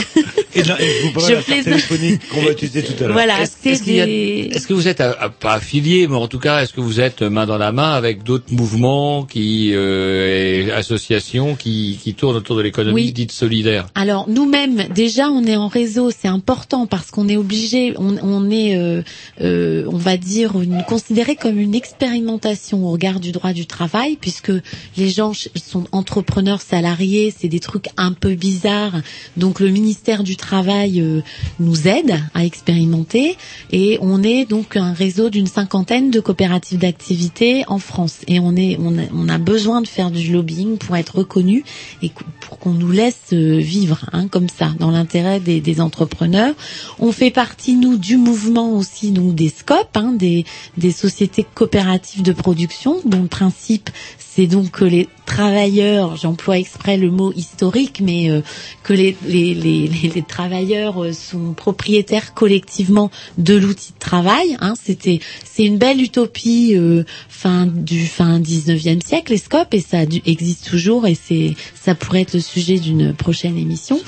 Et, 0.56 0.62
là, 0.62 0.78
et 0.80 0.88
je 0.88 1.08
vous 1.08 1.14
parle 1.14 1.26
Je 1.26 1.32
de 1.32 1.36
la 1.36 1.42
carte 1.42 1.46
plaisante. 1.64 1.64
téléphonique 1.90 2.22
qu'on 2.30 2.42
va 2.44 2.52
utiliser 2.52 2.84
tout 2.84 2.94
à 3.00 3.08
l'heure. 3.08 3.14
Voilà, 3.14 3.42
Est-ce 3.42 4.68
que 4.68 4.74
vous 4.76 4.88
êtes 4.88 5.02
euh, 5.02 5.14
pas 5.40 5.54
affilié, 5.54 6.08
mais 6.08 6.16
en 6.16 6.28
tout 6.28 6.38
cas, 6.38 6.62
est-ce 6.62 6.74
que 6.74 6.80
vous 6.82 7.00
êtes 7.00 7.24
main 7.24 7.48
dans 7.48 7.58
la 7.58 7.72
main 7.72 7.94
avec 7.94 8.22
d'autres 8.22 8.54
mouvements 8.54 9.24
qui 9.24 9.72
euh, 9.74 10.68
et 10.68 10.72
associations 10.72 11.56
qui, 11.56 11.98
qui 12.04 12.14
tournent 12.14 12.36
autour 12.36 12.56
de 12.56 12.62
l'économie 12.62 12.94
Oui. 12.94 13.12
dite 13.14 13.32
solidaire? 13.32 13.88
Alors 13.96 14.30
nous-mêmes, 14.30 14.84
déjà, 14.94 15.30
on 15.30 15.44
est 15.46 15.56
en 15.56 15.68
réseau, 15.70 16.12
c'est 16.12 16.28
important 16.28 16.86
parce 16.86 17.10
qu'on 17.10 17.28
est 17.30 17.38
obligé, 17.38 17.96
on, 17.98 18.16
on 18.22 18.52
est, 18.52 18.78
euh, 18.78 19.02
euh, 19.42 19.86
on 19.92 19.98
va 19.98 20.18
dire, 20.18 20.62
une, 20.62 20.84
considéré 21.14 21.36
comme 21.36 21.60
une 21.60 21.76
expérimentation 21.76 22.88
au 22.88 22.92
regard 22.92 23.20
du 23.20 23.32
droit 23.32 23.54
du 23.54 23.68
travail, 23.68 24.18
puisque 24.20 24.52
les 24.98 25.10
gens 25.10 25.34
sont 25.34 25.86
entrepreneurs 25.92 26.60
salariés, 26.60 27.32
c'est 27.38 27.50
des 27.50 27.60
trucs 27.60 27.90
un 27.98 28.14
peu 28.14 28.34
bizarres. 28.34 29.00
Donc 29.38 29.60
le 29.60 29.70
ministère 29.70 30.24
du 30.24 30.38
travail 30.38 31.00
euh, 31.02 31.22
nous 31.60 31.88
aide 31.88 32.20
à 32.34 32.44
expérimenter, 32.46 33.38
et 33.72 34.00
on 34.02 34.24
est 34.24 34.46
donc 34.46 34.76
un 34.76 34.92
réseau 34.92 35.30
d'une 35.30 35.46
cinquantaine 35.46 36.10
de 36.10 36.20
coopératives 36.20 36.80
d'activité 36.80 37.64
en 37.68 37.78
France, 37.78 38.22
et 38.28 38.40
on 38.40 38.56
est, 38.56 38.78
on 38.80 38.98
a, 38.98 39.04
on 39.14 39.30
a 39.30 39.38
besoin 39.38 39.82
de 39.82 39.88
faire 39.88 40.10
du 40.10 40.34
lobbying 40.34 40.80
pour 40.80 40.96
être 40.96 41.18
reconnu 41.18 41.64
et 42.02 42.12
pour 42.40 42.58
qu'on 42.58 42.74
nous 42.74 42.90
laisse 42.90 43.34
euh, 43.34 43.60
vivre 43.60 44.10
hein, 44.14 44.28
comme 44.28 44.50
ça 44.50 44.74
dans 44.80 44.90
l'intérêt 44.90 45.40
des, 45.40 45.62
des 45.62 45.80
entrepreneurs. 45.80 46.56
On 46.98 47.12
fait 47.12 47.30
partie 47.30 47.76
nous 47.76 47.98
du 47.98 48.18
mouvement 48.18 48.74
aussi 48.74 49.12
donc 49.12 49.36
des 49.36 49.50
SCOP, 49.50 49.96
hein, 49.96 50.14
des, 50.14 50.46
des 50.76 51.03
sociétés 51.04 51.46
coopératives 51.54 52.22
de 52.24 52.32
production 52.32 53.02
dont 53.04 53.24
le 53.24 53.28
principe 53.28 53.90
c'est 54.36 54.48
donc 54.48 54.72
que 54.72 54.86
les 54.86 55.08
travailleurs, 55.26 56.16
j'emploie 56.18 56.58
exprès 56.58 56.98
le 56.98 57.10
mot 57.10 57.32
historique, 57.34 58.02
mais 58.04 58.30
euh, 58.30 58.42
que 58.84 58.94
les, 58.94 59.16
les, 59.26 59.54
les, 59.54 59.88
les- 59.88 60.22
travailleurs 60.24 61.04
euh, 61.04 61.14
sont 61.14 61.54
propriétaires 61.54 62.34
collectivement 62.34 63.10
de 63.38 63.56
l'outil 63.56 63.94
de 63.94 64.00
travail. 64.00 64.58
Hein, 64.60 64.74
C'était 64.82 65.20
c'est 65.44 65.64
une 65.64 65.78
belle 65.78 66.02
utopie 66.02 66.74
euh, 66.76 67.04
fin 67.30 67.66
du 67.68 68.06
fin 68.06 68.40
19e 68.40 69.04
siècle, 69.06 69.32
les 69.34 69.38
SCOP, 69.38 69.74
et 69.74 69.80
ça 69.82 70.06
du- 70.06 70.22
existe 70.26 70.70
toujours, 70.70 71.08
et 71.08 71.16
c'est 71.16 71.56
ça 71.80 71.94
pourrait 71.96 72.22
être 72.22 72.34
le 72.34 72.40
sujet 72.42 72.80
d'une 72.80 73.14
prochaine 73.14 73.58
émission. 73.58 74.00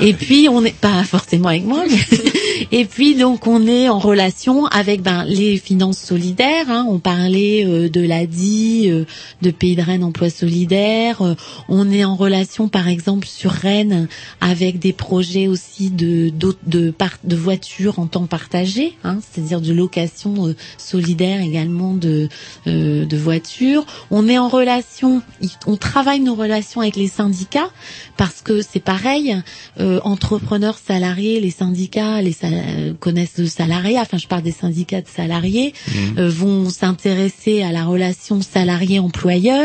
Et 0.00 0.14
puis 0.14 0.48
on 0.48 0.60
n'est 0.62 0.70
pas 0.72 1.02
forcément 1.04 1.48
avec 1.48 1.64
moi, 1.64 1.84
mais 1.88 2.28
et 2.72 2.84
puis 2.84 3.14
donc 3.14 3.46
on 3.46 3.66
est 3.66 3.88
en 3.88 3.98
relation 3.98 4.66
avec 4.66 5.02
ben, 5.02 5.24
les 5.24 5.56
finances 5.58 5.98
solidaires. 5.98 6.70
Hein, 6.70 6.86
on 6.88 6.98
parlait 6.98 7.64
euh, 7.66 7.88
de 7.88 8.00
l'ADI, 8.00 8.90
euh, 8.90 9.04
de 9.42 9.50
Pays 9.50 9.71
de 9.76 9.82
Rennes 9.82 10.04
Emploi 10.04 10.30
Solidaire. 10.30 11.22
euh, 11.22 11.34
on 11.68 11.90
est 11.90 12.04
en 12.04 12.14
relation 12.16 12.68
par 12.68 12.88
exemple 12.88 13.26
sur 13.26 13.50
Rennes 13.50 14.08
avec 14.40 14.78
des 14.78 14.92
projets 14.92 15.46
aussi 15.48 15.90
de 15.90 16.32
de, 16.66 16.90
par- 16.90 17.18
de 17.24 17.36
voitures 17.36 17.98
en 17.98 18.06
temps 18.06 18.26
partagé, 18.26 18.94
hein, 19.04 19.18
c'est-à-dire 19.32 19.60
de 19.60 19.72
location 19.72 20.48
euh, 20.48 20.56
solidaire 20.78 21.40
également 21.40 21.94
de 21.94 22.28
euh, 22.66 23.04
de 23.06 23.16
voitures. 23.16 23.84
On 24.10 24.28
est 24.28 24.38
en 24.38 24.48
relation, 24.48 25.22
on 25.66 25.76
travaille 25.76 26.20
nos 26.20 26.34
relations 26.34 26.80
avec 26.80 26.96
les 26.96 27.08
syndicats 27.08 27.70
parce 28.16 28.40
que 28.42 28.60
c'est 28.62 28.80
pareil, 28.94 29.36
euh, 29.80 30.00
entrepreneurs 30.04 30.78
salariés, 30.78 31.40
les 31.40 31.50
syndicats, 31.50 32.20
les 32.22 32.32
sal- 32.32 32.52
euh, 32.54 32.94
connaissent 32.98 33.38
le 33.38 33.46
salarié. 33.46 33.98
Enfin, 34.00 34.18
je 34.18 34.26
parle 34.26 34.42
des 34.42 34.52
syndicats 34.52 35.00
de 35.00 35.08
salariés 35.08 35.72
Mhm. 35.88 36.18
euh, 36.18 36.28
vont 36.30 36.68
s'intéresser 36.70 37.62
à 37.62 37.70
la 37.72 37.84
relation 37.84 38.40
salarié-employeur 38.42 39.61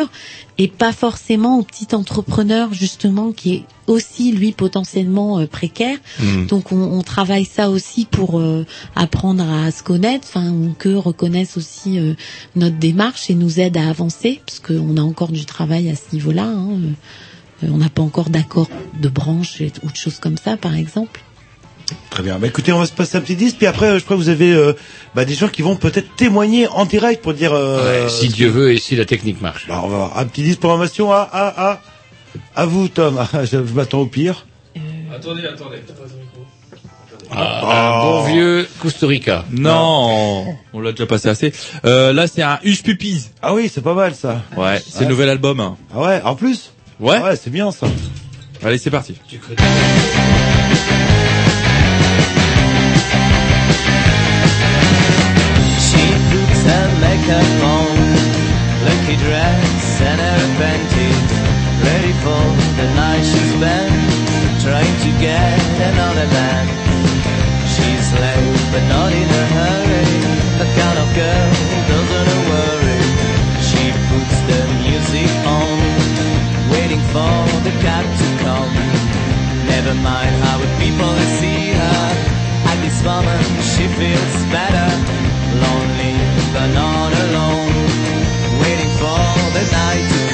et 0.57 0.67
pas 0.67 0.91
forcément 0.91 1.59
au 1.59 1.63
petit 1.63 1.93
entrepreneur 1.93 2.73
justement 2.73 3.31
qui 3.31 3.53
est 3.55 3.63
aussi 3.87 4.31
lui 4.31 4.51
potentiellement 4.51 5.39
euh, 5.39 5.47
précaire. 5.47 5.97
Mhm. 6.19 6.47
Donc 6.47 6.71
on, 6.71 6.81
on 6.81 7.01
travaille 7.03 7.45
ça 7.45 7.69
aussi 7.69 8.05
pour 8.05 8.39
euh, 8.39 8.65
apprendre 8.95 9.43
à 9.49 9.71
se 9.71 9.83
connaître, 9.83 10.27
enfin 10.27 10.53
que 10.77 10.89
reconnaissent 10.89 11.57
aussi 11.57 11.99
euh, 11.99 12.13
notre 12.55 12.77
démarche 12.77 13.29
et 13.29 13.35
nous 13.35 13.59
aide 13.59 13.77
à 13.77 13.89
avancer 13.89 14.41
parce 14.45 14.59
qu'on 14.59 14.97
a 14.97 15.01
encore 15.01 15.31
du 15.31 15.45
travail 15.45 15.89
à 15.89 15.95
ce 15.95 16.13
niveau-là. 16.13 16.45
hein. 16.45 16.79
Euh, 17.63 17.67
on 17.71 17.77
n'a 17.77 17.89
pas 17.89 18.03
encore 18.03 18.29
d'accord 18.29 18.69
de 19.01 19.09
branche 19.09 19.61
ou 19.83 19.89
de 19.91 19.95
choses 19.95 20.19
comme 20.19 20.37
ça, 20.37 20.57
par 20.57 20.75
exemple. 20.75 21.23
Très 22.09 22.23
bien. 22.23 22.37
Bah, 22.39 22.47
écoutez, 22.47 22.71
on 22.73 22.79
va 22.79 22.85
se 22.85 22.91
passer 22.91 23.17
un 23.17 23.21
petit 23.21 23.35
disque, 23.35 23.57
puis 23.57 23.67
après, 23.67 23.87
euh, 23.87 23.99
je 23.99 24.03
crois 24.03 24.17
que 24.17 24.21
vous 24.21 24.29
avez 24.29 24.51
euh, 24.53 24.73
bah, 25.15 25.23
des 25.25 25.35
gens 25.35 25.47
qui 25.47 25.61
vont 25.61 25.75
peut-être 25.75 26.15
témoigner 26.15 26.67
en 26.67 26.85
direct 26.85 27.21
pour 27.23 27.33
dire. 27.33 27.53
euh, 27.53 28.03
Ouais, 28.05 28.09
Si 28.09 28.27
Dieu 28.27 28.49
veut 28.49 28.73
et 28.73 28.77
si 28.77 28.95
la 28.95 29.05
technique 29.05 29.41
marche. 29.41 29.67
Bah, 29.67 29.81
on 29.83 29.87
va 29.87 29.97
voir. 29.97 30.17
Un 30.17 30.25
petit 30.25 30.43
disque 30.43 30.59
programmation 30.59 31.11
à 31.11 31.19
à 31.31 31.71
à 31.71 31.81
à 32.55 32.65
vous, 32.65 32.87
Tom. 32.89 33.17
Ah, 33.19 33.27
je 33.45 33.49
je 33.65 33.73
m'attends 33.73 33.99
au 33.99 34.05
pire. 34.07 34.45
Attendez, 35.15 35.45
attendez. 35.45 35.77
Ah, 37.31 37.97
un 37.99 38.03
bon 38.03 38.23
vieux 38.23 38.67
Costa 38.79 39.05
Rica. 39.07 39.43
Non, 39.51 40.55
on 40.73 40.79
l'a 40.79 40.91
déjà 40.91 41.05
passé 41.05 41.27
assez. 41.29 41.51
Euh, 41.85 42.13
là, 42.13 42.25
c'est 42.27 42.41
un 42.41 42.59
Hush 42.63 42.83
Puppies. 42.83 43.25
Ah 43.41 43.53
oui, 43.53 43.69
c'est 43.73 43.81
pas 43.81 43.93
mal 43.95 44.15
ça. 44.15 44.43
Ouais, 44.55 44.81
c'est 44.85 44.99
Ouais. 44.99 45.05
le 45.05 45.09
nouvel 45.09 45.29
album. 45.29 45.75
Ah 45.93 45.99
ouais, 45.99 46.21
en 46.23 46.35
plus. 46.35 46.71
Ouais. 46.99 47.19
Ouais, 47.21 47.35
c'est 47.35 47.49
bien 47.49 47.71
ça. 47.71 47.87
Allez, 48.63 48.77
c'est 48.77 48.91
parti. 48.91 49.15
Her 56.69 56.87
makeup 56.99 57.49
on, 57.63 57.97
lucky 58.85 59.15
dress 59.23 60.01
and 60.01 60.19
her 60.19 60.43
panties, 60.59 61.31
ready 61.87 62.13
for 62.23 62.43
the 62.79 62.87
night 62.95 63.23
she 63.23 63.39
spent 63.55 64.17
trying 64.61 64.97
to 65.05 65.11
get 65.19 65.59
another 65.91 66.27
man. 66.27 66.65
She's 67.73 68.07
late 68.19 68.61
but 68.73 68.83
not 68.91 69.11
in 69.13 69.29
a 69.41 69.45
hurry, 69.55 70.05
the 70.61 70.67
kind 70.79 70.97
of 71.03 71.07
girl 71.15 71.51
doesn't 71.91 72.39
worry. 72.51 73.01
She 73.69 73.83
puts 74.09 74.37
the 74.49 74.61
music 74.83 75.31
on, 75.47 75.77
waiting 76.73 77.03
for 77.13 77.37
the 77.63 77.73
cab 77.83 78.05
to 78.21 78.27
come. 78.43 78.73
Never 79.71 79.93
mind 80.03 80.33
how 80.43 80.57
the 80.57 80.71
people 80.83 81.13
see 81.39 81.71
her. 81.71 82.07
At 82.71 82.77
this 82.83 82.99
moment 83.03 83.47
she 83.71 83.87
feels 83.99 84.37
better, 84.51 84.89
but 86.57 86.73
not 86.73 87.13
alone, 87.13 87.69
waiting 88.59 88.91
for 88.97 89.21
the 89.53 89.63
night 89.71 90.26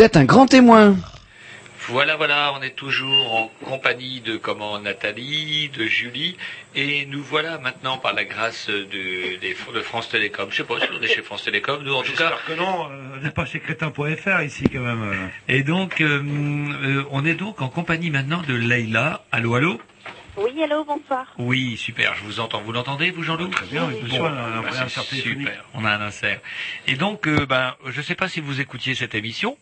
Vous 0.00 0.06
êtes 0.06 0.16
un 0.16 0.24
grand 0.24 0.46
témoin. 0.46 0.96
Voilà, 1.90 2.16
voilà, 2.16 2.54
on 2.58 2.62
est 2.62 2.74
toujours 2.74 3.34
en 3.34 3.50
compagnie 3.66 4.22
de 4.22 4.38
comment 4.38 4.78
Nathalie, 4.78 5.68
de 5.76 5.84
Julie, 5.84 6.38
et 6.74 7.04
nous 7.04 7.22
voilà 7.22 7.58
maintenant 7.58 7.98
par 7.98 8.14
la 8.14 8.24
grâce 8.24 8.70
de, 8.70 9.82
France 9.82 10.08
Télécom. 10.08 10.48
Je 10.50 10.56
sais 10.56 10.64
pas 10.64 10.80
si 10.80 10.86
on 10.98 11.02
est 11.02 11.06
chez 11.06 11.20
France 11.20 11.44
Télécom, 11.44 11.82
nous 11.82 11.92
en 11.92 12.00
tout 12.00 12.14
cas. 12.14 12.30
J'espère 12.30 12.44
que 12.46 12.52
non, 12.54 12.86
euh, 12.90 13.18
on 13.18 13.22
n'est 13.22 13.30
pas 13.30 13.44
chez 13.44 13.60
crétin.fr 13.60 14.40
ici 14.42 14.64
quand 14.72 14.80
même. 14.80 15.02
euh. 15.02 15.26
Et 15.48 15.62
donc, 15.64 16.00
euh, 16.00 16.22
euh, 16.82 17.04
on 17.10 17.26
est 17.26 17.34
donc 17.34 17.60
en 17.60 17.68
compagnie 17.68 18.08
maintenant 18.08 18.40
de 18.40 18.54
Leïla. 18.54 19.22
Allô, 19.30 19.54
allô? 19.54 19.82
Oui, 20.38 20.62
allô, 20.62 20.82
bonsoir. 20.84 21.26
Oui, 21.36 21.76
super, 21.76 22.14
je 22.14 22.24
vous 22.24 22.40
entends. 22.40 22.62
Vous 22.62 22.72
l'entendez, 22.72 23.10
vous, 23.10 23.22
Jean-Loup? 23.22 23.48
Très 23.48 23.66
bien, 23.66 23.86
bien 23.86 24.08
sûr, 24.08 24.22
on 24.22 24.26
a 24.28 24.30
un 24.30 24.60
vrai 24.62 24.78
insert. 24.78 25.02
Super, 25.02 25.62
on 25.74 25.84
a 25.84 25.90
un 25.90 26.00
insert. 26.00 26.40
Et 26.86 26.94
donc, 26.94 27.26
euh, 27.26 27.44
ben, 27.44 27.74
je 27.86 27.98
ne 27.98 28.02
sais 28.02 28.14
pas 28.14 28.28
si 28.28 28.40
vous 28.40 28.62
écoutiez 28.62 28.94
cette 28.94 29.14
émission. 29.14 29.58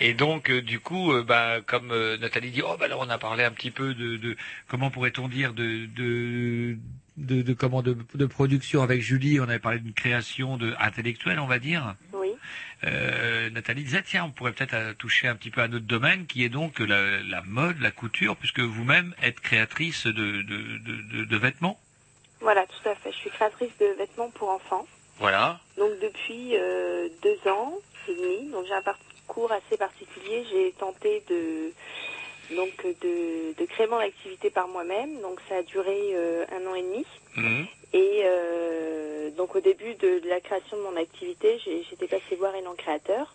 Et 0.00 0.14
donc, 0.14 0.50
euh, 0.50 0.60
du 0.62 0.80
coup, 0.80 1.12
euh, 1.12 1.22
bah, 1.22 1.60
comme 1.66 1.90
euh, 1.90 2.16
Nathalie 2.18 2.50
dit, 2.50 2.62
oh, 2.62 2.76
bah 2.78 2.88
là, 2.88 2.96
on 2.98 3.08
a 3.08 3.18
parlé 3.18 3.44
un 3.44 3.50
petit 3.50 3.70
peu 3.70 3.94
de, 3.94 4.16
de 4.16 4.36
comment 4.68 4.90
pourrait-on 4.90 5.28
dire, 5.28 5.52
de, 5.52 5.86
de, 5.86 6.76
de, 7.16 7.42
de 7.42 7.52
comment 7.54 7.82
de, 7.82 7.96
de 8.14 8.26
production 8.26 8.82
avec 8.82 9.00
Julie. 9.02 9.40
On 9.40 9.44
avait 9.44 9.58
parlé 9.58 9.78
d'une 9.78 9.92
création 9.94 10.56
de 10.56 10.74
intellectuelle, 10.78 11.38
on 11.40 11.46
va 11.46 11.58
dire. 11.58 11.94
Oui. 12.12 12.30
Euh, 12.84 13.48
Nathalie 13.50 13.84
disait, 13.84 14.02
tiens, 14.02 14.24
on 14.24 14.30
pourrait 14.30 14.52
peut-être 14.52 14.96
toucher 14.98 15.28
un 15.28 15.34
petit 15.36 15.50
peu 15.50 15.62
à 15.62 15.68
notre 15.68 15.86
domaine, 15.86 16.26
qui 16.26 16.44
est 16.44 16.48
donc 16.50 16.80
la, 16.80 17.22
la 17.22 17.42
mode, 17.42 17.80
la 17.80 17.90
couture, 17.90 18.36
puisque 18.36 18.60
vous-même 18.60 19.14
êtes 19.22 19.40
créatrice 19.40 20.06
de, 20.06 20.12
de, 20.12 20.42
de, 20.42 21.18
de- 21.18 21.24
de 21.24 21.36
vêtements. 21.36 21.80
Voilà, 22.40 22.66
tout 22.66 22.88
à 22.88 22.94
fait. 22.96 23.10
Je 23.12 23.16
suis 23.16 23.30
créatrice 23.30 23.70
de 23.80 23.86
vêtements 23.96 24.30
pour 24.32 24.50
enfants. 24.50 24.86
Voilà. 25.18 25.60
Donc 25.78 25.92
depuis 26.02 26.56
euh, 26.56 27.08
deux 27.22 27.50
ans 27.50 27.72
et 28.08 28.14
demi, 28.14 28.50
donc 28.50 28.66
j'ai 28.66 28.74
un 28.74 28.82
parcours 29.26 29.52
assez 29.52 29.76
particulier. 29.76 30.44
J'ai 30.50 30.72
tenté 30.72 31.22
de 31.28 31.72
donc 32.54 32.84
de, 32.84 33.54
de 33.58 33.66
créer 33.66 33.86
mon 33.86 33.96
activité 33.96 34.50
par 34.50 34.68
moi-même. 34.68 35.20
Donc 35.20 35.40
ça 35.48 35.56
a 35.56 35.62
duré 35.62 36.10
euh, 36.14 36.44
un 36.52 36.66
an 36.66 36.74
et 36.74 36.82
demi. 36.82 37.06
Et 37.92 38.22
euh, 38.24 39.30
donc 39.30 39.54
au 39.56 39.60
début 39.60 39.94
de, 39.94 40.18
de 40.18 40.28
la 40.28 40.40
création 40.40 40.76
de 40.76 40.82
mon 40.82 40.96
activité, 40.96 41.58
j'étais 41.88 42.06
passée 42.06 42.36
voir 42.36 42.54
Élan 42.54 42.74
Créateur. 42.74 43.34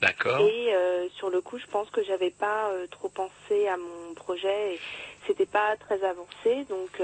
D'accord. 0.00 0.40
Et 0.40 0.74
euh, 0.74 1.08
sur 1.16 1.30
le 1.30 1.40
coup, 1.40 1.58
je 1.58 1.66
pense 1.66 1.88
que 1.90 2.02
j'avais 2.02 2.30
pas 2.32 2.70
trop 2.90 3.08
pensé 3.08 3.68
à 3.68 3.76
mon 3.76 4.14
projet. 4.14 4.74
et 4.74 4.80
C'était 5.26 5.46
pas 5.46 5.76
très 5.76 6.02
avancé, 6.04 6.64
donc 6.68 7.00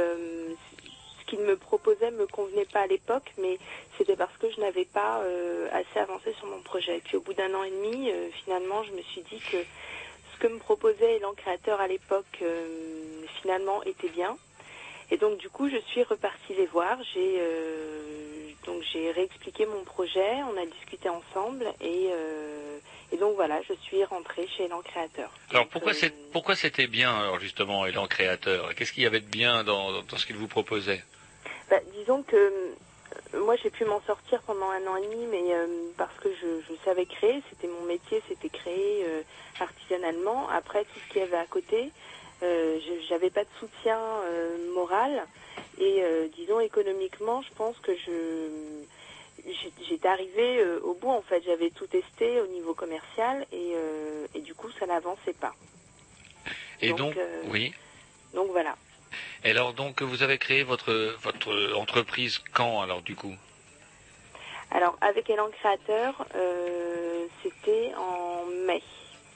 qu'il 1.30 1.40
me 1.40 1.56
proposait 1.56 2.10
me 2.10 2.26
convenait 2.26 2.66
pas 2.66 2.80
à 2.80 2.86
l'époque, 2.86 3.32
mais 3.38 3.58
c'était 3.96 4.16
parce 4.16 4.36
que 4.38 4.50
je 4.50 4.60
n'avais 4.60 4.84
pas 4.84 5.20
euh, 5.22 5.68
assez 5.72 5.98
avancé 6.00 6.34
sur 6.34 6.46
mon 6.46 6.60
projet. 6.60 6.96
Et 6.98 7.00
puis 7.00 7.16
au 7.16 7.20
bout 7.20 7.34
d'un 7.34 7.54
an 7.54 7.62
et 7.62 7.70
demi, 7.70 8.10
euh, 8.10 8.28
finalement, 8.44 8.82
je 8.82 8.92
me 8.92 9.02
suis 9.02 9.22
dit 9.22 9.40
que 9.50 9.58
ce 10.34 10.40
que 10.40 10.48
me 10.48 10.58
proposait 10.58 11.16
Elan 11.16 11.32
Créateur 11.34 11.80
à 11.80 11.86
l'époque, 11.86 12.38
euh, 12.42 13.22
finalement, 13.40 13.82
était 13.84 14.08
bien. 14.08 14.36
Et 15.12 15.16
donc 15.16 15.38
du 15.38 15.48
coup, 15.48 15.68
je 15.68 15.78
suis 15.90 16.02
repartie 16.02 16.54
les 16.54 16.66
voir. 16.66 16.98
J'ai 17.14 17.36
euh, 17.38 18.50
donc 18.66 18.82
j'ai 18.92 19.10
réexpliqué 19.10 19.66
mon 19.66 19.84
projet, 19.84 20.30
on 20.52 20.56
a 20.60 20.66
discuté 20.66 21.08
ensemble 21.08 21.66
et, 21.80 22.10
euh, 22.12 22.78
et 23.10 23.16
donc 23.16 23.34
voilà, 23.34 23.60
je 23.68 23.72
suis 23.82 24.04
rentrée 24.04 24.46
chez 24.54 24.64
Elan 24.64 24.82
Créateur. 24.82 25.30
Alors 25.50 25.66
pourquoi 25.68 25.94
c'est 25.94 26.12
pourquoi 26.30 26.54
c'était 26.54 26.86
bien 26.86 27.12
alors 27.16 27.40
justement 27.40 27.86
Élan 27.86 28.06
créateur? 28.06 28.74
Qu'est-ce 28.74 28.92
qu'il 28.92 29.02
y 29.02 29.06
avait 29.06 29.20
de 29.20 29.26
bien 29.26 29.64
dans, 29.64 30.02
dans 30.02 30.16
ce 30.16 30.26
qu'il 30.26 30.36
vous 30.36 30.46
proposait? 30.46 31.02
Bah, 31.70 31.78
disons 31.96 32.24
que 32.24 32.36
euh, 32.36 33.44
moi 33.44 33.54
j'ai 33.54 33.70
pu 33.70 33.84
m'en 33.84 34.00
sortir 34.02 34.42
pendant 34.42 34.68
un 34.70 34.84
an 34.88 34.96
et 34.96 35.06
demi, 35.06 35.24
mais 35.26 35.54
euh, 35.54 35.66
parce 35.96 36.14
que 36.18 36.28
je, 36.34 36.60
je 36.68 36.74
savais 36.84 37.06
créer, 37.06 37.42
c'était 37.48 37.68
mon 37.68 37.82
métier, 37.82 38.20
c'était 38.28 38.48
créer 38.48 39.04
euh, 39.04 39.22
artisanalement. 39.60 40.48
Après 40.48 40.84
tout 40.84 40.98
ce 41.06 41.12
qu'il 41.12 41.20
y 41.20 41.24
avait 41.24 41.36
à 41.36 41.46
côté, 41.46 41.92
euh, 42.42 42.78
j'avais 43.08 43.30
pas 43.30 43.44
de 43.44 43.50
soutien 43.60 44.00
moral 44.74 45.24
et 45.78 46.02
disons 46.36 46.60
économiquement, 46.60 47.42
je 47.42 47.52
pense 47.54 47.78
que 47.78 47.94
je 47.96 48.48
j'étais 49.88 50.08
arrivée 50.08 50.64
au 50.82 50.94
bout 50.94 51.10
en 51.10 51.22
fait. 51.22 51.42
J'avais 51.44 51.70
tout 51.70 51.86
testé 51.86 52.40
au 52.40 52.46
niveau 52.48 52.74
commercial 52.74 53.46
et, 53.52 53.74
et 54.34 54.40
du 54.40 54.54
coup 54.54 54.70
ça 54.78 54.86
n'avançait 54.86 55.34
pas. 55.34 55.54
Et 56.80 56.88
Donc, 56.90 56.98
donc, 56.98 57.16
oui. 57.50 57.72
Donc 58.34 58.48
voilà. 58.50 58.76
Et 59.44 59.50
alors 59.50 59.72
donc 59.72 60.02
vous 60.02 60.22
avez 60.22 60.38
créé 60.38 60.62
votre 60.62 60.92
votre 61.22 61.74
entreprise 61.74 62.38
quand 62.52 62.82
alors 62.82 63.02
du 63.02 63.16
coup? 63.16 63.34
Alors 64.70 64.96
avec 65.00 65.28
Elan 65.30 65.48
Créateur, 65.50 66.26
euh, 66.34 67.26
c'était 67.42 67.92
en 67.96 68.44
mai. 68.66 68.82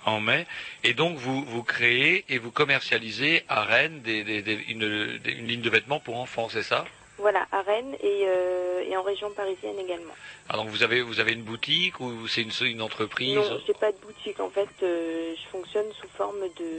En 0.07 0.21
mai. 0.21 0.47
Et 0.85 0.93
donc 0.95 1.17
vous 1.17 1.43
vous 1.45 1.63
créez 1.65 2.25
et 2.29 2.39
vous 2.39 2.51
commercialisez 2.53 3.43
à 3.49 3.63
Rennes 3.65 4.01
des, 4.03 4.23
des- 4.23 4.43
des- 4.43 4.63
une, 4.69 5.19
une 5.25 5.47
ligne 5.47 5.63
de 5.63 5.71
vêtements 5.71 6.01
pour 6.01 6.19
enfants, 6.19 6.49
c'est 6.49 6.63
ça? 6.63 6.85
Voilà, 7.17 7.47
à 7.53 7.63
Rennes 7.63 7.97
et, 8.01 8.25
euh, 8.27 8.83
et 8.87 8.97
en 8.97 9.03
région 9.03 9.31
parisienne 9.31 9.79
également. 9.79 10.15
Ah, 10.49 10.57
donc 10.57 10.69
vous 10.69 10.83
avez 10.83 11.01
vous 11.01 11.21
avez 11.21 11.33
une 11.33 11.43
boutique 11.45 11.99
ou 12.01 12.29
c'est 12.29 12.43
une, 12.43 12.53
une 12.67 12.83
entreprise? 12.83 13.35
Non, 13.35 13.61
j'ai 13.67 13.73
pas 13.73 13.91
de 13.93 13.97
boutique. 13.99 14.39
En 14.41 14.51
fait, 14.51 14.69
euh, 14.83 15.35
je 15.35 15.49
fonctionne 15.49 15.91
sous 16.01 16.09
forme 16.19 16.41
de, 16.59 16.71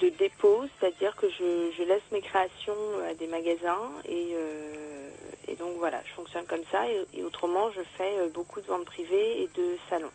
de 0.00 0.08
dépôt, 0.08 0.64
c'est-à-dire 0.78 1.14
que 1.16 1.28
je, 1.30 1.72
je 1.76 1.82
laisse 1.84 2.02
mes 2.10 2.20
créations 2.20 2.76
à 3.08 3.14
des 3.14 3.26
magasins 3.26 3.90
et, 4.06 4.32
euh, 4.34 5.08
et 5.48 5.54
donc 5.54 5.76
voilà, 5.78 6.02
je 6.04 6.12
fonctionne 6.12 6.46
comme 6.46 6.64
ça. 6.70 6.88
Et, 6.88 7.04
et 7.14 7.22
autrement, 7.22 7.70
je 7.70 7.80
fais 7.96 8.18
euh, 8.18 8.28
beaucoup 8.28 8.60
de 8.60 8.66
ventes 8.66 8.84
privées 8.84 9.42
et 9.42 9.48
de 9.56 9.76
salons. 9.88 10.10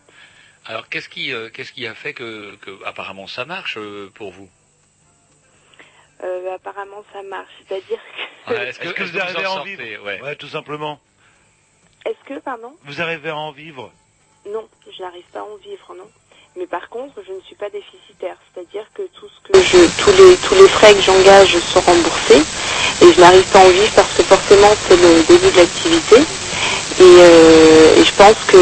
Alors 0.66 0.90
qu'est-ce 0.90 1.08
qui 1.08 1.32
euh, 1.32 1.50
qu'est-ce 1.50 1.72
qui 1.72 1.88
a 1.88 1.96
fait 1.96 2.14
que, 2.14 2.56
que 2.58 2.84
apparemment 2.84 3.28
ça 3.28 3.46
marche 3.46 3.78
euh, 3.78 4.12
pour 4.14 4.32
vous? 4.32 4.50
Euh, 6.22 6.54
apparemment, 6.54 7.04
ça 7.14 7.24
marche. 7.24 7.54
C'est-à-dire 7.66 7.98
que... 7.98 8.52
Ouais, 8.52 8.68
Est-ce 8.68 8.80
que, 8.80 9.04
vous 9.04 9.18
arrivez 9.18 9.46
à 9.46 9.52
en 9.52 9.64
vivre 9.64 9.84
ouais. 10.04 10.36
tout 10.36 10.50
simplement. 10.50 11.00
Est-ce 12.06 12.22
que, 12.26 12.40
pardon? 12.40 12.76
Vous 12.84 13.02
arrivez 13.02 13.30
à 13.30 13.38
en 13.38 13.52
vivre? 13.52 13.94
Non, 14.46 14.68
je 14.92 15.02
n'arrive 15.02 15.26
pas 15.32 15.40
à 15.40 15.44
en 15.44 15.56
vivre, 15.56 15.96
non. 15.96 16.10
Mais 16.60 16.68
par 16.68 16.90
contre, 16.90 17.14
je 17.26 17.32
ne 17.32 17.40
suis 17.48 17.56
pas 17.56 17.70
déficitaire, 17.70 18.36
c'est-à-dire 18.52 18.84
que 18.94 19.04
tout 19.16 19.28
ce 19.32 19.40
que 19.48 19.58
je, 19.64 19.78
tous 20.04 20.12
les 20.12 20.36
tous 20.36 20.56
les 20.56 20.68
frais 20.68 20.94
que 20.94 21.02
j'engage 21.02 21.56
sont 21.72 21.80
remboursés 21.80 22.44
et 23.02 23.14
je 23.14 23.22
n'arrive 23.22 23.48
pas 23.54 23.60
en 23.60 23.70
vivre 23.70 23.94
parce 23.96 24.12
que 24.12 24.24
forcément 24.24 24.68
c'est 24.86 24.98
le 24.98 25.24
début 25.24 25.52
de 25.52 25.56
l'activité 25.56 26.18
et, 26.18 27.02
euh, 27.02 27.96
et 27.96 28.04
je 28.04 28.12
pense 28.12 28.36
que 28.52 28.60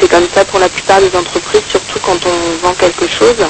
c'est 0.00 0.08
comme 0.10 0.26
ça 0.34 0.44
pour 0.46 0.58
la 0.58 0.68
plupart 0.68 1.00
des 1.00 1.14
entreprises, 1.16 1.62
surtout 1.70 2.00
quand 2.00 2.18
on 2.26 2.66
vend 2.66 2.74
quelque 2.74 3.06
chose. 3.06 3.46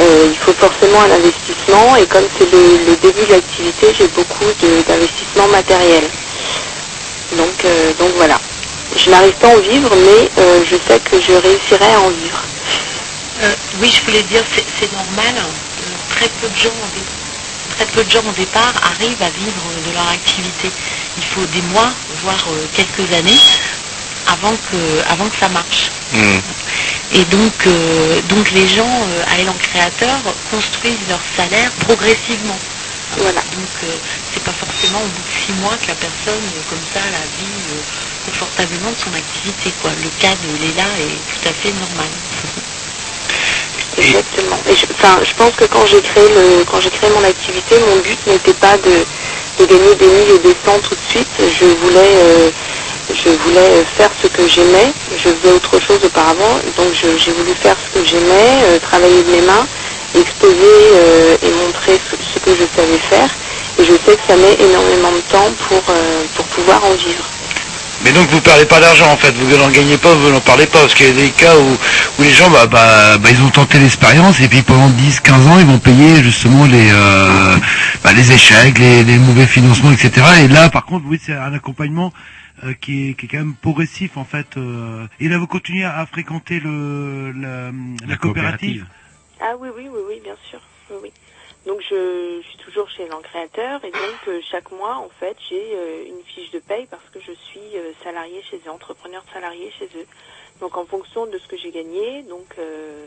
Euh, 0.00 0.28
il 0.30 0.38
faut 0.38 0.54
forcément 0.54 1.02
un 1.02 1.10
investissement 1.10 1.96
et 1.96 2.06
comme 2.06 2.24
c'est 2.38 2.50
le, 2.50 2.96
début 2.96 3.26
de 3.26 3.32
l'activité, 3.32 3.92
j'ai 3.98 4.08
beaucoup 4.08 4.48
d'investissements 4.88 5.48
matériels. 5.48 6.08
Donc, 7.36 7.64
euh, 7.66 7.92
donc 7.98 8.12
voilà. 8.16 8.40
Je 8.96 9.10
n'arrive 9.10 9.32
pas 9.34 9.48
à 9.48 9.56
en 9.56 9.60
vivre, 9.60 9.90
mais 9.96 10.30
euh, 10.42 10.64
je 10.64 10.76
sais 10.88 11.00
que 11.00 11.20
je 11.20 11.32
réussirai 11.32 11.92
à 11.94 12.00
en 12.00 12.10
vivre. 12.10 12.42
Euh, 13.42 13.54
oui, 13.80 13.90
je 13.90 14.02
voulais 14.04 14.22
dire, 14.24 14.44
c'est 14.80 14.92
normal. 14.92 15.34
euh, 15.36 15.96
très 16.08 16.28
peu 16.28 16.48
de 16.48 16.56
gens, 16.56 16.70
très 17.76 17.86
peu 17.86 18.04
de 18.04 18.10
gens 18.10 18.22
au 18.28 18.32
départ 18.32 18.72
arrivent 18.82 19.22
à 19.22 19.30
vivre 19.30 19.62
de 19.86 19.92
leur 19.94 20.08
activité. 20.08 20.70
Il 21.16 21.24
faut 21.24 21.46
des 21.46 21.62
mois, 21.62 21.92
voire 22.22 22.44
euh, 22.52 22.66
quelques 22.74 23.12
années, 23.12 23.38
avant 24.26 24.56
que, 24.56 25.02
avant 25.10 25.28
que 25.28 25.36
ça 25.40 25.48
marche. 25.48 25.90
Et 27.10 27.24
donc, 27.24 27.66
euh, 27.66 28.20
donc 28.22 28.50
les 28.52 28.68
gens 28.68 29.06
euh, 29.08 29.24
à 29.34 29.38
Élan 29.40 29.54
Créateur 29.58 30.20
construisent 30.50 31.08
leur 31.08 31.20
salaire 31.36 31.72
progressivement. 31.86 32.58
Voilà. 33.18 33.40
Donc 33.52 33.68
euh, 33.84 33.96
c'est 34.32 34.42
pas 34.44 34.52
forcément 34.52 35.00
au 35.02 35.08
bout 35.08 35.22
de 35.22 35.32
six 35.46 35.52
mois 35.54 35.76
que 35.78 35.88
la 35.88 35.94
personne, 35.96 36.44
euh, 36.56 36.62
comme 36.68 36.84
ça, 36.94 37.00
la 37.10 37.26
vit 37.26 37.62
euh, 37.70 37.82
confortablement 38.26 38.90
de 38.90 38.96
son 38.96 39.12
activité. 39.14 39.72
Quoi. 39.80 39.90
Le 39.90 40.08
de 40.08 40.62
Léla 40.62 40.88
est 41.00 41.18
tout 41.30 41.48
à 41.48 41.52
fait 41.52 41.72
normal. 41.72 42.08
Exactement. 43.98 44.58
Et 44.68 44.74
je, 44.74 44.86
enfin, 44.92 45.20
je 45.22 45.34
pense 45.34 45.52
que 45.52 45.64
quand 45.64 45.84
j'ai 45.86 46.00
créé 46.00 46.28
le, 46.28 46.64
quand 46.64 46.80
j'ai 46.80 46.90
créé 46.90 47.10
mon 47.10 47.24
activité, 47.24 47.76
mon 47.88 47.96
but 48.00 48.18
n'était 48.26 48.54
pas 48.54 48.76
de, 48.78 49.04
de 49.58 49.66
gagner 49.66 49.94
des 49.96 50.06
mille 50.06 50.30
et 50.36 50.38
des 50.38 50.56
cents 50.64 50.78
tout 50.82 50.94
de 50.94 51.06
suite. 51.10 51.28
Je 51.38 51.66
voulais, 51.66 52.14
euh, 52.16 52.50
je 53.12 53.28
voulais 53.44 53.84
faire 53.96 54.10
ce 54.22 54.28
que 54.28 54.48
j'aimais. 54.48 54.92
Je 55.16 55.28
faisais 55.28 55.52
autre 55.52 55.78
chose 55.80 56.00
auparavant, 56.04 56.58
donc 56.76 56.88
j'ai 56.94 57.32
voulu 57.32 57.54
faire 57.54 57.76
ce 57.84 57.98
que 57.98 58.04
j'aimais, 58.04 58.64
euh, 58.64 58.78
travailler 58.78 59.22
de 59.22 59.30
mes 59.30 59.42
mains, 59.42 59.66
exposer 60.14 60.56
euh, 60.94 61.36
et 61.42 61.50
montrer 61.66 62.00
ce, 62.10 62.16
ce 62.32 62.38
que 62.38 62.54
je 62.54 62.64
savais 62.74 62.98
faire. 63.10 63.28
Et 63.78 63.84
je 63.84 63.92
sais 63.92 64.16
que 64.16 64.22
ça 64.26 64.36
met 64.36 64.54
énormément 64.58 65.12
de 65.12 65.20
temps 65.32 65.50
pour, 65.68 65.82
pour 66.34 66.44
pouvoir 66.46 66.84
en 66.84 66.92
vivre. 66.92 67.24
Mais 68.04 68.12
donc 68.12 68.28
vous 68.30 68.40
perdez 68.40 68.64
pas 68.66 68.80
d'argent 68.80 69.10
en 69.12 69.16
fait, 69.16 69.30
vous 69.32 69.56
n'en 69.56 69.70
gagnez 69.70 69.96
pas, 69.96 70.12
vous 70.14 70.30
n'en 70.30 70.40
parlez 70.40 70.66
pas, 70.66 70.80
parce 70.80 70.94
qu'il 70.94 71.06
y 71.06 71.10
a 71.10 71.12
des 71.12 71.30
cas 71.30 71.56
où, 71.56 71.76
où 72.18 72.22
les 72.22 72.32
gens 72.32 72.50
bah, 72.50 72.66
bah, 72.66 73.16
bah, 73.18 73.30
ils 73.30 73.40
ont 73.42 73.50
tenté 73.50 73.78
l'expérience 73.78 74.40
et 74.40 74.48
puis 74.48 74.62
pendant 74.62 74.88
10-15 74.90 75.32
ans 75.48 75.58
ils 75.60 75.66
vont 75.66 75.78
payer 75.78 76.22
justement 76.22 76.66
les 76.66 76.88
euh, 76.92 77.56
bah, 78.02 78.12
les 78.12 78.32
échecs, 78.32 78.78
les, 78.78 79.04
les 79.04 79.18
mauvais 79.18 79.46
financements, 79.46 79.92
etc. 79.92 80.26
Et 80.44 80.48
là 80.48 80.68
par 80.68 80.84
contre 80.84 81.04
oui 81.06 81.20
c'est 81.24 81.32
un 81.34 81.54
accompagnement 81.54 82.12
euh, 82.64 82.74
qui, 82.80 83.10
est, 83.10 83.14
qui 83.14 83.26
est 83.26 83.28
quand 83.28 83.38
même 83.38 83.54
progressif 83.54 84.16
en 84.16 84.24
fait. 84.24 84.56
euh. 84.56 85.06
Et 85.20 85.28
là 85.28 85.38
vous 85.38 85.46
continuez 85.46 85.84
à, 85.84 86.04
fréquenter 86.10 86.58
le 86.58 87.32
la, 87.32 87.70
la 88.08 88.16
coopérative? 88.16 88.84
Ah 89.40 89.54
oui, 89.60 89.68
oui, 89.76 89.84
oui, 89.92 90.00
oui, 90.08 90.20
bien 90.24 90.34
sûr. 90.50 90.60
Oui, 90.90 90.96
oui. 91.04 91.10
Donc 91.66 91.78
je, 91.88 92.40
je 92.42 92.48
suis 92.48 92.58
toujours 92.72 92.88
chez 92.88 93.02
Elan 93.04 93.20
Créateur 93.20 93.84
et 93.84 93.90
donc 93.90 94.28
euh, 94.28 94.40
chaque 94.50 94.70
mois, 94.70 94.96
en 94.96 95.10
fait, 95.20 95.36
j'ai 95.48 95.74
euh, 95.74 96.06
une 96.08 96.22
fiche 96.24 96.50
de 96.52 96.58
paye 96.58 96.86
parce 96.90 97.04
que 97.12 97.20
je 97.20 97.32
suis 97.32 97.76
euh, 97.76 97.92
salarié 98.02 98.42
chez 98.42 98.60
eux, 98.66 98.70
entrepreneur 98.70 99.22
salarié 99.32 99.70
chez 99.78 99.88
eux. 99.96 100.06
Donc 100.60 100.76
en 100.78 100.86
fonction 100.86 101.26
de 101.26 101.36
ce 101.38 101.46
que 101.48 101.56
j'ai 101.58 101.70
gagné, 101.70 102.22
donc 102.22 102.54
euh, 102.58 103.06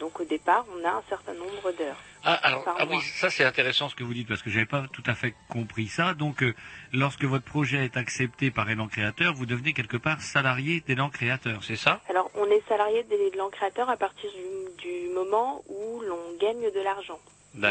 donc 0.00 0.20
au 0.20 0.24
départ, 0.24 0.64
on 0.74 0.84
a 0.84 0.90
un 0.90 1.02
certain 1.08 1.34
nombre 1.34 1.72
d'heures. 1.72 2.00
Ah, 2.24 2.34
alors, 2.34 2.64
ah 2.66 2.86
oui, 2.88 3.00
ça 3.00 3.30
c'est 3.30 3.44
intéressant 3.44 3.88
ce 3.88 3.94
que 3.94 4.04
vous 4.04 4.14
dites 4.14 4.28
parce 4.28 4.42
que 4.42 4.48
j'avais 4.48 4.64
pas 4.64 4.86
tout 4.92 5.02
à 5.06 5.14
fait 5.14 5.34
compris 5.50 5.88
ça. 5.88 6.14
Donc, 6.14 6.42
euh, 6.42 6.54
lorsque 6.92 7.24
votre 7.24 7.44
projet 7.44 7.84
est 7.84 7.96
accepté 7.96 8.50
par 8.50 8.70
Élan 8.70 8.86
Créateur, 8.86 9.34
vous 9.34 9.44
devenez 9.44 9.72
quelque 9.72 9.96
part 9.96 10.20
salarié 10.20 10.82
d'Élan 10.86 11.10
Créateur, 11.10 11.62
c'est 11.62 11.76
ça? 11.76 12.00
Alors 12.08 12.30
on 12.34 12.46
est 12.46 12.62
salarié 12.68 13.02
d'Elan 13.04 13.50
Créateur 13.50 13.90
à 13.90 13.96
partir 13.96 14.30
du, 14.30 14.88
du 14.88 15.08
moment 15.10 15.62
où 15.68 16.00
l'on 16.02 16.36
gagne 16.40 16.70
de 16.72 16.80
l'argent. 16.80 17.18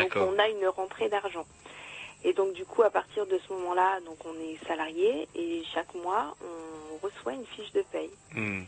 Donc 0.02 0.16
on 0.16 0.40
a 0.40 0.48
une 0.49 0.68
rentrée 0.68 1.10
d'argent. 1.10 1.45
Et 2.24 2.34
donc 2.34 2.53
du 2.53 2.66
coup, 2.66 2.82
à 2.84 2.90
partir 2.90 3.26
de 3.28 3.38
ce 3.48 3.53
moment-là, 3.53 3.99
donc 4.02 4.18
on 4.26 4.34
est 4.40 4.57
salarié 4.68 5.28
et 5.36 5.64
chaque 5.74 5.94
mois, 5.95 6.36
on 6.41 6.98
reçoit 7.06 7.34
une 7.34 7.45
fiche 7.45 7.72
de 7.74 7.84
paye. 7.91 8.10
Hmm. 8.34 8.64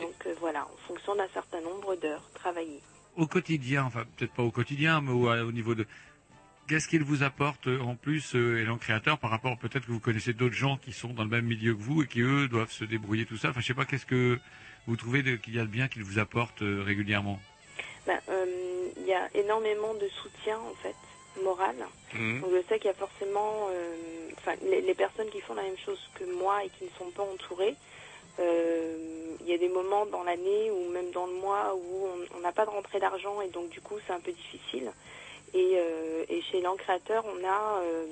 Donc 0.00 0.14
euh, 0.26 0.34
voilà, 0.40 0.64
en 0.64 0.76
fonction 0.88 1.14
d'un 1.14 1.28
certain 1.28 1.60
nombre 1.60 1.96
d'heures 1.96 2.28
travaillées. 2.34 2.80
Au 3.16 3.26
quotidien, 3.26 3.84
enfin 3.84 4.04
peut-être 4.16 4.32
pas 4.32 4.42
au 4.42 4.50
quotidien, 4.50 5.00
mais 5.00 5.10
au, 5.12 5.28
au 5.30 5.52
niveau 5.52 5.74
de 5.74 5.86
qu'est-ce 6.68 6.86
qu'il 6.88 7.02
vous 7.02 7.22
apporte 7.24 7.66
euh, 7.66 7.80
en 7.80 7.96
plus 7.96 8.34
euh, 8.36 8.60
Élan 8.62 8.78
Créateur 8.78 9.18
par 9.18 9.30
rapport 9.30 9.58
peut-être 9.58 9.86
que 9.86 9.92
vous 9.92 10.00
connaissez 10.00 10.32
d'autres 10.32 10.54
gens 10.54 10.76
qui 10.76 10.92
sont 10.92 11.08
dans 11.12 11.24
le 11.24 11.28
même 11.30 11.44
milieu 11.46 11.74
que 11.74 11.80
vous 11.82 12.02
et 12.02 12.06
qui 12.06 12.20
eux 12.20 12.46
doivent 12.48 12.70
se 12.70 12.84
débrouiller 12.84 13.26
tout 13.26 13.36
ça. 13.36 13.50
Enfin, 13.50 13.60
je 13.60 13.66
sais 13.66 13.74
pas 13.74 13.84
qu'est-ce 13.84 14.06
que 14.06 14.38
vous 14.86 14.96
trouvez 14.96 15.22
de- 15.22 15.36
qu'il 15.36 15.54
y 15.54 15.58
a 15.58 15.62
de 15.62 15.70
bien 15.70 15.88
qu'il 15.88 16.04
vous 16.04 16.18
apporte 16.20 16.62
euh, 16.62 16.82
régulièrement? 16.84 17.40
Ben, 18.10 18.20
euh, 18.28 18.88
Il 18.96 19.06
y 19.06 19.12
a 19.14 19.28
énormément 19.34 19.94
de 19.94 20.08
soutien 20.08 20.58
en 20.58 20.74
fait 20.82 20.96
moral. 21.42 21.76
Mhm. 22.12 22.40
Donc 22.40 22.50
je 22.52 22.62
sais 22.68 22.78
qu'il 22.80 22.88
y 22.88 22.90
a 22.90 22.94
forcément, 22.94 23.68
euh, 23.70 24.28
enfin 24.38 24.54
les, 24.62 24.80
les 24.80 24.94
personnes 24.94 25.30
qui 25.30 25.40
font 25.40 25.54
la 25.54 25.62
même 25.62 25.78
chose 25.78 26.00
que 26.16 26.24
moi 26.24 26.64
et 26.64 26.68
qui 26.70 26.84
ne 26.84 26.90
sont 26.98 27.10
pas 27.12 27.22
entourées. 27.22 27.76
euh, 28.40 29.36
Il 29.40 29.48
y 29.48 29.54
a 29.54 29.58
des 29.58 29.68
moments 29.68 30.06
dans 30.06 30.22
l'année 30.24 30.70
ou 30.70 30.88
même 30.90 31.10
dans 31.12 31.26
le 31.26 31.34
mois 31.34 31.74
où 31.74 32.08
on- 32.36 32.40
n'a 32.40 32.52
pas 32.52 32.64
de 32.64 32.70
rentrée 32.70 32.98
d'argent 33.00 33.40
et 33.42 33.48
donc 33.48 33.68
du 33.70 33.80
coup 33.80 33.96
c'est 34.06 34.12
un 34.12 34.20
peu 34.20 34.32
difficile. 34.32 34.90
Et, 35.54 35.72
euh, 35.76 36.24
et 36.28 36.40
chez 36.42 36.58
Elan 36.58 36.76
Créateur, 36.76 37.24
on 37.26 37.44
a, 37.44 37.80
euh, 37.82 38.06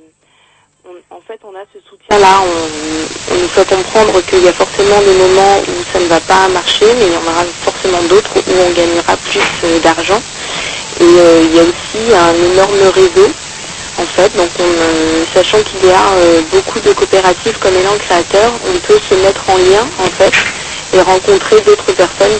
on- 0.88 1.16
en 1.16 1.20
fait, 1.26 1.40
on 1.44 1.54
a 1.54 1.64
ce 1.72 1.78
soutien-là. 1.88 2.40
On, 2.42 3.34
nous 3.36 3.48
fait 3.48 3.68
comprendre 3.68 4.20
qu'il 4.26 4.42
y 4.42 4.48
a 4.48 4.52
forcément 4.52 5.00
des 5.00 5.14
moments 5.14 5.58
où 5.68 5.74
ça 5.92 6.00
ne 6.00 6.06
va 6.06 6.20
pas 6.20 6.48
marcher, 6.48 6.86
mais 6.98 7.06
il 7.06 7.12
y 7.12 7.16
en 7.16 7.22
aura 7.30 7.44
forcément 7.64 8.02
d'autres 8.08 8.30
où 8.36 8.52
on 8.66 8.70
gagnera 8.72 9.16
plus 9.16 9.40
euh, 9.64 9.78
d'argent. 9.80 10.20
Et 11.00 11.04
euh, 11.04 11.42
il 11.44 11.54
y 11.56 11.60
a 11.60 11.62
aussi 11.62 12.02
un 12.14 12.34
énorme 12.52 12.82
réseau, 12.94 13.28
en 13.98 14.06
fait. 14.16 14.34
Donc, 14.36 14.50
on, 14.58 14.62
euh, 14.64 15.24
sachant 15.34 15.62
qu'il 15.62 15.84
y 15.86 15.92
a 15.92 16.02
beaucoup 16.50 16.80
de 16.80 16.92
coopératives 16.92 17.58
comme 17.58 17.76
Elan 17.76 17.96
Créateur, 17.98 18.52
on 18.66 18.78
peut 18.86 18.98
se 19.08 19.14
mettre 19.16 19.44
en 19.50 19.56
lien, 19.58 19.84
en 19.98 20.10
fait, 20.18 20.32
et 20.94 21.00
rencontrer 21.02 21.60
d'autres 21.60 21.92
personnes 21.92 22.38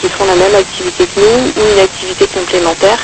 qui 0.00 0.08
font 0.08 0.24
la 0.26 0.34
même 0.34 0.54
activité 0.56 1.06
que 1.06 1.20
nous 1.20 1.52
ou 1.56 1.72
une 1.74 1.80
activité 1.80 2.26
complémentaire 2.26 2.98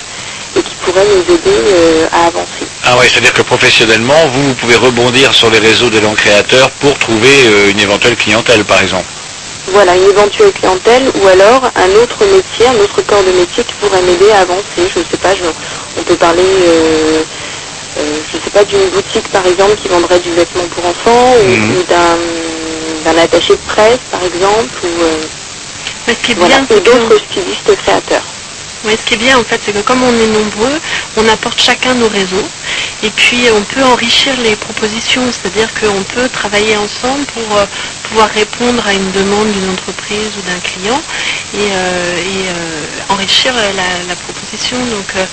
et 0.57 0.63
qui 0.63 0.75
pourraient 0.85 1.07
nous 1.07 1.35
aider 1.35 1.59
euh, 1.73 2.07
à 2.13 2.27
avancer. 2.27 2.67
Ah 2.85 2.97
ouais, 2.99 3.07
c'est-à-dire 3.09 3.33
que 3.33 3.43
professionnellement, 3.43 4.27
vous, 4.33 4.49
vous 4.49 4.55
pouvez 4.55 4.77
rebondir 4.77 5.33
sur 5.35 5.51
les 5.51 5.59
réseaux 5.59 5.89
d'Élan 5.91 6.15
Créateur 6.15 6.71
pour 6.73 6.99
trouver 6.99 7.29
euh, 7.47 7.71
une 7.71 7.81
éventuelle 7.81 8.17
clientèle, 8.17 8.65
par 8.65 8.81
exemple. 8.83 9.07
Voilà, 9.69 9.95
une 9.97 10.11
éventuelle 10.11 10.53
clientèle 10.53 11.05
ou 11.23 11.27
alors 11.29 11.63
un 11.77 12.03
autre 12.03 12.19
métier, 12.27 12.67
un 12.67 12.83
autre 12.83 13.01
corps 13.03 13.23
de 13.23 13.31
métier 13.33 13.63
qui 13.65 13.73
pourrait 13.75 14.03
m'aider 14.03 14.31
à 14.33 14.41
avancer. 14.41 14.91
Je 14.93 14.99
ne 14.99 15.05
sais 15.05 15.17
pas, 15.17 15.35
je- 15.35 15.45
on 15.99 16.03
peut 16.03 16.17
parler, 16.17 16.43
euh, 16.43 17.23
euh, 17.99 18.15
je 18.33 18.39
sais 18.45 18.51
pas, 18.51 18.65
d'une 18.65 18.89
boutique 18.91 19.29
par 19.29 19.47
exemple 19.47 19.77
qui 19.81 19.89
vendrait 19.89 20.19
du 20.19 20.33
vêtement 20.33 20.65
pour 20.75 20.85
enfants 20.85 21.35
ou, 21.45 21.49
Mhm. 21.49 21.77
ou 21.77 21.83
d'un 21.85 22.19
d'un 23.05 23.19
attaché 23.21 23.55
de 23.55 23.61
presse 23.67 23.99
par 24.13 24.23
exemple 24.23 24.75
ou 24.85 25.03
euh, 25.03 26.11
est 26.13 26.35
voilà, 26.37 26.57
que- 26.69 26.75
d'autres 26.79 27.19
stylistes 27.31 27.77
créateurs. 27.85 28.23
Oui, 28.85 28.97
ce 28.99 29.05
qui 29.07 29.15
est 29.15 29.19
bien 29.19 29.39
en 29.39 29.45
fait, 29.45 29.61
c'est 29.65 29.73
que 29.73 29.81
comme 29.81 30.03
on 30.03 30.13
est 30.13 30.27
nombreux, 30.29 30.81
on 31.17 31.29
apporte 31.29 31.61
chacun 31.61 31.95
nos 31.95 32.09
réseaux 32.09 32.49
et 33.03 33.11
puis 33.11 33.47
on 33.55 33.65
peut 33.65 33.83
enrichir 33.85 34.37
les 34.41 34.57
propositions, 34.57 35.31
c'est-à-dire 35.33 35.73
qu'on 35.75 36.03
peut 36.05 36.29
travailler 36.29 36.77
ensemble 36.77 37.25
pour 37.27 37.57
euh, 37.57 37.67
pouvoir 38.05 38.29
répondre 38.31 38.85
à 38.87 38.93
une 38.95 39.11
demande 39.13 39.53
d'une 39.53 39.71
entreprise 39.71 40.37
ou 40.37 40.43
d'un 40.43 40.61
client 40.61 41.03
et, 41.55 41.59
euh, 41.73 42.17
euh, 42.49 42.87
enrichir 43.09 43.55
la, 43.55 44.17
proposition. 44.17 44.79
Donc, 44.87 45.15
euh, 45.17 45.27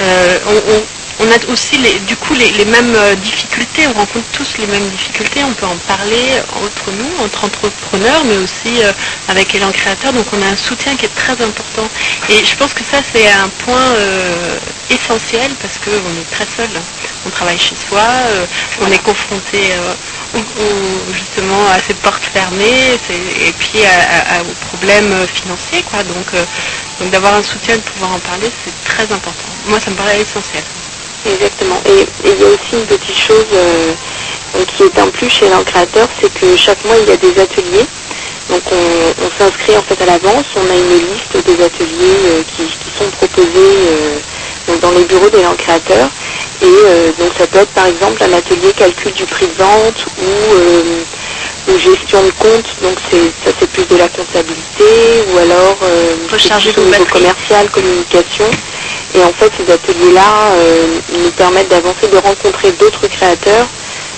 euh, 0.00 0.38
on- 0.46 0.72
on- 0.72 0.86
on 1.20 1.30
a 1.30 1.52
aussi 1.52 1.76
les, 1.78 1.98
du 2.00 2.16
coup 2.16 2.34
les, 2.34 2.50
les 2.52 2.64
mêmes 2.64 2.94
euh, 2.94 3.14
difficultés, 3.16 3.86
on 3.88 3.92
rencontre 3.92 4.26
tous 4.32 4.58
les 4.58 4.66
mêmes 4.66 4.88
difficultés, 4.90 5.44
on 5.44 5.52
peut 5.54 5.66
en 5.66 5.76
parler 5.78 6.40
entre 6.64 6.90
nous, 6.92 7.24
entre 7.24 7.44
entrepreneurs, 7.44 8.24
mais 8.24 8.36
aussi 8.38 8.82
euh, 8.82 8.92
avec 9.28 9.52
l'élan 9.52 9.70
créateur, 9.72 10.12
donc 10.12 10.26
on 10.32 10.42
a 10.42 10.46
un 10.46 10.56
soutien 10.56 10.96
qui 10.96 11.06
est 11.06 11.14
très 11.14 11.32
important. 11.42 11.88
Et 12.28 12.44
je 12.44 12.56
pense 12.56 12.74
que 12.74 12.82
ça 12.84 12.98
c'est 13.12 13.28
un 13.30 13.48
point 13.64 13.80
euh, 13.96 14.58
essentiel 14.90 15.50
parce 15.60 15.78
qu'on 15.78 15.90
est 15.90 16.30
très 16.30 16.46
seul, 16.56 16.70
on 17.26 17.30
travaille 17.30 17.58
chez 17.58 17.76
soi, 17.76 18.00
euh, 18.02 18.46
on 18.82 18.90
est 18.90 19.02
confronté 19.02 19.58
au- 20.34 20.38
au- 20.38 21.12
justement 21.12 21.66
à 21.68 21.78
ces 21.80 21.94
portes 21.94 22.24
fermées 22.24 22.98
et 23.46 23.52
puis 23.52 23.84
à- 23.84 24.38
à- 24.38 24.42
aux 24.42 24.54
problèmes 24.68 25.14
financiers. 25.32 25.82
Quoi. 25.82 26.02
Donc, 26.02 26.26
donc 27.00 27.10
d'avoir 27.10 27.34
un 27.34 27.42
soutien, 27.42 27.76
de 27.76 27.82
pouvoir 27.82 28.12
en 28.14 28.18
parler, 28.18 28.50
c'est 28.64 28.72
très 28.84 29.04
important. 29.12 29.52
Moi 29.68 29.78
ça 29.80 29.90
me 29.90 29.96
paraît 29.96 30.20
essentiel. 30.20 30.62
Exactement. 31.26 31.80
Et 31.86 32.06
il 32.24 32.40
y 32.40 32.44
a 32.44 32.48
aussi 32.48 32.72
une 32.72 32.86
petite 32.86 33.16
chose 33.16 33.46
euh, 33.54 33.92
qui 34.76 34.82
est 34.84 34.98
un 34.98 35.08
plus 35.08 35.30
chez 35.30 35.48
l'un 35.48 35.62
créateur, 35.62 36.08
c'est 36.20 36.32
que 36.32 36.56
chaque 36.56 36.84
mois 36.84 36.96
il 37.00 37.08
y 37.08 37.12
a 37.12 37.16
des 37.16 37.40
ateliers. 37.40 37.86
Donc 38.50 38.62
on, 38.70 39.24
on 39.24 39.30
s'inscrit 39.38 39.76
en 39.76 39.82
fait 39.82 40.00
à 40.02 40.06
l'avance, 40.06 40.44
on 40.56 40.70
a 40.70 40.74
une 40.74 40.90
liste 40.90 41.46
des 41.46 41.64
ateliers 41.64 42.18
euh, 42.26 42.42
qui, 42.54 42.64
qui 42.64 42.90
sont 42.98 43.10
proposés 43.10 43.48
euh, 43.56 44.18
donc 44.68 44.80
dans 44.80 44.90
les 44.90 45.04
bureaux 45.04 45.30
des 45.30 45.42
langues 45.42 45.56
créateurs. 45.56 46.08
Et 46.62 46.66
donc 47.18 47.30
ça 47.38 47.46
peut 47.46 47.58
être 47.58 47.72
par 47.72 47.86
exemple 47.86 48.22
un 48.22 48.32
atelier 48.32 48.72
calcul 48.74 49.12
du 49.12 49.24
prix 49.24 49.46
de 49.46 49.62
vente 49.62 50.06
ou, 50.18 51.70
ou 51.70 51.78
gestion 51.78 52.22
de 52.22 52.30
compte, 52.30 52.66
donc 52.82 52.96
c'est 53.10 53.32
ça 53.44 53.54
c'est 53.58 53.68
plus 53.70 53.84
de 53.86 53.96
la 53.96 54.08
comptabilité, 54.08 54.84
ou 55.32 55.38
alors 55.38 55.76
euh, 55.82 56.14
Recharger 56.32 56.72
vos 56.72 56.82
commercial, 57.06 57.68
communication. 57.70 58.46
Et 59.16 59.22
en 59.22 59.32
fait, 59.32 59.50
ces 59.56 59.72
ateliers-là 59.72 60.50
euh, 60.52 60.86
nous 61.22 61.30
permettent 61.30 61.68
d'avancer, 61.68 62.08
de 62.12 62.16
rencontrer 62.18 62.72
d'autres 62.72 63.06
créateurs 63.06 63.66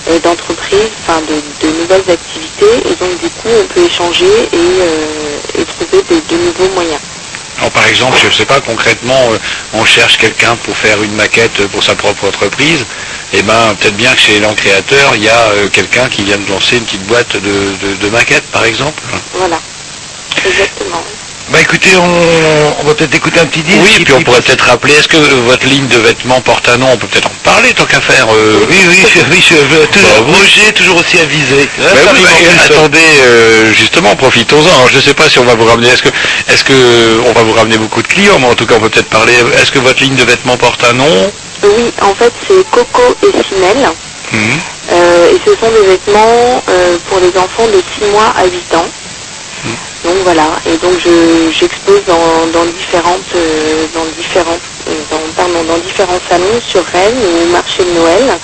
euh, 0.08 0.18
d'entreprises, 0.20 0.90
enfin 1.02 1.20
de, 1.20 1.66
de 1.66 1.72
nouvelles 1.80 2.10
activités. 2.10 2.88
Et 2.90 2.94
donc, 2.94 3.18
du 3.20 3.28
coup, 3.28 3.48
on 3.60 3.66
peut 3.66 3.84
échanger 3.84 4.24
et, 4.24 4.56
euh, 4.56 5.60
et 5.60 5.64
trouver 5.64 6.02
de, 6.02 6.34
de 6.34 6.42
nouveaux 6.44 6.72
moyens. 6.74 7.00
Alors, 7.58 7.70
par 7.70 7.86
exemple, 7.86 8.16
je 8.20 8.26
ne 8.26 8.32
sais 8.32 8.44
pas, 8.44 8.60
concrètement, 8.60 9.32
euh, 9.32 9.38
on 9.74 9.84
cherche 9.84 10.16
quelqu'un 10.18 10.56
pour 10.56 10.76
faire 10.76 11.02
une 11.02 11.14
maquette 11.14 11.66
pour 11.68 11.82
sa 11.82 11.94
propre 11.94 12.26
entreprise. 12.26 12.84
Et 13.32 13.42
ben, 13.42 13.74
peut-être 13.78 13.96
bien 13.96 14.12
que 14.14 14.20
chez 14.20 14.32
l'élan 14.32 14.54
créateur, 14.54 15.14
il 15.14 15.24
y 15.24 15.28
a 15.28 15.40
euh, 15.50 15.68
quelqu'un 15.68 16.08
qui 16.08 16.22
vient 16.22 16.38
de 16.38 16.48
lancer 16.50 16.76
une 16.76 16.84
petite 16.84 17.06
boîte 17.06 17.36
de, 17.36 17.40
de, 17.40 17.94
de 17.96 18.08
maquettes, 18.08 18.46
par 18.50 18.64
exemple. 18.64 19.02
Voilà. 19.34 19.60
Exactement. 20.46 21.02
Bah 21.50 21.60
écoutez, 21.60 21.90
on, 21.96 22.80
on 22.80 22.84
va 22.88 22.94
peut-être 22.94 23.14
écouter 23.14 23.38
un 23.38 23.46
petit 23.46 23.62
disque. 23.62 23.78
Oui, 23.80 23.90
et 24.00 24.04
puis 24.04 24.12
on 24.14 24.22
pourrait 24.22 24.40
peut-être 24.40 24.64
rappeler, 24.66 24.94
est-ce 24.94 25.06
que 25.06 25.16
euh, 25.16 25.42
votre 25.46 25.64
ligne 25.66 25.86
de 25.86 25.96
vêtements 25.98 26.40
porte 26.40 26.68
un 26.68 26.76
nom? 26.76 26.88
On 26.92 26.96
peut 26.96 27.06
peut-être 27.06 27.28
en 27.28 27.34
parler 27.44 27.72
tant 27.72 27.84
qu'à 27.84 28.00
faire. 28.00 28.26
euh, 28.34 28.66
Oui, 28.68 28.76
oui, 28.88 28.96
je- 29.14 29.20
oui, 29.30 29.40
je- 29.48 29.54
je- 29.54 29.86
toujours- 29.86 30.24
Bon, 30.26 30.32
Roger, 30.32 30.72
toujours 30.74 30.96
aussi 30.96 31.18
avisé. 31.20 31.68
Bah 31.78 31.84
oui, 32.14 32.20
bah, 32.24 32.28
attendez, 32.74 32.98
euh, 33.22 33.72
justement, 33.72 34.16
profitons-en. 34.16 34.88
Je 34.88 34.96
ne 34.96 35.00
sais 35.00 35.14
pas 35.14 35.28
si 35.28 35.38
on 35.38 35.44
va 35.44 35.54
vous 35.54 35.66
ramener. 35.66 35.88
Est-ce 35.88 36.02
que, 36.02 36.08
est-ce 36.52 36.64
que 36.64 37.20
on 37.28 37.32
va 37.32 37.42
vous 37.44 37.52
ramener 37.52 37.78
beaucoup 37.78 38.02
de 38.02 38.08
clients 38.08 38.38
Mais 38.40 38.48
en 38.48 38.54
tout 38.54 38.66
cas, 38.66 38.74
on 38.76 38.80
peut 38.80 38.88
peut-être 38.90 39.08
parler. 39.10 39.34
Est-ce 39.62 39.70
que 39.70 39.78
votre 39.78 40.02
ligne 40.02 40.16
de 40.16 40.24
vêtements 40.24 40.56
porte 40.56 40.82
un 40.82 40.94
nom? 40.94 41.32
Oui, 41.62 41.92
en 42.02 42.14
fait, 42.16 42.32
c'est 42.48 42.68
Coco 42.72 43.16
et 43.22 43.30
Sinel. 43.48 43.88
Euh, 44.92 45.30
et 45.32 45.40
ce 45.44 45.50
sont 45.58 45.70
des 45.70 45.86
vêtements 45.86 46.62
euh, 46.68 46.96
pour 47.08 47.18
les 47.20 47.28
enfants 47.38 47.66
de 47.68 47.80
6 47.98 48.10
mois 48.10 48.32
à 48.36 48.44
8 48.44 48.74
ans. 48.74 48.86
Donc 50.06 50.16
voilà, 50.22 50.48
et 50.66 50.76
donc 50.78 50.94
je- 51.00 51.50
j'expose 51.50 52.02
dans, 52.06 52.46
différentes, 52.66 53.34
euh, 53.34 53.86
euh, 54.86 55.78
différents 55.80 56.20
salons 56.30 56.60
sur 56.68 56.84
Rennes 56.84 57.18
au 57.42 57.46
marché 57.50 57.82
de 57.84 57.90
Noël, 57.90 58.38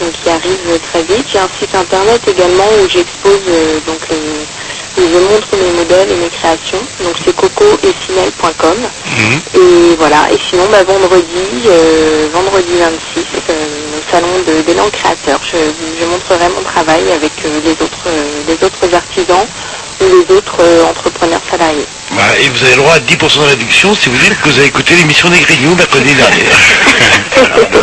donc 0.00 0.12
qui 0.22 0.28
arrive 0.28 0.78
très 0.92 1.02
vite. 1.04 1.26
J'ai 1.32 1.38
un 1.38 1.48
site 1.58 1.74
internet 1.74 2.20
également 2.28 2.68
où 2.82 2.88
j'expose 2.88 3.40
euh, 3.48 3.80
donc 3.86 4.00
je 5.02 5.18
montre 5.18 5.48
mes 5.56 5.72
modèles 5.78 6.10
et 6.10 6.16
mes 6.16 6.28
créations. 6.28 6.80
Donc 7.02 7.14
c'est 7.24 7.34
cocoetsinel.com. 7.34 8.76
Et 9.54 9.96
voilà, 9.98 10.28
et 10.32 10.38
sinon 10.50 10.64
bah, 10.70 10.82
vendredi, 10.84 11.66
euh, 11.66 12.28
vendredi 12.32 12.72
26, 12.78 13.24
euh, 13.50 13.66
au 13.98 14.10
salon 14.10 14.28
de 14.46 14.62
d'élan 14.62 14.88
créateur, 14.90 15.40
je, 15.42 15.56
je 16.00 16.04
montrerai 16.06 16.48
mon 16.54 16.62
travail 16.62 17.10
avec 17.12 17.32
euh, 17.44 17.60
les 17.64 17.72
autres 17.72 18.08
les 18.46 18.54
autres 18.54 18.94
artisans 18.94 19.46
ou 20.00 20.04
les 20.04 20.34
autres 20.36 20.60
entrepreneurs 20.88 21.40
salariés. 21.50 21.86
Voilà, 22.16 22.38
et 22.38 22.48
vous 22.48 22.62
avez 22.64 22.70
le 22.76 22.80
droit 22.80 22.94
à 22.94 22.98
10% 22.98 23.40
de 23.42 23.48
réduction 23.50 23.94
si 23.94 24.08
vous 24.08 24.16
dites 24.16 24.40
que 24.40 24.48
vous 24.48 24.58
avez 24.58 24.68
écouté 24.68 24.94
l'émission 24.94 25.28
des 25.28 25.38
Grignoux 25.38 25.74
mercredi 25.74 26.14
dernier. 26.14 26.44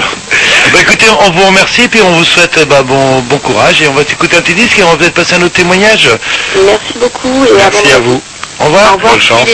bah 0.74 0.80
écoutez, 0.82 1.06
on 1.22 1.30
vous 1.30 1.46
remercie, 1.46 1.88
puis 1.88 2.02
on 2.02 2.10
vous 2.14 2.24
souhaite 2.24 2.68
bah, 2.68 2.82
bon, 2.82 3.20
bon 3.30 3.38
courage, 3.38 3.84
et 3.84 3.88
on 3.88 3.94
va 3.94 4.04
s'écouter 4.04 4.36
un 4.38 4.42
petit 4.42 4.56
disque, 4.56 4.80
et 4.80 4.84
on 4.84 4.90
va 4.90 4.98
peut-être 4.98 5.14
passer 5.14 5.36
un 5.36 5.42
autre 5.44 5.54
témoignage. 5.54 6.10
Merci 6.66 6.94
beaucoup 7.00 7.46
et 7.46 7.54
Merci 7.58 7.92
à 7.92 8.00
vous. 8.00 8.20
Au 8.60 8.66
revoir. 8.66 8.94
revoir. 8.94 9.12
Bonne 9.14 9.22
chance. 9.22 9.48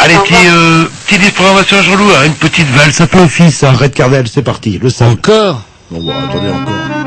Allez, 0.00 0.16
Au 0.16 0.20
petit, 0.22 0.34
euh, 0.48 0.84
petit 1.06 1.18
disque 1.18 1.34
programmation 1.34 1.78
à 1.78 1.82
Jean-Loup, 1.82 2.10
hein, 2.10 2.24
une 2.26 2.34
petite 2.34 2.68
valse 2.70 3.00
un 3.00 3.06
peu 3.06 3.18
office, 3.20 3.62
hein, 3.62 3.72
Red 3.78 3.94
Cardel, 3.94 4.24
c'est 4.32 4.42
parti, 4.42 4.80
le 4.82 4.90
sable. 4.90 5.12
Encore 5.12 5.60
Bon, 5.92 6.00
bon, 6.00 6.12
attendez 6.12 6.48
encore. 6.50 7.01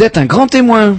Vous 0.00 0.06
êtes 0.06 0.16
un 0.16 0.24
grand 0.24 0.46
témoin. 0.46 0.96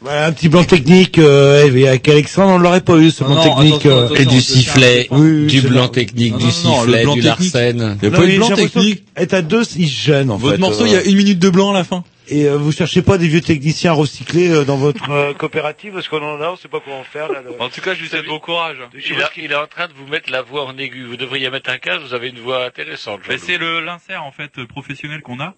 Voilà, 0.00 0.24
un 0.28 0.32
petit 0.32 0.48
blanc 0.48 0.64
technique, 0.64 1.18
euh, 1.18 1.70
et 1.70 1.86
avec 1.86 2.08
Alexandre, 2.08 2.52
on 2.54 2.58
l'aurait 2.58 2.80
pas 2.80 2.96
eu, 2.96 3.10
ce 3.10 3.22
blanc 3.22 3.34
non, 3.34 3.42
technique. 3.42 3.84
euh, 3.84 4.08
Et 4.14 4.24
du 4.24 4.40
sifflet, 4.40 5.06
Oui, 5.10 5.44
du 5.48 5.60
blanc 5.60 5.88
technique, 5.88 6.34
du 6.38 6.50
sifflet, 6.50 7.04
du 7.04 7.20
larsen. 7.20 7.98
Il 8.00 8.04
y 8.06 8.08
a 8.08 8.10
mais 8.10 8.16
pas 8.16 8.22
eu 8.22 8.26
de 8.28 8.30
j'ai 8.30 8.36
blanc 8.38 8.48
l'impression 8.48 8.80
technique. 8.80 9.04
qu'être 9.14 9.34
à 9.34 9.42
deux, 9.42 9.64
il 9.76 9.86
gêne, 9.86 10.30
en 10.30 10.38
Votre 10.38 10.54
fait. 10.54 10.60
morceau, 10.62 10.84
euh. 10.84 10.86
il 10.86 10.92
y 10.94 10.96
a 10.96 11.02
une 11.04 11.16
minute 11.16 11.38
de 11.38 11.50
blanc 11.50 11.72
à 11.72 11.74
la 11.74 11.84
fin. 11.84 12.04
Et 12.28 12.46
euh, 12.46 12.56
vous 12.56 12.72
cherchez 12.72 13.02
pas 13.02 13.18
des 13.18 13.28
vieux 13.28 13.42
techniciens 13.42 13.92
recyclés 13.92 14.48
euh, 14.50 14.64
dans 14.64 14.78
votre 14.78 15.10
euh, 15.10 15.34
coopérative 15.34 15.92
parce 15.92 16.08
qu'on 16.08 16.22
en 16.22 16.40
a, 16.40 16.52
on 16.52 16.56
sait 16.56 16.68
pas 16.68 16.80
comment 16.82 17.04
faire. 17.04 17.30
Là, 17.30 17.42
le- 17.44 17.60
En 17.62 17.68
tout 17.68 17.82
cas, 17.82 17.92
je 17.92 18.00
lui 18.00 18.08
souhaite 18.08 18.24
bon 18.26 18.38
courage. 18.38 18.78
Il, 18.94 19.20
a- 19.22 19.30
il 19.36 19.52
est 19.52 19.54
en 19.54 19.66
train 19.66 19.88
de 19.88 19.92
vous 19.92 20.10
mettre 20.10 20.30
la 20.32 20.40
voix 20.40 20.64
en 20.64 20.78
aigu. 20.78 21.04
Vous 21.04 21.18
devriez 21.18 21.50
mettre 21.50 21.68
un 21.68 21.76
casque, 21.76 22.00
vous 22.08 22.14
avez 22.14 22.30
une 22.30 22.38
voix 22.40 22.64
intéressante. 22.64 23.20
Mais 23.28 23.34
Jean-Loup. 23.34 23.46
c'est 23.46 23.58
le 23.58 23.80
l'insert 23.80 24.22
en 24.24 24.32
fait 24.32 24.52
euh, 24.58 24.64
professionnel 24.66 25.20
qu'on 25.20 25.38
a 25.38 25.52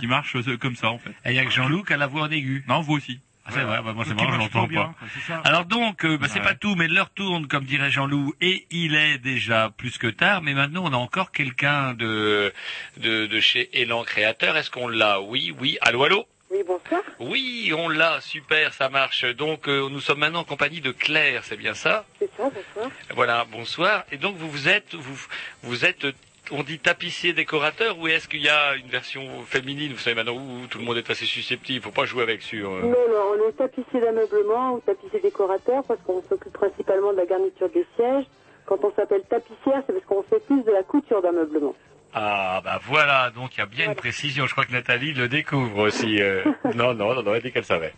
qui 0.00 0.06
marche 0.06 0.36
euh, 0.36 0.56
comme 0.56 0.76
ça 0.76 0.90
en 0.90 0.98
fait. 0.98 1.10
Et 1.24 1.30
il 1.30 1.34
y 1.34 1.38
a 1.38 1.44
que 1.44 1.50
Jean-Loup 1.50 1.84
qui 1.84 1.92
a 1.92 1.96
la 1.96 2.06
voix 2.06 2.22
en 2.22 2.30
aigu. 2.30 2.64
Non, 2.68 2.80
vous 2.80 2.94
aussi. 2.94 3.20
Ah, 3.46 3.50
c'est 3.54 3.62
vrai, 3.62 3.80
bah, 3.82 3.92
moi 3.94 4.04
c'est 4.06 4.14
Qui 4.14 4.22
marrant, 4.22 4.32
je 4.34 4.38
l'entends 4.38 4.66
bien, 4.66 4.94
pas. 5.00 5.06
ça. 5.26 5.40
Alors 5.44 5.64
donc, 5.64 6.04
euh, 6.04 6.18
bah, 6.18 6.26
c'est 6.28 6.38
Ouais. 6.40 6.44
pas 6.44 6.54
tout, 6.54 6.74
mais 6.76 6.86
l'heure 6.88 7.10
tourne, 7.10 7.48
comme 7.48 7.64
dirait 7.64 7.90
Jean-Loup, 7.90 8.34
et 8.40 8.66
il 8.70 8.94
est 8.94 9.18
déjà 9.18 9.70
plus 9.76 9.96
que 9.98 10.06
tard, 10.08 10.42
mais 10.42 10.52
maintenant 10.54 10.84
on 10.84 10.92
a 10.92 10.96
encore 10.96 11.32
quelqu'un 11.32 11.94
de, 11.94 12.52
de, 12.98 13.26
de 13.26 13.40
chez 13.40 13.70
Elan 13.80 14.04
Créateur. 14.04 14.56
Est-ce 14.56 14.70
qu'on 14.70 14.88
l'a? 14.88 15.20
Oui, 15.22 15.54
oui. 15.58 15.78
Allô, 15.80 16.04
allô? 16.04 16.26
Oui, 16.52 16.58
bonsoir. 16.66 17.00
Oui, 17.20 17.72
on 17.76 17.88
l'a, 17.88 18.20
super, 18.20 18.74
ça 18.74 18.88
marche. 18.88 19.24
Donc 19.24 19.68
euh, 19.68 19.88
nous 19.88 20.00
sommes 20.00 20.18
maintenant 20.18 20.40
en 20.40 20.44
compagnie 20.44 20.80
de 20.80 20.90
Claire, 20.92 21.42
c'est 21.44 21.56
bien 21.56 21.74
ça? 21.74 22.04
C'est 22.18 22.30
ça, 22.36 22.44
bonsoir. 22.44 22.90
Voilà, 23.14 23.46
bonsoir. 23.50 24.04
Et 24.12 24.16
donc 24.16 24.36
vous 24.36 24.50
vous 24.50 24.68
êtes, 24.68 24.94
vous, 24.94 25.26
vous 25.62 25.84
êtes, 25.84 26.06
on 26.52 26.62
dit 26.62 26.78
tapissier 26.78 27.32
décorateur 27.32 27.98
ou 27.98 28.08
est-ce 28.08 28.28
qu'il 28.28 28.42
y 28.42 28.48
a 28.48 28.74
une 28.76 28.88
version 28.88 29.22
féminine 29.46 29.92
Vous 29.92 29.98
savez 29.98 30.16
maintenant 30.16 30.36
où 30.36 30.66
tout 30.68 30.78
le 30.78 30.84
monde 30.84 30.96
est 30.96 31.10
assez 31.10 31.24
susceptible, 31.26 31.82
faut 31.84 31.90
pas 31.90 32.04
jouer 32.04 32.22
avec 32.22 32.42
sur. 32.42 32.70
euh. 32.72 32.82
Non, 32.82 32.88
non, 32.88 33.34
on 33.34 33.48
est 33.48 33.52
tapissier 33.52 34.00
d'ameublement 34.00 34.74
ou 34.74 34.80
tapissier 34.80 35.20
décorateur 35.20 35.82
parce 35.84 36.00
qu'on 36.06 36.22
s'occupe 36.28 36.52
principalement 36.52 37.12
de 37.12 37.18
la 37.18 37.26
garniture 37.26 37.68
des 37.70 37.86
sièges. 37.96 38.24
Quand 38.66 38.78
on 38.84 38.92
s'appelle 38.94 39.22
tapissière, 39.28 39.82
c'est 39.86 39.92
parce 39.92 40.04
qu'on 40.06 40.22
fait 40.22 40.44
plus 40.46 40.62
de 40.62 40.70
la 40.70 40.82
couture 40.82 41.22
d'ameublement. 41.22 41.74
Ah 42.12 42.60
bah 42.64 42.80
voilà, 42.86 43.30
donc 43.30 43.56
il 43.56 43.60
y 43.60 43.62
a 43.62 43.66
bien 43.66 43.86
une 43.86 43.94
précision. 43.94 44.46
Je 44.46 44.52
crois 44.52 44.64
que 44.64 44.72
Nathalie 44.72 45.12
le 45.12 45.28
découvre 45.28 45.78
aussi. 45.86 46.20
euh. 46.20 46.42
non, 46.74 46.92
non, 46.94 47.14
non, 47.14 47.22
non, 47.22 47.34
elle 47.34 47.42
dit 47.42 47.52
qu'elle 47.52 47.64
savait. 47.64 47.92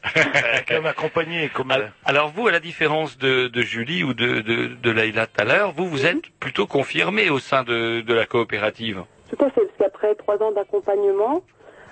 accompagné, 0.86 1.48
comme 1.48 1.70
Al- 1.70 1.92
Alors 2.04 2.30
vous, 2.30 2.46
à 2.46 2.52
la 2.52 2.60
différence 2.60 3.16
de, 3.18 3.48
de 3.48 3.62
Julie 3.62 4.04
ou 4.04 4.14
de, 4.14 4.40
de, 4.40 4.66
de 4.66 4.90
Laïla 4.90 5.26
tout 5.26 5.40
à 5.40 5.44
l'heure, 5.44 5.72
vous, 5.72 5.88
vous 5.88 6.06
êtes 6.06 6.28
plutôt 6.40 6.66
confirmé 6.66 7.30
au 7.30 7.38
sein 7.38 7.62
de, 7.64 8.00
de 8.02 8.14
la 8.14 8.26
coopérative. 8.26 9.02
Tout 9.30 9.44
à 9.44 9.50
fait, 9.50 9.62
parce 9.62 9.78
qu'après 9.78 10.14
trois 10.16 10.36
ans 10.42 10.52
d'accompagnement, 10.52 11.42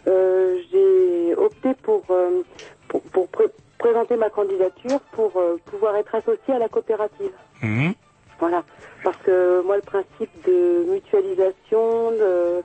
euh, 0.06 0.58
j'ai 0.70 1.34
opté 1.36 1.70
pour, 1.82 2.04
euh, 2.10 2.42
pour, 2.88 3.02
pour 3.04 3.28
pré- 3.28 3.44
présenter 3.78 4.16
ma 4.16 4.28
candidature 4.28 5.00
pour 5.12 5.34
euh, 5.38 5.56
pouvoir 5.66 5.96
être 5.96 6.14
associé 6.14 6.54
à 6.54 6.58
la 6.58 6.68
coopérative. 6.68 7.32
Mhm. 7.62 7.94
Voilà, 8.40 8.64
parce 9.04 9.16
que 9.18 9.62
moi, 9.62 9.76
le 9.76 9.82
principe 9.82 10.30
de 10.46 10.84
mutualisation, 10.90 12.10
de, 12.12 12.62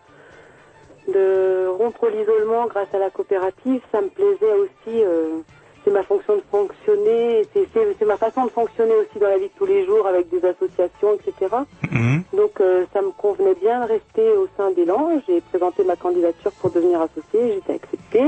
de 1.11 1.67
rompre 1.67 2.07
l'isolement 2.07 2.65
grâce 2.67 2.87
à 2.93 2.97
la 2.99 3.09
coopérative, 3.09 3.81
ça 3.91 4.01
me 4.01 4.07
plaisait 4.09 4.53
aussi. 4.53 5.03
euh, 5.03 5.39
c'est 5.83 5.91
ma 5.91 6.01
fonction 6.01 6.35
de 6.37 6.41
fonctionner, 6.49 7.43
c'est 7.53 8.05
ma 8.05 8.17
façon 8.17 8.45
de 8.45 8.49
fonctionner 8.49 8.95
aussi 8.95 9.19
dans 9.19 9.27
la 9.27 9.37
vie 9.37 9.49
de 9.49 9.53
tous 9.55 9.67
les 9.67 9.85
jours 9.85 10.07
avec 10.07 10.29
des 10.29 10.43
associations, 10.43 11.13
etc. 11.13 11.55
Donc 12.33 12.59
euh, 12.59 12.85
ça 12.91 13.03
me 13.03 13.11
convenait 13.11 13.53
bien 13.53 13.81
de 13.85 13.89
rester 13.89 14.31
au 14.31 14.47
sein 14.57 14.71
d'Elan. 14.71 15.21
J'ai 15.27 15.41
présenté 15.41 15.83
ma 15.83 15.95
candidature 15.95 16.51
pour 16.53 16.71
devenir 16.71 17.01
associée, 17.01 17.51
j'ai 17.51 17.57
été 17.57 17.73
acceptée. 17.73 18.25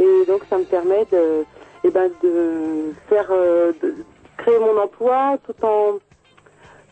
Et 0.00 0.24
donc 0.26 0.42
ça 0.50 0.58
me 0.58 0.64
permet 0.64 1.06
de, 1.10 1.44
eh 1.84 1.88
ben, 1.90 2.10
de 2.22 2.92
faire, 3.08 3.28
euh, 3.30 3.72
de 3.82 3.94
créer 4.36 4.58
mon 4.58 4.76
emploi 4.78 5.38
tout 5.46 5.64
en 5.64 5.94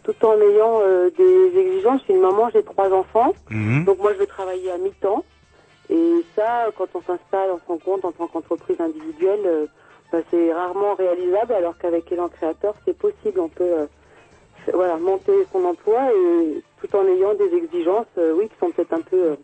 tout 0.08 0.26
en 0.26 0.40
ayant 0.40 0.80
euh, 0.82 1.10
des 1.16 1.58
exigences. 1.58 2.00
Je 2.00 2.04
suis 2.04 2.14
une 2.14 2.22
maman, 2.22 2.48
j'ai 2.52 2.62
trois 2.62 2.90
enfants, 2.92 3.34
donc 3.50 3.98
moi 3.98 4.12
je 4.14 4.18
veux 4.20 4.26
travailler 4.26 4.70
à 4.70 4.78
mi-temps. 4.78 5.24
Et 5.90 6.24
ça, 6.34 6.66
quand 6.76 6.86
on 6.94 7.02
s'installe 7.02 7.50
en 7.50 7.60
son 7.66 7.78
compte 7.78 8.04
en 8.04 8.12
tant 8.12 8.26
qu'entreprise 8.26 8.80
individuelle, 8.80 9.40
euh, 9.44 9.66
bah, 10.12 10.18
c'est 10.30 10.52
rarement 10.52 10.94
réalisable, 10.94 11.52
alors 11.52 11.76
qu'avec 11.78 12.10
Elan 12.10 12.28
Créateur, 12.28 12.74
c'est 12.86 12.96
possible. 12.96 13.40
On 13.40 13.48
peut 13.48 13.64
euh, 13.64 13.86
voilà, 14.72 14.96
monter 14.96 15.32
son 15.52 15.64
emploi 15.64 16.00
et 16.12 16.62
tout 16.80 16.96
en 16.96 17.06
ayant 17.06 17.34
des 17.34 17.54
exigences, 17.56 18.06
oui, 18.16 18.48
qui 18.48 18.54
sont 18.60 18.70
peut-être 18.70 18.92
un 18.94 19.02
peu... 19.02 19.36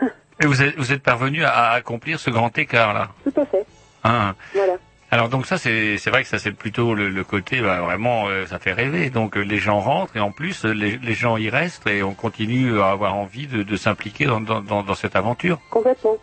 Et 0.42 0.46
vous 0.46 0.62
êtes, 0.62 0.76
vous 0.76 0.92
êtes 0.92 1.02
parvenu 1.02 1.44
à, 1.44 1.70
accomplir 1.70 2.18
ce 2.18 2.28
grand 2.30 2.56
écart 2.58 2.92
là? 2.92 3.08
tout 3.22 3.40
à 3.40 3.46
fait, 3.46 3.64
Hein. 4.02 4.34
voilà. 4.52 4.74
Alors 5.14 5.28
donc 5.28 5.46
ça 5.46 5.58
c'est 5.58 5.96
c'est 5.96 6.10
vrai 6.10 6.22
que 6.24 6.28
ça 6.28 6.40
c'est 6.40 6.50
plutôt 6.50 6.92
le, 6.92 7.08
le 7.08 7.22
côté 7.22 7.60
bah, 7.60 7.80
vraiment 7.82 8.26
euh, 8.26 8.46
ça 8.46 8.58
fait 8.58 8.72
rêver 8.72 9.10
donc 9.10 9.36
euh, 9.36 9.42
les 9.42 9.58
gens 9.58 9.78
rentrent 9.78 10.16
et 10.16 10.20
en 10.20 10.32
plus 10.32 10.64
euh, 10.64 10.72
les, 10.72 10.98
les 10.98 11.12
gens 11.12 11.36
y 11.36 11.48
restent 11.50 11.86
et 11.86 12.02
on 12.02 12.14
continue 12.14 12.80
à 12.80 12.90
avoir 12.90 13.14
envie 13.14 13.46
de, 13.46 13.62
de 13.62 13.76
s'impliquer 13.76 14.24
dans, 14.24 14.40
dans, 14.40 14.60
dans, 14.60 14.82
dans 14.82 14.94
cette 14.96 15.14
aventure. 15.14 15.60
Complètement. 15.70 16.16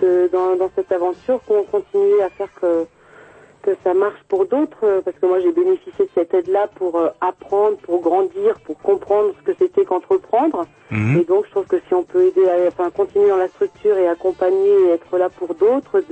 De- 0.00 0.30
dans, 0.32 0.56
dans 0.56 0.70
cette 0.74 0.90
aventure, 0.90 1.42
qu'on 1.46 1.62
continue 1.64 2.22
à 2.22 2.30
faire 2.30 2.48
que, 2.58 2.86
que 3.60 3.76
ça 3.84 3.92
marche 3.92 4.22
pour 4.28 4.46
d'autres, 4.46 5.02
parce 5.04 5.18
que 5.18 5.26
moi 5.26 5.40
j'ai 5.40 5.52
bénéficié 5.52 6.06
de 6.06 6.10
cette 6.14 6.32
aide-là 6.32 6.68
pour 6.76 6.96
euh, 6.96 7.10
apprendre, 7.20 7.76
pour 7.78 8.00
grandir, 8.00 8.58
pour 8.64 8.78
comprendre 8.78 9.34
ce 9.38 9.42
que 9.52 9.58
c'était 9.58 9.84
qu'entreprendre. 9.84 10.64
Mhm. 10.90 11.18
Et 11.20 11.24
donc 11.24 11.44
je 11.44 11.50
trouve 11.50 11.66
que 11.66 11.80
si 11.86 11.92
on 11.92 12.02
peut 12.02 12.24
aider, 12.28 12.48
à, 12.48 12.68
enfin 12.68 12.88
continuer 12.90 13.28
dans 13.28 13.36
la 13.36 13.48
structure 13.48 13.98
et 13.98 14.08
accompagner 14.08 14.72
et 14.86 14.92
être 14.92 15.18
là 15.18 15.28
pour 15.28 15.54
d'autres, 15.54 16.02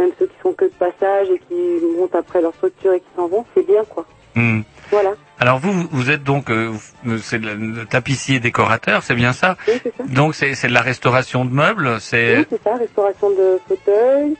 même 0.00 0.10
ceux 0.18 0.26
qui 0.26 0.36
sont 0.42 0.52
que 0.52 0.64
de 0.64 0.70
passage 0.78 1.28
et 1.30 1.38
qui 1.48 1.84
montent 1.98 2.14
après 2.14 2.40
leur 2.40 2.54
structure 2.54 2.92
et 2.94 3.00
qui 3.00 3.06
s'en 3.16 3.28
vont, 3.28 3.44
c'est 3.54 3.66
bien 3.66 3.84
quoi. 3.88 4.04
Mhm. 4.34 4.62
Voilà. 4.90 5.10
Alors 5.38 5.58
vous 5.58 5.72
vous- 5.90 6.10
êtes 6.10 6.22
donc 6.24 6.50
euh, 6.50 6.70
vous- 7.04 7.18
c'est 7.18 7.38
le, 7.38 7.84
tapissier 7.86 8.40
décorateur 8.40 9.02
c'est 9.02 9.14
bien 9.14 9.32
ça? 9.32 9.56
Oui, 9.68 9.74
c'est 9.82 9.92
ça. 9.96 10.04
Donc 10.08 10.34
c'est 10.34 10.54
c'est 10.54 10.68
de 10.68 10.74
la 10.74 10.82
restauration 10.82 11.44
de 11.44 11.52
meubles 11.52 12.00
c'est 12.00 12.38
Oui, 12.38 12.44
c'est 12.50 12.62
ça, 12.62 12.74
restauration 12.76 13.30
de 13.30 13.58
fauteuils. 13.68 14.36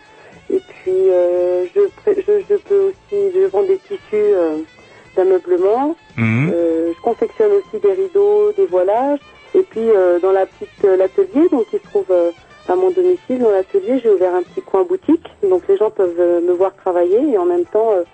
Et 0.52 0.58
puis, 0.58 0.90
euh, 0.90 1.64
je, 1.72 1.80
je, 2.08 2.32
je 2.50 2.54
peux 2.56 2.80
aussi, 2.88 3.32
je 3.32 3.46
vends 3.46 3.62
des 3.62 3.78
tissus 3.78 4.00
euh, 4.12 4.56
d'ameublement. 5.16 5.96
Euh, 6.18 6.92
je 6.96 7.00
confectionne 7.02 7.52
aussi 7.52 7.80
des 7.80 7.92
rideaux, 7.92 8.50
des 8.56 8.66
voilages. 8.66 9.20
Et 9.54 9.62
puis, 9.62 9.88
euh, 9.90 10.18
dans 10.18 10.32
la 10.32 10.46
petite 10.46 10.84
euh, 10.84 10.96
l'atelier, 10.96 11.48
donc 11.52 11.66
qui 11.70 11.76
se 11.78 11.82
trouve 11.84 12.06
euh, 12.10 12.30
à 12.70 12.76
mon 12.76 12.90
domicile, 12.90 13.40
dans 13.40 13.50
l'atelier, 13.50 14.00
j'ai 14.02 14.10
ouvert 14.10 14.34
un 14.34 14.42
petit 14.42 14.62
coin 14.62 14.84
boutique. 14.84 15.26
Donc, 15.42 15.62
les 15.68 15.76
gens 15.76 15.90
peuvent 15.90 16.14
euh, 16.18 16.40
me 16.40 16.52
voir 16.52 16.74
travailler 16.76 17.20
et 17.32 17.36
en 17.38 17.44
même 17.44 17.64
temps, 17.64 17.90
euh, 17.92 18.04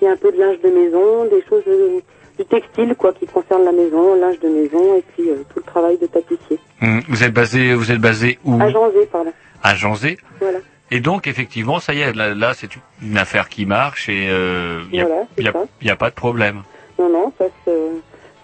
il 0.00 0.06
y 0.06 0.08
a 0.08 0.12
un 0.12 0.16
peu 0.16 0.32
de 0.32 0.38
linge 0.38 0.60
de 0.62 0.70
maison, 0.70 1.24
des 1.26 1.42
choses 1.48 1.62
euh, 1.68 2.00
du 2.38 2.44
textile, 2.44 2.94
quoi, 2.96 3.12
qui 3.12 3.26
concerne 3.26 3.64
la 3.64 3.72
maison, 3.72 4.14
linge 4.14 4.38
de 4.40 4.48
maison 4.48 4.94
et 4.96 5.02
puis 5.12 5.30
euh, 5.30 5.36
tout 5.52 5.58
le 5.58 5.64
travail 5.64 5.98
de 5.98 6.06
tapissier. 6.06 6.58
Mhm. 6.80 7.02
Vous 7.08 7.24
êtes 7.24 7.32
basé 7.32 7.74
vous 7.74 7.90
êtes 7.90 8.00
basé 8.00 8.38
où? 8.44 8.60
À 8.60 8.68
Janzé, 8.70 9.06
par 9.06 9.24
là. 9.24 9.30
À 9.62 9.74
Janzé. 9.74 10.18
Voilà. 10.40 10.58
Et 10.90 11.00
donc 11.00 11.26
effectivement 11.26 11.80
ça 11.80 11.94
y 11.94 12.00
est 12.00 12.12
là, 12.12 12.34
là, 12.34 12.52
c'est 12.54 12.70
une 13.02 13.16
affaire 13.18 13.48
qui 13.48 13.66
marche 13.66 14.08
et 14.08 14.28
euh, 14.28 14.82
il 14.92 14.98
y, 14.98 15.00
a, 15.00 15.06
Voilà, 15.06 15.92
a 15.92 15.96
pas 15.96 16.10
de 16.10 16.14
problème. 16.14 16.62
Non, 16.98 17.08
non, 17.08 17.32
ça 17.38 17.46
se, 17.64 17.70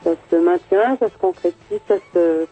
ça 0.03 0.11
se 0.31 0.37
maintient, 0.37 0.97
ça 0.99 1.07
se 1.09 1.19
concrétise, 1.21 1.79
ça 1.87 1.95
se, 2.13 2.47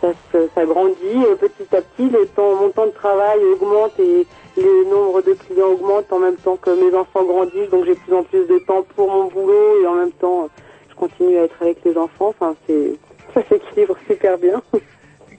ça 0.00 0.64
grandit 0.64 1.24
petit 1.40 1.76
à 1.76 1.80
petit. 1.80 2.08
Le 2.10 2.26
temps, 2.26 2.54
mon 2.56 2.70
temps 2.70 2.86
de 2.86 2.92
travail 2.92 3.38
augmente 3.52 3.98
et 3.98 4.26
le 4.56 4.90
nombre 4.90 5.22
de 5.22 5.34
clients 5.34 5.68
augmente 5.68 6.12
en 6.12 6.18
même 6.18 6.36
temps 6.36 6.56
que 6.56 6.70
mes 6.70 6.96
enfants 6.96 7.24
grandissent. 7.24 7.70
Donc 7.70 7.84
j'ai 7.84 7.94
de 7.94 8.00
plus 8.00 8.14
en 8.14 8.22
plus 8.22 8.46
de 8.46 8.58
temps 8.66 8.84
pour 8.94 9.10
mon 9.10 9.28
boulot 9.28 9.82
et 9.82 9.86
en 9.86 9.94
même 9.94 10.12
temps, 10.12 10.48
je 10.90 10.94
continue 10.94 11.38
à 11.38 11.44
être 11.44 11.56
avec 11.60 11.78
les 11.84 11.96
enfants. 11.96 12.28
Enfin, 12.28 12.54
c'est, 12.66 12.92
ça 13.34 13.40
s'équilibre 13.48 13.96
super 14.06 14.38
bien. 14.38 14.62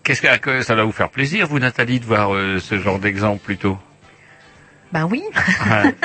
Qu'est-ce 0.04 0.22
que, 0.22 0.38
que 0.38 0.62
ça 0.62 0.76
va 0.76 0.84
vous 0.84 0.92
faire 0.92 1.10
plaisir 1.10 1.48
vous 1.48 1.60
Nathalie 1.60 2.00
de 2.00 2.06
voir 2.06 2.34
euh, 2.34 2.60
ce 2.60 2.76
genre 2.76 3.00
d'exemple 3.00 3.44
plutôt? 3.44 3.78
Ben 4.92 5.08
oui. 5.10 5.24
Ouais. 5.70 5.96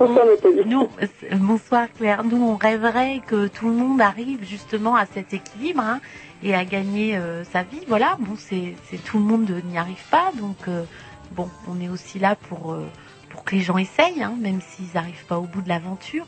Nous, 0.66 0.88
euh, 1.02 1.06
bonsoir 1.34 1.88
Claire. 1.96 2.24
Nous, 2.24 2.42
on 2.42 2.56
rêverait 2.56 3.20
que 3.26 3.48
tout 3.48 3.68
le 3.68 3.74
monde 3.74 4.00
arrive 4.00 4.44
justement 4.44 4.96
à 4.96 5.04
cet 5.04 5.34
équilibre 5.34 5.82
hein, 5.82 6.00
et 6.42 6.54
à 6.54 6.64
gagner 6.64 7.16
euh, 7.16 7.44
sa 7.44 7.62
vie. 7.62 7.80
Voilà. 7.88 8.16
Bon, 8.20 8.36
c'est, 8.36 8.74
tout 9.04 9.18
le 9.18 9.24
monde 9.24 9.50
n'y 9.64 9.78
arrive 9.78 10.02
pas, 10.10 10.32
donc 10.38 10.56
euh, 10.68 10.84
bon, 11.32 11.48
on 11.68 11.80
est 11.80 11.88
aussi 11.88 12.18
là 12.18 12.36
pour 12.36 12.72
euh, 12.72 12.86
pour 13.30 13.44
que 13.44 13.54
les 13.54 13.62
gens 13.62 13.78
essayent, 13.78 14.22
hein, 14.22 14.34
même 14.40 14.60
s'ils 14.60 14.92
n'arrivent 14.94 15.26
pas 15.26 15.38
au 15.38 15.46
bout 15.46 15.62
de 15.62 15.68
l'aventure. 15.68 16.26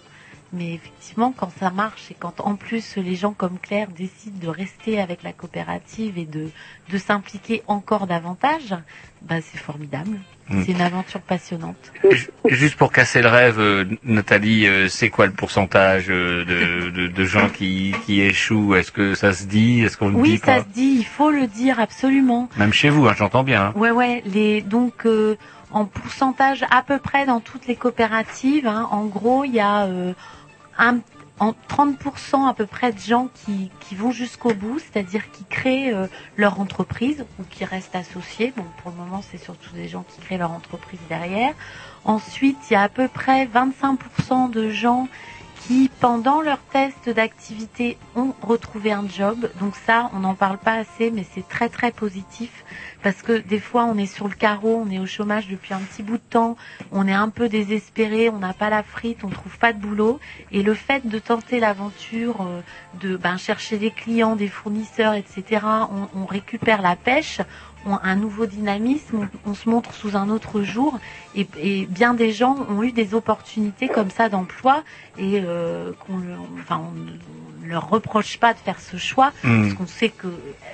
Mais 0.55 0.75
effectivement, 0.75 1.33
quand 1.37 1.51
ça 1.59 1.71
marche 1.71 2.11
et 2.11 2.17
quand 2.19 2.41
en 2.41 2.57
plus 2.57 2.97
les 2.97 3.15
gens 3.15 3.33
comme 3.33 3.59
Claire 3.59 3.89
décident 3.89 4.39
de 4.39 4.49
rester 4.49 5.01
avec 5.01 5.23
la 5.23 5.33
coopérative 5.33 6.19
et 6.19 6.27
de, 6.27 6.51
de 6.91 6.99
s'impliquer 6.99 7.63
encore 7.69 8.07
davantage, 8.07 8.75
bah 9.23 9.37
c'est 9.41 9.59
formidable. 9.59 10.19
Mm. 10.51 10.63
C'est 10.65 10.73
une 10.73 10.81
aventure 10.83 11.21
passionnante. 11.21 11.93
Ju- 12.11 12.29
Juste 12.49 12.77
pour 12.77 12.93
casser 12.93 13.23
le 13.23 13.29
rêve, 13.29 13.59
euh, 13.61 13.85
Nathalie, 14.05 14.67
euh, 14.67 14.89
c'est 14.89 15.09
quoi 15.09 15.25
le 15.27 15.33
pourcentage 15.33 16.07
euh, 16.11 16.45
de, 16.45 16.91
de, 16.91 17.07
de 17.07 17.25
gens 17.25 17.49
qui, 17.49 17.95
qui 18.05 18.21
échouent? 18.21 18.75
Est-ce 18.75 18.93
que 18.93 19.15
ça 19.15 19.33
se 19.33 19.45
dit? 19.45 19.81
Est-ce 19.81 19.97
qu'on 19.97 20.09
le 20.11 20.17
Oui, 20.17 20.33
dit 20.33 20.39
ça 20.39 20.61
se 20.61 20.69
dit, 20.69 20.97
il 20.99 21.05
faut 21.07 21.31
le 21.31 21.47
dire 21.47 21.81
absolument. 21.81 22.51
Même 22.59 22.73
chez 22.75 22.91
vous, 22.91 23.07
hein, 23.07 23.15
j'entends 23.17 23.45
bien. 23.45 23.67
hein. 23.67 23.73
Ouais, 23.75 23.91
ouais. 23.91 24.23
Les 24.27 24.61
donc 24.61 25.07
euh, 25.07 25.37
en 25.71 25.87
pourcentage 25.87 26.65
à 26.71 26.83
peu 26.83 26.99
près 26.99 27.25
dans 27.25 27.41
toutes 27.41 27.67
les 27.67 27.77
coopératives. 27.77 28.67
hein. 28.67 28.89
En 28.91 29.07
gros, 29.07 29.45
il 29.45 29.55
y 29.55 29.61
a 29.61 29.85
euh, 29.85 30.13
en 30.79 31.55
30% 31.69 32.49
à 32.49 32.55
peu 32.55 32.67
près 32.67 32.93
de 32.93 32.99
gens 32.99 33.29
qui, 33.35 33.71
qui 33.81 33.95
vont 33.95 34.13
jusqu'au 34.13 34.55
bout, 34.55 34.79
c'est-à-dire 34.79 35.31
qui 35.33 35.45
créent 35.45 35.93
euh, 35.93 36.07
leur 36.37 36.61
entreprise 36.61 37.25
ou 37.39 37.45
qui 37.45 37.65
restent 37.65 37.97
associés. 37.97 38.53
Bon, 38.57 38.65
pour 38.83 38.93
le 38.93 38.97
moment, 38.97 39.23
c'est 39.29 39.39
surtout 39.39 39.75
des 39.75 39.89
gens 39.89 40.05
qui 40.09 40.21
créent 40.21 40.39
leur 40.39 40.53
entreprise 40.53 41.01
derrière. 41.09 41.53
Ensuite, 42.05 42.59
il 42.71 42.75
y 42.75 42.77
a 42.77 42.83
à 42.83 42.89
peu 42.89 43.09
près 43.09 43.47
25% 43.47 44.51
de 44.51 44.71
gens 44.71 45.09
qui, 45.67 45.91
pendant 46.01 46.41
leur 46.41 46.59
test 46.59 47.09
d'activité, 47.09 47.97
ont 48.17 48.35
retrouvé 48.43 48.93
un 48.93 49.09
job. 49.09 49.51
Donc 49.61 49.75
ça, 49.87 50.11
on 50.15 50.21
n'en 50.21 50.35
parle 50.35 50.59
pas 50.59 50.75
assez, 50.75 51.11
mais 51.11 51.25
c'est 51.35 51.47
très 51.49 51.69
très 51.69 51.93
positif 51.93 52.65
parce 53.03 53.23
que 53.23 53.39
des 53.39 53.59
fois, 53.61 53.85
on 53.85 53.97
est 53.99 54.07
sur 54.07 54.29
le 54.29 54.35
carreau, 54.35 54.85
on 54.87 54.91
est 54.91 54.99
au 54.99 55.07
chômage 55.07 55.49
depuis 55.49 55.75
un 55.75 55.79
petit 55.81 56.03
bout 56.03 56.17
de 56.19 56.23
temps, 56.31 56.57
on 56.93 57.07
est 57.09 57.13
un 57.13 57.29
peu 57.31 57.49
désespéré, 57.49 58.29
on 58.31 58.39
n'a 58.39 58.53
pas 58.53 58.71
la 58.71 58.83
frite, 58.83 59.25
on 59.25 59.29
trouve 59.29 59.59
pas 59.59 59.73
de 59.73 59.79
boulot, 59.79 60.21
et 60.53 60.63
le 60.63 60.75
fait 60.75 61.07
de 61.09 61.19
tenter 61.19 61.61
l'aventure, 61.61 62.37
euh, 62.43 62.61
de 63.01 63.17
ben, 63.17 63.37
chercher 63.37 63.79
des 63.79 63.91
clients, 63.91 64.37
des 64.37 64.49
fournisseurs, 64.49 65.15
etc., 65.15 65.63
on, 66.15 66.21
on 66.21 66.27
récupère 66.27 66.83
la 66.83 66.97
pêche 66.97 67.41
on- 67.85 67.99
un 68.01 68.15
nouveau 68.15 68.47
dynamisme, 68.47 69.29
on, 69.45 69.51
on 69.51 69.55
se 69.55 69.69
montre 69.69 69.93
sous 69.95 70.17
un 70.17 70.29
autre 70.29 70.63
jour 70.63 70.99
et, 71.35 71.49
et 71.61 71.87
bien 71.87 72.15
des 72.15 72.31
gens 72.31 72.57
ont 72.71 72.85
eu 72.85 72.93
des 72.93 73.13
opportunités 73.15 73.89
comme 73.89 74.11
ça 74.11 74.29
d'emploi 74.29 74.85
et 75.19 75.41
euh, 75.45 75.91
qu'on 76.07 76.23
enfin, 76.61 76.81
on 76.89 77.65
ne 77.67 77.69
leur 77.69 77.89
reproche 77.91 78.39
pas 78.39 78.55
de 78.55 78.59
faire 78.61 78.79
ce 78.81 78.97
choix 78.99 79.33
Mm. 79.43 79.63
parce 79.63 79.75
qu'on 79.75 79.87
sait 79.89 80.11
que 80.11 80.29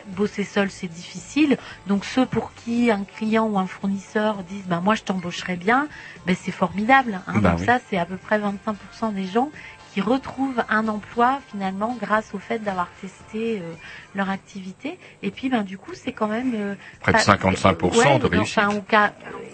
bosser 0.08 0.44
seul 0.44 0.70
c'est 0.70 0.88
difficile. 0.88 1.56
Donc 1.86 2.04
ceux 2.04 2.26
pour 2.26 2.52
qui 2.54 2.90
un 2.90 3.04
client 3.04 3.46
ou 3.46 3.58
un 3.58 3.66
fournisseur 3.66 4.42
disent 4.44 4.66
bah 4.66 4.80
moi 4.82 4.94
je 4.94 5.02
t'embaucherai 5.02 5.56
bien, 5.56 5.88
ben 6.26 6.36
c'est 6.40 6.52
formidable. 6.52 7.20
hein. 7.26 7.34
Bah 7.40 7.50
Donc 7.50 7.60
oui. 7.60 7.66
ça 7.66 7.78
c'est 7.88 7.98
à 7.98 8.04
peu 8.06 8.16
près 8.16 8.38
25% 8.38 9.12
des 9.14 9.26
gens 9.26 9.50
qui 9.94 10.00
retrouvent 10.02 10.62
un 10.68 10.86
emploi 10.86 11.40
finalement 11.50 11.96
grâce 11.98 12.34
au 12.34 12.38
fait 12.38 12.58
d'avoir 12.58 12.88
testé 13.00 13.58
euh, 13.60 13.72
leur 14.14 14.28
activité. 14.28 14.98
Et 15.22 15.30
puis 15.30 15.48
ben 15.48 15.62
du 15.62 15.78
coup 15.78 15.92
c'est 15.94 16.12
quand 16.12 16.28
même 16.28 16.52
euh, 16.54 16.74
Près 17.00 17.12
de 17.14 17.18
ça- 17.18 17.34
55% 17.36 17.96
ouais, 17.96 18.18
de 18.18 18.26
réussite. 18.26 18.58
Enfin, 18.58 19.10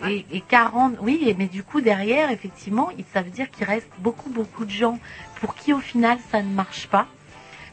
et, 0.09 0.27
et 0.33 0.41
40, 0.41 0.97
oui, 1.01 1.35
mais 1.39 1.47
du 1.47 1.63
coup 1.63 1.81
derrière 1.81 2.31
effectivement, 2.31 2.91
ça 3.13 3.23
veut 3.23 3.31
dire 3.31 3.51
qu'il 3.51 3.65
reste 3.67 3.89
beaucoup 3.99 4.29
beaucoup 4.31 4.65
de 4.65 4.71
gens 4.71 4.99
pour 5.41 5.55
qui 5.55 5.73
au 5.73 5.79
final 5.81 6.19
ça 6.31 6.43
ne 6.43 6.51
marche 6.53 6.89
pas. 6.89 7.07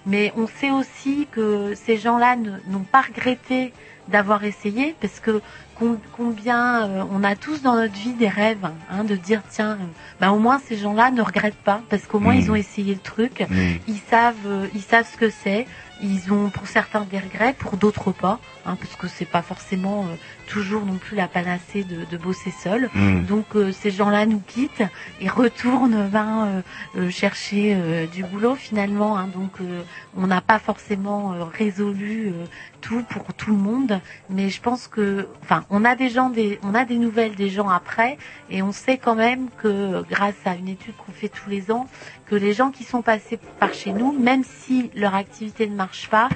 Mais 0.06 0.34
on 0.36 0.48
sait 0.48 0.72
aussi 0.72 1.28
que 1.32 1.74
ces 1.76 1.98
gens-là 1.98 2.36
n'ont 2.36 2.80
pas 2.92 3.02
regretté 3.02 3.74
d'avoir 4.08 4.44
essayé 4.44 4.96
parce 5.00 5.20
que 5.20 5.42
com- 5.76 6.00
combien 6.18 6.90
euh, 6.90 7.04
on 7.12 7.24
a 7.24 7.36
tous 7.36 7.62
dans 7.62 7.76
notre 7.76 7.94
vie 7.94 8.14
des 8.14 8.28
rêves 8.28 8.68
hein, 8.92 9.04
de 9.04 9.16
dire 9.16 9.42
tiens 9.50 9.74
euh, 9.74 9.86
ben 10.20 10.32
au 10.32 10.40
moins 10.40 10.60
ces 10.60 10.76
gens-là 10.76 11.12
ne 11.12 11.22
regrettent 11.22 11.54
pas 11.64 11.82
parce 11.90 12.08
qu'au 12.08 12.20
moins 12.20 12.34
Mm. 12.34 12.40
ils 12.40 12.52
ont 12.52 12.56
essayé 12.56 12.94
le 12.96 13.00
truc 13.00 13.42
Mm. 13.48 13.56
ils 13.88 14.00
savent 14.10 14.36
euh, 14.48 14.68
ils 14.74 14.82
savent 14.82 15.08
ce 15.10 15.18
que 15.18 15.30
c'est 15.30 15.68
ils 16.02 16.32
ont 16.34 16.50
pour 16.50 16.68
certains 16.68 17.02
des 17.02 17.20
regrets 17.20 17.54
pour 17.54 17.78
d'autres 17.78 18.12
pas 18.12 18.40
hein, 18.66 18.76
parce 18.80 18.96
que 18.96 19.08
c'est 19.08 19.26
pas 19.26 19.42
forcément 19.42 20.04
euh, 20.06 20.16
toujours 20.48 20.86
non 20.86 20.96
plus 20.96 21.16
la 21.16 21.28
panacée 21.28 21.84
de, 21.84 22.06
de 22.06 22.18
bosser 22.18 22.52
seul 22.64 22.90
Mm. 22.94 23.24
donc 23.26 23.46
euh, 23.56 23.72
ces 23.72 23.92
gens-là 23.92 24.26
nous 24.26 24.40
quittent 24.46 24.84
et 25.22 25.30
retournent 25.30 26.08
ben, 26.10 26.48
euh, 26.48 26.62
euh, 27.02 27.10
chercher 27.10 27.76
euh, 27.76 28.06
du 28.08 28.24
boulot 28.24 28.56
finalement. 28.56 29.18
hein. 29.18 29.28
donc 29.34 29.52
euh, 29.62 29.82
on 30.18 30.28
n'a 30.28 30.42
pas 30.42 30.60
forcément 30.60 31.34
euh, 31.34 31.44
résolu 31.46 32.28
euh, 32.30 32.46
tout 32.82 33.04
pour 33.04 33.34
tout 33.36 33.52
le 33.52 33.58
monde, 33.58 34.00
mais 34.32 34.50
je 34.50 34.60
pense 34.60 34.88
que, 34.88 35.28
enfin, 35.44 35.66
on 35.70 35.86
a 35.86 35.96
des 35.96 36.10
gens, 36.10 36.30
des, 36.32 36.60
on 36.64 36.74
a 36.74 36.84
des 36.84 36.98
nouvelles 36.98 37.36
des 37.36 37.50
gens 37.50 37.70
après, 37.70 38.18
et 38.50 38.64
on 38.64 38.72
sait 38.72 38.98
quand 38.98 39.14
même 39.14 39.50
que 39.62 40.02
grâce 40.10 40.34
à 40.46 40.56
une 40.56 40.68
étude 40.68 40.96
qu'on 40.98 41.12
fait 41.12 41.30
tous 41.30 41.48
les 41.48 41.70
ans, 41.72 41.88
que 42.32 42.36
les 42.38 42.54
gens 42.54 42.72
qui 42.72 42.86
sont 42.86 43.02
passés 43.02 43.38
par 43.60 43.74
chez 43.74 43.92
nous, 43.92 44.14
même 44.18 44.44
si 44.46 44.90
leur 44.96 45.14
activité 45.16 45.68
ne 45.68 45.76
marche 45.76 46.08
pas, 46.10 46.30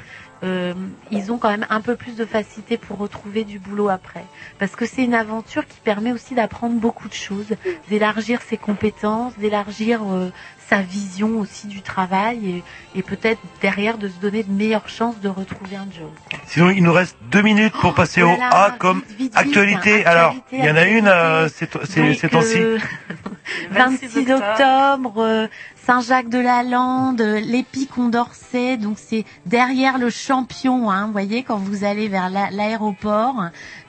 euh, 0.43 0.73
ils 1.09 1.31
ont 1.31 1.37
quand 1.37 1.49
même 1.49 1.65
un 1.69 1.79
peu 1.79 1.95
plus 1.95 2.17
de 2.17 2.25
facilité 2.25 2.77
pour 2.77 2.97
retrouver 2.97 3.45
du 3.45 3.59
boulot 3.59 3.87
après. 3.87 4.25
Parce 4.59 4.75
que 4.75 4.85
c'est 4.85 5.05
une 5.05 5.13
aventure 5.13 5.65
qui 5.65 5.79
permet 5.79 6.11
aussi 6.11 6.35
d'apprendre 6.35 6.75
beaucoup 6.75 7.07
de 7.07 7.13
choses, 7.13 7.47
d'élargir 7.89 8.41
ses 8.41 8.57
compétences, 8.57 9.37
d'élargir 9.37 10.01
euh, 10.03 10.31
sa 10.67 10.81
vision 10.81 11.39
aussi 11.39 11.67
du 11.67 11.81
travail 11.81 12.49
et, 12.93 12.99
et 12.99 13.01
peut-être 13.01 13.39
derrière 13.61 13.97
de 13.97 14.09
se 14.09 14.19
donner 14.19 14.43
de 14.43 14.51
meilleures 14.51 14.89
chances 14.89 15.19
de 15.21 15.29
retrouver 15.29 15.77
un 15.77 15.87
job. 15.97 16.09
Sinon, 16.45 16.71
il 16.71 16.83
nous 16.83 16.91
reste 16.91 17.15
deux 17.31 17.41
minutes 17.41 17.73
pour 17.79 17.93
passer 17.93 18.21
au 18.21 18.27
Voilà, 18.35 18.49
A 18.49 18.71
comme 18.71 18.97
vite, 18.99 19.07
vite, 19.17 19.19
vite, 19.19 19.37
actualité. 19.37 20.05
hein, 20.05 20.09
Alors, 20.11 20.31
actualité, 20.31 20.57
il 20.57 20.65
y 20.65 20.69
en 20.69 20.75
a 20.75 20.85
une 20.85 21.07
euh, 21.07 21.47
ces 21.47 21.69
ces- 22.17 22.27
temps-ci. 22.29 22.59
euh, 22.59 22.77
26 23.71 24.31
octobre, 24.31 25.13
euh, 25.17 25.47
Saint-Jacques-de-la-Lande, 25.85 27.21
euh, 27.21 27.39
l'Épi 27.39 27.87
Condorcet, 27.87 28.77
donc 28.77 28.97
c'est 28.97 29.23
derrière 29.45 29.97
le 29.97 30.09
champion, 30.09 30.89
hein, 30.89 31.05
vous 31.05 31.11
voyez, 31.11 31.43
quand 31.43 31.57
vous 31.57 31.83
allez 31.83 32.07
vers 32.07 32.29
la- 32.29 32.49
l'aéroport. 32.51 33.35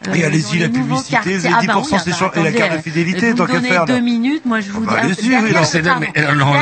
euh, 0.07 0.13
Et 0.15 0.23
allez-y, 0.25 0.59
dans 0.59 0.65
la 0.65 0.69
publicité, 0.69 1.11
quartiers. 1.13 1.39
Ah 1.47 1.61
bah 1.67 1.75
10% 1.75 1.79
oui, 1.95 2.01
c'est 2.05 2.11
ah 2.11 2.15
sûr, 2.15 2.31
bah 2.35 2.41
et 2.41 2.45
la 2.45 2.53
carte 2.53 2.73
de 2.73 2.77
euh, 2.79 2.83
fidélité, 2.83 3.31
vous 3.31 3.37
tant 3.39 3.47
qu'à 3.47 3.61
faire, 3.61 3.85
deux 3.87 3.95
là. 3.95 4.01
minutes, 4.01 4.45
moi 4.45 4.61
je 4.61 4.71
vous 4.73 4.83
bah, 4.85 4.93
dis. 5.01 5.07
allez-y, 5.07 5.29
derrière 5.29 5.43
oui, 5.45 5.55
non, 5.55 5.65
c'est- 5.65 5.83
mais, 5.99 6.13
euh, 6.19 6.35
non, 6.35 6.47
on 6.49 6.53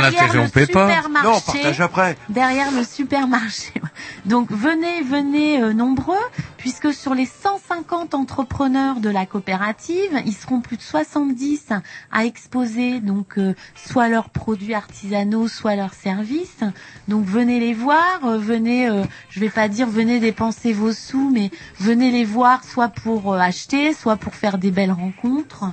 le 0.66 0.72
pas. 0.72 0.88
supermarché- 0.88 1.24
Non, 1.24 1.40
partage 1.40 1.80
après. 1.80 2.16
Derrière 2.28 2.70
le 2.70 2.84
supermarché. 2.84 3.72
Donc 4.26 4.50
venez, 4.52 5.02
venez 5.02 5.60
euh, 5.60 5.72
nombreux, 5.72 6.14
puisque 6.58 6.92
sur 6.94 7.14
les 7.14 7.26
150 7.26 8.14
entrepreneurs 8.14 9.00
de 9.00 9.10
la 9.10 9.26
coopérative, 9.26 10.12
ils 10.24 10.32
seront 10.34 10.60
plus 10.60 10.76
de 10.76 10.82
70 10.82 11.68
à 12.12 12.24
exposer 12.24 13.00
donc 13.00 13.36
euh, 13.38 13.54
soit 13.74 14.08
leurs 14.08 14.30
produits 14.30 14.74
artisanaux, 14.74 15.23
soit 15.48 15.76
leurs 15.76 15.94
services. 15.94 16.60
Donc 17.08 17.26
venez 17.26 17.60
les 17.60 17.74
voir, 17.74 18.20
euh, 18.24 18.38
venez, 18.38 18.88
euh, 18.88 19.04
je 19.28 19.40
vais 19.40 19.50
pas 19.50 19.68
dire 19.68 19.86
venez 19.86 20.20
dépenser 20.20 20.72
vos 20.72 20.92
sous, 20.92 21.30
mais 21.30 21.50
venez 21.78 22.10
les 22.10 22.24
voir 22.24 22.64
soit 22.64 22.88
pour 22.88 23.34
euh, 23.34 23.38
acheter, 23.38 23.92
soit 23.92 24.16
pour 24.16 24.34
faire 24.34 24.58
des 24.58 24.70
belles 24.70 24.92
rencontres. 24.92 25.64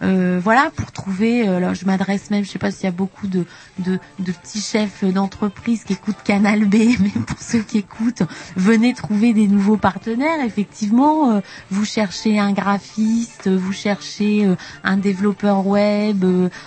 Euh, 0.00 0.40
voilà, 0.42 0.70
pour 0.76 0.92
trouver. 0.92 1.46
alors 1.46 1.74
je 1.74 1.84
m'adresse 1.84 2.30
même, 2.30 2.44
je 2.44 2.50
sais 2.50 2.58
pas 2.58 2.70
s'il 2.70 2.84
y 2.84 2.88
a 2.88 2.92
beaucoup 2.92 3.26
de, 3.26 3.44
de, 3.80 3.98
petits 4.18 4.60
chefs 4.60 5.04
d'entreprise 5.04 5.82
qui 5.84 5.94
écoutent 5.94 6.22
Canal 6.24 6.64
B, 6.66 6.74
mais 7.00 7.10
pour 7.26 7.40
ceux 7.40 7.60
qui 7.60 7.78
écoutent, 7.78 8.22
venez 8.56 8.94
trouver 8.94 9.32
des 9.32 9.48
nouveaux 9.48 9.76
partenaires. 9.76 10.44
Effectivement, 10.44 11.42
vous 11.70 11.84
cherchez 11.84 12.38
un 12.38 12.52
graphiste, 12.52 13.48
vous 13.48 13.72
cherchez 13.72 14.48
un 14.84 14.96
développeur 14.96 15.66
web, 15.66 16.24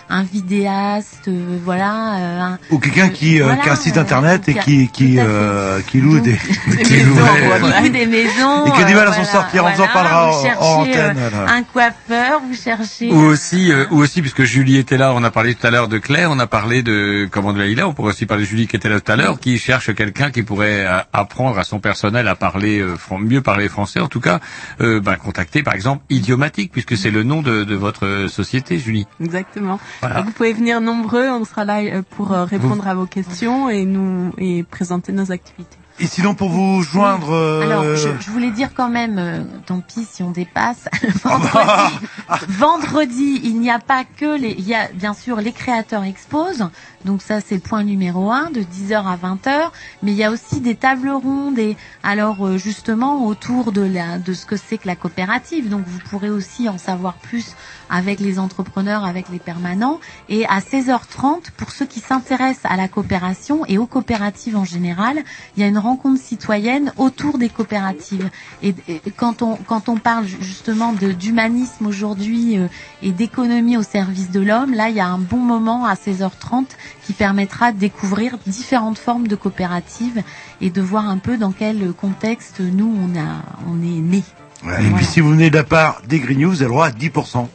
un 0.10 0.24
vidéaste, 0.24 1.30
voilà. 1.64 2.31
Euh, 2.32 2.42
un- 2.42 2.58
Ou 2.70 2.80
quelqu'un 2.80 3.10
qui, 3.10 3.40
euh, 3.42 3.46
voilà, 3.46 3.62
qui 3.62 3.70
a 3.70 3.74
un 3.74 3.76
site 3.76 3.98
euh, 3.98 4.02
internet 4.02 4.48
et 4.50 4.54
qui 4.56 4.62
qui, 4.62 4.88
qui, 4.88 5.16
euh, 5.20 5.80
loue 5.96 6.20
des, 6.20 6.32
Des 6.32 6.84
qui 6.84 6.94
maisons, 6.94 7.82
loue 7.82 7.90
des 7.90 8.06
maisons, 8.06 8.66
Et 8.68 8.72
qui 8.72 8.82
a 8.82 8.86
du 8.86 8.96
mal 8.96 9.08
à 9.08 9.14
s'en 9.14 9.24
sortir, 9.26 9.66
on 9.66 9.72
vous 9.72 9.82
en 9.82 9.88
parlera 9.88 10.32
vous 10.32 10.46
en- 10.48 10.86
euh, 10.86 11.10
antenne. 11.10 11.18
un 11.48 11.64
coiffeur, 11.64 12.42
vous 12.48 12.56
cherchez 12.56 13.12
Ou 13.12 13.20
aussi, 13.20 13.72
euh, 13.72 13.86
ou 13.92 13.98
aussi, 14.00 14.22
puisque 14.22 14.44
Julie 14.44 14.78
était 14.78 14.98
là, 14.98 15.14
on 15.14 15.24
a 15.24 15.32
parlé 15.32 15.56
tout 15.56 15.66
à 15.68 15.72
l'heure 15.72 15.88
de 15.88 15.98
Claire, 15.98 16.30
on 16.32 16.40
a 16.40 16.48
parlé 16.48 16.84
de 16.84 17.28
comment 17.32 17.54
de 17.54 17.60
Laïla, 17.60 17.88
on 17.88 17.94
pourrait 17.94 18.12
aussi 18.12 18.26
parler 18.26 18.44
de 18.44 18.50
Julie 18.50 18.68
qui 18.68 18.76
était 18.76 18.90
là 18.90 19.00
tout 19.00 19.12
à 19.12 19.16
l'heure, 19.16 19.40
qui 19.40 19.58
cherche 19.60 19.94
quelqu'un 19.94 20.32
qui 20.32 20.44
pourrait 20.44 20.86
apprendre 21.14 21.58
à 21.60 21.64
son 21.64 21.80
personnel 21.80 22.28
à 22.28 22.36
parler 22.36 22.80
euh, 22.80 22.96
mieux 23.20 23.42
parler 23.42 23.68
français. 23.70 24.00
En 24.00 24.08
tout 24.08 24.22
cas, 24.22 24.40
euh, 24.80 25.00
ben, 25.02 25.16
contacter 25.16 25.64
par 25.64 25.74
exemple 25.76 26.04
Idiomatique, 26.10 26.72
puisque 26.72 26.96
c'est 26.98 27.12
le 27.12 27.24
nom 27.24 27.42
de, 27.42 27.64
de 27.64 27.76
votre 27.76 28.28
société, 28.30 28.80
Julie. 28.80 29.06
Exactement. 29.22 29.80
Voilà. 30.02 30.22
Vous 30.22 30.32
pouvez 30.32 30.54
venir 30.54 30.82
nombreux, 30.82 31.30
on 31.30 31.44
sera 31.46 31.66
là 31.66 31.80
euh, 31.82 32.02
pour 32.22 32.34
euh, 32.34 32.46
répondre 32.46 32.88
à 32.88 32.94
vos 32.94 33.08
questions 33.08 33.68
et 33.70 33.84
nous 33.84 34.32
et 34.38 34.62
présenter 34.62 35.12
nos 35.12 35.32
activités. 35.32 35.78
Et 36.00 36.08
sinon, 36.08 36.36
pour 36.36 36.50
vous 36.50 36.82
joindre... 36.82 37.32
euh, 37.32 37.62
Alors, 37.62 37.84
je, 37.96 38.10
je 38.20 38.32
voulais 38.32 38.50
dire 38.52 38.70
quand 38.74 38.90
même, 38.90 39.18
euh, 39.20 39.44
tant 39.66 39.82
pis 39.82 40.08
si 40.10 40.24
on 40.24 40.32
dépasse. 40.32 40.88
vendredi, 41.24 42.00
vendredi, 42.48 43.42
il 43.44 43.60
n'y 43.60 43.70
a 43.70 43.78
pas 43.80 44.04
que 44.04 44.38
les, 44.38 44.52
il 44.52 44.68
y 44.68 44.74
a 44.74 44.88
bien 44.94 45.14
sûr 45.14 45.38
les 45.42 45.52
créateurs 45.52 46.04
exposent. 46.04 46.70
Donc 47.06 47.22
ça, 47.22 47.40
c'est 47.42 47.56
le 47.56 47.62
point 47.62 47.84
numéro 47.84 48.32
un, 48.32 48.50
de 48.52 48.62
10h 48.62 48.96
à 49.06 49.18
20h. 49.18 49.70
Mais 50.02 50.12
il 50.12 50.18
y 50.18 50.24
a 50.24 50.32
aussi 50.32 50.62
des 50.62 50.76
tables 50.76 51.10
rondes 51.10 51.60
et 51.60 51.76
alors 52.04 52.48
euh, 52.48 52.58
justement 52.58 53.26
autour 53.26 53.72
de 53.72 53.82
la, 53.82 54.18
de 54.18 54.34
ce 54.34 54.46
que 54.46 54.56
c'est 54.58 54.78
que 54.78 54.88
la 54.88 54.96
coopérative. 54.96 55.70
Donc 55.70 55.84
vous 55.86 56.00
pourrez 56.10 56.30
aussi 56.30 56.70
en 56.70 56.78
savoir 56.78 57.16
plus 57.16 57.56
avec 57.92 58.20
les 58.20 58.40
entrepreneurs, 58.40 59.06
avec 59.06 59.30
les 59.30 59.38
permanents. 59.38 60.00
Et 60.30 60.46
à 60.46 60.60
16h30, 60.60 61.52
pour 61.58 61.72
ceux 61.72 61.86
qui 61.86 62.00
s'intéressent 62.00 62.72
à 62.72 62.78
la 62.78 62.88
coopération 62.88 63.66
et 63.68 63.78
aux 63.78 63.86
coopératives 63.86 64.56
en 64.56 64.66
général, 64.66 65.24
il 65.56 65.62
y 65.62 65.64
a 65.64 65.68
une 65.68 65.78
rencontre 65.78 66.22
citoyenne 66.22 66.94
autour 66.98 67.38
des 67.38 67.50
coopératives. 67.50 68.30
Et, 68.64 68.74
et 68.88 69.12
quand 69.16 69.42
on 69.42 69.58
quand 69.68 69.90
on 69.90 69.98
parle 69.98 70.26
justement 70.26 70.94
d'humanisme 70.94 71.86
aujourd'hui 71.86 72.58
euh, 72.58 72.68
et 73.04 73.12
d'économie 73.12 73.78
au 73.78 73.84
service 73.84 74.32
de 74.32 74.40
l'homme, 74.40 74.74
là 74.74 74.90
il 74.90 74.96
y 74.96 75.02
a 75.02 75.08
un 75.08 75.18
bon 75.18 75.38
moment 75.38 75.86
à 75.86 75.96
16h30 75.96 76.66
qui 77.06 77.14
permettra 77.14 77.74
de 77.74 77.78
découvrir 77.78 78.38
différentes 78.48 78.98
formes 78.98 79.28
de 79.28 79.36
coopératives 79.36 80.24
et 80.62 80.70
de 80.70 80.82
voir 80.82 81.10
un 81.10 81.18
peu 81.18 81.38
dans 81.38 81.52
quel 81.52 81.92
contexte 81.94 82.62
nous 82.62 82.92
on 82.98 83.20
a 83.20 83.44
on 83.68 83.82
est 83.82 84.02
né. 84.02 84.24
Ouais, 84.66 84.86
Et 84.86 84.90
puis 84.92 85.06
si 85.06 85.20
vous 85.20 85.32
venez 85.32 85.50
de 85.50 85.56
la 85.56 85.64
part 85.64 86.02
des 86.08 86.20
Grignoux, 86.20 86.50
vous 86.50 86.62
avez 86.62 86.66
le 86.66 86.72
droit 86.72 86.86
à 86.86 86.92
10%. 86.92 87.48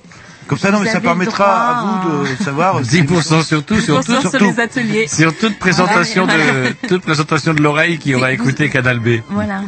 Comme 0.46 0.58
ça, 0.58 0.70
non, 0.70 0.78
Vous 0.78 0.84
mais 0.84 0.90
ça 0.92 1.00
permettra 1.00 1.44
droit 1.44 1.56
à 1.56 2.02
vous 2.22 2.28
de 2.36 2.44
savoir. 2.44 2.80
10% 2.82 3.42
surtout, 3.44 3.80
surtout, 3.80 4.12
10% 4.12 4.20
sur 4.20 4.30
surtout. 4.30 4.44
les 4.44 4.60
ateliers. 4.60 5.08
Sur 5.08 5.36
toute 5.36 5.58
présentation 5.58 6.24
Voilà. 6.26 6.44
de, 6.70 6.74
toute 6.88 7.02
présentation 7.02 7.52
de 7.54 7.60
l'oreille 7.62 7.98
qui 7.98 8.14
aura 8.14 8.32
écouté 8.32 8.68
Canal 8.70 9.00
B. 9.00 9.20
Voilà. 9.28 9.62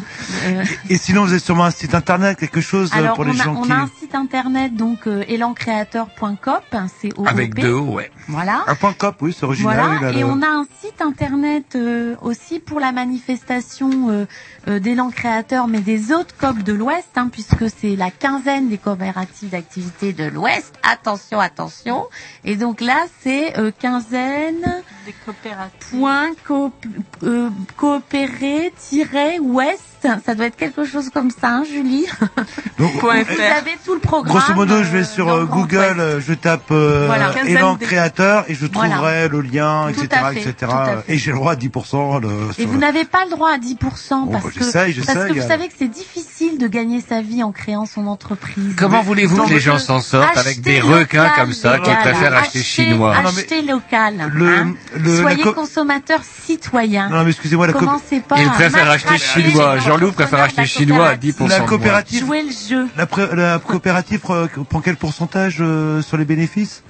Euh, 0.44 0.64
Et 0.88 0.96
sinon, 0.98 1.24
vous 1.24 1.30
avez 1.30 1.38
sûrement 1.40 1.64
un 1.64 1.70
site 1.70 1.94
internet, 1.94 2.38
quelque 2.38 2.60
chose 2.60 2.90
Alors, 2.92 3.14
pour 3.14 3.24
les 3.24 3.38
a, 3.40 3.44
gens 3.44 3.54
on 3.56 3.62
qui. 3.62 3.72
a 3.72 3.76
un 3.80 3.90
site 4.00 4.07
internet, 4.14 4.74
donc 4.74 5.06
euh, 5.06 5.24
élancréateur.cop, 5.28 6.62
c'est 7.00 7.16
OOP. 7.18 7.26
Avec 7.28 7.54
deux 7.54 7.72
O, 7.72 7.94
ouais. 7.94 8.10
Voilà. 8.28 8.64
Un 8.66 8.74
point 8.74 8.92
cop, 8.92 9.16
oui, 9.20 9.34
c'est 9.36 9.44
original. 9.44 9.74
Voilà, 9.76 10.08
a 10.08 10.12
et 10.12 10.20
le- 10.20 10.26
on 10.26 10.42
a 10.42 10.46
un 10.48 10.66
site 10.80 11.00
internet 11.00 11.74
euh, 11.76 12.14
aussi 12.22 12.58
pour 12.60 12.80
la 12.80 12.92
manifestation 12.92 14.10
euh, 14.10 14.26
euh, 14.68 14.78
d'élan 14.78 15.10
créateur, 15.10 15.68
mais 15.68 15.80
des 15.80 16.12
autres 16.12 16.34
COP 16.38 16.62
de 16.62 16.72
l'Ouest, 16.72 17.08
hein, 17.16 17.28
puisque 17.32 17.68
c'est 17.70 17.96
la 17.96 18.10
quinzaine 18.10 18.68
des 18.68 18.78
coopératives 18.78 19.50
d'activité 19.50 20.12
de 20.12 20.24
l'Ouest. 20.24 20.74
Attention, 20.82 21.40
attention. 21.40 22.06
Et 22.44 22.56
donc 22.56 22.80
là, 22.80 23.04
c'est 23.22 23.58
euh, 23.58 23.70
quinzaine 23.78 24.82
Des 25.08 25.14
coopératives. 25.24 25.98
point 25.98 26.28
coop- 26.46 26.84
euh, 27.22 27.48
coopérer-ouest. 27.78 29.80
Ça 30.24 30.36
doit 30.36 30.46
être 30.46 30.54
quelque 30.56 30.84
chose 30.84 31.10
comme 31.12 31.30
ça, 31.32 31.48
hein, 31.48 31.64
Julie. 31.68 32.06
Donc, 32.78 33.00
Point 33.00 33.24
Vous 33.24 33.40
avez 33.40 33.76
tout 33.84 33.94
le 33.94 33.98
programme. 34.00 34.36
Grosso 34.36 34.54
modo, 34.54 34.76
je 34.84 34.90
vais 34.90 35.00
euh, 35.00 35.04
sur 35.04 35.28
euh, 35.28 35.44
Google, 35.44 35.96
euh, 35.98 36.20
je 36.20 36.34
tape 36.34 36.70
euh, 36.70 37.06
Voilà. 37.06 37.32
Élan 37.44 37.74
des- 37.74 37.84
créateur 37.84 38.44
et 38.48 38.54
je 38.54 38.66
Voilà. 38.66 38.94
trouverai 38.94 39.28
le 39.28 39.40
lien, 39.40 39.88
Tout 39.92 40.04
etc., 40.04 40.22
fait, 40.34 40.50
etc. 40.50 40.72
Et 41.08 41.18
j'ai 41.18 41.32
le 41.32 41.38
droit 41.38 41.52
à 41.52 41.56
10% 41.56 42.20
de, 42.20 42.62
Et 42.62 42.66
vous 42.66 42.78
n'avez 42.78 43.06
pas 43.06 43.24
le 43.24 43.30
droit 43.32 43.50
à 43.50 43.58
10% 43.58 44.26
Bon, 44.26 44.30
parce 44.30 44.44
bah, 44.44 44.50
que, 44.54 44.58
j'essaye, 44.64 44.94
parce 44.94 45.18
que 45.26 45.32
vous 45.32 45.40
euh. 45.40 45.48
savez 45.48 45.66
que 45.66 45.74
c'est 45.76 45.88
difficile 45.88 46.58
de 46.58 46.68
gagner 46.68 47.00
sa 47.00 47.20
vie 47.20 47.42
en 47.42 47.50
créant 47.50 47.84
son 47.86 48.06
entreprise. 48.06 48.74
Comment 48.76 49.02
voulez-vous 49.02 49.42
que 49.46 49.50
les 49.50 49.58
gens 49.58 49.76
euh, 49.76 49.78
s'en 49.78 50.00
sortent 50.00 50.36
avec 50.38 50.60
des 50.60 50.80
requins 50.80 51.24
local, 51.24 51.30
comme 51.36 51.52
ça 51.52 51.80
qui 51.80 51.90
préfèrent 51.90 52.36
acheter 52.36 52.62
chinois 52.62 53.14
Ah, 53.18 53.22
non, 53.22 53.30
mais 53.34 53.40
Achetez 53.42 53.62
local. 53.62 54.30
le- 54.32 54.48
hein. 54.58 54.74
Le- 54.98 55.20
Soyez 55.20 55.42
co- 55.42 55.52
consommateur 55.52 56.20
citoyen. 56.46 57.08
Non, 57.08 57.24
mais 57.24 57.30
excusez-moi, 57.30 57.66
la, 57.66 57.72
co- 57.72 57.80
Commencez 57.80 58.20
pas 58.20 58.36
Il 58.38 58.46
à 58.46 58.50
préfère 58.50 58.90
acheter 58.90 59.18
chinois. 59.18 59.78
Jean-Loup 59.78 60.12
préfère 60.12 60.40
acheter 60.40 60.66
chinois 60.66 61.08
à 61.08 61.16
10% 61.16 61.48
la 61.48 61.60
coopérative, 61.60 62.20
Jouer 62.20 62.42
le 62.42 62.50
jeu. 62.50 62.86
la, 62.96 63.06
la 63.34 63.58
coopérative 63.58 64.20
euh, 64.30 64.46
prend 64.68 64.80
quel 64.80 64.96
pourcentage 64.96 65.58
euh, 65.60 66.02
sur 66.02 66.16
les 66.16 66.24
bénéfices? 66.24 66.82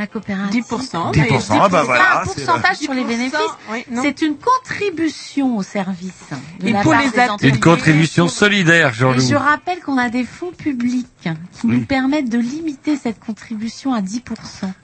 La 0.00 0.06
coopérative. 0.06 0.64
10%. 0.64 1.12
10%, 1.12 1.58
ah 1.60 1.68
bah 1.68 1.80
C'est 1.80 1.86
voilà, 1.86 2.04
pas 2.04 2.20
un 2.20 2.24
pourcentage 2.24 2.76
sur 2.78 2.94
les 2.94 3.02
10%, 3.02 3.06
bénéfices. 3.06 3.38
oui. 3.70 3.84
C'est 4.00 4.22
une 4.22 4.36
contribution 4.36 5.58
au 5.58 5.62
service. 5.62 6.30
de 6.60 6.68
Et 6.68 6.72
la 6.72 6.80
pour 6.80 6.92
part 6.92 7.02
les 7.02 7.10
des. 7.38 7.48
Une 7.48 7.60
contribution 7.60 8.26
solidaire, 8.26 8.88
Et 8.88 8.94
Jean-Loup. 8.94 9.20
je 9.28 9.34
rappelle 9.34 9.80
qu'on 9.80 9.98
a 9.98 10.08
des 10.08 10.24
fonds 10.24 10.52
publics 10.56 11.06
qui 11.60 11.66
nous 11.66 11.84
permettent 11.84 12.30
de 12.30 12.38
limiter 12.38 12.96
cette 12.96 13.20
contribution 13.20 13.92
à 13.92 14.00
10%. 14.00 14.22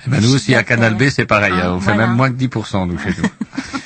Eh 0.06 0.10
ben, 0.10 0.20
nous 0.20 0.34
aussi, 0.34 0.54
à 0.54 0.62
Canal 0.64 0.94
B, 0.96 1.08
c'est 1.08 1.24
pareil. 1.24 1.54
Ah, 1.56 1.68
hein. 1.68 1.72
On 1.76 1.80
fait 1.80 1.94
même 1.94 2.12
moins 2.14 2.30
que 2.30 2.36
10%, 2.36 2.86
nous, 2.86 2.98
chez 2.98 3.14
nous. 3.16 3.28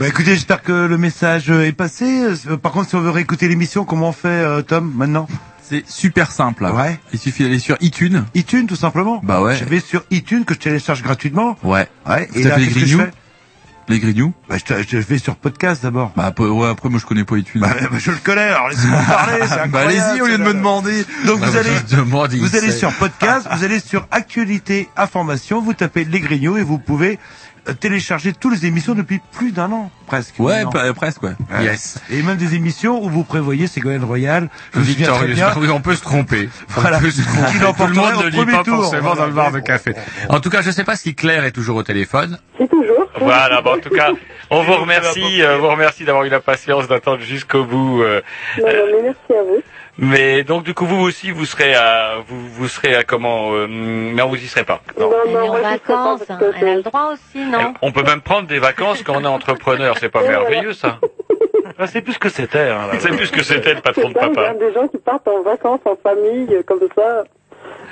Bah 0.00 0.08
écoutez, 0.08 0.30
j'espère 0.32 0.62
que 0.62 0.72
le 0.72 0.96
message 0.96 1.50
est 1.50 1.72
passé. 1.76 2.24
Euh, 2.48 2.56
Par 2.56 2.72
contre, 2.72 2.88
si 2.88 2.94
on 2.96 3.02
veut 3.02 3.10
réécouter 3.10 3.48
l'émission, 3.48 3.84
comment 3.84 4.08
on 4.08 4.12
fait, 4.12 4.28
euh, 4.28 4.62
Tom, 4.62 4.90
maintenant? 4.96 5.28
C'est 5.70 5.88
super 5.88 6.32
simple. 6.32 6.64
Ouais. 6.64 6.98
Il 7.12 7.18
suffit 7.20 7.44
d'aller 7.44 7.60
sur 7.60 7.76
iTunes. 7.80 8.24
iTunes, 8.34 8.66
tout 8.66 8.74
simplement. 8.74 9.20
Bah 9.22 9.40
ouais. 9.40 9.56
Je 9.56 9.64
vais 9.64 9.78
sur 9.78 10.02
iTunes 10.10 10.44
que 10.44 10.54
je 10.54 10.58
télécharge 10.58 11.00
gratuitement. 11.00 11.56
Ouais. 11.62 11.86
Ouais. 12.08 12.28
Et 12.34 12.42
là, 12.42 12.58
les 12.58 12.64
qu'est-ce 12.64 12.74
que 12.74 12.80
je 12.80 12.86
grignoux 12.86 13.04
fais? 13.04 13.10
Les 13.88 13.98
grignoux. 14.00 14.32
bah, 14.48 14.56
je, 14.88 14.98
vais 14.98 15.18
sur 15.18 15.36
podcast 15.36 15.82
d'abord. 15.82 16.12
Bah 16.16 16.26
après- 16.26 16.46
ouais, 16.46 16.68
après 16.68 16.88
moi 16.88 17.00
je 17.00 17.06
connais 17.06 17.24
pas 17.24 17.36
iTunes. 17.36 17.60
Bah, 17.60 17.74
bah, 17.90 17.98
je 17.98 18.10
le 18.10 18.18
connais, 18.18 18.42
alors 18.42 18.68
laissez-moi 18.68 19.02
parler. 19.02 19.38
Bah, 19.70 19.80
allez-y 19.80 20.20
au 20.20 20.26
lieu 20.26 20.38
de 20.38 20.42
me 20.42 20.54
demander. 20.54 21.04
Donc 21.26 21.40
vous 21.40 21.56
allez, 21.56 21.70
demande, 21.90 22.32
vous 22.34 22.56
allez 22.56 22.70
sait. 22.70 22.78
sur 22.78 22.92
podcast, 22.94 23.48
vous 23.52 23.64
allez 23.64 23.80
sur 23.80 24.06
actualité, 24.12 24.88
information, 24.96 25.60
vous 25.60 25.74
tapez 25.74 26.04
les 26.04 26.20
grignoux 26.20 26.56
et 26.56 26.62
vous 26.62 26.78
pouvez 26.78 27.18
télécharger 27.80 28.32
toutes 28.32 28.52
les 28.54 28.66
émissions 28.66 28.94
depuis 28.94 29.20
plus 29.32 29.52
d'un 29.52 29.70
an, 29.72 29.90
presque. 30.06 30.34
Ouais, 30.38 30.64
presque 30.94 31.22
ouais. 31.22 31.32
Ouais. 31.52 31.64
Yes. 31.64 32.00
Et 32.10 32.22
même 32.22 32.36
des 32.36 32.54
émissions 32.54 33.02
où 33.02 33.08
vous 33.08 33.24
prévoyez 33.24 33.66
Ségolène 33.66 34.04
Royal. 34.04 34.48
Bien. 34.74 35.52
Oui, 35.56 35.68
on 35.70 35.80
peut 35.80 35.94
se 35.94 36.02
tromper. 36.02 36.48
Voilà. 36.68 36.98
On 36.98 37.00
peut 37.00 37.10
se 37.10 37.22
tromper. 37.22 37.58
Tout 37.76 37.86
le 37.86 37.94
monde 37.94 38.24
ne 38.24 38.28
lit 38.30 38.46
pas 38.46 38.62
tour. 38.64 38.82
forcément 38.82 39.14
dans 39.14 39.26
le 39.26 39.32
bar 39.32 39.52
de 39.52 39.60
café. 39.60 39.94
En 40.28 40.40
tout 40.40 40.50
cas, 40.50 40.62
je 40.62 40.70
sais 40.70 40.84
pas 40.84 40.96
si 40.96 41.14
Claire 41.14 41.44
est 41.44 41.52
toujours 41.52 41.76
au 41.76 41.82
téléphone. 41.82 42.38
C'est 42.58 42.68
toujours. 42.68 43.06
Voilà, 43.20 43.60
bon, 43.62 43.74
en 43.76 43.78
tout 43.78 43.90
cas, 43.90 44.10
on 44.50 44.62
vous 44.62 44.74
remercie, 44.74 45.42
euh, 45.42 45.58
vous 45.58 45.68
remercie 45.68 46.04
d'avoir 46.04 46.24
eu 46.24 46.28
la 46.28 46.40
patience 46.40 46.88
d'attendre 46.88 47.20
jusqu'au 47.20 47.64
bout. 47.64 48.02
euh, 48.02 48.20
Non, 48.58 48.66
non, 48.66 48.72
mais 48.92 49.02
merci 49.02 49.38
à 49.38 49.42
vous. 49.42 49.62
Mais 49.98 50.44
donc 50.44 50.64
du 50.64 50.74
coup, 50.74 50.86
vous 50.86 51.00
aussi, 51.00 51.30
vous 51.30 51.44
serez 51.44 51.74
à, 51.74 52.16
vous, 52.26 52.48
vous 52.48 52.68
serez 52.68 52.94
à 52.94 53.04
comment 53.04 53.52
euh, 53.52 53.66
Non, 53.68 54.28
vous 54.28 54.36
y 54.36 54.46
serez 54.46 54.64
pas. 54.64 54.80
Non. 54.98 55.10
Elle 55.26 55.32
est 55.32 55.48
en 55.48 55.52
vacances, 55.60 56.30
hein. 56.30 56.38
elle 56.56 56.68
a 56.68 56.76
le 56.76 56.82
droit 56.82 57.12
aussi, 57.12 57.38
non 57.44 57.74
On 57.82 57.92
peut 57.92 58.02
même 58.02 58.20
prendre 58.20 58.46
des 58.48 58.58
vacances 58.58 59.02
quand 59.02 59.16
on 59.16 59.24
est 59.24 59.26
entrepreneur. 59.26 59.96
C'est 59.98 60.08
pas 60.08 60.22
merveilleux, 60.22 60.72
ça 60.72 60.98
Ah, 61.78 61.86
c'est 61.86 62.02
plus 62.02 62.18
que 62.18 62.28
c'était. 62.28 62.68
Hein. 62.68 62.88
C'est 62.98 63.16
plus 63.16 63.30
que 63.30 63.42
c'était 63.42 63.74
le 63.74 63.80
patron 63.80 64.08
de 64.10 64.14
ça, 64.14 64.26
il 64.26 64.32
y 64.32 64.34
papa. 64.34 64.50
a 64.50 64.54
des 64.54 64.72
gens 64.72 64.86
qui 64.88 64.98
partent 64.98 65.28
en 65.28 65.42
vacances 65.42 65.80
en 65.86 65.96
famille, 65.96 66.62
comme 66.66 66.80
ça. 66.94 67.24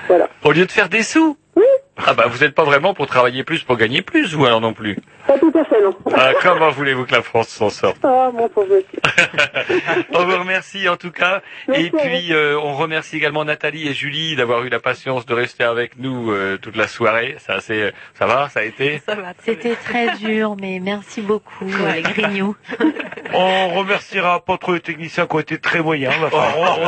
Voilà. 0.09 0.29
Au 0.45 0.53
lieu 0.53 0.67
de 0.67 0.71
faire 0.73 0.89
des 0.89 1.03
sous. 1.03 1.37
Oui. 1.57 1.65
Ah 2.07 2.15
bah 2.15 2.25
vous 2.29 2.39
n'êtes 2.39 2.55
pas 2.55 2.65
vraiment 2.65 2.95
pour 2.95 3.07
travailler 3.07 3.45
plus 3.45 3.63
pour 3.63 3.77
gagner 3.77 4.03
plus 4.03 4.35
ou 4.37 4.45
alors 4.47 4.61
non 4.61 4.73
plus. 4.73 4.97
Pas 5.27 5.39
tout 5.39 5.53
à 5.55 5.65
fait, 5.65 5.83
non. 5.83 5.95
Ah, 6.17 6.31
comment 6.41 6.71
voulez-vous 6.71 7.05
que 7.05 7.13
la 7.15 7.23
France 7.23 7.49
s'en 7.49 7.69
sorte 7.71 7.99
Ah, 8.03 8.31
mon 8.33 8.49
pauvre. 8.49 8.67
On 10.15 10.25
vous 10.25 10.39
remercie 10.39 10.89
en 10.89 10.97
tout 10.97 11.11
cas. 11.11 11.43
Merci 11.69 11.87
et 11.87 11.91
puis 11.91 12.33
euh, 12.33 12.59
on 12.59 12.75
remercie 12.75 13.17
également 13.17 13.45
Nathalie 13.45 13.89
et 13.89 13.95
Julie 13.95 14.37
d'avoir 14.37 14.65
eu 14.65 14.69
la 14.69 14.81
patience 14.81 15.27
de 15.27 15.35
rester 15.35 15.65
avec 15.65 15.99
nous 15.99 16.31
euh, 16.33 16.57
toute 16.57 16.77
la 16.77 16.87
soirée. 16.89 17.37
Ça, 17.39 17.61
c'est, 17.61 17.93
ça 18.15 18.27
va, 18.27 18.49
ça 18.49 18.61
a 18.61 18.63
été. 18.65 19.03
Ça 19.07 19.15
va. 19.15 19.33
C'était 19.45 19.75
très 19.77 20.17
dur, 20.17 20.57
mais 20.61 20.81
merci 20.81 21.21
beaucoup, 21.21 21.67
euh, 21.69 21.93
les 21.93 22.03
grignoux. 22.03 22.57
On 23.35 23.69
remerciera 23.75 24.41
pas 24.41 24.57
trop 24.57 24.73
les 24.75 24.81
techniciens 24.81 25.27
qui 25.27 25.37
ont 25.37 25.41
été 25.41 25.59
très 25.59 25.83
moyens. 25.83 26.15
On 26.19 26.27
va 26.29 26.29
on 26.57 26.63
va 26.63 26.81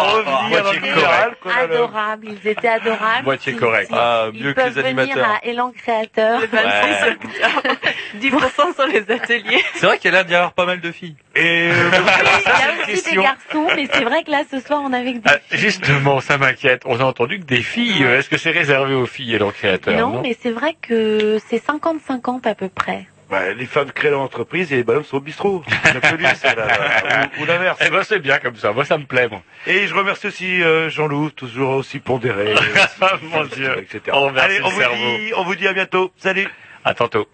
revenir 0.62 0.96
a 1.08 1.26
le- 1.26 1.74
Adorables, 1.74 2.26
ils 2.30 2.48
étaient 2.48 2.68
adorables. 2.68 3.24
Moitié 3.24 3.54
correct. 3.54 3.90
Ah, 3.92 4.28
mieux 4.32 4.54
que 4.54 4.60
les 4.60 4.78
à 5.02 5.40
Élan 5.44 5.72
Créateur. 5.72 6.40
Le 6.40 6.46
26 6.46 7.10
octobre, 7.10 7.76
10% 8.18 8.74
sur 8.74 8.86
les 8.86 9.10
ateliers. 9.14 9.62
C'est 9.74 9.86
vrai 9.86 9.98
qu'il 9.98 10.10
y 10.10 10.14
a 10.14 10.18
l'air 10.18 10.24
d'y 10.24 10.34
avoir 10.34 10.52
pas 10.52 10.66
mal 10.66 10.80
de 10.80 10.90
filles. 10.90 11.16
Et 11.36 11.70
euh, 11.70 11.90
Il 11.92 12.90
y 12.90 12.92
a 12.92 12.94
aussi 12.94 13.10
des 13.10 13.16
garçons, 13.16 13.68
mais 13.76 13.88
c'est 13.92 14.04
vrai 14.04 14.24
que 14.24 14.30
là, 14.30 14.42
ce 14.50 14.60
soir, 14.60 14.82
on 14.84 14.92
avait 14.92 15.14
que 15.14 15.18
des 15.18 15.30
Ah, 15.30 15.38
justement, 15.52 16.20
ça 16.20 16.38
m'inquiète. 16.38 16.82
On 16.86 16.98
a 17.00 17.04
entendu 17.04 17.38
que 17.40 17.44
des 17.44 17.62
filles. 17.62 18.02
Est-ce 18.02 18.28
que 18.28 18.36
c'est 18.36 18.50
réservé 18.50 18.94
aux 18.94 19.06
filles 19.06 19.34
et 19.34 19.38
leurs 19.38 19.54
créateurs 19.54 19.96
Non, 19.98 20.20
mais 20.22 20.36
c'est 20.40 20.50
vrai 20.50 20.76
que 20.80 21.38
c'est 21.48 21.62
50-50 21.64 22.46
à 22.48 22.54
peu 22.54 22.68
près. 22.68 23.06
Bah, 23.30 23.52
les 23.52 23.66
femmes 23.66 23.92
créent 23.92 24.10
leur 24.10 24.20
entreprise 24.20 24.72
et 24.72 24.76
les 24.76 24.82
bonhommes 24.82 25.04
sont 25.04 25.18
au 25.18 25.20
bistrot. 25.20 25.62
L'absolu, 25.94 26.24
c'est 26.36 26.54
la- 26.56 26.66
la- 26.66 27.28
ou, 27.38 27.42
ou 27.42 27.46
l'inverse. 27.46 27.78
Eh 27.84 27.88
ben 27.90 28.02
c'est 28.02 28.18
bien 28.18 28.38
comme 28.38 28.56
ça. 28.56 28.72
Moi 28.72 28.84
ça 28.84 28.98
me 28.98 29.04
plaît. 29.04 29.28
Moi. 29.28 29.42
Et 29.66 29.86
je 29.86 29.94
remercie 29.94 30.26
aussi 30.26 30.62
euh, 30.62 30.90
Jean-Loup, 30.90 31.30
toujours 31.30 31.70
aussi 31.76 32.00
pondéré, 32.00 32.54
Mon 33.22 33.44
Dieu. 33.44 33.78
etc. 33.78 34.00
On 34.12 34.36
Allez, 34.36 34.60
on 34.62 34.68
vous, 34.68 34.80
dit, 34.80 35.32
on 35.36 35.44
vous 35.44 35.54
dit 35.54 35.68
à 35.68 35.72
bientôt. 35.72 36.12
Salut 36.18 36.48
À 36.84 36.94
tantôt. 36.94 37.26